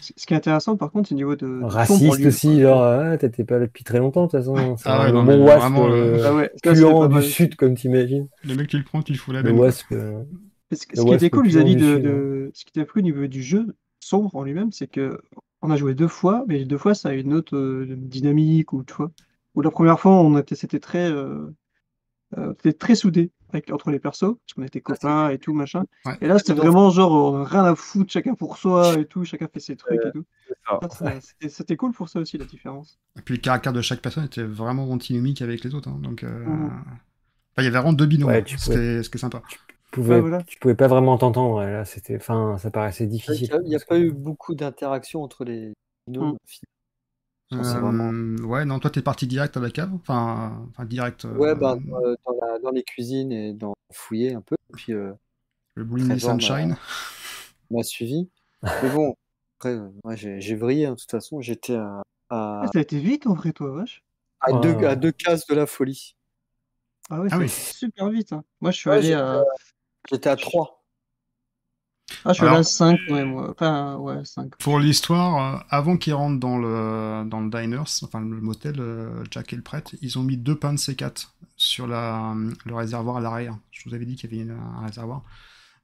ce 0.00 0.24
qui 0.24 0.32
est 0.32 0.36
intéressant 0.36 0.76
par 0.76 0.92
contre, 0.92 1.08
c'est 1.08 1.14
au 1.16 1.18
niveau 1.18 1.34
de. 1.34 1.60
Raciste 1.64 2.24
aussi, 2.24 2.60
genre, 2.60 2.80
ah, 2.80 3.18
t'étais 3.18 3.42
pas 3.42 3.58
là 3.58 3.66
depuis 3.66 3.82
très 3.82 3.98
longtemps, 3.98 4.26
de 4.26 4.30
toute 4.30 4.38
façon. 4.38 4.76
C'est 4.76 4.88
Ah 4.88 5.00
ouais, 5.00 5.08
un 5.08 5.12
non, 5.12 5.24
bon 5.24 5.36
mais 5.36 5.44
wasp, 5.44 5.58
vraiment, 5.58 5.88
euh, 5.88 6.16
le- 6.16 6.24
Ah 6.26 6.34
ouais, 6.34 6.50
ça, 6.64 6.74
du 7.08 7.14
mal. 7.14 7.22
sud, 7.24 7.56
comme 7.56 7.74
t'imagines. 7.74 8.28
Le 8.44 8.54
mec, 8.54 8.68
tu 8.68 8.78
le 8.78 8.84
prends, 8.84 9.02
tu 9.02 9.12
le 9.12 9.18
fous 9.18 9.32
la 9.32 9.42
Le 9.42 9.50
benne. 9.50 9.58
wasp. 9.58 9.86
euh, 9.90 10.22
Ce, 10.70 10.86
qui 10.86 11.12
était 11.12 11.30
cool 11.30 11.48
vis-à-vis 11.48 11.74
de, 11.74 12.52
ce 12.54 12.64
qui 12.64 12.70
était 12.78 12.86
cool 12.86 13.00
au 13.00 13.04
niveau 13.04 13.26
du 13.26 13.42
jeu 13.42 13.74
sombre 13.98 14.34
en 14.36 14.44
lui-même, 14.44 14.70
c'est 14.70 14.86
que 14.86 15.18
on 15.62 15.70
a 15.70 15.76
joué 15.76 15.94
deux 15.94 16.08
fois, 16.08 16.44
mais 16.46 16.64
deux 16.64 16.78
fois 16.78 16.94
ça 16.94 17.10
a 17.10 17.12
une 17.12 17.34
autre 17.34 17.56
euh, 17.56 17.86
dynamique 17.90 18.72
ou 18.72 18.82
tu 18.84 18.94
vois. 18.94 19.10
Ou 19.54 19.62
la 19.62 19.70
première 19.70 19.98
fois 20.00 20.12
on 20.12 20.36
était 20.38 20.54
c'était 20.54 20.80
très 20.80 21.10
euh, 21.10 21.52
euh, 22.38 22.54
très 22.78 22.94
soudé 22.94 23.30
avec 23.52 23.70
entre 23.72 23.90
les 23.90 23.98
persos 23.98 24.36
parce 24.38 24.54
qu'on 24.54 24.62
était 24.62 24.80
copains 24.80 25.30
et 25.30 25.38
tout 25.38 25.52
machin. 25.54 25.84
Ouais. 26.06 26.16
Et 26.20 26.26
là 26.28 26.38
c'était 26.38 26.52
vraiment 26.52 26.90
genre 26.90 27.10
on 27.32 27.42
a 27.42 27.44
rien 27.44 27.64
à 27.64 27.74
foutre 27.74 28.12
chacun 28.12 28.34
pour 28.34 28.56
soi 28.58 28.94
et 28.98 29.06
tout, 29.06 29.24
chacun 29.24 29.48
fait 29.52 29.58
ses 29.60 29.76
trucs 29.76 30.00
et 30.04 30.12
tout. 30.12 30.24
C'était- 31.48 31.76
cool 31.76 31.92
pour 31.92 32.08
ça 32.08 32.20
aussi 32.20 32.38
la 32.38 32.44
différence. 32.44 32.98
Et 33.18 33.22
puis 33.22 33.34
le 33.34 33.40
caractère 33.40 33.72
de 33.72 33.80
chaque 33.80 34.00
personne 34.00 34.24
était 34.24 34.42
vraiment 34.44 34.88
antinomique 34.90 35.42
avec 35.42 35.64
les 35.64 35.74
autres. 35.74 35.88
hein, 35.88 35.98
donc, 36.00 36.22
euh, 36.22 36.44
enfin, 36.46 36.72
il 37.58 37.64
y 37.64 37.66
avait 37.66 37.70
vraiment 37.76 37.92
deux 37.92 38.06
binômes. 38.06 38.28
Ouais, 38.28 38.40
hein, 38.42 38.44
ce, 38.56 38.64
pouvais- 38.66 38.76
qui 38.76 38.80
est, 38.82 39.02
ce 39.02 39.10
qui 39.10 39.16
est 39.16 39.20
sympa. 39.20 39.42
tu 39.48 39.58
pouvais, 39.90 40.14
Ouais, 40.16 40.20
voilà. 40.20 40.42
tu 40.44 40.58
pouvais 40.60 40.74
pas 40.76 40.86
vraiment 40.86 41.18
t'entendre. 41.18 41.56
ouais, 41.56 41.72
Là, 41.72 41.84
c'était, 41.84 42.16
enfin, 42.16 42.56
ça 42.58 42.70
paraissait 42.70 43.04
Il 43.04 43.10
difficile. 43.10 43.48
n'y 43.48 43.52
a, 43.54 43.60
il 43.64 43.72
y 43.72 43.74
a 43.76 43.78
pas 43.80 43.96
que- 43.98 44.02
eu 44.04 44.12
beaucoup 44.12 44.54
d'interactions 44.54 45.22
entre 45.24 45.44
les 45.44 45.72
binômes. 46.06 46.32
Mm. 46.34 46.36
Je 46.36 46.38
pense 46.38 46.38
que 46.38 46.54
c'est 46.60 46.66
Euh, 47.52 47.56
vraiment- 47.80 48.10
Ouais, 48.48 48.64
non, 48.64 48.78
toi, 48.78 48.90
t'es 48.90 49.02
parti 49.02 49.26
direct 49.26 49.56
à 49.56 49.60
la 49.60 49.70
cave. 49.70 49.90
Enfin, 49.94 50.66
enfin 50.70 50.84
direct. 50.84 51.24
euh, 51.24 51.34
Ouais, 51.36 51.54
bah, 51.54 51.76
euh, 52.04 52.14
dans, 52.26 52.32
la- 52.46 52.58
dans 52.60 52.70
les 52.70 52.82
cuisines 52.84 53.32
et 53.32 53.52
dans 53.52 53.74
fouiller 53.92 54.34
un 54.34 54.40
peu. 54.40 54.54
Puis 54.76 54.92
euh, 54.92 55.12
Le 55.74 55.84
Trésor 55.88 56.34
m'a- 56.34 56.40
Sunshine. 56.40 56.76
m'a 57.70 57.82
suivi. 57.82 58.30
Mais 58.62 58.90
bon, 58.90 59.14
après, 59.58 59.76
moi, 60.04 60.14
j'ai 60.14 60.54
vrillé. 60.54 60.86
hein, 60.86 60.92
de 60.92 60.96
toute 60.96 61.10
façon, 61.10 61.40
j'étais 61.40 61.74
à, 61.74 62.02
à, 62.28 62.62
Ah, 62.62 62.66
ça 62.72 62.78
a 62.78 62.82
été 62.82 62.98
vite 63.00 63.26
en 63.26 63.34
vrai 63.34 63.52
toi 63.52 63.70
vache. 63.72 64.04
à 64.40 64.52
Ouais, 64.52 64.60
deux, 64.60 64.74
ouais. 64.74 64.86
à 64.86 64.94
deux 64.96 65.12
cases 65.12 65.46
de 65.46 65.54
la 65.54 65.66
folie. 65.66 66.14
Ah 67.10 67.20
ouais, 67.20 67.28
Ah 67.32 67.38
oui. 67.38 67.48
super 67.48 68.08
vite. 68.10 68.32
hein. 68.32 68.44
Moi 68.60 68.70
je 68.70 68.76
suis 68.76 68.88
Ouais, 68.90 68.96
allé 68.98 69.12
à 69.12 69.42
J'étais 70.08 70.28
à 70.30 70.36
3. 70.36 70.79
Ah, 72.24 72.32
je 72.32 72.38
suis 72.38 72.44
là 72.44 72.62
5, 72.62 72.98
ouais, 73.10 73.24
moi. 73.24 73.50
Enfin, 73.50 73.96
ouais, 73.96 74.24
5. 74.24 74.52
Pour 74.58 74.78
l'histoire, 74.78 75.56
euh, 75.56 75.58
avant 75.70 75.96
qu'ils 75.96 76.14
rentrent 76.14 76.38
dans 76.40 76.58
le, 76.58 77.24
dans 77.26 77.40
le 77.40 77.50
diners, 77.50 77.78
enfin 78.02 78.20
le 78.20 78.40
motel, 78.40 78.76
euh, 78.78 79.24
Jack 79.30 79.52
et 79.52 79.56
le 79.56 79.62
prêtre, 79.62 79.94
ils 80.02 80.18
ont 80.18 80.22
mis 80.22 80.36
deux 80.36 80.56
pains 80.56 80.72
de 80.72 80.78
C4 80.78 81.28
sur 81.56 81.86
la, 81.86 82.34
le 82.66 82.74
réservoir 82.74 83.16
à 83.18 83.20
l'arrière. 83.20 83.56
Je 83.70 83.88
vous 83.88 83.94
avais 83.94 84.04
dit 84.06 84.16
qu'il 84.16 84.34
y 84.34 84.40
avait 84.42 84.50
un 84.50 84.86
réservoir. 84.86 85.22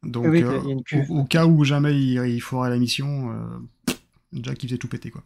Donc, 0.02 0.26
oui, 0.26 0.42
euh, 0.42 0.60
au, 1.08 1.20
au 1.20 1.24
cas 1.24 1.46
où 1.46 1.64
jamais 1.64 1.94
il, 2.00 2.22
il 2.26 2.40
foirait 2.40 2.70
la 2.70 2.78
mission, 2.78 3.32
euh, 3.32 3.58
Jack 4.32 4.62
il 4.62 4.68
faisait 4.68 4.78
tout 4.78 4.88
péter 4.88 5.10
quoi. 5.10 5.22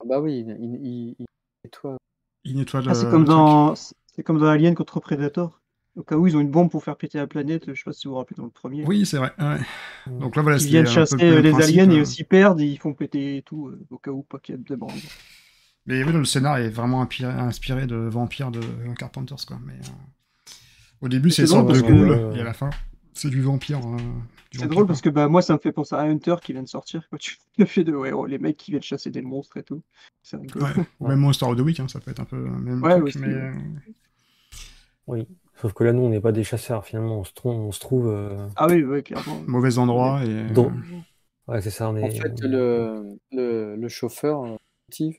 Ah 0.00 0.04
Bah 0.08 0.20
oui, 0.20 0.40
il, 0.40 0.56
il, 0.60 0.86
il- 0.86 1.16
il- 1.20 1.26
et 1.64 1.68
toi. 1.70 1.96
Il 2.44 2.56
nettoie. 2.56 2.82
Ah, 2.86 2.94
c'est 2.94 3.08
comme 3.08 3.20
le 3.22 3.26
truc. 3.28 3.36
dans 3.36 3.74
c'est 3.76 4.22
comme 4.22 4.38
dans 4.38 4.46
Alien 4.48 4.74
contre 4.74 5.00
Predator. 5.00 5.61
Au 5.94 6.02
cas 6.02 6.16
où 6.16 6.26
ils 6.26 6.34
ont 6.36 6.40
une 6.40 6.50
bombe 6.50 6.70
pour 6.70 6.82
faire 6.82 6.96
péter 6.96 7.18
la 7.18 7.26
planète, 7.26 7.64
je 7.68 7.74
sais 7.74 7.84
pas 7.84 7.92
si 7.92 8.06
vous 8.08 8.12
vous 8.14 8.18
rappelez 8.18 8.36
dans 8.36 8.44
le 8.46 8.50
premier. 8.50 8.84
Oui, 8.86 9.04
c'est 9.04 9.18
vrai. 9.18 9.30
ouais. 9.38 9.58
Donc 10.18 10.36
là 10.36 10.42
voilà, 10.42 10.56
Ils 10.58 10.66
viennent 10.66 10.86
chasser 10.86 11.16
le 11.18 11.34
même 11.34 11.42
les 11.42 11.50
principe, 11.50 11.78
aliens 11.80 11.90
et 11.90 11.98
euh. 11.98 12.02
aussi 12.02 12.24
perdent 12.24 12.60
et 12.62 12.66
ils 12.66 12.78
font 12.78 12.94
péter 12.94 13.36
et 13.36 13.42
tout, 13.42 13.68
euh, 13.68 13.78
au 13.90 13.98
cas 13.98 14.10
où 14.10 14.22
pas 14.22 14.38
qu'il 14.38 14.54
y 14.54 14.58
ait 14.58 14.62
de 14.62 14.74
bombe. 14.76 14.90
Mais 15.86 16.02
oui, 16.02 16.12
le 16.12 16.24
scénar 16.24 16.56
est 16.58 16.70
vraiment 16.70 17.02
inspiré, 17.02 17.86
de 17.86 17.96
Vampire 17.96 18.50
de 18.50 18.60
Carpenters 18.98 19.44
quoi. 19.46 19.58
Mais 19.66 19.74
euh, 19.74 20.52
au 21.02 21.08
début 21.08 21.30
c'est 21.30 21.42
une 21.42 21.48
drôle 21.48 21.74
sorte 21.74 21.74
de 21.76 21.80
parce 21.80 21.92
que- 21.92 22.14
ghoul 22.28 22.36
et 22.36 22.40
à 22.40 22.44
la 22.44 22.54
fin 22.54 22.70
c'est 23.14 23.28
du 23.28 23.42
vampire. 23.42 23.78
euh, 23.86 23.98
C'est 24.52 24.60
drôle 24.68 24.84
quoi. 24.84 24.86
parce 24.86 25.02
que 25.02 25.10
bah, 25.10 25.28
moi 25.28 25.42
ça 25.42 25.52
me 25.52 25.58
fait 25.58 25.72
penser 25.72 25.94
à 25.94 26.00
Hunter 26.00 26.36
qui 26.42 26.54
vient 26.54 26.62
de 26.62 26.68
sortir. 26.68 27.06
Quand 27.10 27.18
tu 27.20 27.36
le 27.58 27.66
fait 27.66 27.84
de 27.84 27.92
ouais, 27.92 28.12
oh, 28.12 28.24
les 28.24 28.38
mecs 28.38 28.56
qui 28.56 28.70
viennent 28.70 28.82
chasser 28.82 29.10
des 29.10 29.20
monstres 29.20 29.58
et 29.58 29.62
tout. 29.62 29.82
C'est 30.22 30.38
rigolo. 30.38 30.64
Ouais, 30.64 30.72
ou 31.00 31.08
même 31.08 31.18
Monster 31.18 31.44
of 31.44 31.56
the 31.56 31.60
Week, 31.60 31.78
hein, 31.80 31.88
ça 31.88 32.00
peut 32.00 32.10
être 32.12 32.20
un 32.20 32.24
peu 32.24 32.42
le 32.42 32.50
même 32.50 32.82
Ouais, 32.82 32.92
truc, 32.94 33.08
aussi, 33.08 33.18
mais 33.18 33.26
ouais. 33.26 33.34
euh, 33.34 33.52
Oui. 35.08 35.28
Sauf 35.62 35.72
que 35.74 35.84
là, 35.84 35.92
nous, 35.92 36.02
on 36.02 36.08
n'est 36.08 36.20
pas 36.20 36.32
des 36.32 36.42
chasseurs. 36.42 36.84
Finalement, 36.84 37.20
on 37.20 37.24
se 37.24 37.32
trouve, 37.32 37.54
on 37.54 37.70
se 37.72 37.78
trouve 37.78 38.08
euh, 38.08 38.48
Ah 38.56 38.66
oui, 38.68 38.82
ouais, 38.82 39.02
clairement. 39.02 39.40
mauvais 39.46 39.78
endroit 39.78 40.22
et 40.24 40.50
dans- 40.52 40.72
Ouais, 41.46 41.60
c'est 41.60 41.70
ça. 41.70 41.88
On 41.88 41.96
est... 41.96 42.02
En 42.02 42.10
fait, 42.10 42.40
le, 42.42 43.16
le, 43.30 43.76
le 43.76 43.88
chauffeur, 43.88 44.44
euh, 44.44 44.56
Steve, 44.90 45.14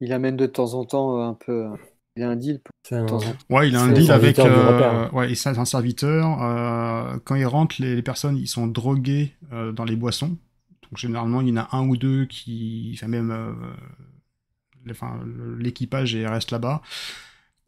il 0.00 0.12
amène 0.12 0.36
de 0.36 0.46
temps 0.46 0.74
en 0.74 0.84
temps 0.84 1.18
euh, 1.18 1.24
un 1.28 1.34
peu. 1.34 1.66
euh, 1.66 1.76
Il 2.16 2.22
a 2.22 2.30
un 2.30 2.36
deal 2.36 2.60
un-. 2.90 3.06
Ouais, 3.50 3.68
il 3.68 3.76
a 3.76 3.82
un 3.82 3.92
deal 3.92 4.10
avec. 4.10 4.38
euh, 4.38 5.10
ouais, 5.10 5.34
c'est 5.34 5.58
un 5.58 5.64
serviteur. 5.66 6.42
euh, 6.42 7.18
quand 7.24 7.34
il 7.34 7.46
rentre, 7.46 7.76
les, 7.80 7.94
les 7.96 8.02
personnes, 8.02 8.36
ils 8.38 8.48
sont 8.48 8.66
drogués 8.66 9.34
euh, 9.52 9.72
dans 9.72 9.84
les 9.84 9.96
boissons. 9.96 10.28
Donc 10.82 10.96
généralement, 10.96 11.42
il 11.42 11.48
y 11.48 11.52
en 11.52 11.56
a 11.58 11.68
un 11.72 11.86
ou 11.86 11.96
deux 11.98 12.24
qui, 12.24 12.92
enfin 12.94 13.08
même, 13.08 13.30
euh, 13.30 13.52
enfin 14.90 15.20
l'équipage 15.58 16.14
et 16.14 16.26
reste 16.26 16.50
là-bas. 16.50 16.80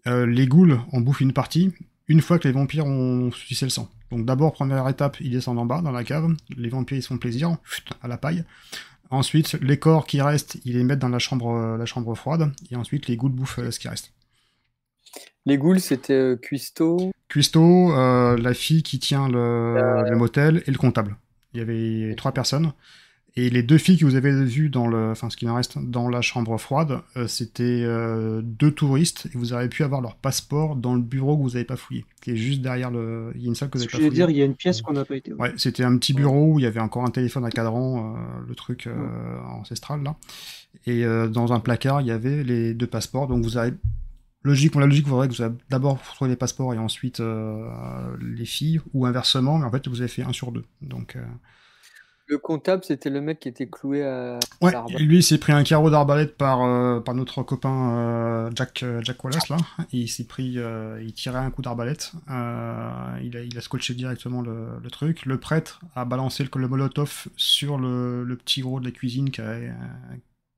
Euh, 0.07 0.27
les 0.27 0.47
ghouls 0.47 0.79
en 0.93 1.01
bouffent 1.01 1.21
une 1.21 1.33
partie. 1.33 1.73
Une 2.09 2.21
fois 2.21 2.39
que 2.39 2.49
les 2.49 2.53
vampires 2.53 2.87
ont 2.87 3.31
sucé 3.31 3.67
le 3.67 3.71
sang. 3.71 3.89
Donc 4.11 4.25
d'abord, 4.27 4.53
première 4.53 4.89
étape, 4.89 5.21
ils 5.21 5.31
descendent 5.31 5.59
en 5.59 5.67
bas 5.67 5.81
dans 5.81 5.93
la 5.93 6.05
cave. 6.05 6.35
Les 6.57 6.69
vampires, 6.69 6.99
ils 6.99 7.03
se 7.03 7.09
font 7.09 7.19
plaisir, 7.19 7.57
à 8.03 8.09
la 8.09 8.19
paille. 8.19 8.45
Ensuite, 9.11 9.55
les 9.61 9.79
corps 9.79 10.07
qui 10.07 10.23
restent, 10.23 10.59
ils 10.65 10.77
les 10.77 10.85
mettent 10.85 11.01
dans 11.01 11.09
la 11.09 11.19
chambre, 11.19 11.77
la 11.77 11.87
chambre 11.87 12.15
froide. 12.15 12.53
Et 12.71 12.77
ensuite, 12.77 13.09
les 13.09 13.17
ghouls 13.17 13.31
bouffent 13.31 13.59
euh, 13.59 13.71
ce 13.71 13.81
qui 13.81 13.89
reste. 13.89 14.13
Les 15.47 15.59
ghouls, 15.59 15.81
c'était 15.81 16.13
euh, 16.13 16.37
Cuisto. 16.37 17.11
Cuisto, 17.29 17.93
euh, 17.93 18.37
la 18.37 18.55
fille 18.55 18.83
qui 18.85 19.01
tient 19.01 19.29
le, 19.29 20.05
le 20.09 20.17
motel 20.17 20.63
et 20.67 20.71
le 20.71 20.79
comptable. 20.79 21.17
Il 21.53 21.59
y 21.59 21.61
avait 21.61 22.15
trois 22.15 22.33
personnes. 22.33 22.73
Et 23.37 23.49
les 23.49 23.63
deux 23.63 23.79
filles 23.79 23.97
que 23.97 24.05
vous 24.05 24.17
avez 24.17 24.45
vues 24.45 24.71
dans 24.71 24.89
le, 24.89 25.11
enfin 25.11 25.31
ce 25.31 25.37
qui 25.37 25.49
en 25.49 25.55
reste 25.55 25.79
dans 25.79 26.09
la 26.09 26.21
chambre 26.21 26.59
froide, 26.59 27.01
euh, 27.17 27.29
c'était 27.29 27.83
euh, 27.85 28.41
deux 28.43 28.73
touristes 28.73 29.29
et 29.33 29.39
vous 29.39 29.53
avez 29.53 29.69
pu 29.69 29.85
avoir 29.85 30.01
leur 30.01 30.17
passeport 30.17 30.75
dans 30.75 30.95
le 30.95 31.01
bureau 31.01 31.37
que 31.37 31.43
vous 31.43 31.51
n'avez 31.51 31.65
pas 31.65 31.77
fouillé, 31.77 32.05
qui 32.23 32.33
est 32.33 32.37
juste 32.37 32.61
derrière 32.61 32.91
le. 32.91 33.33
Il 33.37 33.43
y 33.43 33.45
a 33.45 33.49
une 33.49 33.55
salle 33.55 33.71
que 33.71 33.79
vous 33.79 33.85
n'avez 33.85 33.91
pas 33.91 33.99
fouillée. 33.99 34.11
dire, 34.11 34.31
il 34.31 34.37
y 34.37 34.43
a 34.43 34.45
une 34.45 34.57
pièce 34.57 34.83
qu'on 34.83 34.95
n'a 34.95 35.05
pas 35.05 35.17
été. 35.17 35.33
Ouais, 35.33 35.53
c'était 35.57 35.85
un 35.85 35.97
petit 35.97 36.13
bureau 36.13 36.55
où 36.55 36.59
il 36.59 36.63
y 36.63 36.67
avait 36.67 36.81
encore 36.81 37.05
un 37.05 37.11
téléphone 37.11 37.45
à 37.45 37.51
cadran, 37.51 38.17
euh, 38.17 38.19
le 38.49 38.55
truc 38.55 38.89
ancestral 39.47 40.03
là. 40.03 40.17
Et 40.87 41.05
dans 41.05 41.53
un 41.53 41.61
placard, 41.61 42.01
il 42.01 42.07
y 42.07 42.13
avait 42.13 42.43
les 42.45 42.75
deux 42.75 42.87
passeports. 42.87 43.27
Donc 43.27 43.45
vous 43.45 43.57
avez 43.57 43.77
logique, 44.43 44.73
pour 44.73 44.81
la 44.81 44.87
logique, 44.87 45.07
vous 45.07 45.17
verrez 45.17 45.29
que 45.29 45.35
vous 45.35 45.43
avez 45.43 45.55
d'abord 45.69 46.01
trouvé 46.01 46.31
les 46.31 46.37
passeports 46.37 46.75
et 46.75 46.79
ensuite 46.79 47.21
les 48.21 48.45
filles, 48.45 48.81
ou 48.93 49.07
inversement, 49.07 49.59
mais 49.59 49.67
en 49.67 49.71
fait 49.71 49.87
vous 49.89 50.01
avez 50.01 50.09
fait 50.09 50.23
un 50.23 50.33
sur 50.33 50.53
deux. 50.53 50.65
Donc 50.81 51.17
Le 52.31 52.39
comptable, 52.39 52.85
c'était 52.85 53.11
le 53.11 53.21
mec 53.21 53.41
qui 53.41 53.49
était 53.49 53.69
cloué 53.69 54.05
à 54.05 54.39
ouais, 54.63 54.73
lui 54.99 55.19
il 55.19 55.23
s'est 55.23 55.39
pris 55.39 55.53
un 55.53 55.65
carreau 55.65 55.91
d'arbalète 55.91 56.37
par 56.37 56.63
euh, 56.63 57.01
par 57.01 57.15
notre 57.15 57.43
copain 57.43 57.97
euh, 57.97 58.51
Jack 58.55 58.83
euh, 58.83 59.01
Jack 59.03 59.23
Wallace 59.25 59.49
là. 59.49 59.57
Il 59.93 60.09
s'est 60.09 60.25
pris, 60.27 60.59
euh, 60.59 61.03
il 61.03 61.13
tirait 61.13 61.39
un 61.39 61.51
coup 61.51 61.63
d'arbalète. 61.63 62.13
Il 62.29 63.37
a 63.37 63.43
il 63.43 63.59
a 63.59 63.61
scotché 63.61 63.95
directement 63.95 64.43
le, 64.43 64.79
le 64.83 64.91
truc. 64.91 65.27
Le 65.27 65.39
prêtre 65.39 65.81
a 65.95 66.05
balancé 66.05 66.45
le, 66.45 66.51
le 66.61 66.69
molotov 66.69 67.29
sur 67.37 67.79
le, 67.79 68.25
le 68.25 68.37
petit 68.37 68.61
gros 68.61 68.81
de 68.81 68.85
la 68.85 68.93
cuisine 68.93 69.31
qui, 69.31 69.41
a- 69.41 69.57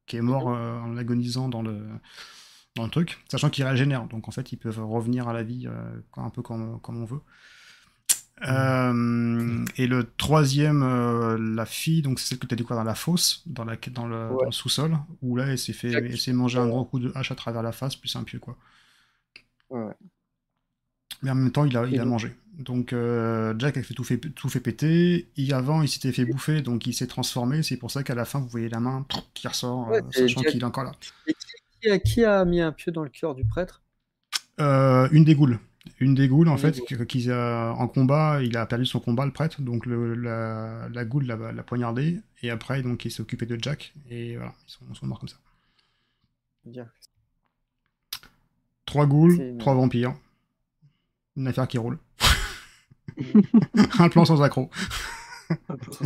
qui 0.06 0.16
est 0.16 0.22
mort 0.22 0.46
en 0.48 0.96
agonisant 0.96 1.48
dans 1.48 1.62
le 1.62 1.78
dans 2.76 2.84
le 2.84 2.90
truc, 2.90 3.22
sachant 3.30 3.50
qu'il 3.50 3.64
régénère. 3.64 4.06
Donc 4.06 4.28
en 4.28 4.30
fait, 4.30 4.52
ils 4.52 4.56
peuvent 4.56 4.84
revenir 4.84 5.28
à 5.28 5.32
la 5.32 5.42
vie 5.42 5.68
un 6.16 6.30
peu 6.30 6.42
comme, 6.42 6.80
comme 6.80 7.02
on 7.02 7.04
veut. 7.04 7.20
Euh, 8.48 9.64
et 9.76 9.86
le 9.86 10.04
troisième, 10.16 10.82
euh, 10.82 11.38
la 11.38 11.64
fille, 11.66 12.02
donc 12.02 12.18
c'est 12.18 12.28
celle 12.30 12.38
que 12.38 12.46
tu 12.46 12.54
as 12.54 12.56
découvert 12.56 12.78
dans 12.78 12.84
la 12.88 12.94
fosse, 12.94 13.42
dans, 13.46 13.64
la, 13.64 13.76
dans 13.92 14.06
le, 14.06 14.28
Ouais. 14.30 14.38
dans 14.40 14.44
le 14.46 14.52
sous-sol, 14.52 14.96
où 15.22 15.36
là 15.36 15.46
elle 15.46 15.58
s'est 15.58 15.72
fait, 15.72 15.92
elle 15.92 16.18
s'est 16.18 16.32
mangé 16.32 16.58
un 16.58 16.66
gros 16.66 16.84
coup 16.84 16.98
de 16.98 17.12
hache 17.14 17.30
à 17.30 17.34
travers 17.36 17.62
la 17.62 17.72
face, 17.72 17.94
plus 17.96 18.14
un 18.16 18.24
pieu 18.24 18.38
quoi. 18.40 18.56
Ouais. 19.70 19.92
Mais 21.22 21.30
en 21.30 21.36
même 21.36 21.52
temps, 21.52 21.64
il 21.64 21.76
a, 21.76 21.86
il 21.86 21.94
Et 21.94 21.98
a 21.98 22.02
donc- 22.02 22.10
mangé. 22.10 22.34
Donc 22.58 22.92
euh, 22.92 23.54
Jack 23.58 23.76
a 23.78 23.82
fait 23.82 23.94
tout, 23.94 24.04
fait 24.04 24.18
tout 24.18 24.48
fait 24.50 24.60
péter. 24.60 25.30
Il, 25.36 25.54
avant, 25.54 25.80
il 25.82 25.88
s'était 25.88 26.12
fait 26.12 26.24
bouffer, 26.26 26.60
donc 26.62 26.86
il 26.86 26.92
s'est 26.92 27.06
transformé. 27.06 27.62
C'est 27.62 27.76
pour 27.78 27.90
ça 27.90 28.02
qu'à 28.02 28.14
la 28.14 28.24
fin, 28.24 28.40
vous 28.40 28.48
voyez 28.48 28.68
la 28.68 28.80
main 28.80 29.06
qui 29.34 29.46
ressort, 29.48 29.88
Ouais, 29.88 30.02
sachant 30.10 30.42
qu'il 30.42 30.60
est 30.60 30.64
encore 30.64 30.84
là. 30.84 30.92
Et 31.28 31.32
qui, 31.32 31.46
qui 31.80 31.88
a, 31.90 31.98
qui 31.98 32.24
a 32.24 32.44
mis 32.44 32.60
un 32.60 32.72
pieu 32.72 32.92
dans 32.92 33.04
le 33.04 33.08
cœur 33.08 33.34
du 33.34 33.44
prêtre? 33.44 33.82
Une 34.58 35.24
des 35.24 35.34
goules. 35.34 35.58
Une 35.98 36.14
des 36.14 36.28
goules, 36.28 36.48
en 36.48 36.52
Une 36.52 36.58
fait, 36.58 36.70
des 36.72 36.82
qui, 36.82 37.06
qui, 37.06 37.30
euh, 37.30 37.70
en 37.72 37.88
combat, 37.88 38.40
il 38.42 38.56
a 38.56 38.66
perdu 38.66 38.86
son 38.86 39.00
combat, 39.00 39.24
le 39.26 39.32
prêtre, 39.32 39.60
donc 39.62 39.84
le, 39.86 40.14
la, 40.14 40.88
la 40.88 41.04
goule 41.04 41.26
l'a 41.26 41.52
l'a 41.52 41.62
poignardé, 41.64 42.20
et 42.42 42.50
après, 42.50 42.82
donc, 42.82 43.04
il 43.04 43.10
s'est 43.10 43.20
occupé 43.22 43.46
de 43.46 43.58
Jack, 43.60 43.92
et 44.10 44.36
voilà, 44.36 44.52
ils 44.68 44.94
sont, 44.96 45.06
morts 45.06 45.18
comme 45.18 45.28
ça. 45.28 45.36
Trois 48.86 49.06
ghoules, 49.06 49.36
C'est 49.36 49.48
une- 49.50 49.58
trois 49.58 49.74
vampires. 49.74 50.14
Une 51.36 51.48
affaire 51.48 51.66
qui 51.66 51.78
roule. 51.78 51.98
Un 53.98 54.08
plan 54.08 54.24
sans 54.24 54.40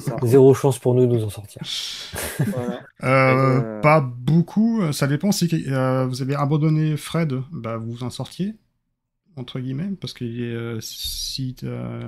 ça. 0.00 0.16
Zéro 0.24 0.54
chance 0.54 0.78
pour 0.78 0.94
nous 0.94 1.06
de 1.06 1.16
nous 1.16 1.24
en 1.24 1.30
sortir. 1.30 1.62
Voilà. 2.38 2.80
Euh, 3.04 3.60
Euh, 3.60 3.80
Pas 3.80 4.00
beaucoup, 4.00 4.92
ça 4.92 5.06
dépend 5.06 5.32
si 5.32 5.48
euh, 5.68 6.06
vous 6.06 6.22
avez 6.22 6.34
abandonné 6.34 6.96
Fred, 6.96 7.34
bah, 7.52 7.76
vous 7.76 7.92
vous 7.92 8.02
en 8.02 8.10
sortiez, 8.10 8.54
entre 9.36 9.60
guillemets, 9.60 9.90
parce 10.00 10.12
que 10.14 10.24
euh, 10.24 10.80
si, 10.80 11.56
euh, 11.64 12.02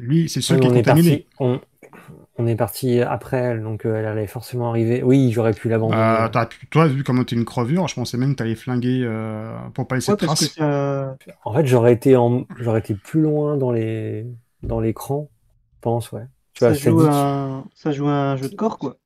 lui, 0.00 0.28
c'est 0.28 0.40
seul 0.40 0.58
Ouais, 0.58 0.60
qui 0.60 0.68
est 0.68 0.70
on, 0.70 0.74
est 0.74 0.82
contaminé. 0.82 0.84
parti, 0.84 1.26
on, 1.38 1.60
on 2.38 2.46
est 2.46 2.56
parti 2.56 3.00
après 3.00 3.38
elle, 3.38 3.62
donc 3.62 3.86
euh, 3.86 3.96
elle 3.96 4.06
allait 4.06 4.26
forcément 4.28 4.70
arriver. 4.70 5.02
Oui, 5.02 5.32
j'aurais 5.32 5.54
pu 5.54 5.68
l'abandonner. 5.68 6.28
Bah, 6.32 6.48
toi, 6.70 6.88
vu 6.88 7.04
comment 7.04 7.24
t'es 7.24 7.36
une 7.36 7.44
crevure, 7.44 7.88
je 7.88 7.94
pensais 7.94 8.16
même 8.16 8.32
que 8.32 8.36
t'allais 8.38 8.54
flinguer 8.54 9.02
euh, 9.04 9.56
pour 9.74 9.86
pas 9.86 9.96
laisser 9.96 10.12
Ouais, 10.12 10.14
de 10.14 10.18
traces. 10.18 10.62
En 11.44 11.54
fait, 11.54 11.66
j'aurais 11.66 11.92
été 11.92 12.16
en, 12.16 12.46
j'aurais 12.58 12.80
été 12.80 12.94
plus 12.94 13.20
loin 13.22 13.56
dans 13.56 13.70
les, 13.72 14.26
dans 14.62 14.80
l'écran, 14.80 15.30
je 15.76 15.80
pense, 15.80 16.12
ouais. 16.12 16.26
Tu 16.54 16.60
ça, 16.60 16.72
vois, 16.72 16.74
ça 16.74 16.90
joue 16.90 16.98
dit, 16.98 17.08
un... 17.08 17.68
ça 17.74 17.92
joue 17.92 18.08
un 18.08 18.36
jeu 18.36 18.48
de 18.48 18.54
corps, 18.54 18.78
quoi. 18.78 18.98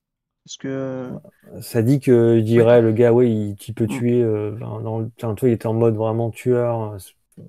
Parce 0.45 0.57
que 0.57 1.13
ça 1.61 1.83
dit 1.83 2.01
que 2.01 2.37
je 2.39 2.43
dirais 2.43 2.81
le 2.83 2.93
gars, 2.93 3.13
oui, 3.13 3.51
il, 3.51 3.57
tu 3.57 3.73
peux 3.75 3.87
tuer. 3.87 4.23
Euh, 4.23 4.53
ben, 4.53 4.81
dans, 4.83 4.99
le- 5.01 5.11
enfin, 5.19 5.35
toi, 5.35 5.49
il 5.49 5.53
était 5.53 5.67
en 5.67 5.75
mode 5.75 5.95
vraiment 5.97 6.31
tueur. 6.31 6.97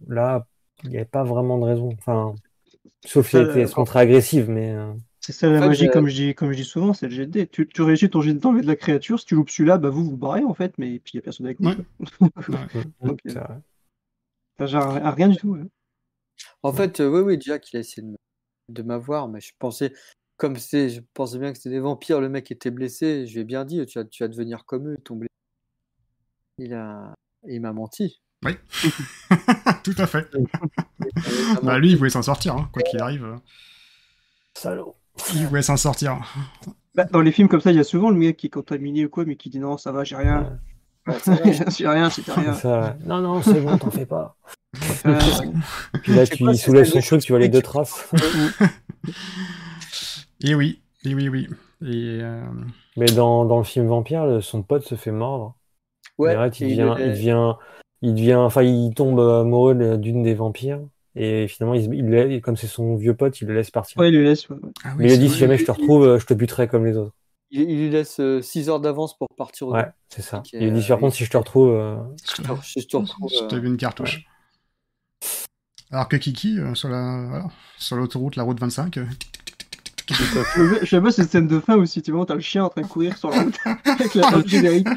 Là, 0.07 0.47
il 0.83 0.89
n'y 0.89 0.97
avait 0.97 1.05
pas 1.05 1.23
vraiment 1.23 1.57
de 1.57 1.65
raison. 1.65 1.89
Enfin, 1.97 2.35
sauf 3.05 3.29
si 3.29 3.37
elle 3.37 3.49
était 3.49 3.67
se 3.67 3.77
montrer 3.77 3.99
agressive, 3.99 4.49
mais 4.49 4.73
euh, 4.73 4.93
c'est 5.19 5.33
ça 5.33 5.49
la 5.49 5.57
En 5.57 5.61
fait, 5.61 5.67
magie, 5.67 5.87
euh, 5.87 5.91
comme 5.91 6.07
je 6.07 6.15
dis, 6.15 6.35
comme 6.35 6.51
je 6.51 6.57
dis 6.57 6.63
souvent, 6.63 6.93
c'est 6.93 7.07
le 7.07 7.13
jet 7.13 7.25
de. 7.25 7.43
Tu, 7.43 7.67
tu 7.67 7.81
réussis 7.81 8.09
ton 8.09 8.21
jet 8.21 8.33
de 8.33 8.39
d'enlever 8.39 8.61
de 8.61 8.67
la 8.67 8.75
créature, 8.75 9.19
si 9.19 9.25
tu 9.25 9.35
loupes 9.35 9.49
celui-là, 9.49 9.77
bah 9.77 9.89
vous 9.89 10.03
vous 10.03 10.17
barrez 10.17 10.43
en 10.43 10.53
fait, 10.53 10.77
mais 10.77 10.99
puis 10.99 11.13
il 11.13 11.17
n'y 11.17 11.19
a 11.19 11.23
personne 11.23 11.45
avec. 11.45 11.59
Ouais. 11.59 11.75
à 14.59 15.11
rien 15.11 15.27
du 15.27 15.37
tout. 15.37 15.49
ouais. 15.49 15.65
En 16.63 16.73
fait, 16.73 16.99
euh, 16.99 17.09
oui, 17.09 17.21
oui, 17.21 17.41
Jack, 17.41 17.71
il 17.73 17.77
a 17.77 17.79
essayé 17.81 18.07
de 18.69 18.81
m'avoir, 18.81 19.27
mais 19.27 19.41
je 19.41 19.51
pensais, 19.59 19.93
comme 20.37 20.55
c'est, 20.55 20.89
je 20.89 21.01
pensais 21.13 21.37
bien 21.37 21.51
que 21.51 21.57
c'était 21.57 21.71
des 21.71 21.79
vampires, 21.79 22.21
le 22.21 22.29
mec 22.29 22.49
était 22.49 22.71
blessé, 22.71 23.27
je 23.27 23.33
lui 23.33 23.41
ai 23.41 23.43
bien 23.43 23.65
dit, 23.65 23.85
tu 23.85 23.99
vas, 23.99 24.05
tu 24.05 24.23
vas 24.23 24.29
devenir 24.29 24.65
comme 24.65 24.89
eux, 24.89 24.97
ton 25.03 25.15
blessé. 25.15 25.29
Il 26.59 26.73
a, 26.73 27.13
il 27.47 27.61
m'a 27.61 27.73
menti. 27.73 28.21
Tout 29.83 29.95
à 29.97 30.07
fait. 30.07 30.29
Bah, 31.63 31.79
lui, 31.79 31.91
il 31.91 31.97
voulait 31.97 32.09
s'en 32.09 32.21
sortir, 32.21 32.55
hein, 32.55 32.69
quoi 32.71 32.81
qu'il 32.83 32.99
arrive. 33.01 33.25
Salaud. 34.53 34.95
Il 35.33 35.47
voulait 35.47 35.61
s'en 35.61 35.75
sortir. 35.77 36.19
Bah, 36.95 37.03
dans 37.05 37.21
les 37.21 37.31
films 37.31 37.49
comme 37.49 37.61
ça, 37.61 37.71
il 37.71 37.77
y 37.77 37.79
a 37.79 37.83
souvent 37.83 38.09
le 38.09 38.15
mec 38.15 38.37
qui 38.37 38.47
est 38.47 38.49
contaminé 38.49 39.05
ou 39.05 39.09
quoi, 39.09 39.25
mais 39.25 39.35
qui 39.35 39.49
dit 39.49 39.59
non, 39.59 39.77
ça 39.77 39.91
va, 39.91 40.03
j'ai 40.03 40.15
rien. 40.15 40.59
c'est 41.17 41.87
rien, 41.87 42.09
c'était 42.09 42.31
rien. 42.31 42.53
Ça, 42.53 42.81
ouais. 42.81 42.95
Non, 43.05 43.19
non, 43.19 43.41
c'est 43.41 43.59
bon, 43.61 43.77
t'en 43.77 43.91
fais 43.91 44.05
pas. 44.05 44.37
Euh, 45.05 45.19
Puis 46.03 46.13
là, 46.13 46.25
tu 46.27 46.43
pas 46.43 46.51
il 46.51 46.57
si 46.57 46.63
soulève 46.63 46.85
c'est 46.85 47.01
son 47.01 47.07
truc, 47.07 47.21
tu 47.21 47.31
vois 47.31 47.39
les 47.39 47.49
deux 47.49 47.61
traces. 47.61 48.09
Et 50.41 50.55
oui, 50.55 50.81
et 51.03 51.15
oui, 51.15 51.27
oui. 51.27 51.47
Et 51.81 52.19
euh, 52.21 52.43
Mais 52.95 53.07
dans, 53.07 53.45
dans 53.45 53.57
le 53.57 53.63
film 53.65 53.87
Vampire, 53.87 54.41
son 54.41 54.63
pote 54.63 54.85
se 54.85 54.95
fait 54.95 55.11
mordre. 55.11 55.55
Ouais, 56.17 56.31
Et 56.31 56.35
arrête, 56.35 56.59
il 56.59 56.67
et 56.67 56.75
devient, 56.75 56.95
il 56.99 57.09
devient, 57.11 57.53
il 58.01 58.13
devient, 58.13 58.35
enfin, 58.35 58.63
il 58.63 58.93
tombe 58.93 59.19
amoureux 59.19 59.97
d'une 59.97 60.23
des 60.23 60.33
vampires. 60.33 60.79
Et 61.15 61.47
finalement, 61.47 61.73
il, 61.75 61.93
il 61.93 62.41
comme 62.41 62.55
c'est 62.55 62.67
son 62.67 62.95
vieux 62.95 63.15
pote, 63.15 63.41
il 63.41 63.47
le 63.47 63.55
laisse 63.55 63.71
partir. 63.71 63.97
Ouais, 63.99 64.09
il 64.09 64.13
le 64.15 64.23
laisse. 64.23 64.47
ouais, 64.49 64.55
ouais. 64.61 64.71
ah 64.83 64.89
oui, 64.97 65.03
Mais 65.03 65.05
il 65.05 65.11
c'est 65.11 65.17
dit, 65.17 65.29
si 65.29 65.37
jamais 65.37 65.57
je 65.57 65.65
te 65.65 65.71
retrouve, 65.71 66.03
euh, 66.05 66.19
je 66.19 66.25
te 66.25 66.33
buterai 66.33 66.67
comme 66.67 66.85
les 66.85 66.95
autres. 66.97 67.13
il, 67.51 67.61
il 67.69 67.77
lui 67.79 67.89
laisse 67.89 68.21
6 68.41 68.69
heures 68.69 68.79
d'avance 68.79 69.17
pour 69.17 69.27
partir 69.35 69.67
au 69.67 69.73
Ouais, 69.73 69.87
c'est 70.07 70.21
ça. 70.21 70.43
Il 70.53 70.63
a 70.63 70.69
dit, 70.69 70.79
euh, 70.83 70.87
par 70.87 70.99
contre, 70.99 71.15
si 71.15 71.25
je 71.25 71.31
te 71.31 71.37
retrouve, 71.37 71.69
euh, 71.71 71.97
Je 72.25 72.41
te, 72.41 72.47
je 72.79 72.85
te 72.87 72.97
retrouve. 72.97 73.29
Je 73.31 73.43
euh, 73.43 73.47
t'ai 73.47 73.59
vu 73.59 73.67
une 73.67 73.77
cartouche. 73.77 74.23
Alors 75.91 76.07
que 76.07 76.15
Kiki, 76.17 76.59
euh, 76.59 76.75
sur 76.75 76.89
la, 76.89 77.25
voilà, 77.27 77.47
sur 77.77 77.95
l'autoroute, 77.95 78.35
la 78.35 78.43
route 78.43 78.59
25, 78.59 78.97
euh, 78.97 79.05
tic, 79.19 79.31
tic, 79.31 79.45
tic, 79.45 79.58
Je 80.55 80.85
J'aime 80.85 81.03
bien 81.03 81.11
cette 81.11 81.29
scène 81.31 81.47
de 81.47 81.59
fin 81.59 81.75
aussi, 81.75 82.01
tu 82.01 82.11
vois, 82.11 82.25
t'as 82.25 82.35
le 82.35 82.41
chien 82.41 82.63
en 82.63 82.69
train 82.69 82.81
de 82.81 82.87
courir 82.87 83.17
sur 83.17 83.29
la 83.29 83.43
route 83.43 83.57
avec 83.85 84.13
la 84.15 84.31
note 84.31 84.47
générique. 84.47 84.87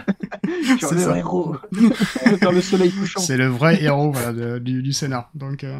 C'est 0.80 0.94
le 0.94 1.16
héros. 1.16 1.56
Le 1.72 2.60
soleil 2.60 2.90
couchant. 2.90 3.20
c'est 3.20 3.36
le 3.36 3.46
vrai 3.46 3.82
héros 3.82 4.12
voilà, 4.12 4.32
de- 4.32 4.58
du, 4.58 4.82
du 4.82 4.92
scénar. 4.92 5.30
Donc, 5.34 5.64
euh... 5.64 5.76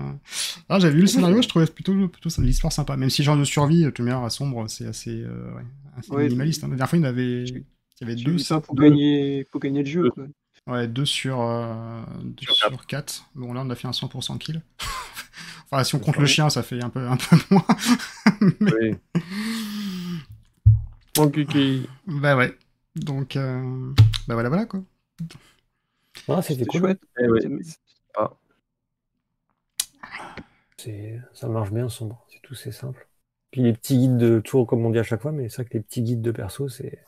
ah, 0.68 0.78
j'avais 0.78 0.94
vu 0.94 1.00
le 1.02 1.06
scénario, 1.06 1.42
je 1.42 1.48
trouvais 1.48 1.66
plutôt, 1.66 2.08
plutôt 2.08 2.28
l'histoire 2.42 2.72
sympa. 2.72 2.96
Même 2.96 3.10
si 3.10 3.22
genre 3.22 3.36
de 3.36 3.44
survie, 3.44 3.90
tout 3.92 4.02
à 4.06 4.30
sombre, 4.30 4.68
c'est 4.68 4.86
assez, 4.86 5.22
euh, 5.22 5.54
ouais, 5.54 5.62
assez 5.98 6.10
Ouais, 6.12 6.24
minimaliste. 6.24 6.64
hein. 6.64 6.68
La 6.68 6.76
dernière 6.76 6.90
fois, 6.90 6.98
il 6.98 7.02
y 7.02 7.06
avait, 7.06 7.44
il 7.44 7.64
y 8.00 8.04
avait 8.04 8.14
deux, 8.16 8.38
ça 8.38 8.60
pour 8.60 8.74
deux. 8.74 8.84
gagner, 8.84 9.44
pour 9.50 9.60
gagner 9.60 9.82
le 9.82 9.88
jeu. 9.90 10.10
Quoi. 10.10 10.24
ouais, 10.68 10.88
deux 10.88 11.04
sur, 11.04 11.40
euh, 11.40 12.02
Sur 12.40 12.54
sur, 12.54 12.86
quatre. 12.86 13.24
Bon, 13.34 13.52
là, 13.52 13.62
on 13.64 13.70
a 13.70 13.74
fait 13.74 13.88
un 13.88 13.92
100% 13.92 14.38
kill. 14.38 14.62
Enfin, 15.72 15.84
si 15.84 15.94
on 15.94 15.98
compte 15.98 16.18
le 16.18 16.26
chien, 16.26 16.50
ça 16.50 16.62
fait 16.62 16.82
un 16.82 16.90
peu, 16.90 17.06
un 17.08 17.16
peu 17.16 17.36
moins. 17.50 17.66
Oui. 18.60 18.96
Mon 21.18 21.30
kiki. 21.30 21.88
bah 22.06 22.36
ouais. 22.36 22.56
Donc, 22.94 23.36
euh... 23.36 23.92
bah 24.28 24.34
voilà, 24.34 24.48
voilà 24.48 24.66
quoi. 24.66 24.82
ah, 26.28 26.42
c'était 26.42 26.66
cool. 26.66 26.80
chouette. 26.80 27.00
Eh 27.18 27.28
ouais. 27.28 27.40
C'est, 30.76 31.20
ça 31.32 31.48
marche 31.48 31.70
bien 31.70 31.88
sombre. 31.88 32.26
C'est 32.28 32.42
tout, 32.42 32.54
c'est 32.54 32.72
simple. 32.72 33.06
Puis 33.50 33.62
les 33.62 33.72
petits 33.72 33.98
guides 33.98 34.16
de, 34.16 34.40
toujours 34.40 34.66
comme 34.66 34.84
on 34.84 34.90
dit 34.90 34.98
à 34.98 35.04
chaque 35.04 35.22
fois, 35.22 35.32
mais 35.32 35.48
c'est 35.48 35.56
vrai 35.56 35.64
que 35.66 35.74
les 35.74 35.82
petits 35.82 36.02
guides 36.02 36.22
de 36.22 36.32
perso, 36.32 36.68
c'est, 36.68 37.04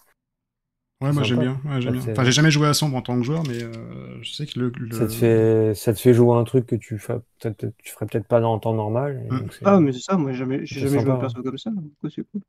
Ouais, 1.04 1.12
moi 1.12 1.22
j'aime 1.22 1.38
bien. 1.40 1.60
Ouais, 1.66 1.80
j'aime 1.80 1.92
Ouais, 1.92 1.98
bien. 2.00 2.08
Enfin, 2.10 2.24
j'ai 2.24 2.32
jamais 2.32 2.50
joué 2.50 2.66
à 2.68 2.74
sombre 2.74 2.96
en 2.96 3.02
tant 3.02 3.16
que 3.18 3.22
joueur, 3.24 3.42
mais 3.44 3.62
euh, 3.62 4.22
je 4.22 4.32
sais 4.32 4.46
que 4.46 4.58
le. 4.58 4.70
le- 4.78 4.94
ça 4.94 5.06
te 5.06 5.12
fait, 5.12 5.74
ça 5.74 5.92
te 5.92 6.00
fait 6.00 6.14
jouer 6.14 6.36
un 6.36 6.44
truc 6.44 6.66
que 6.66 6.76
tu 6.76 6.98
fais, 6.98 7.14
peut-être, 7.40 7.66
tu 7.78 7.92
ferais 7.92 8.06
peut-être 8.06 8.26
pas 8.26 8.40
dans 8.40 8.54
le 8.54 8.60
temps 8.60 8.74
normal. 8.74 9.22
et 9.26 9.30
Mm. 9.30 9.38
donc 9.38 9.54
Ah, 9.64 9.80
mais 9.80 9.92
c'est 9.92 10.00
ça, 10.00 10.16
moi 10.16 10.32
j'ai 10.32 10.38
jamais, 10.38 10.64
jamais 10.66 10.98
joué 11.00 11.10
à 11.12 11.14
un 11.14 11.18
perso 11.18 11.42
comme 11.42 11.58
ça. 11.58 11.70
donc, 11.70 11.92
c'est 12.14 12.24
cool. 12.30 12.42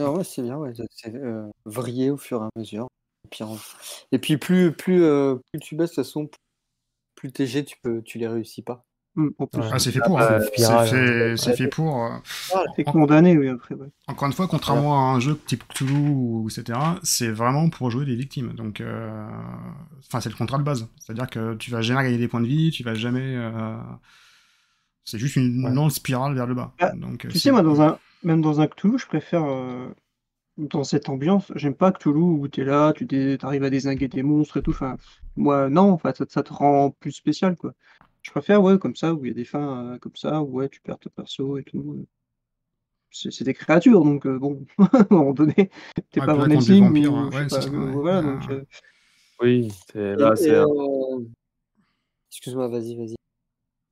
Ah 0.00 0.12
ouais, 0.12 0.24
c'est 0.24 0.42
bien, 0.42 0.56
ouais. 0.58 0.72
C'est 0.90 1.14
euh, 1.14 1.50
vriller 1.64 2.10
au 2.10 2.16
fur 2.16 2.42
et 2.42 2.44
à 2.44 2.48
mesure. 2.58 2.88
Et 3.24 3.28
puis, 3.28 3.42
en- 3.44 3.56
et 4.12 4.18
puis 4.18 4.36
plus, 4.38 4.72
plus, 4.74 5.02
euh, 5.02 5.36
plus 5.50 5.58
tu 5.60 5.74
baisses, 5.76 5.90
de 5.90 5.94
toute 5.96 6.04
façon, 6.04 6.30
plus 7.16 7.32
t'es 7.32 7.46
G, 7.46 7.64
tu, 7.64 7.76
peux, 7.82 8.02
tu 8.02 8.18
les 8.18 8.28
réussis 8.28 8.62
pas. 8.62 8.86
En 9.38 9.46
plus, 9.46 9.60
Ouais. 9.60 9.68
Ah, 9.72 9.78
c'est 9.78 9.90
fait 9.90 10.00
Ah, 10.02 10.06
pour. 10.06 10.18
bah, 10.18 10.36
hein. 10.36 10.40
c'est 10.40 10.46
spirale, 10.46 10.88
C'est 10.88 10.96
fait, 10.96 11.30
hein. 11.32 11.36
c'est 11.36 11.56
fait 11.56 11.66
pour. 11.68 12.04
euh, 12.04 12.10
t'es 12.76 12.84
condamné, 12.84 13.36
oui, 13.36 13.48
après. 13.48 13.74
Ouais. 13.74 13.88
Encore 14.06 14.26
une 14.28 14.32
fois, 14.34 14.46
contrairement 14.48 15.10
à 15.10 15.14
un 15.14 15.20
jeu 15.20 15.36
type 15.46 15.64
Cthulhu 15.68 15.92
ou 16.08 16.48
etc., 16.48 16.78
c'est 17.02 17.28
vraiment 17.30 17.68
pour 17.68 17.90
jouer 17.90 18.04
des 18.04 18.14
victimes. 18.16 18.52
Donc, 18.54 18.80
euh, 18.80 19.28
enfin, 20.06 20.20
c'est 20.20 20.28
le 20.30 20.36
contrat 20.36 20.58
de 20.58 20.62
base. 20.62 20.88
C'est-à-dire 21.00 21.28
que 21.28 21.54
tu 21.54 21.70
vas 21.70 21.80
jamais 21.82 22.02
gagner 22.04 22.18
des 22.18 22.28
points 22.28 22.40
de 22.40 22.46
vie, 22.46 22.70
tu 22.70 22.82
vas 22.84 22.94
jamais. 22.94 23.34
euh, 23.36 23.76
C'est 25.04 25.18
juste 25.18 25.36
une 25.36 25.64
Ouais. 25.64 25.70
non-spirale 25.72 26.34
vers 26.34 26.46
le 26.46 26.54
bas. 26.54 26.72
Ah, 26.78 26.92
Donc, 26.94 27.24
euh, 27.24 27.28
Tu 27.28 27.38
sais, 27.38 27.50
moi, 27.50 27.62
dans 27.62 27.80
un, 27.80 27.98
même 28.22 28.42
dans 28.42 28.60
un 28.60 28.66
Cthulhu, 28.66 28.98
je 28.98 29.06
préfère, 29.06 29.42
euh, 29.44 29.88
dans 30.58 30.84
cette 30.84 31.08
ambiance, 31.08 31.50
j'aime 31.54 31.74
pas 31.74 31.92
Cthulhu 31.92 32.20
où 32.20 32.46
t'es 32.48 32.64
là, 32.64 32.92
tu 32.92 33.06
t'arrives 33.38 33.64
à 33.64 33.70
désinguer 33.70 34.08
des 34.08 34.22
monstres 34.22 34.58
et 34.58 34.62
tout. 34.62 34.70
Enfin, 34.72 34.96
moi, 35.36 35.70
non, 35.70 35.92
enfin, 35.92 36.12
ça, 36.16 36.24
ça 36.28 36.42
te 36.42 36.52
rend 36.52 36.90
plus 37.00 37.12
spécial, 37.12 37.56
quoi. 37.56 37.72
Je 38.22 38.30
préfère, 38.30 38.62
ouais, 38.62 38.78
comme 38.78 38.96
ça, 38.96 39.14
où 39.14 39.24
il 39.24 39.28
y 39.28 39.30
a 39.30 39.34
des 39.34 39.44
fins 39.44 39.94
euh, 39.94 39.98
comme 39.98 40.16
ça, 40.16 40.42
où 40.42 40.58
ouais, 40.58 40.68
tu 40.68 40.80
perds 40.80 40.98
ton 40.98 41.10
perso 41.10 41.56
et 41.58 41.64
tout. 41.64 42.06
C'est 43.10 43.30
c'est 43.32 43.44
des 43.44 43.54
créatures, 43.54 44.04
donc 44.04 44.26
euh, 44.26 44.38
bon, 44.38 44.66
à 44.78 44.98
un 44.98 45.06
moment 45.10 45.32
donné, 45.32 45.54
t'es 45.54 46.20
Ouais, 46.20 46.26
pas 46.26 46.26
puis 46.26 46.26
là, 46.26 46.34
Van 46.34 46.38
contre 46.42 46.48
des 46.48 46.54
Helsing 46.54 46.84
vampires, 46.84 47.14
hein, 47.14 47.28
je 47.32 47.36
ouais, 47.36 47.42
sais 47.44 47.48
c'est 47.48 47.56
pas, 47.56 47.62
ça, 47.62 47.70
ouais. 47.70 47.92
voilà, 47.92 48.18
Ah. 48.18 48.22
donc, 48.22 48.50
euh, 48.50 48.64
Oui, 49.40 49.68
c'est 49.92 50.16
là, 50.16 50.32
et, 50.34 50.36
c'est. 50.36 50.50
euh, 50.50 50.66
Excuse-moi, 52.30 52.68
vas-y, 52.68 52.96
vas-y. 52.96 53.14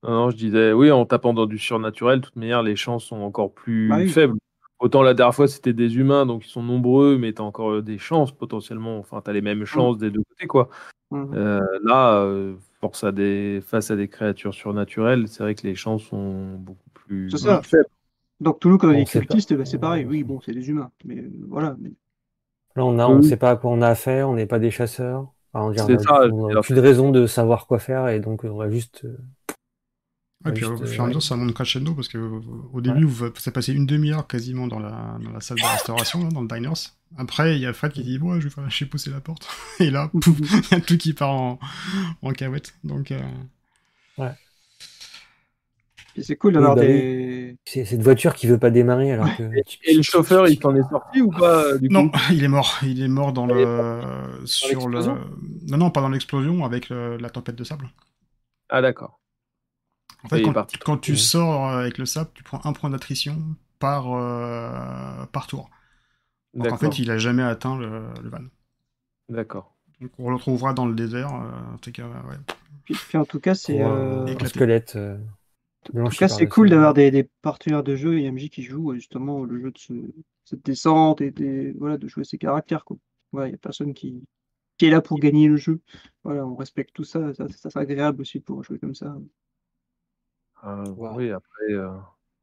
Non, 0.03 0.11
non, 0.11 0.31
je 0.31 0.37
disais, 0.37 0.73
oui, 0.73 0.91
en 0.91 1.07
tapant 1.07 1.33
dans 1.33 1.47
du 1.47 1.59
surnaturel, 1.59 2.21
de 2.21 2.27
toute 2.27 2.37
manière, 2.37 2.63
les 2.63 2.77
chances 2.77 3.05
sont 3.05 3.17
encore 3.17 3.53
plus 3.55 3.89
Bah 3.89 3.97
oui. 3.99 4.09
faibles. 4.09 4.37
Autant 4.79 5.03
la 5.03 5.15
dernière 5.15 5.35
fois, 5.35 5.49
c'était 5.49 5.73
des 5.73 5.97
humains, 5.97 6.27
donc 6.27 6.45
ils 6.47 6.51
sont 6.51 6.63
nombreux, 6.63 7.17
mais 7.17 7.33
tu 7.33 7.41
as 7.41 7.45
encore 7.45 7.71
euh, 7.77 7.83
des 7.83 7.97
chances 7.97 8.31
potentiellement. 8.31 8.99
Enfin, 8.99 9.23
tu 9.23 9.31
as 9.31 9.33
les 9.33 9.41
mêmes 9.41 9.65
chances 9.65 9.97
des 9.97 10.11
deux 10.11 10.23
côtés, 10.23 10.47
quoi. 10.47 10.69
hum. 11.11 11.33
Euh, 11.35 11.63
là, 11.83 12.19
euh, 12.21 12.55
force 12.89 13.05
à 13.05 13.13
des... 13.13 13.61
face 13.67 13.91
à 13.91 13.97
des 13.97 14.09
créatures 14.09 14.55
surnaturelles, 14.55 15.29
c'est 15.29 15.43
vrai 15.43 15.55
que 15.55 15.67
les 15.67 15.75
chances 15.75 16.05
sont 16.05 16.55
beaucoup 16.59 16.91
plus 16.95 17.31
C'est 17.31 17.39
ça. 17.39 17.63
faibles. 17.63 17.87
Donc 18.41 18.61
Toulouse, 18.61 18.79
quand 18.81 18.89
On 18.91 18.99
est 18.99 19.07
cultiste, 19.07 19.55
bah, 19.55 19.65
c'est 19.67 19.79
pareil. 19.79 20.05
Oui, 20.07 20.25
bon, 20.25 20.41
c'est 20.41 20.53
des 20.55 20.69
humains, 20.71 20.93
mais 21.05 21.19
euh, 21.19 21.31
voilà. 21.49 21.77
Mais... 21.81 21.93
Là, 22.77 22.85
on 22.85 22.99
a, 22.99 23.07
on 23.09 23.23
Oui. 23.23 23.23
sait 23.23 23.37
pas 23.37 23.51
à 23.53 23.57
quoi 23.57 23.71
on 23.73 23.83
a 23.83 23.89
affaire, 23.89 24.29
on 24.29 24.35
n'est 24.35 24.47
pas 24.47 24.59
des 24.59 24.71
chasseurs. 24.71 25.33
Enfin, 25.53 25.67
on 25.67 25.75
C'est 25.75 25.97
n'a 25.97 26.01
ça, 26.01 26.27
on 26.33 26.49
c'est 26.49 26.55
a 26.57 26.61
aucune 26.61 26.79
raison 26.81 27.13
de 27.13 27.27
savoir 27.29 27.69
quoi 27.69 27.79
faire 27.79 28.09
et 28.09 28.19
donc 28.19 28.43
on 28.43 28.57
va 28.57 28.69
juste. 28.69 29.05
euh, 29.05 29.17
Ouais, 30.47 30.53
puis 30.53 30.65
au 30.65 30.79
Juste, 30.79 30.85
fur 30.87 31.03
et 31.03 31.05
à 31.05 31.07
euh, 31.07 31.09
mesure, 31.09 31.23
ça 31.23 31.37
monte 31.37 31.53
crescendo 31.55 31.95
parce 31.95 32.09
que 32.09 32.17
euh, 32.19 32.41
au 32.73 32.81
début, 32.81 33.05
vous 33.05 33.27
vous 33.27 33.51
passé 33.53 33.73
une 33.75 33.85
demi-heure 33.87 34.27
quasiment 34.27 34.67
dans 34.67 34.79
la, 34.79 35.19
dans 35.21 35.31
la 35.33 35.41
salle 35.41 35.61
de 35.61 35.67
restauration, 35.67 36.23
là, 36.25 36.31
dans 36.31 36.41
le 36.43 36.49
diners. 36.49 36.73
Après, 37.19 37.57
il 37.57 37.63
y 37.63 37.67
a 37.67 37.73
Fred 37.73 37.93
qui 37.93 38.03
dit 38.03 38.19
Ouais, 38.19 38.41
je 38.41 38.45
vais 38.49 38.55
faire 38.55 38.65
lâcher 38.65 38.87
pousser 38.87 39.11
la 39.11 39.21
porte. 39.21 39.49
Et 39.81 39.91
là, 39.91 40.11
pouf, 40.21 40.39
il 40.41 40.69
y 40.71 40.75
a 40.75 40.81
tout 40.81 40.97
qui 40.99 41.13
part 41.13 41.31
en, 41.33 41.59
en 42.23 42.33
cahouette. 42.33 42.75
Donc, 42.85 43.11
euh, 43.11 43.21
Puis 46.15 46.25
c'est 46.25 46.37
cool 46.37 46.55
d'avoir 46.55 46.75
Oui, 46.77 46.81
bah 46.81 46.87
des. 46.87 47.57
C'est 47.67 47.85
cette 47.85 48.03
voiture 48.03 48.35
qui 48.35 48.47
veut 48.47 48.59
pas 48.59 48.71
démarrer 48.71 49.13
alors 49.13 49.35
que. 49.37 49.43
Et 49.85 49.95
le 49.95 50.03
chauffeur, 50.03 50.49
il 50.49 50.59
s'en 50.61 50.75
est 50.75 50.89
sorti 50.89 51.21
ou 51.21 51.31
pas 51.31 51.65
euh, 51.65 51.79
du 51.79 51.89
non, 51.91 52.09
coup 52.09 52.19
il 52.31 52.43
est 52.43 52.49
mort. 52.49 52.79
Il 52.83 53.03
est 53.03 53.09
mort 53.09 53.33
dans 53.33 53.47
Il 53.49 53.55
le. 53.55 54.01
Sur 54.45 54.69
le. 54.69 54.75
l'explosion 54.75 55.19
Non, 55.69 55.77
non, 55.77 55.91
pas 55.91 56.01
dans 56.01 56.09
l'explosion, 56.09 56.65
avec 56.65 56.89
le- 56.89 57.17
la 57.19 57.31
tempête 57.31 57.57
de 57.57 57.65
sable. 57.65 57.91
Ah, 58.69 58.81
d'accord. 58.81 59.21
En 60.25 60.29
fait, 60.29 60.43
quand, 60.81 60.99
tu 60.99 61.13
Ouais. 61.13 61.19
sors 61.19 61.69
avec 61.69 61.99
le 61.99 62.07
sable, 62.07 62.31
tu 62.35 62.43
prends 62.43 62.61
un 62.65 62.73
point 62.73 62.91
d'attrition 62.91 63.39
par, 63.79 64.13
euh, 64.13 65.25
par 65.33 65.47
tour. 65.47 65.71
Donc 66.57 66.73
en 66.73 66.77
fait, 66.77 66.99
il 66.99 67.11
a 67.11 67.19
jamais 67.19 67.43
atteint 67.43 67.79
le, 67.79 68.03
le 68.23 68.29
van. 68.29 68.39
D'accord. 69.29 69.75
Donc 70.01 70.11
on 70.19 70.29
le 70.31 70.37
retrouvera 70.37 70.73
dans 70.75 70.87
le 70.87 70.95
désert. 70.95 71.35
euh, 71.35 71.75
en 71.75 71.79
tout 71.79 71.93
cas, 71.93 72.07
ouais. 72.07 72.37
Puis, 72.85 72.95
puis 72.95 73.19
en 73.19 73.25
tout 73.25 73.41
cas, 73.41 73.55
c'est. 73.55 73.81
euh, 73.83 74.23
un 74.23 74.27
éclaté. 74.27 74.49
squelette. 74.49 74.97
euh, 74.97 75.19
En 75.95 76.09
tout 76.09 76.17
cas, 76.17 76.29
c'est 76.29 76.49
cool 76.49 76.71
d'avoir 76.71 76.95
des, 76.95 77.11
des 77.11 77.29
partenaires 77.43 77.83
de 77.83 77.97
jeu 77.97 78.19
et 78.19 78.31
MJ 78.31 78.49
qui 78.51 78.63
jouent 78.63 78.95
justement 78.95 79.45
le 79.45 79.61
jeu 79.61 79.71
de 79.71 79.79
ce- 79.79 80.13
cette 80.45 80.65
descente 80.65 81.21
et 81.21 81.31
des, 81.31 81.73
voilà, 81.73 81.97
de 81.99 82.07
jouer 82.09 82.25
ses 82.25 82.39
caractères. 82.39 82.85
Il 83.33 83.41
n'y 83.41 83.55
a 83.55 83.57
personne 83.59 83.93
qui, 83.93 84.23
qui 84.79 84.87
est 84.87 84.91
là 84.91 85.01
pour 85.01 85.19
gagner 85.19 85.49
le 85.49 85.57
jeu. 85.57 85.81
Voilà, 86.25 86.47
on 86.47 86.55
respecte 86.55 86.95
tout 86.95 87.05
ça. 87.05 87.35
Ça, 87.35 87.49
ça, 87.49 87.71
c'est 87.71 87.79
agréable 87.79 88.21
aussi 88.21 88.41
pour 88.41 88.63
jouer 88.63 88.79
comme 88.79 88.95
ça. 88.95 89.17
Euh, 90.65 90.85
Wow. 90.91 91.17
Oui, 91.17 91.31
après, 91.31 91.73
euh, 91.73 91.91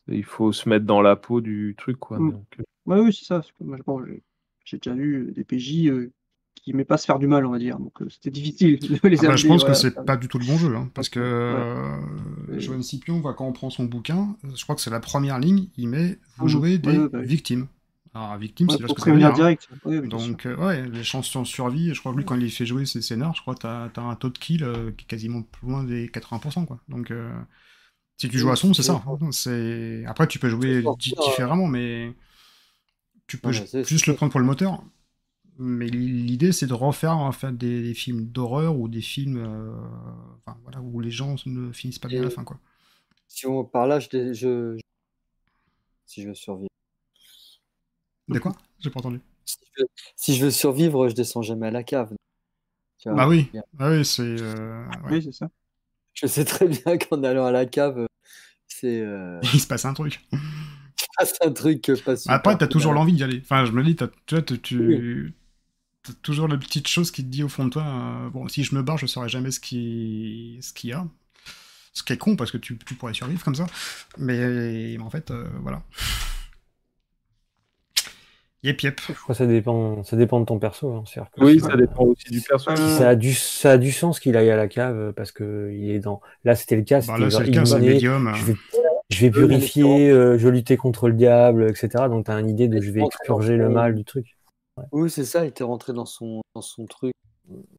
il 0.07 0.23
faut 0.23 0.51
se 0.51 0.67
mettre 0.69 0.85
dans 0.85 1.01
la 1.01 1.15
peau 1.15 1.41
du 1.41 1.75
truc, 1.77 1.97
quoi. 1.97 2.19
Mm. 2.19 2.31
Donc, 2.31 2.59
euh, 2.59 2.63
Ouais, 2.85 2.99
oui, 2.99 3.13
c'est 3.13 3.25
ça. 3.25 3.35
parce 3.35 3.51
que 3.51 3.63
moi, 3.63 3.77
je- 3.77 3.83
bon, 3.83 4.05
j'ai- 4.05 4.23
j'ai 4.65 4.77
déjà 4.77 4.95
vu 4.95 5.31
des 5.33 5.43
PJ 5.43 5.87
euh, 5.89 6.11
qui 6.55 6.71
n'aimaient 6.71 6.85
pas 6.85 6.97
se 6.97 7.05
faire 7.05 7.19
du 7.19 7.27
mal, 7.27 7.45
on 7.45 7.51
va 7.51 7.59
dire. 7.59 7.79
Donc 7.79 8.01
euh, 8.01 8.09
c'était 8.09 8.31
difficile 8.31 8.79
de 8.79 8.99
les 9.09 9.19
Ah 9.19 9.23
bah, 9.25 9.35
je 9.35 9.45
amener, 9.45 9.47
pense 9.47 9.61
voilà. 9.61 9.73
que 9.75 9.79
c'est 9.79 10.03
pas 10.05 10.17
du 10.17 10.27
tout 10.27 10.39
le 10.39 10.45
bon 10.45 10.57
jeu, 10.57 10.75
hein, 10.75 10.89
parce 10.95 11.07
que 11.09 11.19
euh, 11.19 12.01
Ouais. 12.47 12.57
Joanne 12.59 12.81
Scipion, 12.81 13.19
voit 13.19 13.35
quand 13.35 13.45
on 13.45 13.53
prend 13.53 13.69
son 13.69 13.85
bouquin, 13.85 14.35
je 14.55 14.63
crois 14.63 14.75
que 14.75 14.81
c'est 14.81 14.89
la 14.89 14.99
première 14.99 15.37
ligne, 15.39 15.67
il 15.77 15.87
met 15.87 16.17
vous 16.37 16.47
Mm. 16.47 16.47
jouez 16.47 16.77
des 16.79 16.99
Ouais, 16.99 17.09
bah 17.09 17.19
oui. 17.19 17.27
victimes. 17.27 17.67
Alors 18.15 18.35
victime, 18.37 18.69
Ouais, 18.69 18.77
c'est 18.77 18.83
pour 18.83 18.89
ce 18.89 18.93
que 18.95 19.01
ça 19.01 19.11
veut 19.13 19.19
prévenir 19.19 19.19
dire. 19.19 19.35
hein. 19.35 19.35
direct. 19.35 19.67
Oui, 19.85 20.01
bien 20.01 20.17
sûr. 20.17 20.37
Donc 20.37 20.45
euh, 20.47 20.55
ouais, 20.57 20.87
les 20.89 21.03
chances 21.03 21.35
de 21.37 21.43
survie, 21.45 21.93
je 21.93 21.99
crois 21.99 22.13
que 22.13 22.17
lui 22.17 22.25
quand 22.25 22.35
il 22.39 22.51
fait 22.51 22.65
jouer 22.65 22.85
ses 22.85 23.01
scénars, 23.01 23.35
je 23.35 23.41
crois 23.41 23.55
que 23.55 23.61
t'as 23.61 23.89
as 23.95 24.01
un 24.01 24.15
taux 24.15 24.29
de 24.29 24.37
kill 24.39 24.63
euh, 24.63 24.91
qui 24.91 25.05
est 25.05 25.07
quasiment 25.07 25.43
plus 25.43 25.67
loin 25.69 25.83
des 25.83 26.09
80%, 26.09 26.65
quoi. 26.65 26.79
Donc 26.89 27.11
euh, 27.11 27.31
si 28.17 28.29
tu 28.29 28.37
joues 28.39 28.51
à 28.51 28.55
son, 28.55 28.73
c'est 28.73 28.83
ça. 28.83 29.03
hein. 29.07 29.29
C'est 29.31 30.03
Après 30.07 30.27
tu 30.27 30.39
peux 30.39 30.49
jouer 30.49 30.75
euh, 30.85 30.95
différemment, 30.97 31.67
mais 31.67 32.13
tu 33.33 33.41
peux 33.41 33.49
Ouais, 33.49 33.65
juste 33.87 34.05
c'est- 34.05 34.07
le 34.07 34.13
prendre 34.15 34.31
pour 34.31 34.39
le 34.39 34.45
moteur. 34.45 34.83
Mais 35.59 35.87
l'idée, 35.87 36.51
c'est 36.51 36.67
de 36.67 36.73
refaire 36.73 37.17
en 37.17 37.31
fait, 37.31 37.57
des, 37.57 37.81
des 37.83 37.93
films 37.93 38.25
d'horreur 38.27 38.77
ou 38.77 38.87
des 38.87 39.01
films 39.01 39.37
euh, 39.37 39.73
enfin, 40.39 40.57
voilà, 40.63 40.81
où 40.81 40.99
les 40.99 41.11
gens 41.11 41.35
ne 41.45 41.71
finissent 41.71 41.99
pas 41.99 42.07
bien 42.09 42.21
à 42.21 42.23
la 42.23 42.29
fin. 42.29 42.43
Quoi. 42.43 42.59
Si 43.27 43.45
on 43.47 43.65
par 43.65 43.85
là, 43.85 43.99
je, 43.99 44.07
je, 44.11 44.77
je- 44.77 44.81
si 46.05 46.21
je 46.21 46.29
veux 46.29 46.33
survivre. 46.35 46.69
De 48.27 48.39
quoi? 48.39 48.53
J'ai 48.79 48.89
pas 48.89 48.99
entendu. 48.99 49.21
Si 49.45 49.57
je, 49.75 49.81
veux, 49.83 49.87
si 50.15 50.35
je 50.35 50.45
veux 50.45 50.51
survivre, 50.51 51.07
je 51.09 51.15
descends 51.15 51.41
jamais 51.41 51.67
à 51.67 51.71
la 51.71 51.83
cave. 51.83 52.13
Tu 52.99 53.09
vois, 53.09 53.17
Bah 53.17 53.27
oui, 53.27 53.47
ah 53.79 53.89
oui, 53.89 54.05
c'est. 54.05 54.21
euh, 54.23 54.85
ouais. 55.05 55.11
Oui, 55.11 55.23
c'est 55.23 55.31
ça. 55.31 55.49
Je 56.13 56.27
sais 56.27 56.45
très 56.45 56.67
bien 56.67 56.97
qu'en 56.99 57.23
allant 57.23 57.45
à 57.45 57.51
la 57.51 57.65
cave, 57.65 58.07
c'est 58.67 59.01
euh, 59.01 59.41
Il 59.53 59.59
se 59.61 59.67
passe 59.67 59.85
un 59.85 59.93
truc. 59.93 60.21
c'est 61.25 61.45
un 61.45 61.51
truc 61.51 61.91
pas 62.05 62.15
super 62.15 62.35
Après, 62.35 62.57
t'as 62.57 62.67
toujours 62.67 62.93
l'envie 62.93 63.13
d'y 63.13 63.23
aller. 63.23 63.39
Enfin, 63.43 63.65
je 63.65 63.71
me 63.71 63.83
dis, 63.83 63.95
t'as, 63.95 64.07
tu 64.25 64.35
vois, 64.35 64.41
tu, 64.41 64.59
tu- 64.59 65.33
t'as 66.03 66.13
toujours 66.21 66.47
la 66.47 66.57
petite 66.57 66.87
chose 66.87 67.11
qui 67.11 67.23
te 67.23 67.29
dit 67.29 67.43
au 67.43 67.49
fond 67.49 67.65
de 67.65 67.69
toi, 67.71 67.83
euh, 67.83 68.29
bon, 68.29 68.47
si 68.47 68.63
je 68.63 68.75
me 68.75 68.81
barre, 68.83 68.97
je 68.97 69.05
saurais 69.05 69.29
jamais 69.29 69.51
ce 69.51 69.59
qui, 69.59 70.59
ce 70.61 70.73
qu'il 70.73 70.89
y 70.91 70.93
a. 70.93 71.05
Ce 71.93 72.01
qui 72.03 72.13
est 72.13 72.17
con 72.17 72.35
parce 72.35 72.51
que 72.51 72.57
tu, 72.57 72.77
tu 72.79 72.95
pourrais 72.95 73.13
survivre 73.13 73.43
comme 73.43 73.55
ça. 73.55 73.67
Mais, 74.17 74.97
en 74.99 75.09
fait, 75.11 75.29
euh, 75.31 75.45
voilà. 75.61 75.83
Yep, 78.63 78.81
yep. 78.81 79.01
Je 79.09 79.13
crois 79.13 79.35
que 79.35 79.39
ça 79.39 79.45
dépend, 79.45 80.03
ça 80.03 80.15
dépend 80.15 80.39
de 80.39 80.45
ton 80.45 80.57
perso. 80.57 80.93
hein. 80.93 81.03
Oui, 81.37 81.55
si- 81.55 81.59
ça 81.65 81.75
dépend 81.75 82.05
aussi 82.05 82.29
du 82.31 82.39
perso. 82.39 82.71
Euh, 82.71 82.75
ça 82.97 83.09
a 83.09 83.15
du, 83.15 83.33
ça 83.33 83.71
a 83.73 83.77
du 83.77 83.91
sens 83.91 84.21
qu'il 84.21 84.37
aille 84.37 84.49
à 84.51 84.55
la 84.55 84.69
cave 84.69 84.95
euh, 84.95 85.11
parce 85.11 85.33
que 85.33 85.69
il 85.73 85.89
est 85.91 85.99
dans. 85.99 86.21
Là, 86.45 86.55
c'était 86.55 86.77
le 86.77 86.83
cas. 86.83 87.01
Bah, 87.05 87.17
là, 87.17 87.29
c'est 87.29 87.43
le 87.43 87.51
cas, 87.51 87.65
c'est 87.65 87.79
médium. 87.81 88.31
Je 88.33 88.45
vais, 88.45 88.55
je 89.13 89.21
vais 89.21 89.31
purifier, 89.31 90.09
euh, 90.09 90.37
je 90.37 90.47
vais 90.47 90.53
lutter 90.55 90.77
contre 90.77 91.07
le 91.07 91.13
diable, 91.13 91.69
etc. 91.69 92.09
Donc 92.09 92.25
t'as 92.25 92.39
une 92.39 92.49
idée 92.49 92.67
de 92.67 92.81
je 92.81 92.91
vais 92.91 93.03
expurger 93.03 93.57
le 93.57 93.69
mal 93.69 93.95
du 93.95 94.03
truc. 94.03 94.37
Oui, 94.91 95.09
c'est 95.09 95.25
ça, 95.25 95.45
il 95.45 95.49
était 95.49 95.63
rentré 95.63 95.93
dans 95.93 96.05
son, 96.05 96.41
dans 96.55 96.61
son 96.61 96.85
truc. 96.85 97.13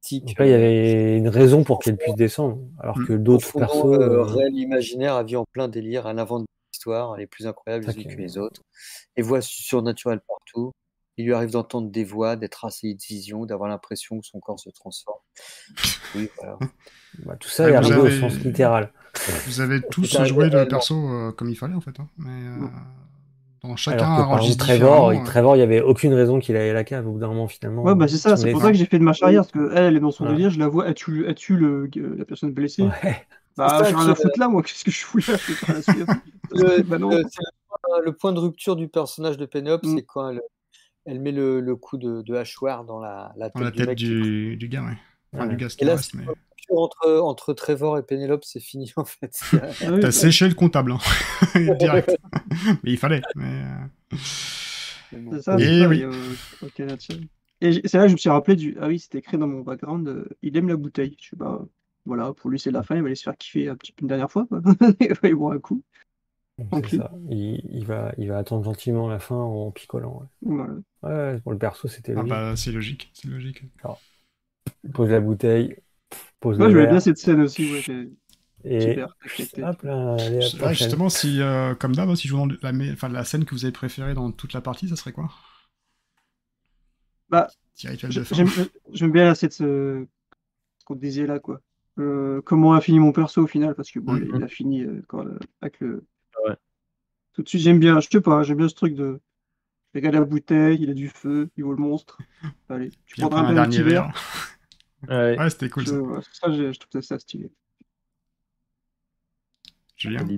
tic, 0.00 0.24
Donc 0.26 0.38
là, 0.38 0.46
il 0.46 0.50
y 0.50 0.54
avait 0.54 1.16
une 1.16 1.28
raison 1.28 1.64
pour 1.64 1.80
qu'elle 1.80 1.96
puisse 1.96 2.14
descendre, 2.14 2.58
alors 2.78 2.98
Mm. 2.98 3.06
que 3.06 3.12
d'autres 3.14 3.52
persos. 3.52 3.84
euh, 3.86 3.98
euh, 4.00 4.22
réel 4.22 4.54
imaginaire, 4.54 5.14
a 5.14 5.24
vu 5.24 5.36
en 5.36 5.44
plein 5.52 5.68
délire, 5.68 6.06
elle 6.06 6.18
invente 6.18 6.42
des 6.42 6.76
histoires, 6.76 7.16
les 7.16 7.26
plus 7.26 7.46
incroyables 7.46 7.84
les 7.86 7.90
Ok. 7.90 8.04
unes 8.04 8.14
que 8.14 8.20
les 8.20 8.38
autres, 8.38 8.60
et 9.16 9.22
voix 9.22 9.40
surnaturelles 9.40 10.20
partout. 10.28 10.70
Il 11.16 11.26
lui 11.26 11.34
arrive 11.34 11.50
d'entendre 11.52 11.90
des 11.90 12.04
voix, 12.04 12.36
d'être 12.36 12.64
assailli 12.64 12.94
de 12.96 13.02
visions, 13.02 13.46
d'avoir 13.46 13.68
l'impression 13.68 14.18
que 14.20 14.26
son 14.26 14.40
corps 14.40 14.58
se 14.58 14.70
transforme. 14.70 15.20
Oui, 16.16 16.28
voilà. 16.38 16.58
bah, 17.24 17.36
tout 17.38 17.48
ça 17.48 17.64
Ouais, 17.64 17.72
est 17.72 17.76
arrivé 17.76 17.96
au 17.96 18.06
avez- 18.06 18.20
sens 18.20 18.34
littéral. 18.40 18.92
Vous 19.46 19.60
avez 19.60 19.80
tous 19.80 20.20
joué 20.24 20.50
le 20.50 20.66
perso 20.66 20.94
euh, 21.08 21.30
comme 21.32 21.48
il 21.50 21.54
fallait, 21.56 21.74
en 21.74 21.80
fait. 21.80 21.98
hein. 22.00 22.08
Mais 22.18 22.30
euh, 22.30 22.66
dans 23.62 23.76
chacun 23.76 24.04
Alors 24.12 24.16
que 24.26 24.30
par 24.32 24.40
exemple, 24.40 24.58
Trevor, 24.58 25.08
euh. 25.10 25.24
Trevor, 25.24 25.54
il 25.54 25.58
n'y 25.60 25.62
avait 25.62 25.80
aucune 25.80 26.12
raison 26.14 26.40
qu'il 26.40 26.56
aille 26.56 26.70
à 26.70 26.74
la 26.74 26.82
cave 26.84 27.06
au 27.06 27.12
bout 27.12 27.18
d'un 27.20 27.28
moment 27.28 27.46
finalement. 27.46 27.84
Ouais, 27.84 27.94
bah 27.94 28.08
c'est 28.08 28.16
ça, 28.18 28.36
c'est 28.36 28.48
est- 28.48 28.52
pour 28.52 28.60
ça 28.62 28.72
que 28.72 28.76
j'ai 28.76 28.86
fait 28.86 28.98
de 28.98 29.04
marche 29.04 29.22
arrière, 29.22 29.42
parce 29.42 29.52
que 29.52 29.72
elle, 29.74 29.96
est 29.96 30.00
dans 30.00 30.10
son 30.10 30.24
Ouais. 30.24 30.32
délire, 30.32 30.50
je 30.50 30.58
la 30.58 30.66
vois, 30.66 30.88
elle 30.88 30.94
tue, 30.94 31.24
elle 31.28 31.34
tue 31.36 31.56
le, 31.56 31.88
la 32.18 32.24
personne 32.24 32.52
blessée? 32.52 32.82
Ouais. 32.82 33.24
Bah, 33.56 33.82
j'ai 33.88 33.94
rien 33.94 34.08
à 34.08 34.14
foutre 34.16 34.36
là, 34.40 34.48
moi, 34.48 34.62
qu'est-ce 34.64 34.82
que 34.84 34.90
je 34.90 35.04
fous 35.04 35.18
là? 35.18 35.36
Je. 35.38 36.04
Le, 36.50 36.82
Bah 36.82 36.98
non. 36.98 37.10
le- 37.10 38.12
point- 38.12 38.32
de 38.32 38.38
rupture 38.40 38.74
du 38.74 38.88
personnage 38.88 39.36
de 39.36 39.46
Pénélope, 39.46 39.84
Mm. 39.84 39.96
c'est 39.96 40.02
quand 40.02 40.28
elle, 40.30 40.40
elle 41.06 41.20
met 41.20 41.32
le, 41.32 41.60
le 41.60 41.76
coup 41.76 41.96
de, 41.98 42.22
de 42.22 42.34
hachoir 42.34 42.84
dans 42.84 42.98
la, 42.98 43.32
la 43.36 43.50
tête 43.50 43.54
Dans 43.56 43.64
la 43.64 43.70
du 43.70 43.78
tête 43.78 43.88
mec. 43.88 43.98
du, 43.98 44.56
du 44.56 44.68
gars, 44.68 44.82
ouais. 44.82 44.96
Enfin, 45.34 45.44
Ouais. 45.44 45.50
du 45.50 45.56
gars, 45.56 45.66
Et 45.66 45.76
qui 45.76 45.84
là, 45.84 45.96
reste, 45.96 46.14
mais... 46.14 46.24
entre, 46.70 47.18
entre 47.20 47.52
Trevor 47.54 47.98
et 47.98 48.02
Pénélope, 48.02 48.44
c'est 48.44 48.60
fini 48.60 48.92
en 48.96 49.04
fait. 49.04 49.38
T'as 49.80 49.98
bah, 49.98 50.10
séché 50.12 50.48
le 50.48 50.54
comptable, 50.54 50.92
hein. 50.92 50.98
direct. 51.78 52.16
mais 52.82 52.92
il 52.92 52.98
fallait. 52.98 53.22
Mais, 53.34 53.62
euh, 54.12 54.16
C'est 55.32 55.42
ça, 55.42 55.56
Et 55.58 55.80
ça, 55.82 55.88
oui. 55.88 56.02
euh. 56.04 56.12
Et 57.60 57.88
c'est 57.88 57.96
là 57.98 58.02
que 58.04 58.08
je 58.08 58.12
me 58.14 58.18
suis 58.18 58.30
rappelé 58.30 58.56
du. 58.56 58.76
Ah 58.80 58.88
oui, 58.88 58.98
c'était 58.98 59.18
écrit 59.18 59.38
dans 59.38 59.46
mon 59.46 59.60
background. 59.60 60.06
euh, 60.08 60.28
il 60.42 60.56
aime 60.56 60.68
la 60.68 60.76
bouteille. 60.76 61.16
Je 61.20 61.30
sais 61.30 61.36
pas. 61.36 61.64
Voilà, 62.04 62.32
pour 62.34 62.50
lui, 62.50 62.58
c'est 62.58 62.70
la 62.70 62.82
fin. 62.82 62.96
Il 62.96 63.00
va 63.02 63.06
aller 63.06 63.14
se 63.14 63.22
faire 63.22 63.36
kiffer 63.36 63.68
un 63.68 63.76
petit 63.76 63.92
peu 63.92 64.02
une 64.02 64.08
dernière 64.08 64.30
fois. 64.30 64.46
Il 65.00 65.14
va 65.22 65.28
y 65.28 65.32
boire 65.32 65.52
un 65.54 65.58
coup. 65.58 65.82
C'est 66.58 66.64
Tranquille. 66.70 66.98
ça. 67.00 67.10
Il, 67.30 67.60
il 67.70 67.84
va, 67.84 68.12
il 68.18 68.28
va 68.28 68.38
attendre 68.38 68.64
gentiment 68.64 69.08
la 69.08 69.18
fin 69.18 69.36
en 69.36 69.70
picolant. 69.70 70.20
Ouais, 70.20 70.26
Voilà. 70.42 70.74
Ouais, 71.02 71.40
pour 71.40 71.52
le 71.52 71.58
perso, 71.58 71.88
c'était 71.88 72.12
ah 72.12 72.22
logique. 72.22 72.30
bah, 72.30 72.56
c'est 72.56 72.72
logique. 72.72 73.10
C'est 73.14 73.28
logique. 73.28 73.62
Pose 74.94 75.10
la 75.10 75.20
bouteille, 75.20 75.76
pose 76.40 76.58
Moi, 76.58 76.68
le 76.68 76.72
je 76.72 76.76
voulais 76.78 76.90
bien 76.90 77.00
cette 77.00 77.18
scène 77.18 77.40
aussi. 77.40 77.70
Ouais, 77.72 77.82
et 78.64 78.80
super. 78.80 79.16
hop 79.62 79.82
là, 79.82 80.14
allez, 80.14 80.40
justement, 80.74 81.08
si, 81.10 81.40
euh, 81.42 81.74
comme 81.74 81.94
d'hab, 81.94 82.14
si 82.14 82.28
je 82.28 82.32
vous 82.34 82.40
demande 82.40 82.58
la, 82.62 82.72
me- 82.72 82.92
enfin, 82.92 83.08
la 83.08 83.24
scène 83.24 83.44
que 83.44 83.54
vous 83.54 83.64
avez 83.64 83.72
préférée 83.72 84.14
dans 84.14 84.30
toute 84.32 84.52
la 84.52 84.60
partie, 84.60 84.88
ça 84.88 84.96
serait 84.96 85.12
quoi? 85.12 85.28
Bah, 87.28 87.48
Petit 87.74 87.88
rituel 87.88 88.12
de 88.12 88.22
fin. 88.22 88.36
J'aime 88.92 89.12
bien 89.12 89.24
là, 89.24 89.34
cette, 89.34 89.52
ce 89.52 90.06
ce 90.78 90.84
qu'on 90.86 90.96
disait 90.96 91.26
là, 91.26 91.40
quoi. 91.40 91.60
Euh, 91.98 92.42
comment 92.42 92.74
a 92.74 92.80
fini 92.80 92.98
mon 93.00 93.12
perso 93.12 93.42
au 93.42 93.46
final, 93.46 93.74
parce 93.74 93.90
que 93.90 94.00
bon, 94.00 94.16
il, 94.16 94.24
Mhm. 94.24 94.36
il 94.36 94.42
a 94.44 94.48
fini 94.48 94.82
euh, 94.82 95.02
quand, 95.08 95.26
euh, 95.26 95.38
avec 95.62 95.80
le. 95.80 96.04
Tout 97.34 97.42
de 97.42 97.48
suite, 97.48 97.62
j'aime 97.62 97.78
bien, 97.80 98.00
je 98.00 98.08
sais 98.10 98.20
pas, 98.20 98.42
j'aime 98.42 98.58
bien 98.58 98.68
ce 98.68 98.74
truc 98.74 98.94
de. 98.94 99.20
Il 99.94 99.98
regarde 99.98 100.16
la 100.16 100.24
bouteille, 100.24 100.78
il 100.82 100.90
a 100.90 100.94
du 100.94 101.08
feu, 101.08 101.50
il 101.56 101.64
voit 101.64 101.74
le 101.74 101.82
monstre. 101.82 102.18
Allez, 102.70 102.90
tu 103.06 103.16
prendras 103.16 103.40
un 103.42 103.44
un, 103.44 103.54
dernier 103.54 103.82
petit 103.82 103.82
verre. 103.82 104.12
Ouais, 105.08 105.38
Ouais, 105.38 105.50
c'était 105.50 105.68
cool 105.68 105.86
Je, 105.86 105.88
ça. 105.88 105.96
ouais, 105.96 106.20
ça, 106.32 106.50
j'ai- 106.52 106.72
je 106.72 106.80
trouve 106.80 107.02
ça 107.02 107.18
stylé. 107.18 107.50
Julien. 109.96 110.28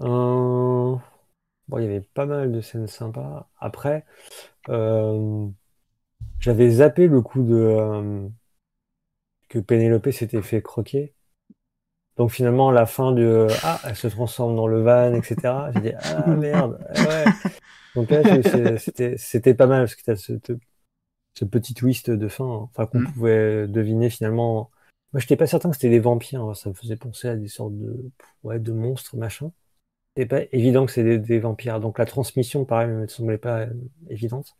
Euh, 0.00 0.96
Bon, 1.68 1.78
il 1.78 1.84
y 1.84 1.86
avait 1.86 2.00
pas 2.02 2.26
mal 2.26 2.52
de 2.52 2.60
scènes 2.60 2.86
sympas. 2.88 3.50
Après, 3.60 4.04
euh, 4.70 5.48
j'avais 6.40 6.70
zappé 6.70 7.08
le 7.08 7.22
coup 7.22 7.42
de 7.42 7.54
euh, 7.54 8.28
que 9.50 9.58
Pénélope 9.58 10.10
s'était 10.12 10.40
fait 10.40 10.62
croquer. 10.62 11.14
Donc 12.20 12.32
finalement, 12.32 12.70
la 12.70 12.84
fin 12.84 13.12
du 13.12 13.22
euh, 13.22 13.48
ah, 13.62 13.80
elle 13.82 13.96
se 13.96 14.06
transforme 14.06 14.54
dans 14.54 14.66
le 14.66 14.82
van, 14.82 15.14
etc. 15.14 15.70
J'ai 15.72 15.80
dit 15.80 15.92
ah 15.98 16.26
merde, 16.36 16.78
ouais. 16.90 17.24
Donc 17.94 18.10
là, 18.10 18.22
c'était 18.76 19.16
c'était 19.16 19.54
pas 19.54 19.66
mal 19.66 19.84
parce 19.84 19.94
que 19.94 20.14
ce, 20.14 20.34
te- 20.34 20.52
ce 21.32 21.46
petit 21.46 21.72
twist 21.72 22.10
de 22.10 22.28
fin, 22.28 22.44
enfin 22.44 22.84
qu'on 22.84 22.98
Mm. 23.00 23.12
pouvait 23.14 23.66
deviner 23.68 24.10
finalement. 24.10 24.70
Moi, 25.14 25.20
j'étais 25.20 25.36
pas 25.36 25.46
certain 25.46 25.70
que 25.70 25.76
c'était 25.76 25.88
des 25.88 25.98
vampires. 25.98 26.42
hein. 26.42 26.52
Ça 26.52 26.68
me 26.68 26.74
faisait 26.74 26.96
penser 26.96 27.26
à 27.26 27.36
des 27.36 27.48
sortes 27.48 27.78
de 27.78 28.10
ouais 28.42 28.58
de 28.58 28.72
monstres 28.72 29.16
machin. 29.16 29.50
C'était 30.14 30.28
pas 30.28 30.42
évident 30.52 30.84
que 30.84 30.92
c'est 30.92 31.04
des, 31.04 31.18
des 31.18 31.38
vampires. 31.38 31.80
Donc 31.80 31.98
la 31.98 32.04
transmission, 32.04 32.66
pareil, 32.66 32.88
me 32.88 33.08
semblait 33.08 33.38
pas 33.38 33.60
euh, 33.60 33.66
évidente. 34.10 34.58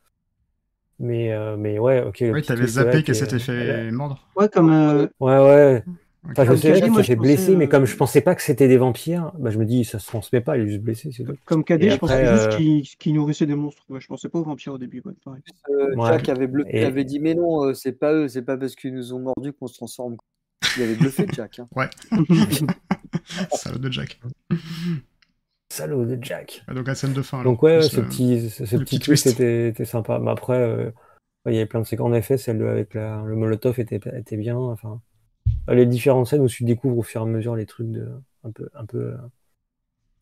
Mais 0.98 1.30
euh, 1.34 1.58
mais 1.58 1.78
ouais, 1.78 2.00
ok. 2.02 2.16
petit 2.32 2.48
t'avais 2.48 2.66
zappé 2.66 3.02
qu'elle 3.02 3.04
que- 3.04 3.12
s'était 3.12 3.38
fait 3.38 3.90
mordre. 3.90 4.26
Ouais, 4.34 4.48
comme. 4.48 4.72
euh, 4.72 5.06
Ouais, 5.20 5.38
ouais. 5.38 5.84
Enfin, 6.22 6.44
je 6.44 6.48
Comme 6.48 6.56
sais 6.58 7.02
fait 7.02 7.16
blesser, 7.16 7.46
pensais, 7.46 7.56
mais 7.56 7.68
comme 7.68 7.84
euh, 7.84 7.86
je 7.86 7.96
pensais 7.96 8.20
pas 8.20 8.34
que 8.34 8.42
c'était 8.42 8.68
des 8.68 8.76
vampires, 8.76 9.32
bah, 9.38 9.48
je 9.50 9.58
me 9.58 9.64
dis, 9.64 9.84
ça 9.86 9.98
se 9.98 10.06
transmet 10.06 10.42
pas, 10.42 10.58
il 10.58 10.64
est 10.64 10.68
juste 10.68 10.82
blessé, 10.82 11.10
c'est 11.12 11.24
tout. 11.24 11.34
Comme 11.46 11.64
Cadet, 11.64 11.86
Et 11.86 11.90
je 11.90 11.96
pensais 11.96 12.26
après, 12.26 12.36
juste 12.36 12.52
euh, 12.60 12.96
qu'il 12.98 13.14
nourrissait 13.14 13.46
des 13.46 13.54
monstres. 13.54 13.82
Ouais, 13.88 14.00
je 14.00 14.06
pensais 14.06 14.28
pas 14.28 14.38
aux 14.38 14.44
vampires 14.44 14.74
au 14.74 14.78
début. 14.78 15.00
Ouais, 15.04 15.14
pareil. 15.24 15.40
Euh, 15.70 15.94
Ouais. 15.96 16.08
Jack 16.08 16.28
avait, 16.28 16.46
bluffé, 16.46 16.76
Et- 16.76 16.84
avait 16.84 17.04
dit 17.04 17.20
mais 17.20 17.34
non, 17.34 17.64
euh, 17.64 17.74
c'est 17.74 17.92
pas 17.92 18.12
eux, 18.12 18.28
c'est 18.28 18.42
pas 18.42 18.58
parce 18.58 18.74
qu'ils 18.76 18.94
nous 18.94 19.14
ont 19.14 19.18
mordus 19.20 19.54
qu'on 19.54 19.66
se 19.66 19.74
transforme. 19.74 20.16
Il 20.76 20.82
avait 20.82 20.94
bluffé 20.96 21.26
Jack. 21.32 21.58
hein. 21.60 21.88
Salaud 23.54 23.78
de 23.78 23.90
Jack. 23.90 24.20
Salaud 25.72 26.04
de 26.04 26.18
Jack. 26.20 26.62
Ah, 26.68 26.74
donc 26.74 26.86
la 26.86 26.94
scène 26.94 27.12
de 27.12 27.22
fin. 27.22 27.40
alors. 27.40 27.52
Donc 27.52 27.62
ouais, 27.62 27.80
ce 27.82 27.96
le- 28.00 28.06
petit, 28.06 28.50
ce, 28.50 28.66
ce 28.66 28.76
le 28.76 28.84
petit 28.84 28.98
petit 28.98 29.04
twist 29.06 29.26
était, 29.26 29.68
était 29.68 29.84
sympa. 29.84 30.18
Mais 30.18 30.30
après, 30.30 30.58
euh, 30.58 30.86
ouais, 31.46 31.52
il 31.52 31.54
y 31.54 31.56
avait 31.56 31.66
plein 31.66 31.80
de 31.80 31.86
séquences. 31.86 32.08
En 32.10 32.12
effet, 32.12 32.36
celle 32.36 32.62
avec 32.66 32.94
la, 32.94 33.22
le 33.24 33.36
Molotov 33.36 33.78
était, 33.80 34.00
était 34.18 34.36
bien. 34.36 34.56
Enfin, 34.56 35.00
les 35.68 35.86
différentes 35.86 36.26
scènes 36.26 36.42
où 36.42 36.48
tu 36.48 36.64
découvres 36.64 36.98
au 36.98 37.02
fur 37.02 37.20
et 37.22 37.24
à 37.24 37.26
mesure 37.26 37.56
les 37.56 37.66
trucs 37.66 37.90
de 37.90 38.08
un 38.44 38.50
peu, 38.52 38.68
un 38.74 38.86
peu, 38.86 39.14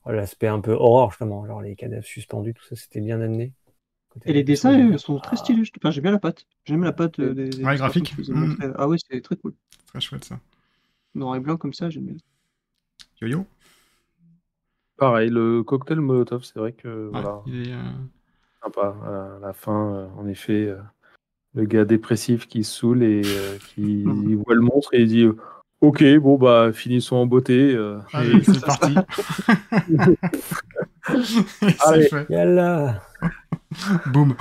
euh, 0.06 0.12
l'aspect 0.12 0.48
un 0.48 0.60
peu 0.60 0.73
horreur 0.73 1.10
justement, 1.10 1.47
genre 1.47 1.60
les 1.62 1.77
cadavres 1.77 2.05
suspendus, 2.05 2.55
tout 2.55 2.65
ça, 2.65 2.77
c'était 2.77 3.01
bien 3.01 3.20
amené. 3.20 3.52
Côté 4.10 4.31
Et 4.31 4.32
les 4.32 4.44
dessins 4.44 4.97
sont 4.97 5.19
ah, 5.20 5.20
très 5.20 5.36
stylés. 5.36 5.65
je- 5.65 5.73
Enfin, 5.78 5.90
j'aime 5.90 6.02
bien 6.02 6.12
la 6.12 6.19
patte. 6.20 6.47
J'aime 6.66 6.85
la 6.85 6.93
patte 6.93 7.19
euh, 7.19 7.35
des, 7.35 7.48
des 7.56 7.66
Ouais, 7.66 7.77
dessins 7.77 7.89
graphique. 7.89 8.15
que 8.15 8.23
je 8.23 8.31
vous 8.31 8.31
ai 8.31 8.35
Mm. 8.35 8.73
Ah 8.77 8.89
ouais, 8.89 8.97
c'est 9.10 9.20
très 9.23 9.36
cool. 9.36 9.55
Très 9.86 10.01
chouette 10.01 10.24
ça. 10.24 10.40
Noir 11.15 11.36
et 11.36 11.40
blanc 11.40 11.59
comme 11.59 11.74
ça, 11.74 11.90
j'aime 11.90 12.06
bien. 12.06 12.16
Yo-yo 13.20 13.47
Pareil, 14.97 15.31
le 15.31 15.62
cocktail 15.65 16.01
Molotov, 16.01 16.44
c'est 16.44 16.59
vrai 16.59 16.73
que 16.73 17.09
Ouais, 17.12 17.20
voilà, 17.20 17.43
il 17.44 17.69
est, 17.69 17.73
euh, 17.73 17.93
sympa. 18.62 18.97
À 19.05 19.39
la 19.40 19.52
fin, 19.52 19.94
euh, 19.94 20.09
en 20.16 20.27
effet, 20.28 20.66
euh, 20.69 20.81
le 21.59 21.65
gars 21.67 21.85
dépressif 21.85 22.47
qui 22.47 22.63
se 22.65 22.73
saoule 22.79 23.03
et 23.03 23.23
euh, 23.25 23.59
qui 23.75 23.83
Mhm. 24.07 24.37
voit 24.47 24.55
le 24.55 24.61
monstre 24.63 24.95
et 24.95 25.03
il 25.03 25.09
dit 25.09 25.25
euh, 25.25 25.37
Ok, 25.81 26.03
bon, 26.21 26.37
bah, 26.39 26.73
finissons 26.73 27.17
en 27.17 27.27
beauté. 27.27 27.75
euh, 27.75 27.99
Allez, 28.13 28.39
et- 28.39 28.45
c'est 28.45 28.65
parti. 28.65 28.97
Allez. 31.81 32.09
fait. 32.09 32.27
Yalla 32.31 33.03
Boum. 34.07 34.35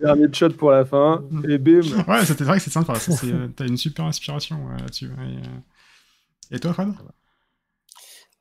Dernier 0.00 0.32
shot 0.32 0.50
pour 0.50 0.70
la 0.70 0.84
fin, 0.84 1.24
et 1.48 1.58
bim 1.58 1.80
Ouais, 2.06 2.24
c'était 2.24 2.44
vrai 2.44 2.58
que 2.58 2.62
c'est 2.62 2.70
sympa. 2.70 2.94
euh, 3.24 3.48
T'as 3.56 3.66
une 3.66 3.76
super 3.76 4.04
inspiration 4.04 4.68
euh, 4.70 4.76
là-dessus. 4.78 5.06
Et, 5.06 5.38
euh, 5.38 6.52
Et 6.56 6.60
toi, 6.60 6.72
Fred? 6.72 6.94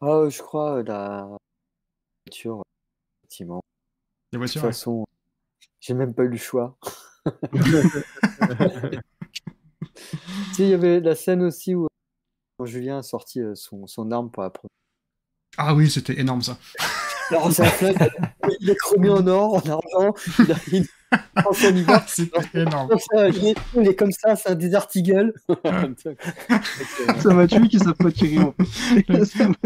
Ah, 0.01 0.05
euh, 0.07 0.29
je 0.29 0.39
crois 0.41 0.77
euh, 0.77 0.83
la 0.83 1.27
voiture, 2.25 2.61
effectivement. 3.23 3.61
Les 4.31 4.37
De 4.37 4.39
voitures 4.39 4.61
toute 4.61 4.67
ouais. 4.67 4.73
façon, 4.73 5.05
j'ai 5.79 5.93
même 5.95 6.13
pas 6.13 6.23
eu 6.23 6.29
le 6.29 6.37
choix. 6.37 6.77
Tu 7.23 7.31
sais, 10.53 10.63
il 10.63 10.69
y 10.69 10.73
avait 10.73 10.99
la 10.99 11.15
scène 11.15 11.43
aussi 11.43 11.75
où 11.75 11.87
quand 12.57 12.65
Julien 12.65 12.99
a 12.99 13.03
sorti 13.03 13.39
euh, 13.39 13.55
son, 13.55 13.87
son 13.87 14.11
arme 14.11 14.29
pour 14.31 14.43
la 14.43 14.49
première 14.49 14.69
Ah 15.57 15.73
oui, 15.73 15.89
c'était 15.89 16.19
énorme 16.19 16.41
ça. 16.41 16.57
Alors, 17.29 17.51
c'est 17.51 17.63
il 18.59 18.69
est 18.69 18.75
chromé 18.75 19.09
en 19.09 19.25
or, 19.27 19.55
en 19.55 19.69
argent. 19.69 20.13
Il 20.39 20.51
a 20.51 20.55
hiver. 20.67 20.87
C'était 22.07 22.61
énorme. 22.61 22.89
Il, 23.13 23.47
est, 23.47 23.55
il 23.75 23.95
comme 23.97 24.11
ça, 24.11 24.35
c'est 24.37 24.49
un 24.49 24.55
Desert 24.55 24.87
Eagle. 24.95 25.33
Ça 27.19 27.33
m'a 27.33 27.47
tué 27.47 27.67
qu'ils 27.67 27.83
savent 27.83 27.93
pas 27.95 28.11
tirer 28.11 28.37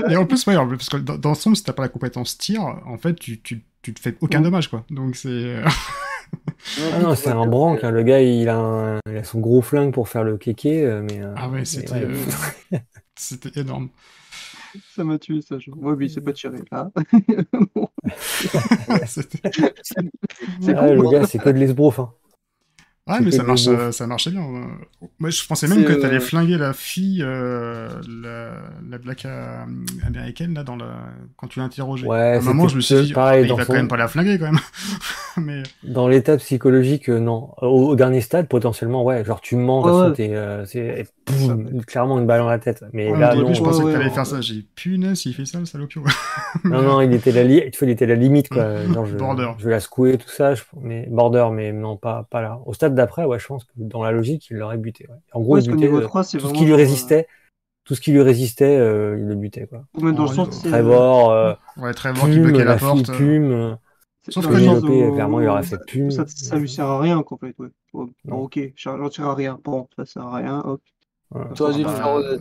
Et 0.09 0.15
en 0.15 0.25
plus, 0.25 0.45
ouais, 0.47 0.55
en 0.55 0.67
plus, 0.67 0.77
parce 0.77 0.89
que 0.89 0.97
dans, 0.97 1.17
dans 1.17 1.29
le 1.29 1.35
sombre, 1.35 1.57
si 1.57 1.63
t'as 1.63 1.73
pas 1.73 1.83
la 1.83 1.89
compétence 1.89 2.37
tir, 2.37 2.61
en 2.63 2.97
fait, 2.97 3.15
tu, 3.15 3.41
tu, 3.41 3.63
tu 3.81 3.93
te 3.93 3.99
fais 3.99 4.15
aucun 4.21 4.39
Mm. 4.39 4.43
dommage, 4.43 4.69
quoi. 4.69 4.85
Donc 4.89 5.15
c'est. 5.15 5.61
Ah 6.93 6.99
non, 6.99 7.15
c'est 7.15 7.29
un 7.29 7.45
branque. 7.45 7.83
hein. 7.83 7.91
Le 7.91 8.03
gars, 8.03 8.21
il 8.21 8.49
a, 8.49 8.57
un- 8.57 8.99
il 9.09 9.17
a 9.17 9.23
son 9.23 9.39
gros 9.39 9.61
flingue 9.61 9.93
pour 9.93 10.09
faire 10.09 10.23
le 10.23 10.37
kéké, 10.37 10.83
euh, 10.83 11.01
mais. 11.01 11.21
euh, 11.21 11.33
Ah 11.37 11.47
ouais, 11.49 11.59
mais 11.59 11.65
c'était. 11.65 11.93
ouais, 11.93 12.07
euh, 12.73 12.77
C'était 13.15 13.61
énorme. 13.61 13.89
Ça 14.93 15.03
m'a 15.05 15.17
tué 15.17 15.41
ça. 15.41 15.57
Genre. 15.59 15.77
Ouais, 15.81 15.95
mais 15.97 16.07
il 16.07 16.09
s'est 16.09 16.21
pas 16.21 16.33
tiré 16.33 16.57
là. 16.71 16.91
C'était- 19.05 19.39
C'est 20.61 20.75
ah, 20.75 20.91
le 20.93 21.09
gars, 21.09 21.25
c'est 21.25 21.39
que 21.39 21.49
de 21.49 21.57
l'esbrouf. 21.57 21.99
Hein. 21.99 22.11
Ouais, 23.07 23.21
mais 23.21 23.29
ça, 23.31 23.43
marche, 23.43 23.67
euh, 23.67 23.91
ça 23.91 24.07
marchait 24.07 24.31
bien. 24.31 24.41
euh. 24.41 24.65
Moi, 25.19 25.29
je 25.29 25.45
pensais 25.45 25.67
même 25.67 25.85
que 25.85 25.93
t'allais 25.93 26.15
euh, 26.15 26.19
flinguer 26.19 26.57
la 26.57 26.73
fille, 26.73 27.21
euh, 27.21 28.01
la, 28.07 28.59
la 28.89 28.97
black 28.97 29.25
euh, 29.25 29.63
américaine, 30.03 30.55
là, 30.55 30.63
dans 30.63 30.75
la... 30.75 31.05
quand 31.37 31.47
tu 31.47 31.59
l'as 31.59 31.65
interrogée. 31.65 32.07
Ouais, 32.07 32.17
à 32.17 32.37
un 32.37 32.41
moment, 32.41 32.67
je 32.67 32.77
me 32.77 32.81
suis 32.81 32.95
dit, 32.95 33.13
pareil, 33.13 33.43
ah, 33.43 33.45
il 33.45 33.47
dans 33.49 33.55
va 33.55 33.65
son- 33.65 33.73
quand 33.73 33.77
même 33.77 33.87
pas 33.87 33.97
la 33.97 34.07
flinguer, 34.07 34.39
quand 34.39 34.51
même. 34.51 34.59
mais 35.37 35.61
Dans 35.83 36.07
l'état 36.07 36.37
psychologique, 36.37 37.09
euh, 37.09 37.19
non. 37.19 37.53
Au, 37.61 37.89
au 37.89 37.95
dernier 37.95 38.21
stade, 38.21 38.47
potentiellement, 38.47 39.03
ouais. 39.03 39.23
Genre, 39.23 39.39
tu 39.41 39.55
mens, 39.55 39.83
Ouais, 39.83 39.91
ouais. 39.91 40.13
t'es, 40.13 40.33
euh, 40.33 40.65
boum, 41.25 41.83
clairement 41.85 42.19
une 42.19 42.25
balle 42.27 42.39
dans 42.41 42.49
la 42.49 42.59
tête. 42.59 42.83
Mais 42.93 43.09
au 43.11 43.15
là, 43.15 43.33
début, 43.35 43.45
non. 43.47 43.53
je 43.53 43.61
pensais 43.63 43.79
ouais, 43.83 43.85
que 43.85 43.91
t'allais 43.93 44.05
ouais, 44.05 44.09
faire 44.11 44.23
ouais. 44.23 44.29
ça. 44.29 44.41
J'ai 44.41 44.63
punaise, 44.75 45.25
il 45.25 45.33
fait 45.33 45.45
ça, 45.45 45.59
le 45.59 45.65
salopio. 45.65 46.03
Non, 46.63 46.81
non, 46.81 47.01
il 47.01 47.13
était 47.13 47.31
la, 47.31 47.43
li... 47.43 47.61
il 47.81 47.89
était 47.89 48.05
la 48.05 48.15
limite, 48.15 48.49
quoi. 48.49 48.85
Genre, 48.93 49.05
je, 49.05 49.15
Border. 49.17 49.51
je 49.57 49.65
vais 49.65 49.71
la 49.71 49.79
secouer, 49.79 50.17
tout 50.17 50.29
ça, 50.29 50.53
je... 50.55 50.63
mais 50.81 51.07
border, 51.09 51.47
mais 51.51 51.71
non, 51.73 51.97
pas, 51.97 52.27
pas 52.29 52.41
là. 52.41 52.59
Au 52.65 52.73
stade 52.73 52.95
d'après, 52.95 53.25
ouais, 53.25 53.39
je 53.39 53.47
pense 53.47 53.63
que 53.65 53.71
dans 53.77 54.03
la 54.03 54.11
logique, 54.11 54.47
il 54.51 54.57
l'aurait 54.57 54.77
buté. 54.77 55.05
Ouais. 55.09 55.15
En 55.33 55.41
gros, 55.41 55.55
Ouais, 55.55 55.61
il 55.61 55.71
butait 55.71 55.85
niveau 55.85 55.97
euh, 55.99 56.01
3, 56.01 56.23
c'est 56.23 56.37
tout 56.37 56.47
ce 56.49 56.53
qui 56.53 56.65
lui 56.65 56.73
résistait. 56.75 57.27
Tout 57.85 57.93
ce 57.93 58.01
qui 58.01 58.11
lui 58.11 58.21
résistait, 58.23 58.77
euh, 58.77 59.15
il 59.19 59.25
le 59.27 59.35
butait, 59.35 59.67
quoi. 59.67 59.79
euh, 59.79 59.99
Ou 60.01 60.05
même 60.05 60.15
dans 60.15 60.23
le 60.23 60.29
Ouais, 60.29 60.35
sens. 60.35 60.65
euh, 60.65 60.69
Trevor, 60.71 61.31
euh, 61.31 61.53
Ouais, 61.77 61.93
Trevor 61.93 62.25
qui 62.25 62.31
Pume, 62.33 62.43
bloquait 62.43 62.63
la 62.65 62.71
la 62.71 62.77
fille 62.79 62.87
porte. 62.87 63.09
euh, 63.11 63.17
Pume. 63.17 63.51
euh, 63.51 63.75
c'est- 64.23 64.31
Sauf 64.31 64.47
que 64.47 64.53
Pénélope, 64.53 64.83
où- 64.85 65.13
clairement, 65.13 65.39
il 65.41 65.47
aurait 65.47 65.61
fait 65.61 65.77
Pume. 65.85 66.09
Ça, 66.09 66.23
ça 66.27 66.57
lui 66.57 66.67
sert 66.67 66.85
à 66.87 66.99
rien, 66.99 67.19
en 67.19 67.37
fait. 67.37 67.53
Ouais. 67.59 67.67
Bon, 67.93 68.37
ok, 68.37 68.59
j'en 68.75 69.07
tire 69.09 69.27
à 69.27 69.35
rien. 69.35 69.59
Bon, 69.63 69.87
ça 69.95 70.05
sert 70.05 70.23
à 70.23 70.35
rien. 70.37 70.61
Hop. 70.65 70.81
Le 71.35 71.83
bah, 71.83 71.95
faire, 71.95 72.07
euh, 72.15 72.37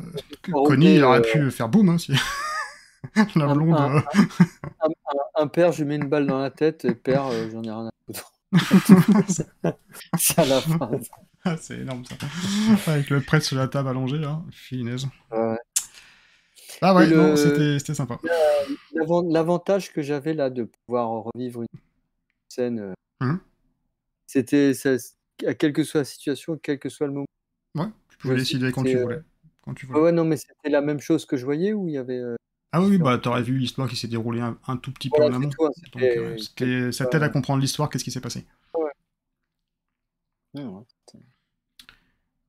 Connie, 0.64 0.94
il 0.96 1.04
aurait 1.04 1.18
euh, 1.18 1.22
pu 1.32 1.50
faire 1.50 1.68
boum, 1.68 1.88
hein, 1.88 1.98
si... 1.98 2.12
la 3.36 3.44
un- 3.46 3.54
blonde. 3.54 3.74
un- 3.74 3.96
un, 3.96 4.88
un- 4.88 5.42
un 5.42 5.46
père, 5.48 5.72
je 5.72 5.82
lui 5.82 5.88
mets 5.88 5.96
une 5.96 6.08
balle 6.08 6.26
dans 6.26 6.38
la 6.38 6.50
tête, 6.50 6.84
et 6.84 6.94
père, 6.94 7.26
euh, 7.26 7.48
j'en 7.50 7.62
ai 7.62 7.70
rien 7.70 7.88
à 7.88 8.12
foutre. 8.12 8.32
c'est 10.18 10.38
à 10.38 10.44
la 10.44 10.60
fin. 10.60 10.90
Ah, 11.44 11.56
c'est 11.60 11.78
énorme 11.80 12.04
ça. 12.04 12.14
Avec 12.92 13.10
le 13.10 13.20
prêtre 13.20 13.44
sur 13.44 13.56
la 13.56 13.68
table 13.68 13.88
allongée 13.88 14.18
là, 14.18 14.40
finesse. 14.52 15.04
Ouais. 15.32 15.58
Ah 16.80 16.94
ouais, 16.94 17.06
le- 17.06 17.36
c'était 17.36 17.94
sympa. 17.94 18.18
L'avant- 18.94 19.22
L'avantage 19.28 19.92
que 19.92 20.02
j'avais 20.02 20.34
là 20.34 20.50
de 20.50 20.64
pouvoir 20.86 21.08
revivre 21.34 21.62
une 21.62 21.80
scène, 22.48 22.94
Mhm. 23.20 23.40
c'était 24.26 24.72
à 25.46 25.54
quelle 25.54 25.72
que 25.72 25.82
soit 25.84 26.00
la 26.00 26.04
situation, 26.04 26.58
quel 26.62 26.78
que 26.78 26.88
soit 26.88 27.06
le 27.08 27.12
moment. 27.12 27.26
Ouais, 27.76 27.86
tu 28.24 28.28
pouvais 28.28 28.36
décider 28.36 28.72
quand 28.72 28.82
sais, 28.82 28.90
tu 28.90 28.96
euh, 28.96 29.02
voulais. 29.02 29.20
Quand 29.62 29.74
tu 29.74 29.86
Ouais, 29.86 29.92
voulais. 29.92 30.04
ouais, 30.06 30.12
non, 30.12 30.24
mais 30.24 30.36
c'était 30.36 30.70
la 30.70 30.80
même 30.80 31.00
chose 31.00 31.26
que 31.26 31.36
je 31.36 31.44
voyais 31.44 31.72
ou 31.72 31.88
il 31.88 31.94
y 31.94 31.98
avait. 31.98 32.18
euh, 32.18 32.36
Ah 32.72 32.80
oui, 32.80 32.88
oui, 32.90 32.98
bah 32.98 33.18
t'aurais 33.18 33.42
vu 33.42 33.56
l'histoire 33.58 33.88
qui 33.88 33.96
s'est 33.96 34.08
déroulée 34.08 34.40
un, 34.40 34.58
un 34.66 34.76
tout 34.76 34.92
petit 34.92 35.08
peu 35.10 35.16
Voilà, 35.18 35.36
en 35.36 35.38
amont. 35.38 35.50
Donc 35.92 36.02
euh, 36.62 36.92
ça 36.92 37.06
t'aide 37.06 37.22
à 37.22 37.28
comprendre 37.28 37.60
l'histoire, 37.60 37.88
qu'est-ce 37.88 38.04
qui 38.04 38.10
s'est 38.10 38.20
passé. 38.20 38.46
Ouais, 40.54 40.62
ouais, 40.64 40.82
c'était- 41.06 41.24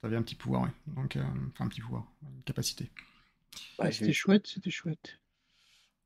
T'avais 0.02 0.16
un 0.18 0.22
petit 0.22 0.36
pouvoir, 0.36 0.64
ouais. 0.64 0.70
Donc, 0.88 1.16
euh, 1.16 1.24
enfin 1.52 1.66
un 1.66 1.68
petit 1.68 1.82
pouvoir, 1.82 2.06
une 2.24 2.44
capacité. 2.44 2.90
Ouais, 3.80 3.92
c'était 3.92 4.14
chouette, 4.14 4.48
c'était 4.48 4.72
chouette. 4.72 5.20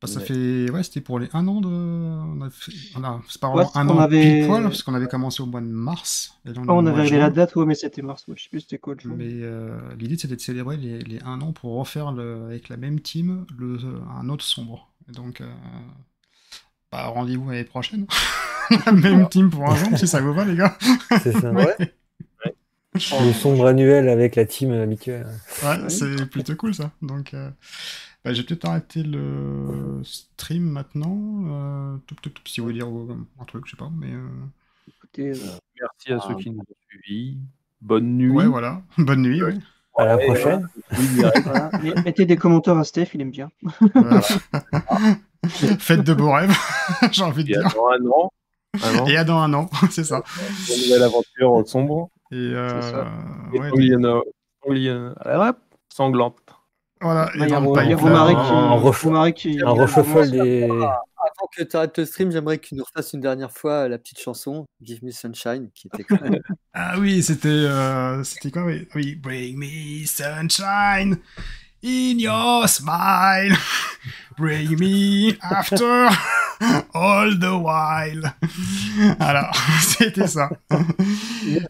Bah, 0.01 0.07
ça 0.07 0.19
Ouais. 0.19 0.25
fait, 0.25 0.71
ouais, 0.71 0.81
c'était 0.83 1.01
pour 1.01 1.19
les 1.19 1.27
un 1.33 1.45
an 1.49 1.59
de, 1.59 1.67
on 1.67 2.39
a 2.41 2.49
fait... 2.49 2.71
on 2.95 3.03
a... 3.03 3.21
c'est 3.27 3.41
pas 3.41 3.49
Ouais, 3.49 3.65
vraiment 3.65 3.71
un 3.75 3.87
on 3.89 3.97
an 3.97 3.99
avait- 3.99 4.37
pile 4.39 4.47
poil 4.47 4.63
parce 4.63 4.81
qu'on 4.81 4.93
avait 4.93 5.07
commencé 5.07 5.43
au 5.43 5.45
mois 5.45 5.59
de 5.59 5.65
mars. 5.65 6.39
Et 6.45 6.49
là, 6.53 6.55
on 6.59 6.69
Ah, 6.69 6.73
on 6.73 6.85
avait 6.85 7.09
la 7.17 7.29
date, 7.29 7.53
ouais, 7.57 7.65
mais 7.65 7.75
c'était 7.75 8.01
mars. 8.01 8.23
Ouais. 8.29 8.35
Je 8.37 8.43
sais 8.43 8.49
plus 8.49 8.61
c'était 8.61 8.77
quoi 8.77 8.93
le 8.95 9.01
jour. 9.01 9.13
Mais 9.17 9.27
euh, 9.29 9.77
l'idée 9.99 10.17
c'était 10.17 10.37
de 10.37 10.41
célébrer 10.41 10.77
les, 10.77 10.99
les 10.99 11.19
un 11.23 11.41
an 11.41 11.51
pour 11.51 11.75
refaire 11.77 12.13
le, 12.13 12.45
avec 12.45 12.69
la 12.69 12.77
même 12.77 13.01
team 13.01 13.45
le, 13.57 13.77
un 14.17 14.29
autre 14.29 14.45
sombre. 14.45 14.89
Et 15.09 15.11
donc, 15.11 15.41
euh, 15.41 15.51
bah, 16.93 17.07
rendez-vous 17.07 17.49
l'année 17.49 17.65
prochaine. 17.65 18.05
la 18.85 18.91
même 18.93 19.27
team 19.27 19.49
pour 19.49 19.69
un 19.69 19.73
an, 19.83 19.97
si 19.97 20.07
ça 20.07 20.21
vous 20.21 20.33
va, 20.33 20.45
les 20.45 20.55
gars. 20.55 20.77
C'est 21.21 21.33
ça. 21.33 21.51
Ouais. 21.51 21.75
Le 22.95 23.33
sombre 23.33 23.67
annuel 23.67 24.09
avec 24.09 24.35
la 24.35 24.45
team 24.45 24.71
habituelle. 24.71 25.27
Ouais, 25.63 25.89
c'est 25.89 26.25
plutôt 26.29 26.55
cool 26.55 26.73
ça. 26.73 26.91
Donc, 27.01 27.33
euh, 27.33 27.49
bah, 28.23 28.33
j'ai 28.33 28.43
peut-être 28.43 28.65
arrêté 28.65 29.03
le 29.03 30.01
stream 30.03 30.63
maintenant. 30.63 31.17
Euh, 31.47 31.97
si 32.45 32.59
vous 32.59 32.67
voulez 32.67 32.79
dire 32.79 32.87
euh, 32.89 33.15
un 33.39 33.45
truc, 33.45 33.65
je 33.65 33.71
sais 33.71 33.77
pas. 33.77 33.89
Mais 33.95 34.11
euh, 34.13 34.27
Écoutez, 34.87 35.29
euh, 35.31 35.57
Merci 35.81 36.13
à 36.13 36.19
ceux 36.27 36.35
qui 36.35 36.49
nous 36.51 36.59
ont 36.59 36.75
suivis. 36.89 37.37
Bonne 37.81 38.17
nuit. 38.17 38.29
ouais, 38.31 38.45
voilà. 38.47 38.81
Bonne 38.97 39.21
nuit. 39.21 39.41
Ouais. 39.41 39.57
À 39.97 40.05
la 40.05 40.17
prochaine. 40.17 40.67
Oui, 40.97 41.05
voilà. 41.43 41.71
Mettez 42.05 42.25
des 42.25 42.37
commentaires 42.37 42.77
à 42.77 42.83
Steph, 42.83 43.09
il 43.13 43.21
aime 43.21 43.31
bien. 43.31 43.51
Voilà. 43.93 44.21
Faites 45.47 46.03
de 46.03 46.13
beaux 46.13 46.31
rêves, 46.31 46.55
j'ai 47.11 47.23
envie 47.23 47.43
de 47.43 47.49
Et 47.49 47.53
dire. 47.53 47.63
dans 47.73 47.87
un 47.87 48.05
an, 48.07 48.31
un 48.83 48.99
an, 48.99 49.05
Et 49.07 49.17
à 49.17 49.23
dans 49.23 49.39
un 49.39 49.53
an, 49.53 49.69
c'est 49.89 50.03
ça. 50.03 50.21
une 50.69 50.83
nouvelle 50.83 51.03
aventure 51.03 51.67
sombre. 51.67 52.09
Et 52.31 52.35
euh, 52.35 52.81
C'est 52.81 52.91
ça. 52.91 53.07
Et 53.53 53.59
ouais, 53.59 55.51
sanglante. 55.89 56.35
Voilà. 57.01 57.29
Il 57.35 57.41
Et 57.43 57.47
y 57.47 57.47
a 57.47 57.49
dans 57.55 57.61
le 57.61 57.67
Ro- 57.67 57.73
il 57.81 57.87
qui. 59.33 59.59
un 59.61 59.73
qui- 59.73 59.79
reshuffle 59.81 60.31
des. 60.31 60.63
Avant 61.21 61.49
que 61.55 61.63
tu 61.63 61.75
arrêtes 61.75 61.97
le 61.97 62.05
stream, 62.05 62.31
j'aimerais 62.31 62.57
que 62.59 62.67
tu 62.67 62.75
nous 62.75 62.83
refasses 62.83 63.11
une 63.13 63.19
dernière 63.19 63.51
fois 63.51 63.87
la 63.89 63.97
petite 63.97 64.19
chanson 64.21 64.65
Give 64.81 65.03
Me 65.03 65.11
Sunshine, 65.11 65.69
qui 65.75 65.87
était 65.87 66.03
quand 66.03 66.21
même. 66.21 66.39
Ah 66.73 66.95
oui, 66.97 67.21
c'était 67.23 67.47
euh, 67.49 68.23
c'était 68.23 68.51
quoi 68.51 68.63
oui, 68.63 68.87
oui, 68.95 69.15
Bring 69.15 69.57
me 69.57 70.05
sunshine 70.05 71.17
in 71.83 72.17
your 72.17 72.67
smile. 72.69 73.55
Bring 74.37 74.77
me 74.79 75.35
after 75.41 76.07
all 76.93 77.39
the 77.39 77.51
while. 77.51 78.33
Alors, 79.19 79.55
c'était 79.81 80.27
ça. 80.27 80.49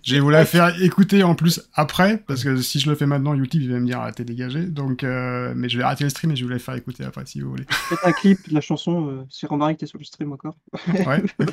Je 0.04 0.16
vais 0.16 0.20
vous 0.20 0.30
la 0.30 0.46
faire 0.46 0.82
écouter 0.82 1.24
en 1.24 1.36
plus 1.36 1.62
après, 1.74 2.18
parce 2.28 2.44
que 2.44 2.58
si 2.58 2.80
je 2.80 2.90
le 2.90 2.96
fais 2.96 3.06
maintenant, 3.06 3.34
YouTube 3.34 3.62
il 3.62 3.72
va 3.72 3.80
me 3.80 3.86
dire 3.86 4.00
ah, 4.02 4.12
t'es 4.12 4.24
dégagé. 4.24 4.64
Donc, 4.64 5.04
euh, 5.04 5.54
mais 5.56 5.70
je 5.70 5.78
vais 5.78 5.84
arrêter 5.84 6.04
le 6.04 6.10
stream 6.10 6.32
et 6.32 6.36
je 6.36 6.42
vais 6.42 6.48
vous 6.48 6.54
la 6.54 6.60
faire 6.60 6.76
écouter 6.76 7.04
après 7.04 7.26
si 7.26 7.42
vous 7.42 7.50
voulez. 7.50 7.66
Faites 7.70 8.00
un 8.04 8.12
clip 8.12 8.50
de 8.50 8.54
la 8.54 8.62
chanson. 8.62 9.08
Euh, 9.08 9.26
si 9.30 9.46
Romaric 9.46 9.78
t'es 9.78 9.86
sur 9.86 10.00
le 10.00 10.06
stream 10.06 10.34
encore. 10.34 10.56
Ouais. 10.88 11.24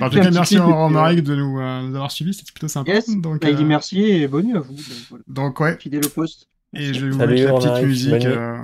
En 0.00 0.10
tout 0.10 0.18
cas, 0.18 0.30
merci 0.30 0.56
puis, 0.56 0.64
Romaric 0.64 1.22
de 1.22 1.36
nous, 1.36 1.60
euh, 1.60 1.82
nous 1.82 1.94
avoir 1.94 2.10
suivis, 2.10 2.34
c'était 2.34 2.52
plutôt 2.52 2.68
sympa. 2.68 2.92
Yes. 2.92 3.08
Donc, 3.16 3.42
Bah, 3.42 3.50
il 3.50 3.56
dit 3.56 3.62
euh, 3.62 3.66
merci 3.66 4.02
et 4.02 4.26
bonne 4.28 4.46
nuit 4.46 4.56
à 4.56 4.60
vous. 4.60 4.74
Donc, 4.74 4.84
voilà. 5.08 5.24
donc 5.28 5.60
ouais, 5.60 5.76
Fidèle 5.78 6.04
au 6.04 6.08
poste. 6.08 6.48
Et 6.74 6.92
je 6.92 7.06
vais 7.06 7.10
vous 7.12 7.18
Salut, 7.18 7.34
mettre 7.34 7.52
la 7.66 7.70
petite 7.72 7.86
musique. 7.86 8.26
euh, 8.26 8.58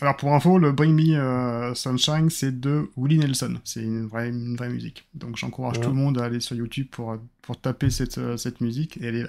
Alors 0.00 0.16
pour 0.16 0.32
info, 0.32 0.58
le 0.58 0.70
Bring 0.72 0.94
Me 0.94 1.16
euh, 1.16 1.74
Sunshine, 1.74 2.30
c'est 2.30 2.60
de 2.60 2.88
Willie 2.96 3.18
Nelson. 3.18 3.54
C'est 3.64 3.82
une 3.82 4.06
vraie, 4.06 4.28
une 4.28 4.56
vraie 4.56 4.68
musique. 4.68 5.08
Donc 5.14 5.36
j'encourage 5.36 5.78
Ouais. 5.78 5.82
tout 5.84 5.90
le 5.90 5.96
monde 5.96 6.18
à 6.18 6.24
aller 6.24 6.38
sur 6.40 6.54
YouTube 6.56 6.86
pour, 6.90 7.16
pour 7.42 7.60
taper 7.60 7.90
cette, 7.90 8.18
euh, 8.18 8.36
cette 8.36 8.60
musique. 8.60 8.96
Et 8.98 9.06
elle 9.06 9.16
est 9.16 9.26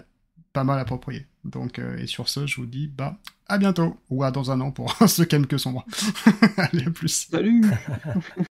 pas 0.53 0.63
mal 0.63 0.79
appropriée. 0.79 1.25
Donc, 1.43 1.79
euh, 1.79 1.97
et 1.97 2.05
sur 2.07 2.29
ce, 2.29 2.45
je 2.45 2.57
vous 2.57 2.67
dis 2.67 2.87
bah 2.87 3.17
à 3.47 3.57
bientôt. 3.57 3.97
Ou 4.11 4.23
à 4.23 4.29
dans 4.29 4.51
un 4.51 4.61
an 4.61 4.69
pour 4.71 4.95
ceux 5.07 5.25
qui 5.25 5.35
aiment 5.35 5.47
que 5.47 5.57
sombre. 5.57 5.83
Allez, 6.57 6.85
à 6.85 6.91
plus. 6.91 7.27
Salut 7.31 7.63